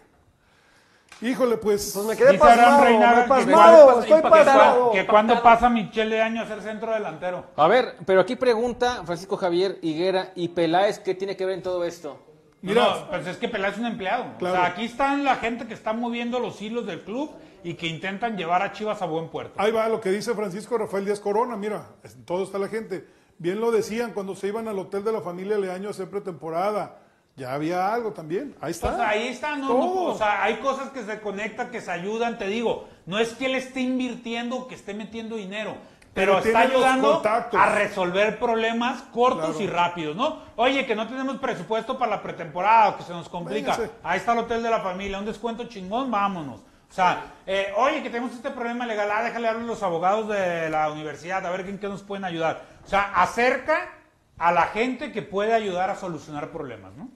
Híjole, 1.24 1.57
pues. 1.57 1.93
Pues 1.95 2.05
me 2.05 2.16
quedé 2.16 2.36
pasmado, 2.36 2.82
Reinaga 2.82 3.16
me 3.16 3.22
que 3.22 3.28
pasmado, 3.28 4.01
estoy 4.01 4.22
pasmado. 4.22 4.91
Que 4.91 5.07
cuando 5.07 5.41
pasa 5.41 5.70
Michelle 5.70 6.16
de 6.16 6.20
año 6.20 6.43
a 6.43 6.47
ser 6.47 6.61
centro 6.62 6.93
delantero. 6.93 7.45
A 7.55 7.68
ver, 7.68 7.95
pero 8.07 8.20
aquí 8.20 8.34
pregunta 8.34 9.03
Francisco 9.05 9.36
Javier 9.36 9.78
Higuera 9.82 10.32
y 10.34 10.49
Peláez, 10.49 10.99
¿qué 10.99 11.14
tiene 11.14 11.36
que 11.36 11.47
ver 11.47 11.55
en 11.55 11.62
todo 11.62 11.84
esto? 11.84 12.18
Mira. 12.61 12.82
No, 12.82 13.09
pues 13.09 13.24
es 13.28 13.36
que 13.36 13.49
Peláez 13.49 13.74
es 13.74 13.78
un 13.78 13.86
empleado. 13.86 14.24
Claro. 14.41 14.55
O 14.57 14.59
sea, 14.59 14.66
aquí 14.66 14.86
están 14.86 15.22
la 15.22 15.36
gente 15.36 15.68
que 15.68 15.74
está 15.74 15.93
moviendo 15.93 16.41
los 16.41 16.61
hilos 16.61 16.86
del 16.86 17.03
club 17.03 17.30
y 17.62 17.74
que 17.74 17.86
intentan 17.86 18.36
llevar 18.36 18.62
a 18.62 18.72
Chivas 18.72 19.01
a 19.01 19.07
buen 19.07 19.28
puerto. 19.28 19.53
Ahí 19.59 19.70
va 19.70 19.88
lo 19.88 20.01
que 20.01 20.11
dice 20.11 20.34
Francisco 20.34 20.76
Rafael 20.76 21.05
Díaz 21.05 21.20
Corona, 21.20 21.57
mira, 21.57 21.86
en 22.03 22.24
todo 22.24 22.43
está 22.43 22.59
la 22.59 22.66
gente. 22.66 23.20
Bien 23.41 23.59
lo 23.59 23.70
decían 23.70 24.12
cuando 24.12 24.36
se 24.36 24.49
iban 24.49 24.68
al 24.68 24.78
hotel 24.78 25.03
de 25.03 25.12
la 25.12 25.22
familia 25.22 25.57
Leaño 25.57 25.88
a 25.88 25.93
hacer 25.93 26.11
pretemporada. 26.11 26.99
Ya 27.36 27.55
había 27.55 27.91
algo 27.91 28.12
también. 28.12 28.55
Ahí 28.61 28.72
está. 28.72 28.88
Pues 28.88 29.01
ahí 29.01 29.28
está, 29.28 29.57
¿no? 29.57 30.05
O 30.05 30.14
sea, 30.14 30.45
hay 30.45 30.57
cosas 30.57 30.91
que 30.91 31.03
se 31.05 31.20
conectan, 31.22 31.70
que 31.70 31.80
se 31.80 31.91
ayudan, 31.91 32.36
te 32.36 32.47
digo. 32.49 32.86
No 33.07 33.18
es 33.18 33.32
que 33.32 33.47
él 33.47 33.55
esté 33.55 33.80
invirtiendo 33.80 34.68
que 34.68 34.74
esté 34.74 34.93
metiendo 34.93 35.36
dinero, 35.36 35.74
pero, 36.12 36.34
Pero 36.34 36.38
está 36.41 36.59
ayudando 36.61 37.22
a 37.24 37.74
resolver 37.76 38.38
problemas 38.38 39.01
cortos 39.11 39.57
Claro. 39.57 39.61
y 39.62 39.66
rápidos, 39.68 40.16
¿no? 40.16 40.43
Oye, 40.57 40.84
que 40.84 40.95
no 40.95 41.09
tenemos 41.09 41.38
presupuesto 41.38 41.99
para 41.99 42.11
la 42.16 42.22
pretemporada 42.22 42.91
o 42.91 42.97
que 42.99 43.05
se 43.05 43.12
nos 43.12 43.30
complica. 43.30 43.74
Véngase. 43.74 43.91
Ahí 44.03 44.18
está 44.18 44.34
el 44.34 44.41
hotel 44.41 44.62
de 44.62 44.68
la 44.68 44.80
familia, 44.80 45.18
un 45.18 45.24
descuento 45.24 45.64
chingón, 45.64 46.11
vámonos. 46.11 46.61
O 46.91 46.93
sea, 46.93 47.22
eh, 47.47 47.72
oye, 47.76 48.03
que 48.03 48.11
tenemos 48.11 48.34
este 48.34 48.51
problema 48.51 48.84
legal, 48.84 49.09
ah, 49.11 49.22
déjale 49.22 49.49
hablar 49.49 49.62
a 49.62 49.66
los 49.66 49.82
abogados 49.82 50.28
de 50.28 50.68
la 50.68 50.91
universidad, 50.91 51.47
a 51.47 51.51
ver 51.51 51.61
en 51.61 51.78
qué 51.78 51.88
nos 51.88 52.03
pueden 52.03 52.24
ayudar. 52.24 52.64
O 52.91 52.93
sea, 52.93 53.22
acerca 53.22 53.88
a 54.36 54.51
la 54.51 54.62
gente 54.62 55.12
que 55.12 55.22
puede 55.22 55.53
ayudar 55.53 55.91
a 55.91 55.95
solucionar 55.95 56.51
problemas, 56.51 56.93
¿no? 56.97 57.09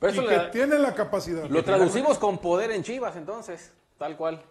Pero 0.00 0.12
y 0.12 0.18
eso 0.18 0.26
que 0.26 0.38
tiene 0.50 0.76
la 0.76 0.92
capacidad. 0.92 1.48
lo 1.48 1.62
traducimos 1.62 2.18
con 2.18 2.38
poder 2.38 2.72
en 2.72 2.82
Chivas, 2.82 3.14
entonces, 3.14 3.72
tal 3.96 4.16
cual. 4.16 4.42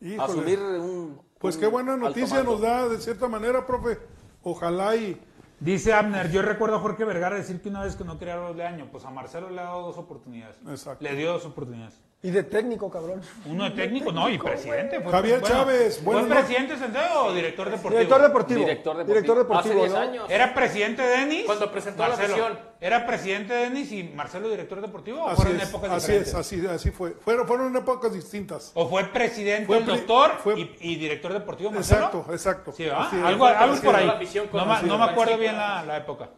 Híjole. 0.00 0.22
Asumir 0.22 0.60
un. 0.60 1.20
Pues 1.36 1.56
un 1.56 1.62
qué 1.62 1.66
buena 1.66 1.94
alto 1.94 2.06
noticia 2.06 2.36
mando. 2.36 2.52
nos 2.52 2.60
da 2.60 2.88
de 2.88 2.98
cierta 2.98 3.26
manera, 3.26 3.66
profe. 3.66 3.98
Ojalá 4.44 4.94
y 4.94 5.20
Dice 5.58 5.92
Abner, 5.92 6.30
yo 6.30 6.42
recuerdo 6.42 6.76
a 6.76 6.78
Jorge 6.78 7.04
Vergara 7.04 7.34
decir 7.34 7.60
que 7.60 7.68
una 7.68 7.82
vez 7.82 7.96
que 7.96 8.04
no 8.04 8.16
quería 8.16 8.36
de 8.38 8.64
año, 8.64 8.88
pues 8.92 9.04
a 9.04 9.10
Marcelo 9.10 9.50
le 9.50 9.60
ha 9.60 9.64
dado 9.64 9.82
dos 9.82 9.98
oportunidades. 9.98 10.56
Exacto. 10.68 11.02
Le 11.02 11.16
dio 11.16 11.32
dos 11.32 11.44
oportunidades. 11.44 12.00
Y 12.22 12.30
de 12.30 12.42
técnico, 12.42 12.90
cabrón. 12.90 13.22
Uno 13.46 13.64
de 13.64 13.70
técnico, 13.70 14.12
no, 14.12 14.28
y 14.28 14.36
presidente. 14.36 15.00
Fue, 15.00 15.10
Javier 15.10 15.40
Chávez, 15.40 16.02
¿Fue 16.04 16.22
presidente 16.26 16.76
Centeno 16.76 17.24
o 17.24 17.32
director 17.32 17.70
deportivo? 17.70 17.98
Director 17.98 18.20
deportivo. 18.22 18.60
Director 18.60 18.96
deportivo. 18.98 19.14
Director 19.14 19.38
deportivo, 19.38 19.74
Hace 19.74 19.80
10 19.88 19.92
¿no? 19.92 19.98
años. 19.98 20.24
¿Era 20.30 20.52
presidente 20.54 21.00
Denis? 21.02 21.44
Cuando 21.46 21.72
presentó 21.72 22.02
la 22.02 22.08
Marcelo. 22.10 22.34
visión. 22.34 22.58
¿Era 22.78 23.06
presidente 23.06 23.54
Denis 23.54 23.90
y 23.92 24.02
Marcelo 24.04 24.50
director 24.50 24.82
deportivo? 24.82 25.24
¿O 25.24 25.28
así 25.28 25.36
fueron 25.36 25.60
es, 25.62 25.68
épocas 25.70 25.90
así 25.92 26.00
diferentes? 26.12 26.28
es, 26.28 26.34
así, 26.34 26.66
así 26.66 26.90
fue. 26.90 27.12
Fueron, 27.12 27.46
fueron 27.46 27.74
épocas 27.74 28.12
distintas. 28.12 28.70
¿O 28.74 28.86
fue 28.86 29.04
presidente 29.04 29.64
Fue 29.66 29.78
el 29.78 29.86
doctor 29.86 30.32
fue- 30.44 30.60
y, 30.60 30.76
y 30.80 30.96
director 30.96 31.32
deportivo 31.32 31.70
Marcelo? 31.70 32.04
Exacto, 32.06 32.32
exacto. 32.32 32.72
Sí. 32.72 32.84
Así 32.86 33.16
algo 33.16 33.46
algo 33.46 33.74
Así 33.74 33.82
por 33.82 33.96
ahí. 33.96 34.06
la 34.06 34.20
No, 34.64 34.72
así 34.74 34.86
no 34.86 34.98
me 34.98 35.04
acuerdo 35.04 35.38
bien 35.38 35.56
la, 35.56 35.82
la 35.86 35.96
época. 35.96 36.28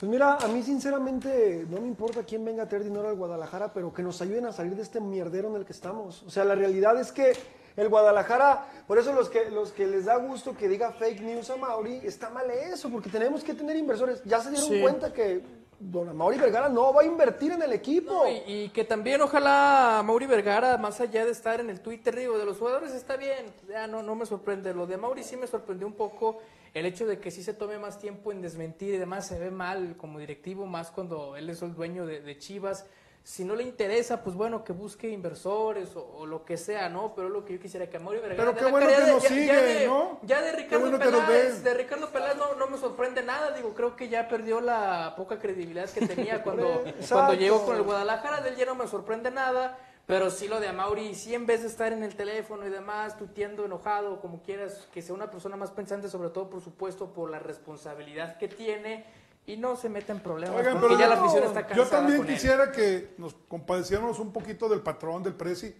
Pues 0.00 0.08
mira, 0.10 0.36
a 0.36 0.48
mí 0.48 0.62
sinceramente 0.62 1.66
no 1.68 1.78
me 1.78 1.86
importa 1.86 2.22
quién 2.22 2.42
venga 2.42 2.62
a 2.62 2.66
traer 2.66 2.84
dinero 2.84 3.06
al 3.06 3.16
Guadalajara, 3.16 3.70
pero 3.74 3.92
que 3.92 4.02
nos 4.02 4.22
ayuden 4.22 4.46
a 4.46 4.52
salir 4.52 4.74
de 4.74 4.80
este 4.80 4.98
mierdero 4.98 5.50
en 5.50 5.56
el 5.56 5.66
que 5.66 5.74
estamos. 5.74 6.22
O 6.22 6.30
sea, 6.30 6.42
la 6.46 6.54
realidad 6.54 6.98
es 6.98 7.12
que 7.12 7.34
el 7.76 7.88
Guadalajara, 7.90 8.64
por 8.86 8.96
eso 8.98 9.12
los 9.12 9.28
que, 9.28 9.50
los 9.50 9.72
que 9.72 9.86
les 9.86 10.06
da 10.06 10.16
gusto 10.16 10.56
que 10.56 10.68
diga 10.68 10.90
fake 10.92 11.20
news 11.20 11.50
a 11.50 11.56
Mauri, 11.56 12.00
está 12.02 12.30
mal 12.30 12.50
eso, 12.50 12.88
porque 12.88 13.10
tenemos 13.10 13.44
que 13.44 13.52
tener 13.52 13.76
inversores. 13.76 14.22
Ya 14.24 14.40
se 14.40 14.48
dieron 14.50 14.70
Sí. 14.70 14.80
cuenta 14.80 15.12
que 15.12 15.42
don 15.80 16.14
Mauri 16.14 16.36
Vergara 16.36 16.68
no 16.68 16.92
va 16.92 17.00
a 17.00 17.04
invertir 17.04 17.52
en 17.52 17.62
el 17.62 17.72
equipo. 17.72 18.24
Y, 18.46 18.68
que 18.68 18.84
también 18.84 19.20
ojalá 19.22 20.02
Mauri 20.04 20.26
Vergara, 20.26 20.76
más 20.76 21.00
allá 21.00 21.24
de 21.24 21.32
estar 21.32 21.58
en 21.58 21.70
el 21.70 21.80
Twitter, 21.80 22.14
digo, 22.14 22.38
de 22.38 22.44
los 22.44 22.58
jugadores 22.58 22.92
está 22.92 23.16
bien, 23.16 23.46
ya 23.68 23.86
no, 23.86 24.02
no 24.02 24.14
me 24.14 24.26
sorprende. 24.26 24.74
Lo 24.74 24.86
de 24.86 24.98
Mauri 24.98 25.24
sí 25.24 25.36
me 25.36 25.46
sorprendió 25.46 25.86
un 25.86 25.94
poco 25.94 26.38
el 26.74 26.86
hecho 26.86 27.06
de 27.06 27.18
que 27.18 27.30
sí 27.30 27.42
se 27.42 27.54
tome 27.54 27.78
más 27.78 27.98
tiempo 27.98 28.30
en 28.30 28.42
desmentir 28.42 28.94
y 28.94 28.98
demás, 28.98 29.26
se 29.26 29.38
ve 29.38 29.50
mal 29.50 29.96
como 29.96 30.18
directivo, 30.18 30.66
más 30.66 30.90
cuando 30.90 31.34
él 31.36 31.50
es 31.50 31.62
el 31.62 31.74
dueño 31.74 32.06
de 32.06 32.38
Chivas. 32.38 32.86
Si 33.22 33.44
no 33.44 33.54
le 33.54 33.62
interesa, 33.62 34.22
pues 34.24 34.34
bueno, 34.34 34.64
que 34.64 34.72
busque 34.72 35.08
inversores 35.08 35.94
o, 35.94 36.04
o 36.16 36.26
lo 36.26 36.44
que 36.44 36.56
sea, 36.56 36.88
¿no? 36.88 37.14
Pero 37.14 37.28
lo 37.28 37.44
que 37.44 37.52
yo 37.54 37.60
quisiera 37.60 37.88
que 37.88 37.98
a 37.98 38.00
Mauri 38.00 38.18
Vergara... 38.18 38.36
Pero 38.42 38.54
qué 38.56 38.64
de 38.64 38.70
bueno 38.70 38.86
que 38.88 39.00
de- 39.04 39.12
nos 39.12 39.22
sigue, 39.22 39.46
ya 39.46 39.60
de, 39.60 39.86
¿no? 39.86 40.18
Ya 40.22 40.40
de 40.42 40.52
Ricardo 40.52 40.90
bueno 40.90 40.98
Peláez, 40.98 41.62
de 41.62 41.74
Ricardo 41.74 42.08
Peláez 42.10 42.36
no, 42.36 42.54
no 42.54 42.66
me 42.68 42.78
sorprende 42.78 43.22
nada, 43.22 43.50
digo, 43.52 43.74
creo 43.74 43.94
que 43.94 44.08
ya 44.08 44.26
perdió 44.26 44.60
la 44.62 45.14
poca 45.16 45.38
credibilidad 45.38 45.88
que 45.90 46.06
tenía 46.06 46.42
cuando, 46.42 46.82
cuando 47.08 47.34
llegó 47.34 47.64
con 47.66 47.76
el 47.76 47.82
Guadalajara, 47.82 48.40
del 48.40 48.56
ya 48.56 48.64
no 48.64 48.74
me 48.74 48.88
sorprende 48.88 49.30
nada, 49.30 49.78
pero 50.06 50.30
sí 50.30 50.48
lo 50.48 50.58
de 50.58 50.68
Amauri, 50.68 51.14
sí 51.14 51.34
en 51.34 51.44
vez 51.46 51.60
de 51.60 51.68
estar 51.68 51.92
en 51.92 52.02
el 52.02 52.16
teléfono 52.16 52.66
y 52.66 52.70
demás, 52.70 53.16
tuteando 53.18 53.66
enojado, 53.66 54.20
como 54.22 54.42
quieras, 54.42 54.88
que 54.92 55.02
sea 55.02 55.14
una 55.14 55.30
persona 55.30 55.56
más 55.56 55.70
pensante, 55.70 56.08
sobre 56.08 56.30
todo, 56.30 56.48
por 56.48 56.62
supuesto, 56.62 57.12
por 57.12 57.30
la 57.30 57.38
responsabilidad 57.38 58.38
que 58.38 58.48
tiene 58.48 59.04
y 59.46 59.56
no 59.56 59.74
se 59.76 59.88
mete 59.88 60.12
en 60.12 60.20
problemas, 60.20 60.56
Oigan, 60.58 60.80
porque 60.80 60.96
pero 60.96 61.00
ya 61.00 61.08
la 61.08 61.26
está 61.26 61.66
cansada 61.66 61.74
Yo 61.74 61.86
también 61.86 62.26
quisiera 62.26 62.70
que 62.70 63.14
nos 63.18 63.34
compadeciéramos 63.48 64.18
un 64.18 64.32
poquito 64.32 64.68
del 64.68 64.80
patrón, 64.80 65.22
del 65.22 65.34
presi. 65.34 65.74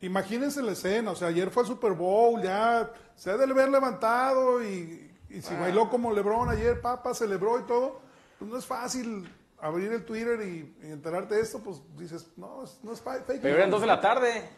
Imagínense 0.00 0.62
la 0.62 0.72
escena, 0.72 1.10
o 1.10 1.14
sea, 1.16 1.28
ayer 1.28 1.50
fue 1.50 1.62
el 1.64 1.68
Super 1.68 1.92
Bowl, 1.92 2.40
ya 2.42 2.90
se 3.14 3.30
ha 3.30 3.36
de 3.36 3.44
haber 3.44 3.68
levantado 3.68 4.62
y, 4.64 5.10
y 5.28 5.38
Ah. 5.38 5.42
si 5.42 5.54
bailó 5.54 5.90
como 5.90 6.12
Lebron 6.12 6.48
ayer, 6.48 6.80
papá, 6.80 7.12
celebró 7.12 7.58
y 7.60 7.64
todo, 7.64 8.00
pues 8.38 8.50
no 8.50 8.56
es 8.56 8.64
fácil 8.64 9.28
abrir 9.60 9.92
el 9.92 10.04
Twitter 10.06 10.40
y, 10.40 10.74
y 10.82 10.90
enterarte 10.90 11.34
de 11.34 11.42
esto, 11.42 11.58
pues 11.58 11.82
dices, 11.98 12.28
no, 12.38 12.64
no 12.82 12.92
es 12.92 13.00
fa- 13.02 13.20
fake. 13.22 13.42
Pero 13.42 13.56
eran 13.56 13.70
dos 13.70 13.82
de 13.82 13.86
la 13.86 14.00
tarde. 14.00 14.48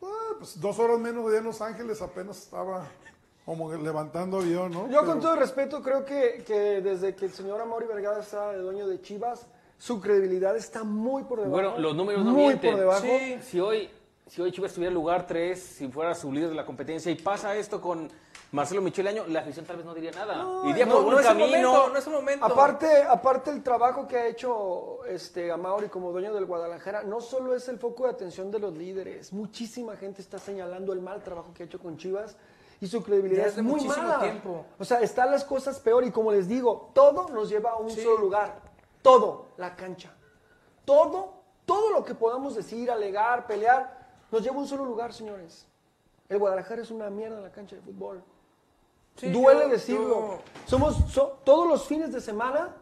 Ah, 0.00 0.34
pues 0.38 0.60
dos 0.60 0.78
horas 0.78 1.00
menos 1.00 1.26
allá 1.26 1.38
en 1.38 1.44
Los 1.44 1.60
Ángeles 1.60 2.00
apenas 2.00 2.38
estaba 2.38 2.86
como 3.48 3.70
que 3.70 3.78
levantando 3.78 4.40
avión, 4.40 4.70
¿no? 4.72 4.82
Yo 4.90 5.00
Pero- 5.00 5.06
con 5.06 5.20
todo 5.20 5.34
respeto 5.34 5.80
creo 5.82 6.04
que, 6.04 6.44
que 6.46 6.82
desde 6.82 7.14
que 7.14 7.24
el 7.24 7.32
señor 7.32 7.58
Amaury 7.62 7.86
Vergara 7.86 8.20
está 8.20 8.52
de 8.52 8.58
dueño 8.58 8.86
de 8.86 9.00
Chivas, 9.00 9.46
su 9.78 10.02
credibilidad 10.02 10.54
está 10.54 10.84
muy 10.84 11.22
por 11.24 11.38
debajo. 11.38 11.52
Bueno, 11.54 11.78
los 11.78 11.96
números 11.96 12.26
no 12.26 12.32
muy 12.32 12.42
mienten. 12.48 12.72
por 12.72 12.80
debajo. 12.80 13.00
Sí, 13.00 13.38
si 13.40 13.58
hoy, 13.58 13.88
si 14.26 14.42
hoy 14.42 14.52
Chivas 14.52 14.72
estuviera 14.72 14.90
en 14.90 14.94
lugar 14.96 15.26
3, 15.26 15.58
si 15.58 15.88
fuera 15.88 16.14
su 16.14 16.30
líder 16.30 16.50
de 16.50 16.56
la 16.56 16.66
competencia 16.66 17.10
y 17.10 17.14
pasa 17.14 17.56
esto 17.56 17.80
con 17.80 18.10
Marcelo 18.52 18.82
Michele 18.82 19.08
Año, 19.08 19.24
la 19.28 19.40
afición 19.40 19.64
tal 19.64 19.76
vez 19.78 19.86
no 19.86 19.94
diría 19.94 20.10
nada. 20.10 20.44
Iría 20.68 20.84
no, 20.84 20.96
por 20.96 21.02
no 21.04 21.08
un 21.08 21.14
es 21.14 21.20
el 21.20 21.26
camino. 21.38 21.68
momento, 21.72 21.88
no 21.94 21.98
es 21.98 22.06
el 22.06 22.12
momento. 22.12 22.44
Aparte, 22.44 23.02
aparte 23.02 23.50
el 23.50 23.62
trabajo 23.62 24.06
que 24.06 24.18
ha 24.18 24.26
hecho 24.26 25.06
este 25.06 25.50
Amauri 25.50 25.88
como 25.88 26.12
dueño 26.12 26.34
del 26.34 26.44
Guadalajara, 26.44 27.02
no 27.02 27.22
solo 27.22 27.54
es 27.54 27.66
el 27.70 27.78
foco 27.78 28.04
de 28.04 28.10
atención 28.10 28.50
de 28.50 28.58
los 28.58 28.74
líderes, 28.76 29.32
muchísima 29.32 29.96
gente 29.96 30.20
está 30.20 30.38
señalando 30.38 30.92
el 30.92 31.00
mal 31.00 31.22
trabajo 31.22 31.54
que 31.54 31.62
ha 31.62 31.66
hecho 31.66 31.78
con 31.78 31.96
Chivas 31.96 32.36
y 32.80 32.86
su 32.86 33.02
credibilidad 33.02 33.44
Ya 33.44 33.48
es 33.48 33.56
muy 33.56 33.80
muchísimo 33.80 33.96
mala. 34.06 34.20
tiempo. 34.20 34.64
O 34.78 34.84
sea, 34.84 35.00
están 35.00 35.30
las 35.30 35.44
cosas 35.44 35.78
peor 35.80 36.04
y 36.04 36.10
como 36.10 36.30
les 36.32 36.46
digo, 36.48 36.90
todo 36.94 37.28
nos 37.28 37.48
lleva 37.48 37.70
a 37.72 37.76
un 37.76 37.90
solo 37.90 38.18
lugar, 38.18 38.60
todo, 39.02 39.46
la 39.56 39.74
cancha. 39.74 40.12
Todo, 40.84 41.32
todo 41.66 41.90
lo 41.90 42.04
que 42.04 42.14
podamos 42.14 42.54
decir, 42.54 42.90
alegar, 42.90 43.46
pelear, 43.46 44.06
nos 44.30 44.42
lleva 44.42 44.56
a 44.56 44.60
un 44.60 44.68
solo 44.68 44.84
lugar, 44.84 45.12
señores. 45.12 45.66
El 46.28 46.38
Guadalajara 46.38 46.82
es 46.82 46.90
una 46.90 47.10
mierda 47.10 47.36
en 47.38 47.42
la 47.42 47.52
cancha 47.52 47.76
de 47.76 47.82
fútbol. 47.82 48.22
Sí, 49.16 49.30
Duele 49.30 49.62
yo- 49.62 49.68
decirlo. 49.68 50.08
yo- 50.08 50.38
Somos 50.66 50.96
so- 51.10 51.38
todos 51.44 51.66
los 51.66 51.84
fines 51.86 52.12
de 52.12 52.20
semana 52.20 52.76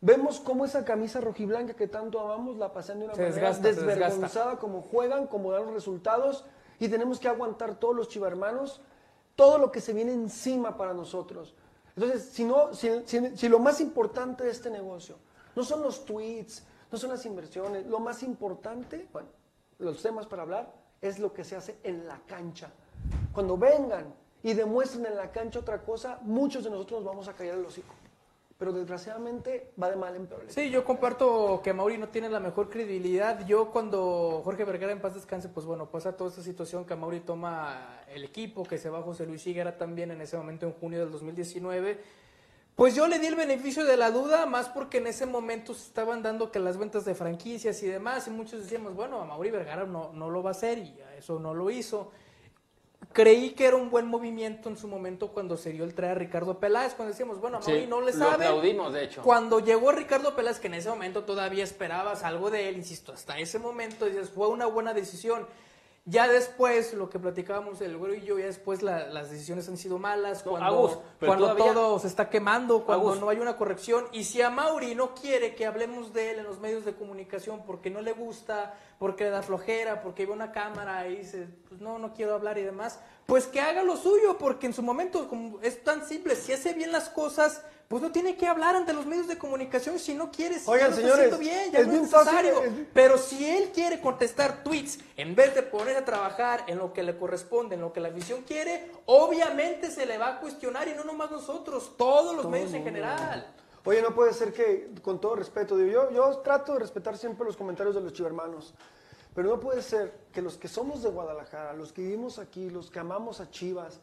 vemos 0.00 0.40
cómo 0.40 0.64
esa 0.64 0.84
camisa 0.84 1.20
rojiblanca 1.20 1.74
que 1.74 1.88
tanto 1.88 2.20
amamos 2.20 2.56
la 2.56 2.72
pasan 2.72 3.00
de 3.00 3.04
una 3.06 3.14
Se 3.14 3.22
manera 3.22 3.34
desgasta, 3.50 3.68
desvergonzada, 3.68 4.58
como 4.58 4.80
juegan, 4.82 5.26
como 5.26 5.52
dan 5.52 5.64
los 5.66 5.74
resultados 5.74 6.44
y 6.78 6.88
tenemos 6.88 7.18
que 7.18 7.28
aguantar 7.28 7.74
todos 7.78 7.94
los 7.94 8.08
chivarmanos 8.08 8.80
todo 9.36 9.58
lo 9.58 9.70
que 9.70 9.80
se 9.80 9.92
viene 9.92 10.12
encima 10.12 10.76
para 10.76 10.94
nosotros. 10.94 11.54
Entonces, 11.94 12.30
si 12.30 12.44
no, 12.44 12.74
si, 12.74 13.48
lo 13.48 13.58
más 13.58 13.80
importante 13.80 14.44
de 14.44 14.50
este 14.50 14.70
negocio 14.70 15.16
no 15.54 15.62
son 15.62 15.82
los 15.82 16.04
tweets, 16.04 16.64
no 16.90 16.98
son 16.98 17.10
las 17.10 17.24
inversiones, 17.24 17.86
lo 17.86 18.00
más 18.00 18.22
importante, 18.22 19.08
bueno, 19.12 19.28
los 19.78 20.02
temas 20.02 20.26
para 20.26 20.42
hablar 20.42 20.74
es 21.00 21.18
lo 21.18 21.32
que 21.32 21.44
se 21.44 21.56
hace 21.56 21.78
en 21.82 22.06
la 22.06 22.20
cancha. 22.26 22.70
Cuando 23.32 23.56
vengan 23.56 24.14
y 24.42 24.54
demuestren 24.54 25.06
en 25.06 25.16
la 25.16 25.30
cancha 25.30 25.60
otra 25.60 25.82
cosa, 25.82 26.18
muchos 26.22 26.64
de 26.64 26.70
nosotros 26.70 27.02
nos 27.02 27.08
vamos 27.08 27.28
a 27.28 27.34
caer 27.34 27.54
el 27.54 27.64
hocico. 27.64 27.94
Pero 28.58 28.72
desgraciadamente 28.72 29.72
va 29.80 29.90
de 29.90 29.96
mal 29.96 30.16
en 30.16 30.26
peor. 30.26 30.44
Sí, 30.48 30.70
yo 30.70 30.82
comparto 30.82 31.60
que 31.62 31.74
Mauri 31.74 31.98
no 31.98 32.08
tiene 32.08 32.30
la 32.30 32.40
mejor 32.40 32.70
credibilidad. 32.70 33.46
Yo 33.46 33.70
cuando 33.70 34.40
Jorge 34.44 34.64
Vergara 34.64 34.92
en 34.92 35.00
paz 35.00 35.14
descanse, 35.14 35.50
pues 35.50 35.66
bueno, 35.66 35.90
pasa 35.90 36.16
toda 36.16 36.30
esta 36.30 36.42
situación 36.42 36.86
que 36.86 36.96
Mauri 36.96 37.20
toma 37.20 38.00
el 38.08 38.24
equipo, 38.24 38.62
que 38.62 38.78
se 38.78 38.88
va 38.88 39.02
José 39.02 39.26
Luis 39.26 39.46
Higuera 39.46 39.76
también 39.76 40.10
en 40.10 40.22
ese 40.22 40.38
momento 40.38 40.66
en 40.66 40.72
junio 40.72 41.00
del 41.00 41.10
2019. 41.12 42.00
Pues 42.76 42.94
yo 42.94 43.06
le 43.08 43.18
di 43.18 43.26
el 43.26 43.36
beneficio 43.36 43.84
de 43.84 43.96
la 43.96 44.10
duda, 44.10 44.46
más 44.46 44.68
porque 44.68 44.98
en 44.98 45.06
ese 45.06 45.26
momento 45.26 45.74
se 45.74 45.86
estaban 45.86 46.22
dando 46.22 46.50
que 46.50 46.58
las 46.58 46.78
ventas 46.78 47.04
de 47.04 47.14
franquicias 47.14 47.82
y 47.82 47.86
demás, 47.86 48.26
y 48.26 48.30
muchos 48.30 48.62
decíamos, 48.62 48.94
bueno, 48.94 49.20
a 49.20 49.24
Mauri 49.24 49.50
Vergara 49.50 49.84
no, 49.84 50.12
no 50.12 50.30
lo 50.30 50.42
va 50.42 50.50
a 50.50 50.52
hacer 50.52 50.78
y 50.78 51.00
a 51.00 51.14
eso 51.16 51.38
no 51.38 51.54
lo 51.54 51.70
hizo. 51.70 52.10
Creí 53.12 53.50
que 53.50 53.64
era 53.66 53.76
un 53.76 53.88
buen 53.90 54.06
movimiento 54.06 54.68
en 54.68 54.76
su 54.76 54.88
momento 54.88 55.28
cuando 55.28 55.56
se 55.56 55.72
dio 55.72 55.84
el 55.84 55.94
traer 55.94 56.12
a 56.12 56.14
Ricardo 56.16 56.58
Peláez, 56.58 56.92
cuando 56.94 57.12
decíamos, 57.12 57.40
bueno, 57.40 57.58
a 57.58 57.62
Sí, 57.62 57.70
Mauri 57.70 57.86
no 57.86 58.00
le 58.02 58.12
lo 58.12 58.18
sabe. 58.18 58.44
aplaudimos, 58.46 58.92
de 58.92 59.04
hecho. 59.04 59.22
Cuando 59.22 59.60
llegó 59.60 59.90
Ricardo 59.92 60.36
Peláez, 60.36 60.60
que 60.60 60.66
en 60.66 60.74
ese 60.74 60.90
momento 60.90 61.24
todavía 61.24 61.64
esperabas 61.64 62.24
algo 62.24 62.50
de 62.50 62.68
él, 62.68 62.76
insisto, 62.76 63.12
hasta 63.12 63.38
ese 63.38 63.58
momento 63.58 64.04
dices, 64.06 64.28
fue 64.30 64.48
una 64.48 64.66
buena 64.66 64.92
decisión. 64.92 65.46
Ya 66.08 66.28
después, 66.28 66.94
lo 66.94 67.10
que 67.10 67.18
platicábamos 67.18 67.80
el 67.80 67.96
güero 67.96 68.14
y 68.14 68.20
yo, 68.22 68.38
ya 68.38 68.44
después 68.46 68.80
la- 68.80 69.08
las 69.08 69.28
decisiones 69.28 69.68
han 69.68 69.76
sido 69.76 69.98
malas, 69.98 70.46
No, 70.46 70.52
cuando, 70.52 70.68
Agus, 70.68 70.98
cuando 71.18 71.48
todavía- 71.48 71.74
todo 71.74 71.98
se 71.98 72.06
está 72.06 72.30
quemando, 72.30 72.84
cuando 72.86 73.08
Agus. 73.08 73.20
no 73.20 73.28
hay 73.28 73.38
una 73.40 73.56
corrección. 73.56 74.04
Y 74.12 74.22
si 74.22 74.40
a 74.40 74.48
Mauri 74.48 74.94
no 74.94 75.16
quiere 75.16 75.56
que 75.56 75.66
hablemos 75.66 76.12
de 76.12 76.30
él 76.30 76.38
en 76.38 76.44
los 76.44 76.60
medios 76.60 76.84
de 76.84 76.94
comunicación 76.94 77.64
porque 77.66 77.90
no 77.90 78.02
le 78.02 78.12
gusta, 78.12 78.74
porque 79.00 79.24
le 79.24 79.30
da 79.30 79.42
flojera, 79.42 80.00
porque 80.00 80.26
ve 80.26 80.32
una 80.32 80.52
cámara 80.52 81.08
y 81.08 81.16
dice, 81.16 81.48
pues 81.68 81.80
no, 81.80 81.98
no 81.98 82.14
quiero 82.14 82.34
hablar 82.34 82.56
y 82.58 82.62
demás, 82.62 83.00
pues 83.26 83.46
que 83.46 83.60
haga 83.60 83.82
lo 83.82 83.96
suyo, 83.96 84.38
porque 84.38 84.66
en 84.66 84.72
su 84.74 84.82
momento 84.82 85.28
como 85.28 85.60
es 85.60 85.82
tan 85.82 86.06
simple, 86.06 86.36
si 86.36 86.52
hace 86.52 86.72
bien 86.74 86.92
las 86.92 87.08
cosas, 87.08 87.60
pues 87.88 88.02
no 88.02 88.10
tiene 88.10 88.36
que 88.36 88.46
hablar 88.48 88.74
ante 88.74 88.92
los 88.92 89.06
medios 89.06 89.28
de 89.28 89.38
comunicación 89.38 89.98
si 89.98 90.14
no 90.14 90.30
quiere, 90.32 90.58
si 90.58 90.68
Oigan, 90.70 90.90
está 90.90 91.00
señores, 91.02 91.38
bien, 91.38 91.70
ya 91.72 91.78
es 91.80 91.86
no 91.88 92.04
fácil, 92.04 92.32
necesario. 92.34 92.62
es- 92.64 92.72
Pero 92.92 93.16
si 93.18 93.44
él 93.48 93.70
quiere 93.72 94.00
contestar 94.00 94.62
tweets 94.64 94.98
en 95.16 95.34
vez 95.36 95.54
de 95.54 95.62
ponerse 95.62 95.98
a 95.98 96.04
trabajar 96.04 96.64
en 96.68 96.78
lo 96.78 96.92
que 96.92 97.02
le 97.04 97.16
corresponde, 97.16 97.74
en 97.76 97.80
lo 97.80 97.92
que 97.92 98.00
la 98.00 98.08
visión 98.10 98.42
quiere, 98.42 98.90
obviamente 99.06 99.90
se 99.90 100.04
le 100.06 100.18
va 100.18 100.28
a 100.34 100.40
cuestionar 100.40 100.88
y 100.88 100.94
no 100.94 101.04
nomás 101.04 101.30
nosotros, 101.30 101.92
todos 101.96 102.32
los 102.32 102.42
Todo 102.42 102.50
medios 102.50 102.72
en 102.74 102.84
general. 102.84 103.52
Oye, 103.84 104.02
no 104.02 104.12
puede 104.16 104.32
ser 104.32 104.52
que, 104.52 104.90
con 105.02 105.20
todo 105.20 105.36
respeto, 105.36 105.76
digo, 105.76 105.90
yo, 105.90 106.10
yo 106.12 106.38
trato 106.38 106.72
de 106.74 106.80
respetar 106.80 107.16
siempre 107.16 107.46
los 107.46 107.56
comentarios 107.56 107.94
de 107.94 108.00
los 108.00 108.12
chivermanos, 108.12 108.74
pero 109.36 109.50
no 109.50 109.60
puede 109.60 109.82
ser 109.82 110.12
que 110.32 110.42
los 110.42 110.56
que 110.56 110.66
somos 110.66 111.02
de 111.02 111.10
Guadalajara, 111.10 111.74
los 111.74 111.92
que 111.92 112.02
vivimos 112.02 112.38
aquí, 112.40 112.70
los 112.70 112.90
que 112.90 112.98
amamos 112.98 113.38
a 113.40 113.50
Chivas, 113.50 114.00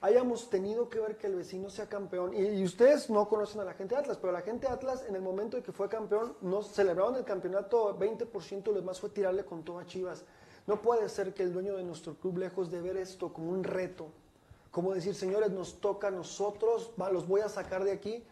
hayamos 0.00 0.48
tenido 0.48 0.88
que 0.88 1.00
ver 1.00 1.16
que 1.16 1.26
el 1.26 1.34
vecino 1.34 1.68
sea 1.70 1.88
campeón. 1.88 2.32
Y, 2.34 2.42
y 2.60 2.64
ustedes 2.64 3.10
no 3.10 3.28
conocen 3.28 3.60
a 3.60 3.64
la 3.64 3.74
gente 3.74 3.94
de 3.96 4.00
Atlas, 4.02 4.16
pero 4.18 4.32
la 4.32 4.42
gente 4.42 4.66
de 4.68 4.72
Atlas, 4.72 5.04
en 5.08 5.16
el 5.16 5.22
momento 5.22 5.56
de 5.56 5.62
que 5.64 5.72
fue 5.72 5.88
campeón, 5.88 6.36
no 6.40 6.62
celebraron 6.62 7.16
el 7.16 7.24
campeonato 7.24 7.98
20%, 7.98 8.66
lo 8.66 8.74
demás 8.74 9.00
fue 9.00 9.10
tirarle 9.10 9.44
con 9.44 9.64
todo 9.64 9.78
a 9.80 9.86
Chivas. 9.86 10.24
No 10.68 10.80
puede 10.80 11.08
ser 11.08 11.34
que 11.34 11.42
el 11.42 11.52
dueño 11.52 11.76
de 11.76 11.82
nuestro 11.82 12.14
club, 12.14 12.38
lejos 12.38 12.70
de 12.70 12.80
ver 12.80 12.96
esto 12.96 13.32
como 13.32 13.50
un 13.50 13.64
reto, 13.64 14.08
como 14.70 14.94
decir, 14.94 15.14
señores, 15.14 15.50
nos 15.50 15.80
toca 15.80 16.08
a 16.08 16.10
nosotros, 16.12 16.92
va, 17.00 17.10
los 17.10 17.26
voy 17.26 17.40
a 17.40 17.48
sacar 17.48 17.82
de 17.82 17.92
aquí, 17.92 18.24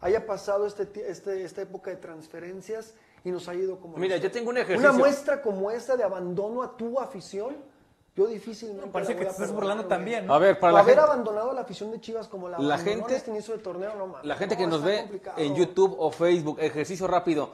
haya 0.00 0.26
pasado 0.26 0.66
este, 0.66 0.88
este- 1.08 1.44
esta 1.44 1.62
época 1.62 1.90
de 1.90 1.96
transferencias 1.98 2.94
y 3.24 3.30
nos 3.30 3.48
ha 3.48 3.54
ido 3.54 3.78
como... 3.78 3.96
Mira, 3.96 4.16
yo 4.16 4.30
tengo 4.30 4.50
un 4.50 4.58
ejercicio. 4.58 4.88
Una 4.90 4.98
muestra 4.98 5.42
como 5.42 5.70
esta 5.70 5.96
de 5.96 6.04
abandono 6.04 6.62
a 6.62 6.76
tu 6.76 6.98
afición, 7.00 7.56
yo 8.16 8.26
difícilmente... 8.26 8.86
parece 8.90 9.12
la 9.12 9.18
que 9.18 9.24
voy 9.24 9.34
te 9.34 9.42
estás 9.42 9.54
burlando 9.54 9.86
también, 9.86 10.26
¿no? 10.26 10.34
A 10.34 10.38
ver, 10.38 10.58
para 10.58 10.72
O 10.72 10.76
la 10.76 10.80
haber 10.82 10.94
gente- 10.96 11.10
abandonado 11.10 11.52
la 11.52 11.60
afición 11.62 11.90
de 11.90 12.00
Chivas 12.00 12.28
como 12.28 12.48
la, 12.48 12.58
La 12.58 12.78
gente- 12.78 13.10
en 13.10 13.16
este 13.16 13.30
inicio 13.30 13.56
de 13.56 13.62
torneo, 13.62 13.94
no 13.96 14.06
mames. 14.06 14.26
La 14.26 14.36
gente 14.36 14.54
No, 14.54 14.60
que 14.60 14.66
nos 14.66 14.82
ve 14.82 14.98
complicado. 15.00 15.38
en 15.38 15.54
YouTube 15.54 15.94
o 15.98 16.10
Facebook, 16.10 16.58
ejercicio 16.60 17.06
rápido, 17.06 17.50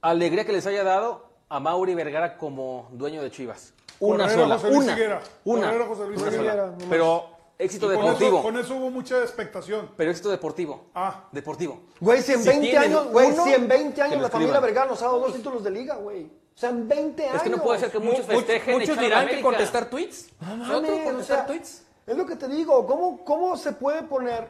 alegría 0.00 0.44
que 0.44 0.52
les 0.52 0.66
haya 0.66 0.84
dado 0.84 1.26
a 1.48 1.60
Mauri 1.60 1.94
Vergara 1.94 2.36
como 2.36 2.88
dueño 2.92 3.22
de 3.22 3.30
Chivas. 3.30 3.72
Una 4.00 4.28
sola, 4.28 4.56
José 4.58 4.68
Luis 4.70 4.88
una, 4.88 5.20
una, 5.44 6.30
sola. 6.30 6.72
Pero 6.88 7.24
éxito 7.58 7.86
Y 7.92 7.96
con 7.96 8.04
deportivo. 8.04 8.38
eso, 8.38 8.42
con 8.42 8.56
eso 8.58 8.76
hubo 8.76 8.90
mucha 8.90 9.18
expectación. 9.22 9.90
Pero 9.96 10.10
éxito 10.10 10.30
deportivo. 10.30 10.86
Ah. 10.94 11.24
Deportivo. 11.32 11.80
Güey, 12.00 12.22
si 12.22 12.32
en 12.32 12.42
Si 12.42 12.48
20 12.48 12.68
tienen 12.70 12.88
años, 12.90 13.08
güey, 13.10 13.30
uno, 13.32 13.44
si 13.44 13.52
en 13.54 13.68
20 13.68 13.94
que 13.94 14.02
años 14.02 14.22
la 14.22 14.28
familia. 14.30 14.60
Vergara 14.60 14.88
nos 14.88 15.02
ha 15.02 15.06
dado 15.06 15.20
dos 15.20 15.34
títulos 15.34 15.64
de 15.64 15.70
liga, 15.70 15.96
güey. 15.96 16.24
O 16.26 16.60
sea, 16.60 16.70
en 16.70 16.88
20 16.88 17.24
años. 17.24 17.36
Es 17.36 17.42
que 17.42 17.50
no 17.50 17.58
puede 17.62 17.78
ser 17.80 17.90
que 17.90 17.98
muchos 17.98 18.26
Mu- 18.26 18.32
festejen 18.34 18.78
muchos 18.78 18.98
dirán 18.98 19.26
a 19.26 19.30
que 19.30 19.40
contestar 19.42 19.90
tweets. 19.90 20.28
No 20.40 20.64
¿Otro 20.64 20.82
mames, 20.82 21.04
contestar 21.04 21.16
o 21.16 21.24
sea, 21.24 21.46
tweets? 21.46 21.82
Es 22.06 22.16
lo 22.16 22.26
que 22.26 22.36
te 22.36 22.48
digo, 22.48 22.86
¿cómo, 22.86 23.24
¿cómo 23.24 23.56
se 23.56 23.72
puede 23.72 24.02
poner 24.02 24.48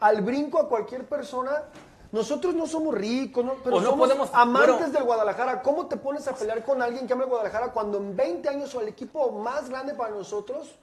al 0.00 0.22
brinco 0.22 0.58
a 0.58 0.68
cualquier 0.68 1.04
persona? 1.06 1.64
Nosotros 2.12 2.54
no 2.54 2.66
somos 2.66 2.94
ricos, 2.94 3.44
no- 3.44 3.54
pero 3.64 3.80
no 3.80 3.86
somos 3.90 4.08
podemos- 4.08 4.30
amantes 4.32 4.76
bueno. 4.78 4.92
del 4.92 5.02
Guadalajara. 5.04 5.62
¿Cómo 5.62 5.86
te 5.86 5.96
pones 5.96 6.26
a 6.28 6.34
pelear 6.34 6.62
con 6.64 6.82
alguien 6.82 7.06
que 7.06 7.12
ama 7.14 7.22
el 7.24 7.28
Guadalajara 7.30 7.72
cuando 7.72 7.98
en 7.98 8.14
20 8.16 8.48
años 8.48 8.74
o 8.74 8.80
el 8.80 8.88
equipo 8.88 9.30
más 9.32 9.68
grande 9.70 9.94
para 9.94 10.10
nosotros 10.10 10.74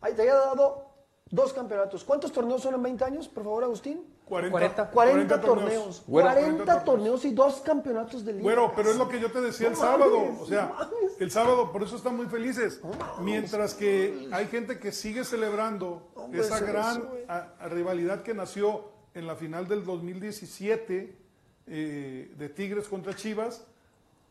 ay, 0.00 0.14
te 0.14 0.22
haya 0.22 0.34
dado 0.34 0.86
dos 1.30 1.52
campeonatos? 1.52 2.04
¿Cuántos 2.04 2.32
torneos 2.32 2.62
son 2.62 2.74
en 2.74 2.82
20 2.82 3.04
años, 3.04 3.28
por 3.28 3.44
favor, 3.44 3.64
Agustín? 3.64 4.04
40, 4.26 4.50
40. 4.52 4.90
40, 4.90 5.40
torneos. 5.40 6.04
Güero. 6.06 6.28
40 6.30 6.84
torneos 6.84 7.24
y 7.24 7.32
dos 7.32 7.56
campeonatos 7.62 8.24
de 8.24 8.32
liga. 8.34 8.44
Bueno, 8.44 8.72
pero 8.76 8.90
es 8.90 8.96
lo 8.96 9.08
que 9.08 9.18
yo 9.18 9.32
te 9.32 9.40
decía 9.40 9.66
el 9.68 9.72
No 9.72 9.78
sábado. 9.80 10.18
mames, 10.20 10.40
O 10.40 10.46
sea, 10.46 10.66
no 10.66 10.74
mames. 10.74 11.20
el 11.20 11.30
sábado, 11.32 11.72
por 11.72 11.82
eso 11.82 11.96
están 11.96 12.16
muy 12.16 12.26
felices. 12.26 12.80
Mientras 13.20 13.74
que 13.74 14.28
hay 14.32 14.46
gente 14.46 14.78
que 14.78 14.92
sigue 14.92 15.24
celebrando 15.24 16.12
Hombre, 16.14 16.42
esa 16.42 16.56
eso, 16.58 16.66
gran 16.66 16.96
eso, 16.98 17.12
a- 17.28 17.48
a 17.58 17.68
rivalidad 17.68 18.22
que 18.22 18.32
nació 18.34 18.84
en 19.14 19.26
la 19.26 19.34
final 19.34 19.66
del 19.66 19.84
2017 19.84 21.18
eh, 21.66 22.34
de 22.36 22.48
Tigres 22.48 22.88
contra 22.88 23.14
Chivas. 23.14 23.66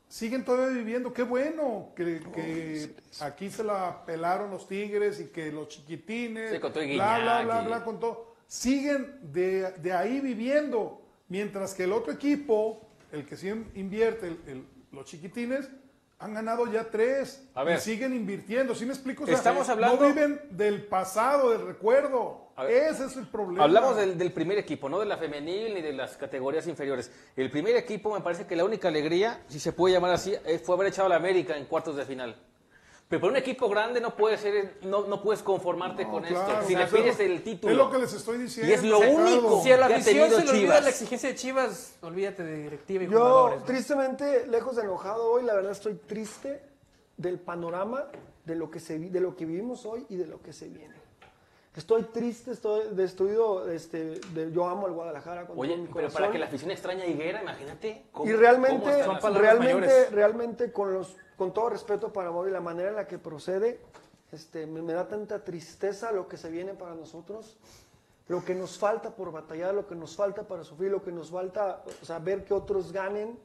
Siguen 0.10 0.44
todavía 0.44 0.76
viviendo, 0.76 1.14
qué 1.14 1.22
bueno 1.22 1.92
que, 1.96 2.20
que 2.34 2.96
aquí 3.22 3.52
se 3.52 3.64
la 3.64 4.04
pelaron 4.08 4.50
los 4.50 4.68
Tigres 4.68 5.20
y 5.20 5.26
que 5.26 5.52
los 5.52 5.68
chiquitines, 5.70 6.52
Sí, 6.52 6.60
con 6.60 6.74
todo 6.74 6.84
y 6.84 6.96
bla, 6.96 7.20
bla, 7.20 7.42
bla, 7.44 7.62
bla, 7.62 7.84
con 7.86 8.00
todo. 8.00 8.34
Siguen 8.48 9.20
de, 9.32 9.72
de 9.74 9.94
ahí 9.94 10.20
viviendo, 10.20 11.00
mientras 11.28 11.76
que 11.76 11.84
el 11.84 11.94
otro 11.94 12.12
equipo, 12.12 12.82
el 13.12 13.24
que 13.24 13.38
sí 13.38 13.50
invierte, 13.76 14.28
el- 14.30 14.40
el- 14.48 14.66
los 14.92 15.06
chiquitines, 15.06 15.70
han 16.18 16.34
ganado 16.34 16.66
ya 16.70 16.90
tres 16.90 17.48
A 17.54 17.64
ver. 17.64 17.78
y 17.78 17.82
siguen 17.82 18.14
invirtiendo. 18.16 18.74
¿Sí 18.74 18.86
me 18.88 18.94
explico? 18.94 19.24
O 19.24 19.28
sea, 19.28 19.36
Estamos 19.36 19.70
hablando- 19.70 20.02
No 20.02 20.08
viven 20.08 20.42
del 20.50 20.86
pasado, 20.88 21.52
del 21.52 21.68
recuerdo. 21.68 22.49
Ver. 22.64 22.72
Ese 22.92 23.06
es 23.06 23.16
el 23.18 23.28
problema. 23.28 23.64
Hablamos 23.64 23.96
del, 23.96 24.18
del 24.18 24.32
primer 24.32 24.58
equipo, 24.58 24.90
no 24.90 25.00
de 25.00 25.06
la 25.06 25.18
femenil 25.18 25.74
ni 25.76 25.82
de 25.82 25.94
las 25.94 26.18
categorías 26.18 26.68
inferiores. 26.68 27.12
El 27.36 27.50
primer 27.52 27.76
equipo 27.76 28.14
me 28.14 28.22
parece 28.22 28.46
que 28.46 28.56
la 28.56 28.66
única 28.66 28.88
alegría, 28.88 29.44
si 29.48 29.60
se 29.60 29.72
puede 29.74 29.94
llamar 29.96 30.12
así, 30.12 30.34
eh, 30.46 30.60
fue 30.60 30.76
haber 30.76 30.88
echado 30.88 31.06
a 31.08 31.10
la 31.10 31.16
América 31.18 31.56
en 31.58 31.66
cuartos 31.66 31.96
de 31.96 32.06
final. 32.06 32.36
Pero 33.08 33.22
para 33.22 33.32
un 33.32 33.38
equipo 33.38 33.68
grande 33.70 34.00
no 34.00 34.16
puedes 34.16 34.40
ser, 34.40 34.78
no, 34.84 35.08
no 35.08 35.24
puedes 35.24 35.42
conformarte 35.42 36.06
con 36.08 36.22
claro, 36.24 36.52
esto. 36.60 36.68
Si 36.68 36.76
le 36.76 36.84
o 36.84 36.88
sea, 36.88 37.00
pides 37.00 37.18
lo- 37.18 37.24
el 37.26 37.42
título. 37.44 37.72
es 37.72 37.78
lo 37.80 37.90
que 37.90 37.98
les 37.98 38.14
estoy 38.14 38.38
diciendo, 38.38 38.70
Y 38.72 38.76
es 38.76 38.84
lo 38.84 39.00
único 39.00 39.64
Si 39.64 39.72
a 39.72 39.78
la 39.78 39.88
que 39.88 39.94
ha 39.94 39.98
afición 39.98 40.18
tenido 40.30 40.38
se 40.40 40.44
le 40.46 40.50
olvida 40.52 40.62
Chivas. 40.68 40.84
la 40.84 40.90
exigencia 40.92 41.30
de 41.30 41.36
Chivas, 41.36 41.96
olvídate 42.02 42.44
de 42.44 42.58
directiva 42.62 43.04
y 43.04 43.08
Yo, 43.08 43.18
jugadores. 43.20 43.60
¿no? 43.62 43.66
tristemente, 43.66 44.46
lejos 44.46 44.76
de 44.76 44.84
enojado 44.84 45.28
hoy, 45.32 45.44
la 45.44 45.56
verdad 45.56 45.72
estoy 45.72 45.96
triste 45.96 46.62
del 47.18 47.40
panorama 47.40 48.06
de 48.46 48.56
lo 48.56 48.70
que 48.70 48.80
se 48.80 49.00
de 49.00 49.20
lo 49.20 49.36
que 49.36 49.46
vivimos 49.46 49.88
hoy 49.88 50.06
y 50.10 50.16
de 50.16 50.28
lo 50.28 50.40
que 50.44 50.54
se 50.54 50.68
viene. 50.68 50.99
Estoy 51.76 52.04
triste, 52.04 52.52
estoy 52.52 52.94
destruido, 52.96 53.70
este, 53.72 54.20
de- 54.34 54.52
yo 54.52 54.68
amo 54.68 54.88
al 54.88 54.94
Guadalajara 54.94 55.46
con 55.46 55.58
Oye, 55.58 55.74
todo 55.76 55.84
mi 55.84 55.94
pero 55.94 56.10
para 56.10 56.32
que 56.32 56.40
la 56.40 56.48
afición 56.48 56.72
extraña 56.72 57.04
a 57.04 57.08
Higuera, 57.08 57.42
imagínate. 57.44 58.06
cómo- 58.12 58.26
y 58.26 58.32
cómo 58.32 58.42
realmente, 58.42 58.90
están 59.00 59.34
las- 59.34 59.38
realmente, 59.42 60.10
realmente 60.10 60.72
con 60.72 60.94
los, 60.94 61.16
con 61.38 61.54
todo 61.54 61.70
respeto 61.70 62.12
para 62.12 62.32
Mauri, 62.32 62.52
la 62.52 62.60
manera 62.60 62.90
en 62.90 62.96
la 62.96 63.08
que 63.08 63.20
procede, 63.20 63.80
este, 64.32 64.66
me, 64.66 64.82
me 64.82 64.94
da 64.94 65.08
tanta 65.08 65.44
tristeza 65.44 66.12
lo 66.12 66.28
que 66.28 66.38
se 66.38 66.50
viene 66.50 66.74
para 66.74 66.96
nosotros, 66.96 67.58
lo 68.28 68.44
que 68.44 68.56
nos 68.56 68.78
falta 68.80 69.16
por 69.16 69.32
batallar, 69.32 69.74
lo 69.74 69.88
que 69.88 69.96
nos 69.96 70.16
falta 70.16 70.44
para 70.48 70.64
sufrir, 70.64 70.92
lo 70.92 71.04
que 71.04 71.12
nos 71.12 71.30
falta, 71.30 71.84
o 72.02 72.06
sea, 72.06 72.18
ver 72.20 72.46
que 72.46 72.54
otros 72.56 72.92
ganen, 72.92 73.40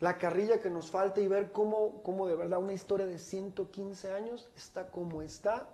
la 0.00 0.18
carrilla 0.18 0.60
que 0.60 0.68
nos 0.68 0.90
falta 0.90 1.20
y 1.20 1.28
ver 1.28 1.52
cómo, 1.52 2.02
cómo 2.02 2.26
de 2.26 2.34
verdad 2.34 2.58
una 2.58 2.72
historia 2.74 3.06
de 3.06 3.18
115 3.18 4.12
años 4.12 4.48
está 4.56 4.88
como 4.88 5.22
está. 5.22 5.68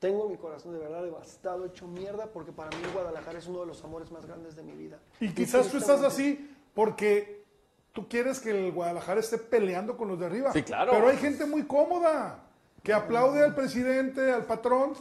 Tengo 0.00 0.28
mi 0.28 0.38
corazón 0.38 0.72
de 0.72 0.78
verdad 0.78 1.02
devastado, 1.02 1.66
hecho 1.66 1.86
mierda, 1.86 2.26
porque 2.26 2.52
para 2.52 2.70
mí 2.70 2.82
Guadalajara 2.92 3.38
es 3.38 3.46
uno 3.46 3.60
de 3.60 3.66
los 3.66 3.84
amores 3.84 4.10
más 4.10 4.24
grandes 4.24 4.56
de 4.56 4.62
mi 4.62 4.72
vida. 4.72 4.98
Y 5.20 5.28
quizás 5.28 5.68
tú 5.68 5.76
estás 5.76 6.02
así 6.02 6.50
porque 6.74 7.44
tú 7.92 8.08
quieres 8.08 8.40
que 8.40 8.50
el 8.50 8.72
Guadalajara 8.72 9.20
esté 9.20 9.36
peleando 9.36 9.98
con 9.98 10.08
los 10.08 10.18
de 10.18 10.26
arriba. 10.26 10.52
Sí, 10.52 10.62
claro. 10.62 10.92
Pero 10.92 11.08
hay 11.08 11.18
gente 11.18 11.44
muy 11.44 11.64
cómoda 11.64 12.42
que 12.82 12.94
aplaude 12.94 13.44
al 13.44 13.54
presidente, 13.54 14.32
al 14.32 14.46
patrón. 14.46 14.94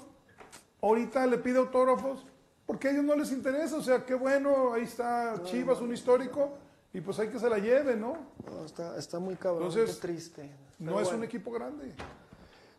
Ahorita 0.81 1.25
le 1.27 1.37
pide 1.37 1.59
autógrafos 1.59 2.25
porque 2.65 2.89
a 2.89 2.91
ellos 2.91 3.05
no 3.05 3.15
les 3.15 3.31
interesa. 3.31 3.77
O 3.77 3.81
sea, 3.81 4.05
qué 4.05 4.15
bueno, 4.15 4.73
ahí 4.73 4.83
está 4.83 5.41
Chivas, 5.43 5.79
un 5.79 5.93
histórico, 5.93 6.57
y 6.93 6.99
pues 7.01 7.17
hay 7.19 7.29
que 7.29 7.39
se 7.39 7.49
la 7.49 7.57
lleve, 7.57 7.95
¿no? 7.95 8.17
No, 8.45 8.65
está, 8.65 8.97
está 8.97 9.17
muy 9.17 9.35
cabrón, 9.35 9.69
Entonces, 9.69 9.95
qué 9.95 10.01
triste. 10.07 10.51
No 10.77 10.99
es 10.99 11.11
un 11.11 11.23
equipo 11.23 11.51
grande. 11.51 11.93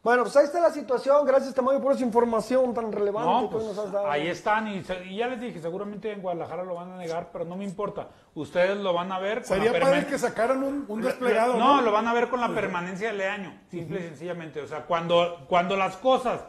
Bueno, 0.03 0.23
pues 0.23 0.35
ahí 0.37 0.45
está 0.47 0.61
la 0.61 0.71
situación. 0.71 1.27
Gracias, 1.27 1.55
Tamayo, 1.55 1.79
por 1.81 1.93
esa 1.93 2.03
información 2.05 2.73
tan 2.73 2.91
relevante 2.91 3.31
No, 3.31 3.51
que 3.51 3.57
hoy 3.57 3.63
pues, 3.65 3.77
nos 3.77 3.85
has 3.87 3.93
dado. 3.93 4.11
ahí 4.11 4.29
están 4.29 4.67
y, 4.69 4.83
se- 4.83 5.05
y 5.05 5.17
ya 5.19 5.27
les 5.29 5.41
dije, 5.41 5.61
seguramente 5.61 6.11
en 6.11 6.23
Guadalajara 6.23 6.65
lo 6.65 6.75
van 6.75 6.93
a 6.93 6.97
negar, 6.97 7.29
pero 7.33 7.45
no 7.45 7.55
me 7.57 7.65
importa. 7.65 8.09
Ustedes 8.35 8.79
lo 8.79 8.95
van 8.95 9.13
a 9.13 9.19
ver 9.19 9.39
con 9.39 9.49
Sería 9.49 9.73
la 9.73 9.81
padre 9.81 10.07
que 10.07 10.19
sacaran 10.19 10.63
un, 10.63 10.87
un 10.89 11.03
desplegado. 11.03 11.57
No, 11.59 11.77
No, 11.77 11.83
lo 11.83 11.93
van 11.93 12.09
a 12.09 12.15
ver 12.15 12.29
con 12.31 12.41
la 12.41 12.49
permanencia 12.55 13.13
de 13.13 13.27
año, 13.29 13.61
simple 13.71 14.01
y 14.01 14.03
sencillamente. 14.05 14.63
O 14.63 14.67
sea, 14.67 14.87
cuando, 14.87 15.45
cuando 15.49 15.77
las 15.77 15.97
cosas 15.99 16.41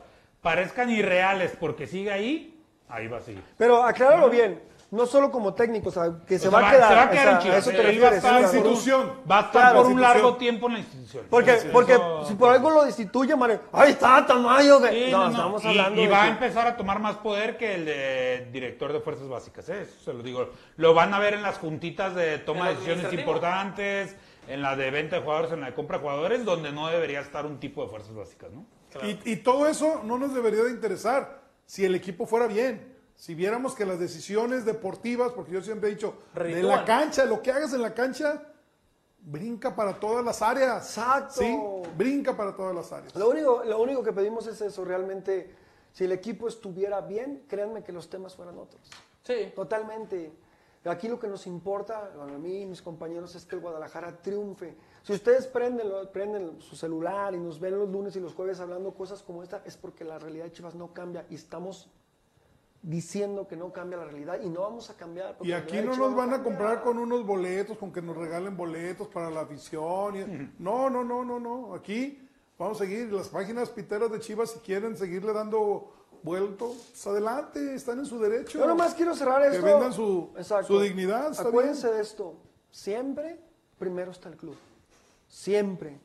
parezcan 0.41 0.89
irreales 0.89 1.51
porque 1.59 1.87
sigue 1.87 2.09
ahí, 2.11 2.57
ahí 2.87 3.07
va 3.09 3.17
a 3.17 3.21
seguir. 3.21 3.43
Pero 3.57 3.83
acláralo 3.83 4.29
bien. 4.29 4.61
No 4.91 5.05
solo 5.05 5.31
como 5.31 5.53
técnico, 5.53 5.87
o 5.87 5.91
sea, 5.91 6.03
que 6.27 6.37
se, 6.37 6.49
O 6.49 6.51
sea, 6.51 6.59
va, 6.59 6.67
a 6.67 6.71
quedar. 6.73 6.89
se 6.89 6.95
va 6.95 7.01
a 7.03 7.09
quedar 7.09 7.23
o 7.27 7.29
sea, 7.29 7.35
en 7.37 7.39
Chivas. 7.43 7.57
eso 7.59 7.71
te 7.71 7.99
va 7.99 8.09
a 8.09 8.15
estar 8.15 8.31
por 8.33 8.39
un- 8.41 8.43
institución. 8.43 9.11
Va 9.31 9.37
a 9.37 9.39
estar 9.39 9.51
Claro, 9.61 9.75
por 9.77 9.85
un 9.85 9.91
institución. 9.93 10.01
largo 10.21 10.37
tiempo 10.37 10.67
en 10.67 10.73
la 10.73 10.79
institución. 10.79 11.25
Porque, 11.29 11.53
porque 11.71 11.93
eso- 11.93 12.25
si 12.27 12.33
por 12.33 12.51
algo 12.51 12.69
lo 12.71 12.83
destituye, 12.83 13.35
Mario, 13.37 13.61
ahí 13.71 13.91
está 13.91 14.25
Tamayo. 14.25 14.81
que-". 14.81 14.89
Sí, 15.05 15.11
no, 15.11 15.17
no, 15.19 15.23
no. 15.23 15.29
estamos 15.31 15.63
Y- 15.63 15.67
hablando 15.69 16.01
y, 16.01 16.05
de 16.05 16.11
va 16.11 16.23
a 16.23 16.27
empezar 16.27 16.67
a 16.67 16.75
tomar 16.75 16.99
más 16.99 17.15
poder 17.15 17.55
que 17.57 17.75
el 17.75 17.85
de 17.85 18.49
director 18.51 18.91
de 18.91 18.99
fuerzas 18.99 19.29
básicas, 19.29 19.69
¿eh? 19.69 19.83
eso 19.83 19.95
se 20.03 20.13
lo 20.13 20.21
digo. 20.23 20.49
Lo 20.75 20.93
van 20.93 21.13
a 21.13 21.19
ver 21.19 21.35
en 21.35 21.41
las 21.41 21.57
juntitas 21.57 22.13
de 22.13 22.39
toma 22.39 22.67
de 22.67 22.75
decisiones 22.75 23.13
importantes, 23.13 24.17
en 24.49 24.61
la 24.61 24.75
de 24.75 24.91
venta 24.91 25.15
de 25.15 25.21
jugadores, 25.21 25.53
en 25.53 25.61
la 25.61 25.67
de 25.67 25.73
compra 25.73 25.99
de 25.99 26.03
jugadores, 26.03 26.43
donde 26.43 26.73
no 26.73 26.89
debería 26.89 27.21
estar 27.21 27.45
un 27.45 27.61
tipo 27.61 27.81
de 27.83 27.89
fuerzas 27.89 28.13
básicas, 28.13 28.51
¿no? 28.51 28.65
Y, 29.07 29.17
y 29.31 29.35
todo 29.37 29.67
eso 29.67 30.01
no 30.03 30.17
nos 30.17 30.33
debería 30.33 30.63
de 30.65 30.71
interesar 30.71 31.39
si 31.65 31.85
el 31.85 31.95
equipo 31.95 32.25
fuera 32.25 32.47
bien. 32.47 32.90
Si 33.21 33.35
viéramos 33.35 33.75
que 33.75 33.85
las 33.85 33.99
decisiones 33.99 34.65
deportivas, 34.65 35.31
porque 35.33 35.51
yo 35.51 35.61
siempre 35.61 35.91
he 35.91 35.93
dicho, 35.93 36.15
de 36.33 36.39
Reditúan. 36.39 36.75
la 36.75 36.85
cancha, 36.85 37.23
lo 37.23 37.39
que 37.39 37.51
hagas 37.51 37.71
en 37.71 37.83
la 37.83 37.93
cancha, 37.93 38.41
brinca 39.19 39.75
para 39.75 39.99
todas 39.99 40.25
las 40.25 40.41
áreas. 40.41 40.87
Exacto. 40.87 41.35
Sí, 41.39 41.55
brinca 41.95 42.35
para 42.35 42.55
todas 42.55 42.73
las 42.73 42.91
áreas. 42.91 43.15
Lo 43.15 43.29
único, 43.29 43.63
lo 43.63 43.79
único 43.79 44.01
que 44.01 44.11
pedimos 44.11 44.47
es 44.47 44.59
eso, 44.61 44.83
realmente, 44.83 45.53
si 45.91 46.05
el 46.05 46.13
equipo 46.13 46.47
estuviera 46.47 46.99
bien, 47.01 47.43
créanme 47.47 47.83
que 47.83 47.91
los 47.91 48.09
temas 48.09 48.35
fueran 48.35 48.57
otros. 48.57 48.81
Sí. 49.21 49.53
Totalmente. 49.55 50.33
Aquí 50.85 51.07
lo 51.07 51.19
que 51.19 51.27
nos 51.27 51.45
importa, 51.45 52.09
bueno, 52.15 52.33
a 52.33 52.39
mí 52.39 52.61
y 52.61 52.65
mis 52.65 52.81
compañeros, 52.81 53.35
es 53.35 53.45
que 53.45 53.53
el 53.53 53.61
Guadalajara 53.61 54.19
triunfe. 54.19 54.75
Si 55.03 55.13
ustedes 55.13 55.45
prenden, 55.45 55.91
prenden 56.11 56.59
su 56.59 56.75
celular 56.75 57.35
y 57.35 57.37
nos 57.37 57.59
ven 57.59 57.77
los 57.77 57.87
lunes 57.87 58.15
y 58.15 58.19
los 58.19 58.33
jueves 58.33 58.59
hablando 58.59 58.95
cosas 58.95 59.21
como 59.21 59.43
esta, 59.43 59.61
es 59.63 59.77
porque 59.77 60.03
la 60.03 60.17
realidad 60.17 60.45
de 60.45 60.53
Chivas 60.53 60.73
no 60.73 60.91
cambia 60.91 61.23
y 61.29 61.35
estamos 61.35 61.91
diciendo 62.83 63.47
que 63.47 63.55
no 63.55 63.71
cambia 63.71 63.97
la 63.99 64.05
realidad 64.05 64.39
y 64.41 64.49
no 64.49 64.61
vamos 64.61 64.89
a 64.89 64.95
cambiar. 64.95 65.37
Y 65.41 65.51
aquí 65.51 65.77
no 65.81 65.95
nos 65.95 66.15
van 66.15 66.33
a 66.33 66.41
comprar 66.43 66.81
con 66.81 66.97
unos 66.97 67.25
boletos, 67.25 67.77
con 67.77 67.91
que 67.91 68.01
nos 68.01 68.17
regalen 68.17 68.57
boletos 68.57 69.07
para 69.07 69.29
la 69.29 69.41
afición. 69.41 70.15
y- 70.17 70.51
No, 70.57 70.89
no, 70.89 71.03
no, 71.03 71.23
no, 71.23 71.39
no. 71.39 71.73
Aquí 71.75 72.27
vamos 72.57 72.77
a 72.81 72.85
seguir. 72.85 73.11
Las 73.11 73.29
páginas 73.29 73.69
piteras 73.69 74.11
de 74.11 74.19
Chivas, 74.19 74.51
si 74.51 74.59
quieren 74.59 74.97
seguirle 74.97 75.31
dando 75.33 75.93
vuelto, 76.23 76.67
pues 76.75 77.07
adelante, 77.07 77.73
están 77.75 77.99
en 77.99 78.05
su 78.05 78.19
derecho. 78.19 78.59
Yo 78.59 78.67
nomás 78.67 78.93
quiero 78.95 79.15
cerrar 79.15 79.41
Que 79.49 79.55
esto. 79.57 79.65
vendan 79.65 79.93
su, 79.93 80.79
dignidad. 80.81 81.39
Acuérdense 81.39 81.87
bien. 81.87 81.97
de 81.97 82.03
esto. 82.03 82.35
Siempre 82.71 83.39
primero 83.77 84.11
está 84.11 84.29
el 84.29 84.37
club. 84.37 84.55
Siempre. 85.27 85.99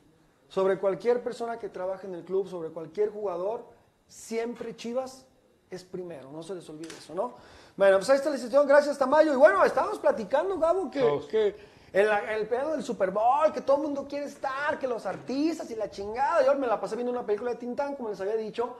Sobre 0.47 0.79
cualquier 0.79 1.21
persona 1.23 1.59
que 1.59 1.69
trabaje 1.69 2.07
en 2.07 2.15
el 2.15 2.23
club, 2.23 2.47
sobre 2.47 2.69
cualquier 2.69 3.09
jugador, 3.09 3.65
siempre 4.07 4.75
Chivas 4.75 5.26
es 5.69 5.83
primero. 5.83 6.31
No 6.31 6.43
se 6.43 6.55
les 6.55 6.69
olvide 6.69 6.89
eso, 6.97 7.13
¿no? 7.13 7.33
Bueno, 7.75 7.97
pues 7.97 8.09
ahí 8.09 8.17
está 8.17 8.29
la 8.29 8.37
situación. 8.37 8.67
Gracias, 8.67 8.97
Tamayo. 8.97 9.33
Y 9.33 9.37
bueno, 9.37 9.63
estábamos 9.63 9.99
platicando, 9.99 10.57
Gabo, 10.57 10.89
que, 10.89 11.55
el, 11.93 12.09
el 12.09 12.47
pedo 12.47 12.71
del 12.71 12.83
Super 12.83 13.11
Bowl, 13.11 13.51
que 13.53 13.61
todo 13.61 13.77
el 13.77 13.83
mundo 13.83 14.07
quiere 14.07 14.25
estar, 14.25 14.77
que 14.79 14.87
los 14.87 15.05
artistas 15.05 15.69
y 15.71 15.75
la 15.75 15.89
chingada. 15.89 16.45
Yo 16.45 16.55
me 16.55 16.67
la 16.67 16.79
pasé 16.79 16.95
viendo 16.95 17.11
una 17.11 17.25
película 17.25 17.51
de 17.51 17.57
Tintán, 17.57 17.95
como 17.95 18.09
les 18.09 18.19
había 18.21 18.35
dicho. 18.35 18.77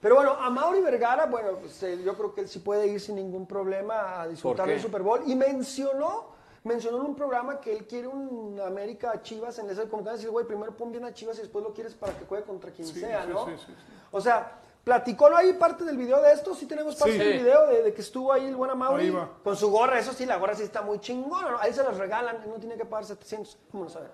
Pero 0.00 0.14
bueno, 0.14 0.30
a 0.32 0.48
Mauri 0.48 0.80
Vergara, 0.80 1.26
bueno, 1.26 1.58
pues, 1.60 1.82
eh, 1.82 2.00
yo 2.04 2.14
creo 2.16 2.32
que 2.32 2.42
él 2.42 2.48
sí 2.48 2.60
puede 2.60 2.86
ir 2.86 3.00
sin 3.00 3.16
ningún 3.16 3.46
problema 3.46 4.20
a 4.22 4.28
disfrutar 4.28 4.68
del 4.68 4.80
Super 4.80 5.02
Bowl. 5.02 5.22
Y 5.26 5.34
mencionó, 5.34 6.26
mencionó 6.62 6.98
en 6.98 7.06
un 7.06 7.16
programa 7.16 7.60
que 7.60 7.72
él 7.72 7.84
quiere 7.86 8.06
un 8.06 8.60
América 8.64 9.20
Chivas 9.22 9.58
en 9.58 9.68
ese 9.70 9.88
como 9.88 10.04
que 10.04 10.10
decir, 10.10 10.30
güey, 10.30 10.46
primero 10.46 10.76
pon 10.76 10.92
bien 10.92 11.04
a 11.04 11.12
Chivas 11.12 11.38
y 11.38 11.40
después 11.42 11.64
lo 11.64 11.74
quieres 11.74 11.94
para 11.94 12.16
que 12.16 12.24
juegue 12.26 12.44
contra 12.44 12.70
quien 12.70 12.86
Sí, 12.86 13.00
sea, 13.00 13.26
¿no? 13.26 13.44
sí, 13.46 13.52
sí, 13.56 13.64
sí. 13.66 13.72
O 14.12 14.20
sea, 14.20 14.60
platicó 14.88 15.28
¿no? 15.28 15.36
ahí 15.36 15.52
parte 15.52 15.84
del 15.84 15.98
video 15.98 16.22
de 16.22 16.32
esto, 16.32 16.54
sí 16.54 16.64
tenemos 16.64 16.96
parte 16.96 17.12
Sí. 17.12 17.18
del 17.18 17.40
video 17.40 17.66
de, 17.66 17.82
de 17.82 17.92
que 17.92 18.00
estuvo 18.00 18.32
ahí 18.32 18.46
el 18.46 18.56
buen 18.56 18.76
Mauri 18.78 19.04
Ahí 19.04 19.10
va. 19.10 19.28
con 19.44 19.54
su 19.54 19.68
gorra, 19.70 19.98
eso 19.98 20.14
sí, 20.14 20.24
la 20.24 20.36
gorra 20.38 20.54
sí 20.54 20.62
está 20.62 20.80
muy 20.80 20.98
chingona, 20.98 21.50
¿no? 21.50 21.58
ahí 21.58 21.74
se 21.74 21.82
las 21.82 21.96
regalan, 21.98 22.38
no 22.48 22.54
tiene 22.54 22.76
que 22.78 22.86
pagar 22.86 23.04
700, 23.04 23.58
vámonos 23.70 23.96
a 23.96 24.00
ver. 24.00 24.10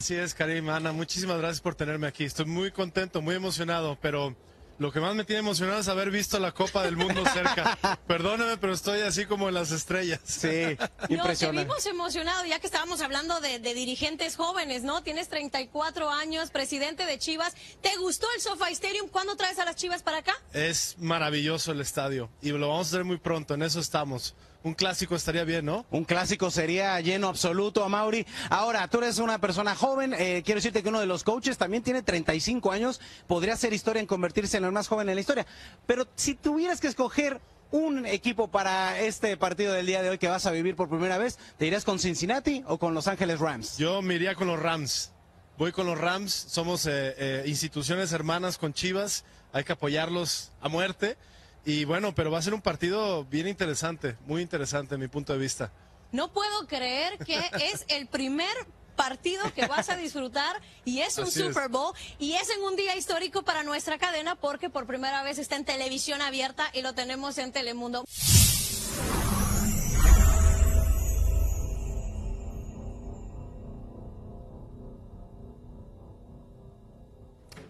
Así 0.00 0.16
es, 0.16 0.34
Karim, 0.34 0.68
Ana, 0.68 0.90
muchísimas 0.92 1.38
gracias 1.38 1.60
por 1.60 1.76
tenerme 1.76 2.08
aquí. 2.08 2.24
Estoy 2.24 2.46
muy 2.46 2.72
contento, 2.72 3.20
muy 3.22 3.36
emocionado, 3.36 3.96
pero 4.02 4.34
lo 4.80 4.90
que 4.90 4.98
más 4.98 5.14
me 5.14 5.24
tiene 5.24 5.40
emocionado 5.40 5.78
es 5.78 5.88
haber 5.88 6.10
visto 6.10 6.38
la 6.38 6.52
Copa 6.52 6.82
del 6.82 6.96
Mundo 6.96 7.22
cerca. 7.34 7.78
Perdóname, 8.06 8.56
pero 8.56 8.72
estoy 8.72 9.02
así 9.02 9.26
como 9.26 9.46
en 9.48 9.54
las 9.54 9.72
estrellas. 9.72 10.20
Sí, 10.24 10.74
No, 11.10 11.24
te 11.34 11.50
vimos 11.52 11.84
emocionado 11.84 12.46
ya 12.46 12.58
que 12.60 12.66
estábamos 12.66 13.02
hablando 13.02 13.40
de, 13.42 13.58
de 13.58 13.74
dirigentes 13.74 14.36
jóvenes, 14.36 14.82
¿no? 14.82 15.02
Tienes 15.02 15.28
34 15.28 16.08
años, 16.08 16.50
presidente 16.50 17.04
de 17.04 17.18
Chivas. 17.18 17.54
¿Te 17.82 17.94
gustó 17.98 18.26
el 18.34 18.40
SoFi 18.40 18.72
Stadium? 18.72 19.08
¿Cuándo 19.08 19.36
traes 19.36 19.58
a 19.58 19.66
las 19.66 19.76
Chivas 19.76 20.02
para 20.02 20.16
acá? 20.18 20.32
Es 20.54 20.96
maravilloso 20.98 21.72
el 21.72 21.82
estadio 21.82 22.30
y 22.40 22.48
lo 22.48 22.70
vamos 22.70 22.86
a 22.86 22.96
hacer 22.96 23.04
muy 23.04 23.18
pronto, 23.18 23.52
en 23.52 23.62
eso 23.62 23.80
estamos. 23.80 24.34
Un 24.62 24.74
clásico 24.74 25.16
estaría 25.16 25.44
bien, 25.44 25.64
¿no? 25.64 25.86
Un 25.90 26.04
clásico 26.04 26.50
sería 26.50 27.00
lleno 27.00 27.28
absoluto 27.28 27.84
a 27.84 27.88
Mauri. 27.88 28.26
Ahora, 28.50 28.86
tú 28.88 28.98
eres 28.98 29.18
una 29.18 29.38
persona 29.38 29.74
joven, 29.74 30.14
eh, 30.14 30.42
quiero 30.44 30.58
decirte 30.58 30.82
que 30.82 30.88
uno 30.88 31.00
de 31.00 31.06
los 31.06 31.24
coaches 31.24 31.56
también 31.58 31.82
tiene 31.82 32.02
35 32.02 32.70
años, 32.70 33.00
podría 33.26 33.56
ser 33.56 33.72
historia 33.72 34.00
en 34.00 34.06
convertirse 34.06 34.58
en 34.58 34.64
el 34.64 34.72
más 34.72 34.88
joven 34.88 35.08
en 35.08 35.14
la 35.14 35.20
historia. 35.20 35.46
Pero 35.86 36.06
si 36.14 36.34
tuvieras 36.34 36.80
que 36.80 36.88
escoger 36.88 37.40
un 37.70 38.04
equipo 38.04 38.48
para 38.48 39.00
este 39.00 39.36
partido 39.36 39.72
del 39.72 39.86
día 39.86 40.02
de 40.02 40.10
hoy 40.10 40.18
que 40.18 40.28
vas 40.28 40.44
a 40.46 40.50
vivir 40.50 40.76
por 40.76 40.88
primera 40.88 41.18
vez, 41.18 41.38
¿te 41.56 41.66
irías 41.66 41.84
con 41.84 41.98
Cincinnati 41.98 42.62
o 42.66 42.78
con 42.78 42.94
Los 42.94 43.06
Ángeles 43.06 43.38
Rams? 43.38 43.78
Yo 43.78 44.02
me 44.02 44.14
iría 44.14 44.34
con 44.34 44.48
los 44.48 44.60
Rams. 44.60 45.12
Voy 45.56 45.72
con 45.72 45.86
los 45.86 45.98
Rams, 45.98 46.32
somos 46.32 46.86
eh, 46.86 47.14
eh, 47.18 47.44
instituciones 47.46 48.12
hermanas 48.12 48.56
con 48.56 48.72
Chivas, 48.72 49.24
hay 49.52 49.62
que 49.62 49.72
apoyarlos 49.72 50.52
a 50.60 50.68
muerte. 50.68 51.16
Y 51.64 51.84
bueno, 51.84 52.14
pero 52.14 52.30
va 52.30 52.38
a 52.38 52.42
ser 52.42 52.54
un 52.54 52.62
partido 52.62 53.24
bien 53.24 53.46
interesante, 53.46 54.16
muy 54.26 54.42
interesante 54.42 54.94
en 54.94 55.00
mi 55.00 55.08
punto 55.08 55.32
de 55.32 55.38
vista. 55.38 55.70
No 56.12 56.32
puedo 56.32 56.66
creer 56.66 57.18
que 57.18 57.38
es 57.72 57.84
el 57.88 58.06
primer 58.06 58.48
partido 58.96 59.42
que 59.54 59.66
vas 59.66 59.88
a 59.88 59.96
disfrutar 59.96 60.60
y 60.84 61.00
es 61.00 61.16
un 61.16 61.24
Así. 61.24 61.40
Super 61.40 61.68
Bowl 61.68 61.94
y 62.18 62.34
es 62.34 62.50
en 62.50 62.62
un 62.62 62.76
día 62.76 62.96
histórico 62.96 63.42
para 63.42 63.62
nuestra 63.62 63.98
cadena 63.98 64.34
porque 64.34 64.68
por 64.68 64.86
primera 64.86 65.22
vez 65.22 65.38
está 65.38 65.56
en 65.56 65.64
televisión 65.64 66.20
abierta 66.20 66.70
y 66.74 66.82
lo 66.82 66.92
tenemos 66.92 67.38
en 67.38 67.50
Telemundo. 67.52 68.04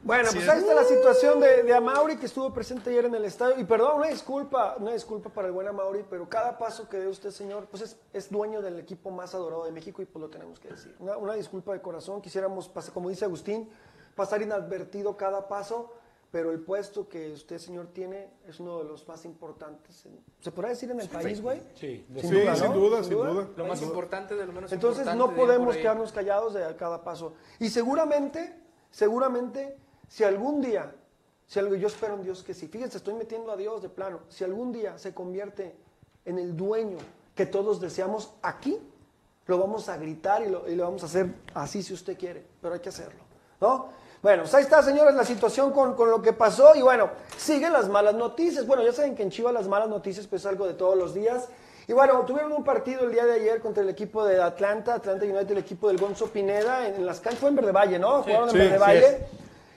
Bueno, 0.03 0.31
Sí, 0.31 0.37
pues 0.39 0.49
ahí 0.49 0.59
está 0.61 0.75
la 0.75 0.85
situación 0.85 1.41
de, 1.41 1.63
de 1.63 1.75
Amauri 1.75 2.17
que 2.17 2.27
estuvo 2.27 2.53
presente 2.53 2.89
ayer 2.91 3.05
en 3.05 3.15
el 3.15 3.25
estadio. 3.27 3.59
Y 3.61 3.65
perdón, 3.65 3.99
una 3.99 4.09
disculpa, 4.09 4.77
una 4.79 4.93
disculpa 4.93 5.29
para 5.31 5.49
el 5.49 5.53
buen 5.53 5.69
Amauri, 5.69 6.05
pero 6.09 6.29
cada 6.29 6.57
paso 6.57 6.89
que 6.89 6.97
dé 6.99 7.07
usted, 7.07 7.31
señor, 7.31 7.67
pues 7.71 7.83
es, 7.83 7.97
es 8.13 8.31
dueño 8.31 8.63
del 8.63 8.79
equipo 8.79 9.11
más 9.11 9.35
adorado 9.35 9.65
de 9.65 9.73
México 9.73 10.01
y 10.01 10.07
pues 10.07 10.21
lo 10.23 10.31
tenemos 10.31 10.59
que 10.59 10.69
decir. 10.69 10.97
Una, 11.01 11.17
una 11.19 11.35
disculpa 11.35 11.73
de 11.75 11.83
corazón, 11.83 12.23
quisiéramos, 12.23 12.69
pasar, 12.69 12.95
como 12.95 13.11
dice 13.11 13.27
Agustín, 13.27 13.69
pasar 14.15 14.41
inadvertido 14.41 15.17
cada 15.19 15.49
paso, 15.49 15.93
pero 16.31 16.51
el 16.51 16.61
puesto 16.61 17.07
que 17.09 17.33
usted, 17.33 17.59
señor, 17.59 17.89
tiene 17.89 18.31
es 18.49 18.59
uno 18.59 18.79
de 18.79 18.85
los 18.85 19.07
más 19.07 19.25
importantes. 19.27 20.07
en- 20.07 20.25
¿Se 20.41 20.51
podrá 20.51 20.71
decir 20.71 20.91
en 20.93 21.01
el 21.01 21.09
país, 21.11 21.43
güey? 21.43 21.61
Sí, 21.75 22.07
Sí, 22.15 22.21
sin 22.23 22.31
duda, 22.73 23.03
sin 23.05 23.13
duda. 23.13 23.49
Lo 23.55 23.67
más 23.67 23.83
importante 23.83 24.35
de 24.35 24.47
lo 24.47 24.53
menos 24.53 24.73
Entonces 24.73 25.07
importante, 25.07 25.35
no 25.37 25.37
podemos 25.37 25.77
quedarnos 25.77 26.11
callados 26.13 26.55
de 26.55 26.75
cada 26.77 27.05
paso. 27.05 27.35
Y 27.59 27.69
seguramente, 27.69 28.57
seguramente, 28.91 29.77
si 30.11 30.25
algún 30.25 30.61
día, 30.61 30.93
si 31.47 31.61
algo, 31.61 31.77
yo 31.77 31.87
espero 31.87 32.15
en 32.15 32.25
Dios 32.25 32.43
que 32.43 32.53
sí, 32.53 32.67
fíjense, 32.67 32.99
estoy 32.99 33.15
metiendo 33.15 33.53
a 33.53 33.57
Dios 33.57 33.81
de 33.81 33.89
plano, 33.89 34.21
si 34.29 34.43
algún 34.43 34.73
día 34.73 34.99
se 34.99 35.15
convierte 35.15 35.77
en 36.25 36.39
el 36.39 36.57
dueño 36.57 36.99
que 37.37 37.47
todos 37.47 37.81
deseamos 37.81 38.33
aquí, 38.43 38.77
lo 39.47 39.59
vamos 39.59 39.89
a 39.89 39.97
gritar 39.97 40.43
y 40.43 40.51
lo, 40.51 40.69
y 40.69 40.75
lo 40.75 40.83
vamos 40.83 41.05
a 41.05 41.07
hacer 41.07 41.33
así 41.55 41.83
si 41.85 41.95
usted 41.95 42.19
quiere, 42.19 42.45
pero 42.61 42.75
hay 42.75 42.81
que 42.81 42.89
hacerlo, 42.89 43.21
¿no? 43.61 43.89
Bueno, 44.21 44.43
pues 44.43 44.55
ahí 44.55 44.65
está, 44.65 44.83
señores, 44.83 45.15
la 45.15 45.25
situación 45.25 45.73
con, 45.73 45.95
con 45.95 46.11
lo 46.11 46.21
que 46.21 46.33
pasó 46.33 46.75
y 46.75 46.83
bueno, 46.83 47.09
siguen 47.39 47.73
las 47.73 47.89
malas 47.89 48.15
noticias. 48.15 48.67
Bueno, 48.67 48.83
ya 48.83 48.93
saben 48.93 49.15
que 49.15 49.23
en 49.23 49.31
Chivas 49.31 49.55
las 49.55 49.67
malas 49.67 49.89
noticias 49.89 50.27
pues 50.27 50.43
es 50.43 50.47
algo 50.47 50.67
de 50.67 50.75
todos 50.75 50.95
los 50.95 51.15
días. 51.15 51.49
Y 51.89 51.95
bueno, 51.95 52.21
tuvieron 52.27 52.53
un 52.53 52.63
partido 52.63 53.05
el 53.05 53.13
día 53.13 53.25
de 53.25 53.33
ayer 53.33 53.61
contra 53.63 53.83
el 53.83 53.89
equipo 53.89 54.23
de 54.27 54.43
Atlanta, 54.43 54.95
Atlanta 54.95 55.25
United, 55.25 55.53
el 55.53 55.59
equipo 55.59 55.89
del 55.89 55.97
Gonzo 55.97 56.27
Pineda, 56.27 56.87
en, 56.87 56.97
en 56.97 57.07
las 57.07 57.19
canchas, 57.21 57.41
fue 57.41 57.49
en 57.49 57.57
Verde 57.57 57.73
Valle, 57.73 57.99
¿no? 57.99 58.23
Jugaron 58.23 58.51
en 58.51 58.51
sí, 58.51 58.59
Verde 58.59 58.75
sí 58.75 58.79
Valle. 58.79 59.07
es. 59.07 59.17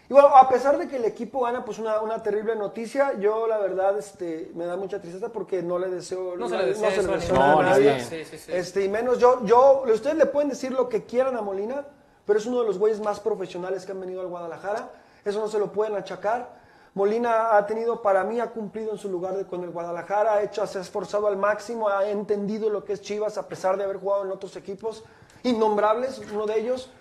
Y 0.10 0.14
bueno, 0.14 0.30
a 0.36 0.50
pesar 0.50 0.78
de 0.78 0.88
que 0.88 0.98
el 0.98 1.06
equipo 1.06 1.42
gana, 1.42 1.64
pues 1.64 1.80
una, 1.80 2.02
una 2.02 2.22
terrible 2.22 2.56
noticia, 2.56 3.14
yo 3.20 3.48
la 3.48 3.58
verdad 3.58 3.98
este, 3.98 4.52
me 4.54 4.66
da 4.66 4.76
mucha 4.76 5.00
tristeza 5.00 5.30
porque 5.30 5.64
no 5.64 5.80
le 5.80 5.90
deseo, 5.90 6.36
No 6.36 6.50
se 6.50 6.58
le 6.58 6.66
desea 6.66 6.90
eso 6.90 7.12
a 7.12 7.16
deseo 7.16 7.36
ninguno. 7.36 7.40
nada 7.40 7.54
a 7.54 7.56
No, 7.56 7.70
nadie. 7.70 7.94
ni 7.96 8.00
Sí, 8.02 8.26
sí, 8.26 8.38
sí. 8.38 8.52
Este, 8.54 8.84
y 8.84 8.90
menos 8.90 9.18
yo, 9.18 9.46
yo, 9.46 9.84
ustedes 9.92 10.18
le 10.18 10.26
pueden 10.26 10.50
decir 10.50 10.72
lo 10.74 10.90
que 10.90 11.06
quieran 11.06 11.38
a 11.38 11.42
Molina, 11.42 11.86
pero 12.26 12.38
es 12.38 12.46
uno 12.46 12.60
de 12.62 12.68
los 12.68 12.78
güeyes 12.80 13.00
más 13.00 13.20
profesionales 13.22 13.86
que 13.86 13.94
han 13.94 14.00
venido 14.02 14.20
al 14.22 14.28
Guadalajara. 14.28 14.90
Eso 15.24 15.40
no 15.40 15.48
se 15.48 15.58
lo 15.58 15.72
pueden 15.72 15.96
achacar. 15.96 16.62
Molina 16.96 17.56
ha 17.56 17.66
tenido, 17.66 18.02
para 18.02 18.24
mí, 18.26 18.40
ha 18.42 18.52
cumplido 18.52 18.92
en 18.92 18.98
su 18.98 19.10
lugar 19.10 19.36
de- 19.36 19.48
con 19.48 19.64
el 19.64 19.72
Guadalajara, 19.72 20.34
ha 20.36 20.42
hecho, 20.44 20.68
se 20.68 20.78
ha 20.78 20.82
esforzado 20.82 21.28
al 21.28 21.38
máximo, 21.38 21.88
ha 21.90 22.08
entendido 22.10 22.70
lo 22.70 22.84
que 22.84 22.94
es 22.94 23.02
Chivas, 23.02 23.38
a 23.38 23.48
pesar 23.48 23.78
de 23.78 23.86
haber 23.86 23.98
jugado 23.98 24.26
en 24.26 24.32
otros 24.32 24.56
equipos 24.58 25.04
innombrables, 25.44 26.22
uno 26.34 26.46
de 26.46 26.60
ellos. 26.60 26.92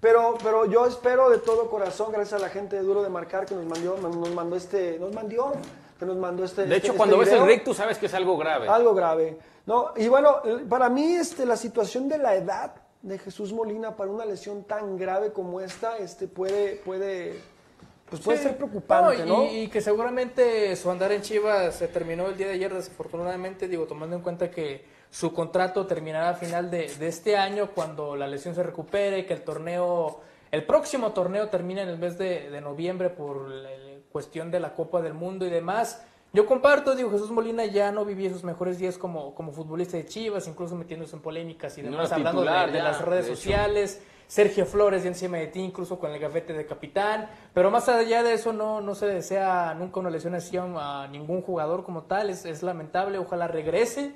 Pero, 0.00 0.36
pero 0.42 0.64
yo 0.66 0.86
espero 0.86 1.28
de 1.28 1.38
todo 1.38 1.68
corazón, 1.68 2.12
gracias 2.12 2.40
a 2.40 2.42
la 2.44 2.50
gente 2.50 2.76
de 2.76 2.82
Duro 2.82 3.02
de 3.02 3.08
Marcar 3.08 3.46
que 3.46 3.54
nos 3.54 3.64
mandó, 3.66 3.96
nos 3.98 4.30
mandó 4.30 4.54
este, 4.56 4.96
nos 4.98 5.12
mandó, 5.12 5.54
que 5.98 6.06
nos 6.06 6.16
mandó 6.16 6.44
este. 6.44 6.66
De 6.66 6.76
hecho, 6.76 6.86
este- 6.88 6.96
cuando 6.96 7.16
este 7.16 7.24
ves 7.32 7.34
el 7.40 7.44
video. 7.46 7.56
RIC, 7.56 7.64
tú 7.64 7.74
sabes 7.74 7.98
que 7.98 8.06
es 8.06 8.14
algo 8.14 8.36
grave. 8.36 8.68
Algo 8.68 8.94
grave. 8.94 9.38
¿no? 9.66 9.92
Y 9.96 10.06
bueno, 10.08 10.36
para 10.68 10.88
mí 10.88 11.14
este, 11.16 11.44
la 11.44 11.56
situación 11.56 12.08
de 12.08 12.18
la 12.18 12.34
edad 12.36 12.74
de 13.02 13.18
Jesús 13.18 13.52
Molina 13.52 13.96
para 13.96 14.10
una 14.10 14.24
lesión 14.24 14.64
tan 14.64 14.96
grave 14.96 15.32
como 15.32 15.60
esta 15.60 15.98
este, 15.98 16.26
puede, 16.28 16.76
puede, 16.76 17.40
pues 18.08 18.22
puede 18.22 18.38
Sí. 18.38 18.44
ser 18.44 18.56
preocupante, 18.56 19.26
No, 19.26 19.44
y 19.44 19.68
que 19.68 19.80
seguramente 19.80 20.74
su 20.76 20.90
andar 20.90 21.12
en 21.12 21.22
Chivas 21.22 21.74
se 21.74 21.88
terminó 21.88 22.26
el 22.28 22.36
día 22.36 22.46
de 22.46 22.54
ayer, 22.54 22.72
desafortunadamente, 22.72 23.68
digo, 23.68 23.84
tomando 23.86 24.16
en 24.16 24.22
cuenta 24.22 24.50
que 24.50 24.84
su 25.10 25.32
contrato 25.32 25.86
terminará 25.86 26.30
a 26.30 26.34
final 26.34 26.70
de, 26.70 26.94
de 26.96 27.08
este 27.08 27.36
año 27.36 27.70
cuando 27.74 28.14
la 28.16 28.26
lesión 28.26 28.54
se 28.54 28.62
recupere, 28.62 29.24
que 29.26 29.34
el 29.34 29.42
torneo, 29.42 30.20
el 30.50 30.64
próximo 30.64 31.12
torneo 31.12 31.48
termina 31.48 31.82
en 31.82 31.88
el 31.88 31.98
mes 31.98 32.18
de, 32.18 32.50
de 32.50 32.60
noviembre 32.60 33.10
por 33.10 33.48
la 33.48 33.70
la 33.70 34.12
cuestión 34.12 34.50
de 34.50 34.58
la 34.58 34.74
Copa 34.74 35.02
del 35.02 35.12
Mundo 35.12 35.46
y 35.46 35.50
demás. 35.50 36.02
Yo 36.32 36.46
comparto, 36.46 36.94
digo, 36.94 37.10
Jesús 37.10 37.30
Molina 37.30 37.66
ya 37.66 37.92
no 37.92 38.04
vivía 38.06 38.30
sus 38.30 38.42
mejores 38.42 38.78
días 38.78 38.96
como, 38.96 39.34
como 39.34 39.52
futbolista 39.52 39.96
de 39.98 40.06
Chivas, 40.06 40.48
incluso 40.48 40.74
metiéndose 40.76 41.14
en 41.14 41.22
polémicas 41.22 41.76
y 41.78 41.82
demás, 41.82 42.10
hablando 42.10 42.40
de- 42.40 42.46
titular 42.46 42.72
de, 42.72 42.78
ya, 42.78 42.84
las 42.84 43.00
redes 43.02 43.26
de 43.26 43.36
sociales. 43.36 44.02
Sergio 44.26 44.64
Flores 44.66 45.02
ya 45.04 45.08
encima 45.08 45.36
de 45.38 45.46
ti, 45.48 45.60
incluso 45.60 45.98
con 45.98 46.10
el 46.10 46.18
gafete 46.18 46.52
de 46.54 46.66
capitán. 46.66 47.30
Pero 47.54 47.70
más 47.70 47.88
allá 47.88 48.22
de 48.22 48.32
eso, 48.34 48.52
no, 48.52 48.80
no 48.80 48.94
se 48.94 49.06
desea 49.06 49.74
nunca 49.74 50.00
una 50.00 50.10
lesión 50.10 50.34
así 50.34 50.56
a 50.56 51.02
a 51.02 51.08
ningún 51.08 51.42
jugador 51.42 51.84
como 51.84 52.02
tal. 52.04 52.28
Es, 52.30 52.44
es 52.46 52.62
lamentable, 52.62 53.18
ojalá 53.18 53.46
regrese. 53.48 54.12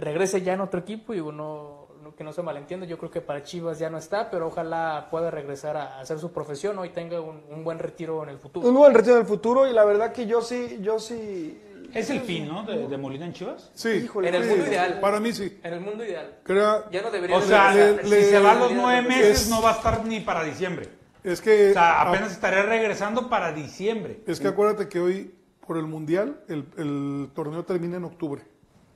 Regrese 0.00 0.42
ya 0.42 0.54
en 0.54 0.60
otro 0.60 0.80
equipo 0.80 1.14
y 1.14 1.18
no, 1.18 1.88
no- 2.02 2.14
que 2.16 2.24
no 2.24 2.32
se 2.32 2.42
malentienda. 2.42 2.86
Yo 2.86 2.98
creo 2.98 3.10
que 3.10 3.20
para 3.20 3.42
Chivas 3.42 3.78
ya 3.78 3.90
no 3.90 3.98
está, 3.98 4.30
pero 4.30 4.46
ojalá 4.48 5.08
pueda 5.10 5.30
regresar 5.30 5.76
a 5.76 6.00
hacer 6.00 6.18
su 6.18 6.32
profesión 6.32 6.76
¿no? 6.76 6.84
y 6.84 6.90
tenga 6.90 7.20
un, 7.20 7.42
un 7.50 7.62
buen 7.64 7.78
retiro 7.78 8.22
en 8.22 8.30
el 8.30 8.38
futuro. 8.38 8.66
Un 8.68 8.74
buen 8.74 8.94
retiro 8.94 9.16
del 9.16 9.26
futuro 9.26 9.68
y 9.68 9.72
la 9.72 9.84
verdad 9.84 10.12
que 10.12 10.26
yo 10.26 10.40
sí, 10.42 10.78
yo 10.80 10.98
sí... 10.98 11.60
Es 11.92 12.08
el 12.10 12.20
fin, 12.20 12.46
¿no? 12.46 12.62
De, 12.62 12.86
de 12.86 12.96
Molina 12.96 13.26
en 13.26 13.32
Chivas. 13.32 13.70
Sí, 13.74 13.88
Híjole, 13.88 14.28
En 14.28 14.34
el 14.36 14.44
sí, 14.44 14.48
mundo 14.50 14.66
ideal. 14.66 15.00
Para 15.00 15.18
mí 15.18 15.32
sí. 15.32 15.58
En 15.62 15.72
el 15.72 15.80
mundo 15.80 16.04
ideal. 16.04 16.36
Crea- 16.44 16.84
Ya 16.92 17.02
no 17.02 17.10
debería 17.10 17.36
O 17.36 17.42
sea, 17.42 17.72
regresar. 17.72 18.04
si 18.04 18.10
le- 18.10 18.22
se 18.24 18.38
va 18.38 18.52
a 18.52 18.54
los 18.54 18.72
nueve 18.72 19.02
meses, 19.08 19.42
es- 19.42 19.50
no 19.50 19.60
va 19.60 19.70
a 19.72 19.74
estar 19.74 20.06
ni 20.06 20.20
para 20.20 20.44
diciembre. 20.44 20.88
es 21.24 21.40
que 21.40 21.70
O 21.70 21.72
sea, 21.72 22.00
a- 22.02 22.08
apenas 22.10 22.30
estaré 22.30 22.62
regresando 22.62 23.28
para 23.28 23.52
diciembre. 23.52 24.20
es 24.26 24.38
que 24.38 24.46
acuérdate 24.48 24.88
que 24.88 25.00
hoy 25.00 25.34
por 25.66 25.76
el 25.78 25.86
mundial 25.86 26.40
el, 26.48 26.64
el 26.78 27.30
torneo 27.34 27.64
termina 27.64 27.96
en 27.96 28.04
octubre. 28.04 28.42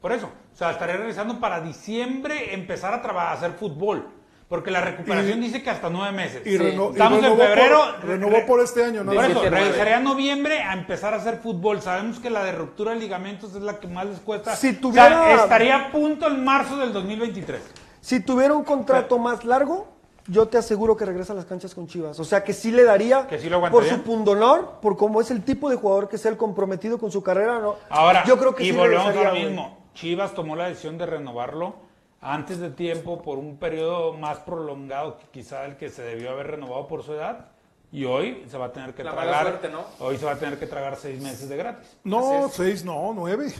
Por 0.05 0.13
eso. 0.13 0.27
O 0.53 0.55
sea, 0.55 0.73
estaré 0.73 0.99
regresando 0.99 1.41
para 1.41 1.63
diciembre, 1.63 2.53
empezar 2.53 2.93
a 2.93 3.01
trabajar, 3.01 3.31
a 3.31 3.33
hacer 3.39 3.53
fútbol. 3.53 4.07
Porque 4.51 4.71
la 4.71 4.83
recuperación 4.83 5.39
Y- 5.39 5.47
dice 5.47 5.63
que 5.63 5.71
hasta 5.71 5.89
nueve 5.89 6.13
meses. 6.13 6.43
Y, 6.45 6.57
Estamos 6.57 7.25
en 7.25 7.39
febrero. 7.39 7.81
por, 8.03 8.09
renovó 8.11 8.45
por 8.47 8.61
este 8.61 8.85
año, 8.85 9.03
nada 9.03 9.15
Por 9.17 9.25
eso, 9.25 9.41
17, 9.41 9.57
regresaría 9.65 9.97
en 9.97 10.05
noviembre 10.05 10.63
a 10.63 10.75
empezar 10.75 11.15
a 11.15 11.17
hacer 11.17 11.39
fútbol. 11.39 11.81
Sabemos 11.81 12.21
que 12.21 12.29
la 12.29 12.45
de 12.45 12.53
ruptura 12.53 12.93
de 12.93 12.99
ligamentos 12.99 13.55
es 13.55 13.63
la 13.63 13.81
que 13.81 13.89
más 13.89 14.05
les 14.05 14.19
cuesta. 14.19 14.55
Si 14.57 14.69
O 14.69 14.73
sea, 14.73 14.81
tuviera- 14.83 15.35
estaría 15.37 15.77
a 15.87 15.91
punto 15.91 16.27
en 16.27 16.45
marzo 16.45 16.77
del 16.77 16.93
2023. 16.93 17.63
Si 18.03 18.21
tuviera 18.21 18.53
un 18.53 18.65
contrato 18.65 19.19
más 19.19 19.43
largo, 19.47 19.89
yo 20.27 20.49
te 20.49 20.59
aseguro 20.59 20.99
que 20.99 21.07
regresa 21.07 21.33
a 21.33 21.37
las 21.37 21.47
canchas 21.47 21.75
con 21.75 21.87
Chivas. 21.87 22.21
O 22.21 22.25
sea, 22.25 22.45
que 22.45 22.53
sí 22.53 22.71
le 22.71 22.85
daría, 22.85 23.27
Que 23.27 23.39
sí 23.39 23.49
lo 23.49 23.59
por 23.71 23.87
su 23.87 24.03
pundonor, 24.03 24.81
por 24.83 24.99
cómo 24.99 25.23
es 25.23 25.31
el 25.31 25.43
tipo 25.43 25.71
de 25.71 25.77
jugador 25.77 26.11
que 26.11 26.17
es 26.17 26.27
el 26.27 26.37
comprometido 26.37 26.99
con 26.99 27.11
su 27.11 27.23
carrera, 27.23 27.59
¿no? 27.59 27.77
Ahora, 27.89 28.23
yo 28.27 28.37
creo 28.39 28.55
que 28.55 28.65
y 28.65 28.67
sí 28.67 28.73
volvemos 28.77 29.07
a 29.07 29.13
lo 29.15 29.31
güey. 29.31 29.84
Chivas 29.95 30.35
tomó 30.35 30.57
la 30.57 30.69
decisión 30.69 30.99
de 30.99 31.07
renovarlo 31.07 31.75
antes 32.21 32.59
de 32.59 32.71
tiempo 32.71 33.23
por 33.23 33.39
un 33.39 33.57
periodo 33.59 34.13
más 34.15 34.39
prolongado 34.39 35.19
que 35.19 35.27
quizá 35.33 35.65
el 35.67 35.77
que 35.77 35.89
se 35.91 36.03
debió 36.03 36.31
haber 36.31 36.49
renovado 36.53 36.87
por 36.87 37.03
su 37.03 37.13
edad. 37.15 37.47
Y 37.93 38.07
hoy 38.07 38.45
se 38.51 38.59
va 38.59 38.67
a 38.67 38.73
tener 38.73 38.93
que 38.95 39.05
La 39.05 39.13
tragar. 39.13 39.43
suerte, 39.43 39.69
¿no? 39.69 39.85
Hoy 40.01 40.17
se 40.19 40.25
va 40.27 40.33
a 40.33 40.37
tener 40.37 40.59
que 40.59 40.67
tragar 40.67 40.97
seis 40.97 41.23
meses 41.23 41.49
de 41.49 41.57
gratis. 41.57 41.97
No, 42.03 42.49
seis, 42.53 42.85
no, 42.85 43.13
nueve. 43.15 43.53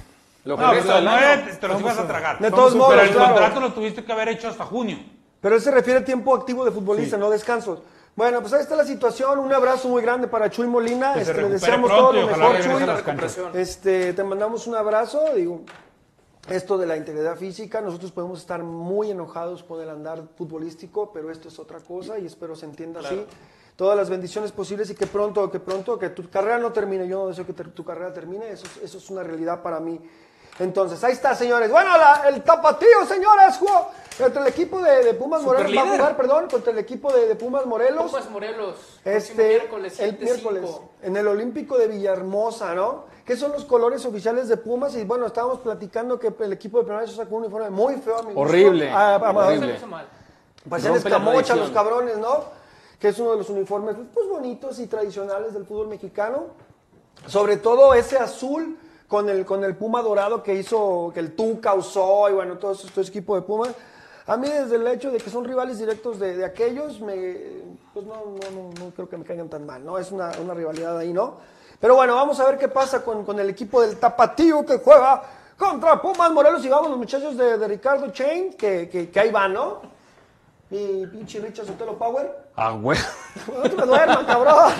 Lo 0.45 0.57
que 0.57 0.63
No, 0.63 0.71
pues 0.73 0.85
nueve 0.87 1.57
te- 1.61 1.69
los 1.69 1.81
ibas 1.81 1.99
a 1.99 2.07
tragar. 2.07 2.39
De 2.41 2.51
todos 2.51 2.73
Pero 2.73 2.85
modos, 2.85 3.03
el 3.03 3.11
claro. 3.11 3.29
contrato 3.35 3.61
lo 3.61 3.73
tuviste 3.73 4.05
que 4.05 4.13
haber 4.13 4.29
hecho 4.31 4.49
hasta 4.49 4.65
junio. 4.65 4.99
Pero 5.41 5.55
él 5.55 5.61
se 5.61 5.71
refiere 5.71 6.01
a 6.01 6.05
tiempo 6.05 6.35
activo 6.35 6.65
de 6.65 6.71
futbolista, 6.73 7.17
no 7.17 7.31
descansos. 7.31 7.81
Bueno, 8.17 8.41
pues 8.41 8.53
ahí 8.55 8.61
está 8.63 8.75
la 8.77 8.85
situación. 8.85 9.39
Un 9.39 9.53
abrazo 9.53 9.89
muy 9.89 10.03
grande 10.03 10.27
para 10.27 10.51
Chuy 10.51 10.67
Molina. 10.67 11.15
Este, 11.15 11.35
le 11.35 11.49
deseamos 11.51 11.91
pronto 11.91 12.11
todo 12.11 12.21
lo 12.21 12.27
mejor, 12.27 12.57
Chuy. 12.61 13.61
Este, 13.61 14.13
te 14.15 14.25
mandamos 14.25 14.67
un 14.67 14.75
abrazo. 14.75 15.23
Digo, 15.35 15.63
esto 16.49 16.77
de 16.77 16.87
la 16.87 16.97
integridad 16.97 17.37
física, 17.37 17.81
nosotros 17.81 18.13
podemos 18.13 18.41
estar 18.41 18.63
muy 18.63 19.11
enojados 19.11 19.63
con 19.63 19.81
el 19.81 19.89
andar 19.89 20.23
futbolístico, 20.37 21.11
pero 21.13 21.31
esto 21.31 21.49
es 21.49 21.59
otra 21.59 21.81
cosa 21.81 22.19
y 22.19 22.27
espero 22.27 22.55
se 22.55 22.67
entienda 22.67 23.01
así. 23.01 23.25
Todas 23.77 23.97
las 23.97 24.09
bendiciones 24.11 24.53
posibles 24.53 24.89
y 24.91 24.95
que 24.95 25.07
pronto, 25.07 25.51
que 25.51 25.59
pronto, 25.59 25.99
que 25.99 26.11
tu 26.11 26.29
carrera 26.31 26.59
no 26.59 26.73
termine. 26.73 27.09
Yo 27.09 27.21
no 27.21 27.29
deseo 27.29 27.45
que 27.47 27.53
ter- 27.55 27.71
tu 27.73 27.85
carrera 27.85 28.13
termine, 28.13 28.51
eso, 28.51 28.67
es- 28.67 28.85
eso 28.85 28.99
es 28.99 29.11
una 29.11 29.23
realidad 29.25 29.63
para 29.63 29.81
mí. 29.81 30.01
Entonces, 30.61 31.03
ahí 31.03 31.13
está, 31.13 31.35
señores. 31.35 31.69
Bueno, 31.71 31.99
la- 31.99 32.29
el 32.29 32.43
tapatío, 32.45 33.05
señores, 33.09 33.57
jugó 33.59 33.89
contra 34.17 34.43
el 34.43 34.47
equipo 34.49 34.81
de, 34.81 35.03
de 35.03 35.15
Pumas 35.15 35.43
Morelos. 35.43 35.77
Va 35.77 35.83
a 35.83 35.97
jugar, 35.97 36.17
perdón, 36.17 36.47
contra 36.49 36.71
el 36.73 36.79
equipo 36.79 37.13
de, 37.13 37.27
de 37.27 37.35
Pumas 37.35 37.67
Morelos. 37.67 38.13
Pumas 38.13 38.31
Morelos. 38.31 39.01
Este, 39.05 39.49
miércoles, 39.49 39.99
el 39.99 40.17
7-5. 40.19 40.23
miércoles, 40.23 40.71
en 41.03 41.17
el 41.17 41.27
Olímpico 41.27 41.77
de 41.77 41.89
Villahermosa, 41.89 42.73
¿no? 42.77 43.07
Que 43.25 43.37
son 43.37 43.53
los 43.53 43.65
colores 43.65 44.05
oficiales 44.05 44.49
de 44.49 44.57
Pumas. 44.57 44.95
Y 44.97 45.05
bueno, 45.05 45.27
estábamos 45.27 45.61
platicando 45.61 46.19
que 46.19 46.33
el 46.41 46.53
equipo 46.53 46.79
de 46.79 46.85
Primera 46.85 47.07
sacó 47.07 47.37
un 47.37 47.45
uniforme 47.45 47.71
muy 47.71 47.95
feo 47.97 48.19
a 48.19 48.23
mi 48.23 48.35
gusto. 48.35 48.41
Horrible, 48.41 48.91
Ah, 48.91 49.19
ah, 49.21 49.21
ah, 49.25 49.31
horrible. 49.47 49.79
La 50.71 50.97
escamocha 50.97 51.57
los 51.57 51.71
cabrones, 51.71 52.19
¿no? 52.19 52.45
Que 52.99 53.09
es 53.09 53.19
uno 53.19 53.33
de 53.33 53.39
los 53.39 53.49
uniformes 53.51 53.97
pues, 54.13 54.29
bonitos 54.29 54.79
y 54.79 54.87
tradicionales 54.87 55.55
del 55.55 55.65
fútbol 55.65 55.89
mexicano. 55.89 56.47
Sobre 57.27 57.57
todo 57.57 57.95
ese 57.95 58.19
azul 58.19 58.79
con 59.09 59.29
el, 59.29 59.45
con 59.45 59.65
el 59.65 59.77
puma 59.77 60.03
dorado 60.03 60.43
que 60.43 60.55
hizo, 60.55 61.11
que 61.15 61.21
el 61.21 61.35
Tuca 61.35 61.75
usó 61.75 62.29
y 62.29 62.33
bueno, 62.33 62.59
todo 62.59 62.73
ese 62.73 63.01
equipo 63.01 63.35
de 63.37 63.43
Pumas. 63.43 63.71
A 64.27 64.37
mí 64.39 64.49
desde 64.49 64.77
el 64.77 64.87
hecho 64.87 65.11
de 65.11 65.19
que 65.19 65.29
son 65.29 65.45
rivales 65.45 65.79
directos 65.79 66.19
de, 66.19 66.37
de 66.37 66.45
aquellos, 66.47 67.01
me, 67.01 67.63
pues 67.93 68.07
no, 68.07 68.15
no, 68.15 68.51
no, 68.51 68.71
no 68.81 68.91
creo 68.95 69.09
que 69.09 69.19
me 69.19 69.25
caigan 69.25 69.51
tan 69.51 69.67
mal, 69.67 69.85
¿no? 69.85 69.99
Es 69.99 70.11
una, 70.13 70.33
una 70.43 70.55
rivalidad 70.55 70.97
ahí, 70.97 71.13
¿no? 71.13 71.35
Pero 71.81 71.97
bueno, 71.97 72.15
vamos 72.15 72.41
a 72.41 72.47
ver 72.47 72.59
qué 72.59 72.69
pasa 72.69 73.05
con, 73.05 73.25
con 73.25 73.39
el 73.39 73.51
equipo 73.51 73.81
del 73.83 73.99
Tapatío 73.99 74.65
que 74.65 74.79
juega 74.79 75.23
contra 75.57 76.01
Pumas 76.01 76.31
Morelos 76.33 76.65
y 76.65 76.69
vamos 76.69 76.89
los 76.91 76.99
muchachos 76.99 77.37
de, 77.37 77.59
de 77.59 77.69
Ricardo 77.69 78.11
Chain, 78.11 78.55
que, 78.55 78.89
que, 78.89 79.11
que 79.11 79.21
ahí 79.21 79.31
van, 79.31 79.53
¿no? 79.53 79.83
Mi 80.71 81.07
pinche 81.07 81.39
Richard 81.41 81.67
Sotelo 81.67 81.97
Power. 81.97 82.51
Ah, 82.57 82.71
güey. 82.71 82.99
No 83.47 83.63
te 83.63 83.77
me 83.77 83.87
duermas, 83.87 84.25
cabrón. 84.25 84.73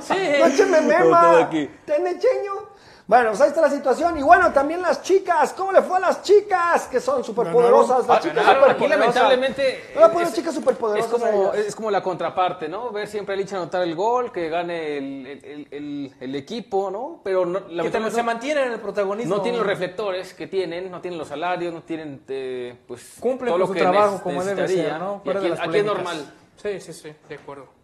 Sí. 0.00 0.14
No 0.38 0.80
mema. 0.82 1.50
Tenecheño. 1.86 2.75
Bueno, 3.08 3.28
pues 3.28 3.40
ahí 3.40 3.48
está 3.50 3.60
la 3.60 3.70
situación. 3.70 4.18
Y 4.18 4.22
bueno, 4.22 4.52
también 4.52 4.82
las 4.82 5.00
chicas. 5.00 5.52
¿Cómo 5.52 5.70
le 5.70 5.80
fue 5.80 5.98
a 5.98 6.00
las 6.00 6.22
chicas? 6.22 6.88
Que 6.88 6.98
son 7.00 7.22
superpoderosas. 7.22 8.04
Las 8.08 8.18
Ah, 8.18 8.20
chicas 8.20 8.36
ganaron. 8.38 8.64
Aquí 8.64 8.72
superpoderosas. 8.82 9.14
lamentablemente 9.14 9.84
Voy 9.94 10.02
a 10.02 10.08
poner 10.12 10.26
es- 10.28 10.34
chicas 10.34 10.48
Es 10.52 10.54
superpoderosas. 10.58 11.12
a 11.22 11.30
como, 11.30 11.52
es 11.54 11.76
como 11.76 11.90
la 11.92 12.02
contraparte, 12.02 12.68
¿no? 12.68 12.90
Ver 12.90 13.06
siempre 13.06 13.34
a 13.34 13.38
Licha 13.38 13.56
anotar 13.58 13.82
el 13.82 13.94
gol, 13.94 14.32
que 14.32 14.48
gane 14.48 14.98
el, 14.98 15.26
el- 15.44 15.68
el- 15.70 16.14
el 16.18 16.34
equipo, 16.34 16.90
¿no? 16.90 17.20
Pero 17.22 17.46
no, 17.46 17.60
lamentablemente 17.60 18.16
se 18.16 18.22
mantienen 18.24 18.64
en 18.66 18.72
el 18.72 18.80
protagonismo. 18.80 19.36
no 19.36 19.40
tienen 19.42 19.60
los 19.60 19.68
reflectores 19.68 20.34
que 20.34 20.48
tienen, 20.48 20.90
no 20.90 21.00
tienen 21.00 21.16
los 21.18 21.28
salarios, 21.28 21.72
no 21.72 21.82
tienen, 21.82 22.22
eh, 22.26 22.76
pues, 22.88 23.18
Cumplen 23.20 23.50
todo 23.50 23.58
lo 23.58 23.66
con 23.66 23.74
su 23.76 23.78
que 23.78 23.88
trabajo 23.88 24.20
como 24.20 24.42
debe 24.42 24.62
necesitaría. 24.62 24.92
ser, 24.94 25.00
¿no? 25.00 25.22
Y 25.24 25.30
aquí, 25.30 25.38
de 25.44 25.48
las 25.50 25.60
aquí 25.60 25.78
es 25.78 25.84
normal. 25.84 26.32
Sí, 26.60 26.80
sí, 26.80 26.92
sí, 26.92 27.12
de 27.28 27.34
acuerdo. 27.36 27.75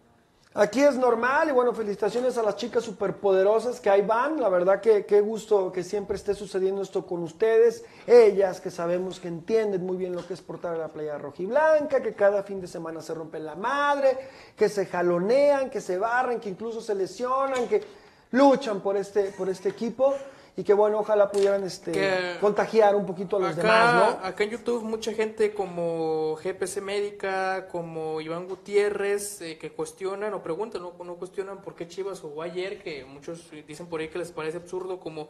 Aquí 0.55 0.81
es 0.81 0.95
normal 0.97 1.49
y 1.49 1.51
bueno, 1.51 1.73
felicitaciones 1.73 2.37
a 2.37 2.43
las 2.43 2.57
chicas 2.57 2.83
superpoderosas 2.83 3.79
que 3.79 3.89
ahí 3.89 4.03
van. 4.03 4.39
La 4.39 4.49
verdad 4.49 4.81
que 4.81 5.03
qué 5.03 5.19
gusto 5.19 5.71
que 5.71 5.83
siempre 5.83 6.15
esté 6.15 6.35
sucediendo 6.35 6.83
esto 6.83 7.07
con 7.07 7.23
ustedes. 7.23 7.83
Ellas 8.05 8.61
que 8.61 8.69
sabemos 8.69 9.19
que 9.19 9.29
entienden 9.29 9.83
muy 9.83 9.97
bien 9.97 10.15
lo 10.15 10.27
que 10.27 10.35
es 10.35 10.41
portar 10.41 10.75
a 10.75 10.77
la 10.77 10.89
playa 10.89 11.17
rojiblanca, 11.17 12.03
que 12.03 12.13
cada 12.13 12.43
fin 12.43 12.61
de 12.61 12.67
semana 12.67 13.01
se 13.01 13.15
rompen 13.15 13.45
la 13.45 13.55
madre, 13.55 14.15
que 14.55 14.69
se 14.69 14.85
jalonean, 14.85 15.71
que 15.71 15.81
se 15.81 15.97
barren, 15.97 16.39
que 16.39 16.49
incluso 16.49 16.81
se 16.81 16.93
lesionan, 16.93 17.67
que 17.67 17.81
luchan 18.29 18.79
por 18.79 18.95
este, 18.95 19.31
por 19.31 19.49
este 19.49 19.69
equipo 19.69 20.13
y 20.55 20.63
que 20.63 20.73
bueno, 20.73 20.99
ojalá 20.99 21.31
pudieran 21.31 21.63
este, 21.63 21.91
Que- 21.91 22.37
contagiar 22.39 22.95
un 22.95 23.05
poquito 23.05 23.37
a 23.37 23.39
los 23.39 23.57
Acá, 23.57 23.61
demás, 23.61 23.93
¿no? 24.21 24.25
acá 24.27 24.43
en 24.43 24.51
YouTube 24.51 24.83
mucha 24.83 25.11
gente 25.13 25.51
como 25.53 26.35
GPC 26.43 26.79
Médica, 26.81 27.67
como 27.69 28.21
Iván 28.21 28.47
Gutiérrez, 28.47 29.41
eh, 29.41 29.57
que 29.57 29.71
cuestionan 29.71 30.33
o 30.35 30.43
preguntan, 30.43 30.81
no, 30.83 30.93
no 31.03 31.15
cuestionan 31.15 31.61
por 31.61 31.75
qué 31.75 31.87
Chivas 31.87 32.19
jugó 32.19 32.43
ayer, 32.43 32.81
que 32.83 33.03
muchos 33.05 33.49
dicen 33.67 33.87
por 33.87 34.01
ahí 34.01 34.09
que 34.09 34.19
les 34.19 34.31
parece 34.31 34.57
absurdo, 34.57 34.99
como 34.99 35.29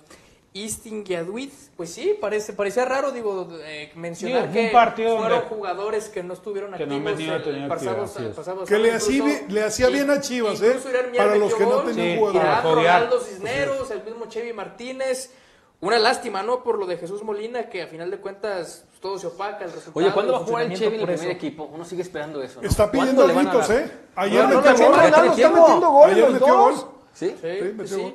Easting 0.53 1.03
y. 1.03 1.71
Pues 1.75 1.91
sí, 1.91 2.15
parece, 2.21 2.53
parecía 2.53 2.85
raro, 2.85 3.11
digo, 3.11 3.47
eh, 3.63 3.91
mencionar 3.95 4.51
que 4.51 4.69
partido 4.71 5.17
fueron 5.17 5.39
donde- 5.39 5.55
jugadores 5.55 6.09
que 6.09 6.21
no 6.23 6.33
estuvieron 6.33 6.73
que 6.73 6.85
no 6.85 6.95
han 6.95 7.01
activos 7.01 7.17
venido 7.17 7.35
el 7.37 7.43
teniendo 7.43 7.69
pasado- 7.69 7.89
actividad, 8.03 8.15
así 8.17 8.29
es. 8.29 8.35
pasado 8.35 8.65
Que 8.65 8.77
le 8.77 8.87
incluso- 8.89 9.07
bien- 9.11 9.45
le 9.49 9.63
hacía 9.63 9.87
bien 9.89 10.09
a 10.11 10.21
Chivas, 10.21 10.61
¿eh? 10.61 10.77
Para 11.17 11.35
los 11.35 11.55
que 11.55 11.63
no 11.63 11.69
gol, 11.77 11.85
tenían 11.85 12.07
Sí, 12.13 12.17
jugador. 12.19 12.41
Irán, 12.41 12.51
para 12.61 12.61
jodear. 12.75 13.01
Ronaldo 13.03 13.19
Cisneros, 13.25 13.91
el 13.91 14.03
mismo 14.03 14.25
Chevy 14.27 14.53
Martínez. 14.53 15.31
Una 15.81 15.99
lástima, 15.99 16.43
¿no? 16.43 16.63
Por 16.63 16.77
lo 16.79 16.85
de 16.85 16.95
Jesús 16.97 17.23
Molina, 17.23 17.67
que 17.69 17.81
a 17.81 17.87
final 17.87 18.09
de 18.09 18.17
cuentas 18.17 18.85
pues, 18.87 19.01
todo 19.01 19.19
se 19.19 19.27
opaca, 19.27 19.65
el 19.65 19.71
resultado. 19.73 19.99
Oye, 20.05 20.13
¿cuándo 20.13 20.31
va 20.31 20.37
a 20.37 20.41
el 20.41 20.47
jugar 20.47 20.63
el 20.63 20.77
Chevy 20.77 20.95
en 20.95 21.01
el 21.01 21.07
primer 21.17 21.31
equipo? 21.31 21.69
Uno 21.73 21.83
sigue 21.83 22.03
esperando 22.03 22.41
eso. 22.41 22.61
¿no? 22.61 22.69
Está 22.69 22.89
¿Cuándo 22.89 23.25
pidiendo 23.25 23.41
gritos? 23.51 23.69
¿eh? 23.69 23.91
Ayer 24.15 24.43
No, 24.43 24.49
no, 24.49 24.55
metió 24.61 24.71
no, 24.71 24.77
gol. 24.77 24.85
no, 24.85 24.95
Ronaldo 24.95 25.17
está 25.23 25.35
tiempo. 25.35 25.59
metiendo 25.59 25.89
goles 25.89 26.15
Ayer 26.15 26.29
metió 26.29 26.57
gol. 26.57 26.73
¿Sí? 27.13 27.35
Sí, 27.41 27.47
metió 27.75 27.99
gol. 27.99 28.13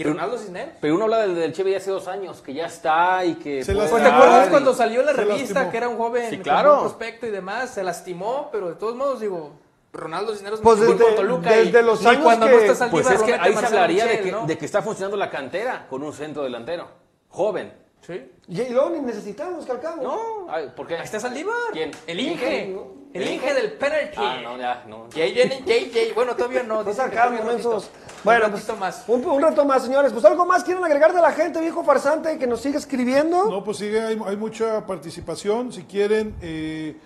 ¿Y 0.00 0.04
Ronaldo 0.04 0.38
Cisneros? 0.38 0.74
Pero 0.80 0.94
uno 0.94 1.04
habla 1.04 1.18
del, 1.20 1.34
del 1.34 1.52
Chevy 1.52 1.70
de 1.72 1.76
hace 1.76 1.90
dos 1.90 2.08
años, 2.08 2.40
que 2.40 2.54
ya 2.54 2.66
está 2.66 3.24
y 3.24 3.34
que... 3.34 3.62
Se. 3.64 3.74
Pues 3.74 3.90
te 3.90 3.96
acuerdas 4.08 4.46
y- 4.46 4.50
cuando 4.50 4.74
salió 4.74 5.02
la 5.02 5.12
Se 5.12 5.18
revista 5.24 5.54
lastimó. 5.54 5.70
que 5.70 5.76
era 5.76 5.88
un 5.88 5.96
joven 5.96 6.30
Sí, 6.30 6.36
con 6.36 6.42
claro. 6.44 6.70
buen 6.70 6.80
prospecto 6.82 7.26
y 7.26 7.30
demás? 7.30 7.70
Se 7.74 7.82
lastimó, 7.82 8.48
pero 8.52 8.68
de 8.68 8.74
todos 8.76 8.94
modos, 8.96 9.20
digo, 9.20 9.52
Ronaldo 9.92 10.32
Cisneros 10.34 10.60
Pues 10.60 10.80
desde- 10.80 10.96
con 10.96 11.14
Toluca 11.16 11.54
y 11.60 11.64
desde 11.66 11.82
los 11.82 12.00
ni 12.02 12.06
años 12.08 12.22
cuando 12.22 12.46
que- 12.46 12.52
no 12.68 12.90
Pues 12.90 13.10
es 13.10 13.22
que 13.22 13.34
ahí 13.34 13.54
se 13.56 13.66
hablaría 13.66 14.06
de 14.06 14.20
que, 14.20 14.32
¿no? 14.32 14.46
de 14.46 14.56
que 14.58 14.64
está 14.64 14.82
funcionando 14.82 15.16
la 15.16 15.30
cantera 15.30 15.86
con 15.88 16.02
un 16.02 16.12
centro 16.12 16.42
delantero. 16.42 16.88
Joven. 17.28 17.72
Sí. 18.06 18.30
Y 18.48 18.68
luego 18.70 18.90
ni 18.90 19.00
necesitamos, 19.00 19.66
Calcabo. 19.66 20.02
No, 20.02 20.46
ay, 20.50 20.72
¿por 20.74 20.86
qué? 20.86 20.96
Ahí 20.96 21.04
está 21.04 21.20
Saldívar. 21.20 21.54
¿Quién? 21.72 21.90
El 22.06 22.18
Inge. 22.20 22.74
El 23.12 23.28
Inge 23.28 23.54
del 23.54 23.72
penalty. 23.72 24.16
Ah, 24.18 24.38
no, 24.42 24.56
ya, 24.56 24.84
no. 24.86 25.08
JJ, 25.08 25.64
JJ. 25.66 26.14
Bueno, 26.14 26.36
todavía 26.36 26.62
no. 26.62 26.82
No 26.82 26.84
dicen 26.84 27.10
que 27.10 27.16
sacamos 27.16 27.40
todavía 27.40 27.40
un 27.40 27.46
mensos. 27.56 27.84
ratito. 27.90 28.20
Bueno, 28.22 28.46
un 28.46 28.52
ratito 28.52 28.66
pues, 28.68 28.80
más. 28.80 29.04
Un, 29.08 29.24
un 29.26 29.42
rato 29.42 29.64
más, 29.64 29.82
señores. 29.82 30.12
Pues 30.12 30.24
algo 30.24 30.46
más 30.46 30.62
quieren 30.62 30.84
agregar 30.84 31.12
de 31.12 31.20
la 31.20 31.32
gente, 31.32 31.60
viejo 31.60 31.82
farsante, 31.82 32.38
que 32.38 32.46
nos 32.46 32.60
sigue 32.60 32.78
escribiendo. 32.78 33.50
No, 33.50 33.64
pues 33.64 33.78
sigue, 33.78 34.00
hay, 34.00 34.20
hay 34.24 34.36
mucha 34.36 34.86
participación. 34.86 35.72
Si 35.72 35.82
quieren, 35.84 36.36
eh, 36.40 36.96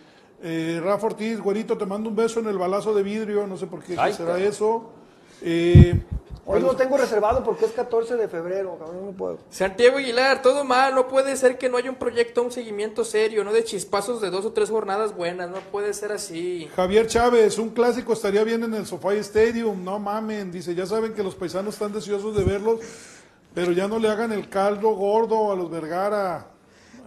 eh, 0.43 0.81
Rafa 0.85 1.07
Ortiz, 1.07 1.41
güerito, 1.41 1.79
te 1.79 1.87
mando 1.87 2.11
un 2.11 2.17
beso 2.17 2.41
en 2.41 2.49
el 2.49 2.59
balazo 2.59 2.93
de 2.95 3.03
vidrio. 3.03 3.47
No 3.47 3.57
sé 3.57 3.67
por 3.67 3.83
qué 3.83 3.97
Ay, 3.99 4.13
será 4.13 4.39
eso. 4.39 4.91
Eh, 5.45 6.01
Hoy 6.47 6.61
lo 6.61 6.77
tengo 6.77 6.99
reservado 6.99 7.43
porque 7.43 7.65
es 7.65 7.73
14 7.73 8.17
de 8.17 8.29
febrero, 8.29 8.77
cabrón, 8.79 9.07
no 9.07 9.13
puedo. 9.13 9.39
Santiago 9.49 9.97
Aguilar, 9.97 10.43
todo 10.43 10.63
mal, 10.63 10.95
no 10.95 11.09
puede 11.09 11.37
ser 11.37 11.57
que 11.57 11.71
no 11.71 11.79
haya 11.79 11.89
un 11.89 11.97
proyecto, 11.97 12.43
un 12.43 12.53
seguimiento 12.53 13.03
serio, 13.03 13.45
no 13.45 13.53
de 13.53 13.65
chispazos 13.65 14.21
de 14.21 14.29
dos 14.29 14.45
o 14.45 14.53
tres 14.53 14.69
jornadas 14.69 15.17
buenas, 15.17 15.49
no 15.49 15.61
puede 15.73 15.95
ser 15.95 16.13
así. 16.13 16.69
Javier 16.77 17.07
Chávez, 17.07 17.59
un 17.59 17.71
clásico 17.71 18.13
estaría 18.13 18.45
bien 18.45 18.63
en 18.63 18.75
el 18.75 18.85
Sofá 18.87 19.15
Stadium. 19.15 19.83
No 19.83 19.99
mamen, 19.99 20.53
dice, 20.53 20.75
ya 20.75 20.85
saben 20.85 21.15
que 21.15 21.23
los 21.23 21.35
paisanos 21.35 21.75
están 21.75 21.95
deseosos 21.95 22.37
de 22.37 22.45
verlos, 22.45 22.81
pero 23.55 23.73
ya 23.73 23.89
no 23.89 23.99
le 23.99 24.11
hagan 24.11 24.31
el 24.31 24.51
caldo 24.51 24.91
gordo 24.91 25.51
a 25.51 25.57
los 25.57 25.71
Vergara. 25.71 26.49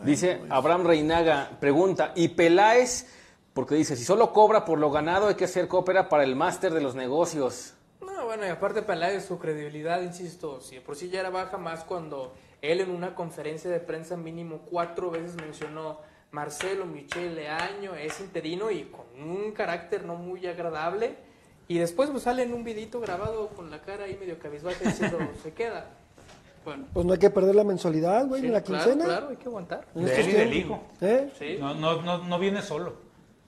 Dice 0.03 0.41
Abraham 0.49 0.85
Reinaga, 0.88 1.51
pregunta, 1.59 2.11
¿y 2.15 2.30
Peláez? 2.30 3.05
Porque 3.53 3.76
dice, 3.76 3.95
si 3.95 4.03
solo 4.03 4.34
cobra 4.34 4.65
por 4.65 4.80
lo 4.80 4.89
ganado 4.89 5.27
hay 5.27 5.35
que 5.35 5.45
hacer 5.45 5.68
cópera 5.68 6.09
para 6.09 6.23
el 6.23 6.35
máster 6.35 6.73
de 6.73 6.81
los 6.81 6.95
negocios. 6.95 7.76
No, 8.01 8.25
bueno, 8.25 8.45
y 8.45 8.49
aparte 8.49 8.81
Peláez, 8.81 9.25
su 9.25 9.39
credibilidad, 9.39 10.01
insisto, 10.01 10.61
si 10.61 10.79
por 10.79 10.95
sí 10.95 11.09
ya 11.09 11.19
era 11.21 11.29
baja 11.29 11.57
más 11.57 11.83
cuando 11.83 12.33
él 12.61 12.79
en 12.81 12.91
una 12.91 13.15
conferencia 13.15 13.69
de 13.69 13.79
prensa 13.79 14.15
mínimo 14.17 14.59
cuatro 14.69 15.09
veces 15.11 15.35
mencionó 15.35 15.99
Marcelo 16.31 16.85
Michele 16.85 17.49
Año, 17.49 17.95
es 17.95 18.19
interino 18.19 18.69
y 18.71 18.83
con 18.83 19.05
un 19.21 19.51
carácter 19.51 20.05
no 20.05 20.15
muy 20.15 20.45
agradable. 20.45 21.15
Y 21.67 21.79
después 21.79 22.09
pues 22.09 22.23
sale 22.23 22.43
en 22.43 22.53
un 22.53 22.63
vidito 22.63 22.99
grabado 23.01 23.49
con 23.49 23.69
la 23.69 23.81
cara 23.81 24.05
ahí 24.05 24.15
medio 24.17 24.39
cabizbaja 24.39 24.85
diciendo, 24.85 25.17
se 25.43 25.53
queda. 25.53 25.87
Bueno, 26.63 26.85
Pues 26.93 27.05
no 27.05 27.13
hay 27.13 27.19
que 27.19 27.29
perder 27.29 27.55
la 27.55 27.63
mensualidad, 27.63 28.25
güey, 28.27 28.41
sí, 28.41 28.47
ni 28.47 28.53
la 28.53 28.61
claro, 28.61 28.83
quincena. 28.83 29.05
claro, 29.05 29.29
hay 29.29 29.35
que 29.37 29.45
aguantar. 29.47 29.85
En 29.95 30.05
De 30.05 30.19
él 30.19 30.29
y 30.29 30.31
del 30.33 30.53
hijo. 30.53 30.83
¿Eh? 31.01 31.31
Sí. 31.37 31.57
No, 31.59 31.73
no, 31.73 32.01
no, 32.01 32.19
no 32.19 32.39
viene 32.39 32.61
solo. 32.61 32.95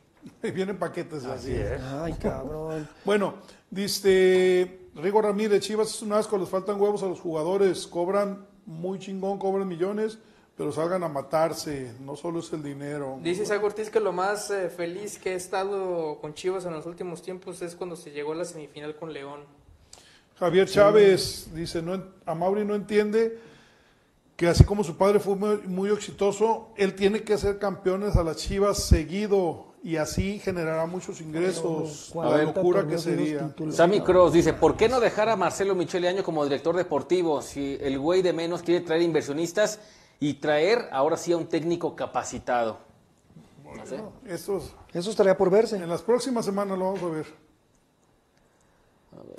Vienen 0.41 0.77
paquetes 0.77 1.25
así. 1.25 1.55
Ay, 2.01 2.13
cabrón. 2.13 2.87
Bueno, 3.05 3.35
dice 3.69 4.79
Rigo 4.95 5.21
Ramírez, 5.21 5.61
Chivas 5.61 5.89
es 5.89 6.01
un 6.01 6.13
asco, 6.13 6.37
les 6.37 6.49
faltan 6.49 6.79
huevos 6.79 7.03
a 7.03 7.07
los 7.07 7.19
jugadores, 7.19 7.87
cobran 7.87 8.45
muy 8.65 8.99
chingón, 8.99 9.37
cobran 9.37 9.67
millones, 9.67 10.19
pero 10.57 10.71
salgan 10.71 11.03
a 11.03 11.07
matarse, 11.07 11.93
no 12.01 12.15
solo 12.15 12.39
es 12.39 12.51
el 12.51 12.61
dinero. 12.61 13.17
Dice 13.21 13.43
Isaac 13.43 13.63
Ortiz 13.63 13.89
que 13.89 13.99
lo 13.99 14.11
más 14.11 14.51
eh, 14.51 14.69
feliz 14.69 15.17
que 15.17 15.31
he 15.31 15.35
estado 15.35 16.19
con 16.19 16.33
Chivas 16.33 16.65
en 16.65 16.73
los 16.73 16.85
últimos 16.85 17.21
tiempos 17.21 17.61
es 17.61 17.75
cuando 17.75 17.95
se 17.95 18.11
llegó 18.11 18.33
a 18.33 18.35
la 18.35 18.45
semifinal 18.45 18.95
con 18.95 19.13
León. 19.13 19.41
Javier 20.37 20.67
Chávez 20.69 21.49
dice, 21.53 21.81
no, 21.81 22.01
a 22.25 22.35
Mauri 22.35 22.65
no 22.65 22.75
entiende 22.75 23.39
que 24.35 24.47
así 24.47 24.63
como 24.63 24.83
su 24.83 24.95
padre 24.95 25.19
fue 25.19 25.35
muy, 25.35 25.57
muy 25.65 25.89
exitoso, 25.91 26.69
él 26.77 26.95
tiene 26.95 27.23
que 27.23 27.33
hacer 27.33 27.59
campeones 27.59 28.15
a 28.15 28.23
las 28.23 28.37
Chivas 28.37 28.83
seguido 28.83 29.68
y 29.83 29.95
así 29.95 30.39
generará 30.39 30.85
muchos 30.85 31.21
ingresos. 31.21 32.13
A 32.15 32.29
ver, 32.29 32.45
locura 32.47 32.85
que 32.87 32.97
sería. 32.97 33.53
Sammy 33.71 34.01
Cross 34.01 34.33
dice, 34.33 34.53
¿por 34.53 34.75
qué 34.75 34.89
no 34.89 34.99
dejar 34.99 35.29
a 35.29 35.35
Marcelo 35.35 35.75
Michele 35.75 36.07
Año 36.07 36.23
como 36.23 36.43
director 36.43 36.75
deportivo 36.75 37.41
si 37.41 37.77
el 37.81 37.97
güey 37.99 38.21
de 38.21 38.33
menos 38.33 38.61
quiere 38.61 38.83
traer 38.85 39.01
inversionistas 39.01 39.79
y 40.19 40.35
traer 40.35 40.89
ahora 40.91 41.17
sí 41.17 41.31
a 41.31 41.37
un 41.37 41.47
técnico 41.47 41.95
capacitado? 41.95 42.79
Bueno, 43.63 43.83
no 43.83 43.89
sé. 43.89 44.01
eso, 44.33 44.61
eso 44.93 45.09
estaría 45.09 45.37
por 45.37 45.49
verse. 45.49 45.77
En 45.77 45.87
las 45.87 46.01
próximas 46.01 46.45
semanas 46.45 46.77
lo 46.77 46.85
vamos 46.85 47.03
a 47.03 47.07
ver. 47.07 47.25
A 49.13 49.23
ver. 49.23 49.37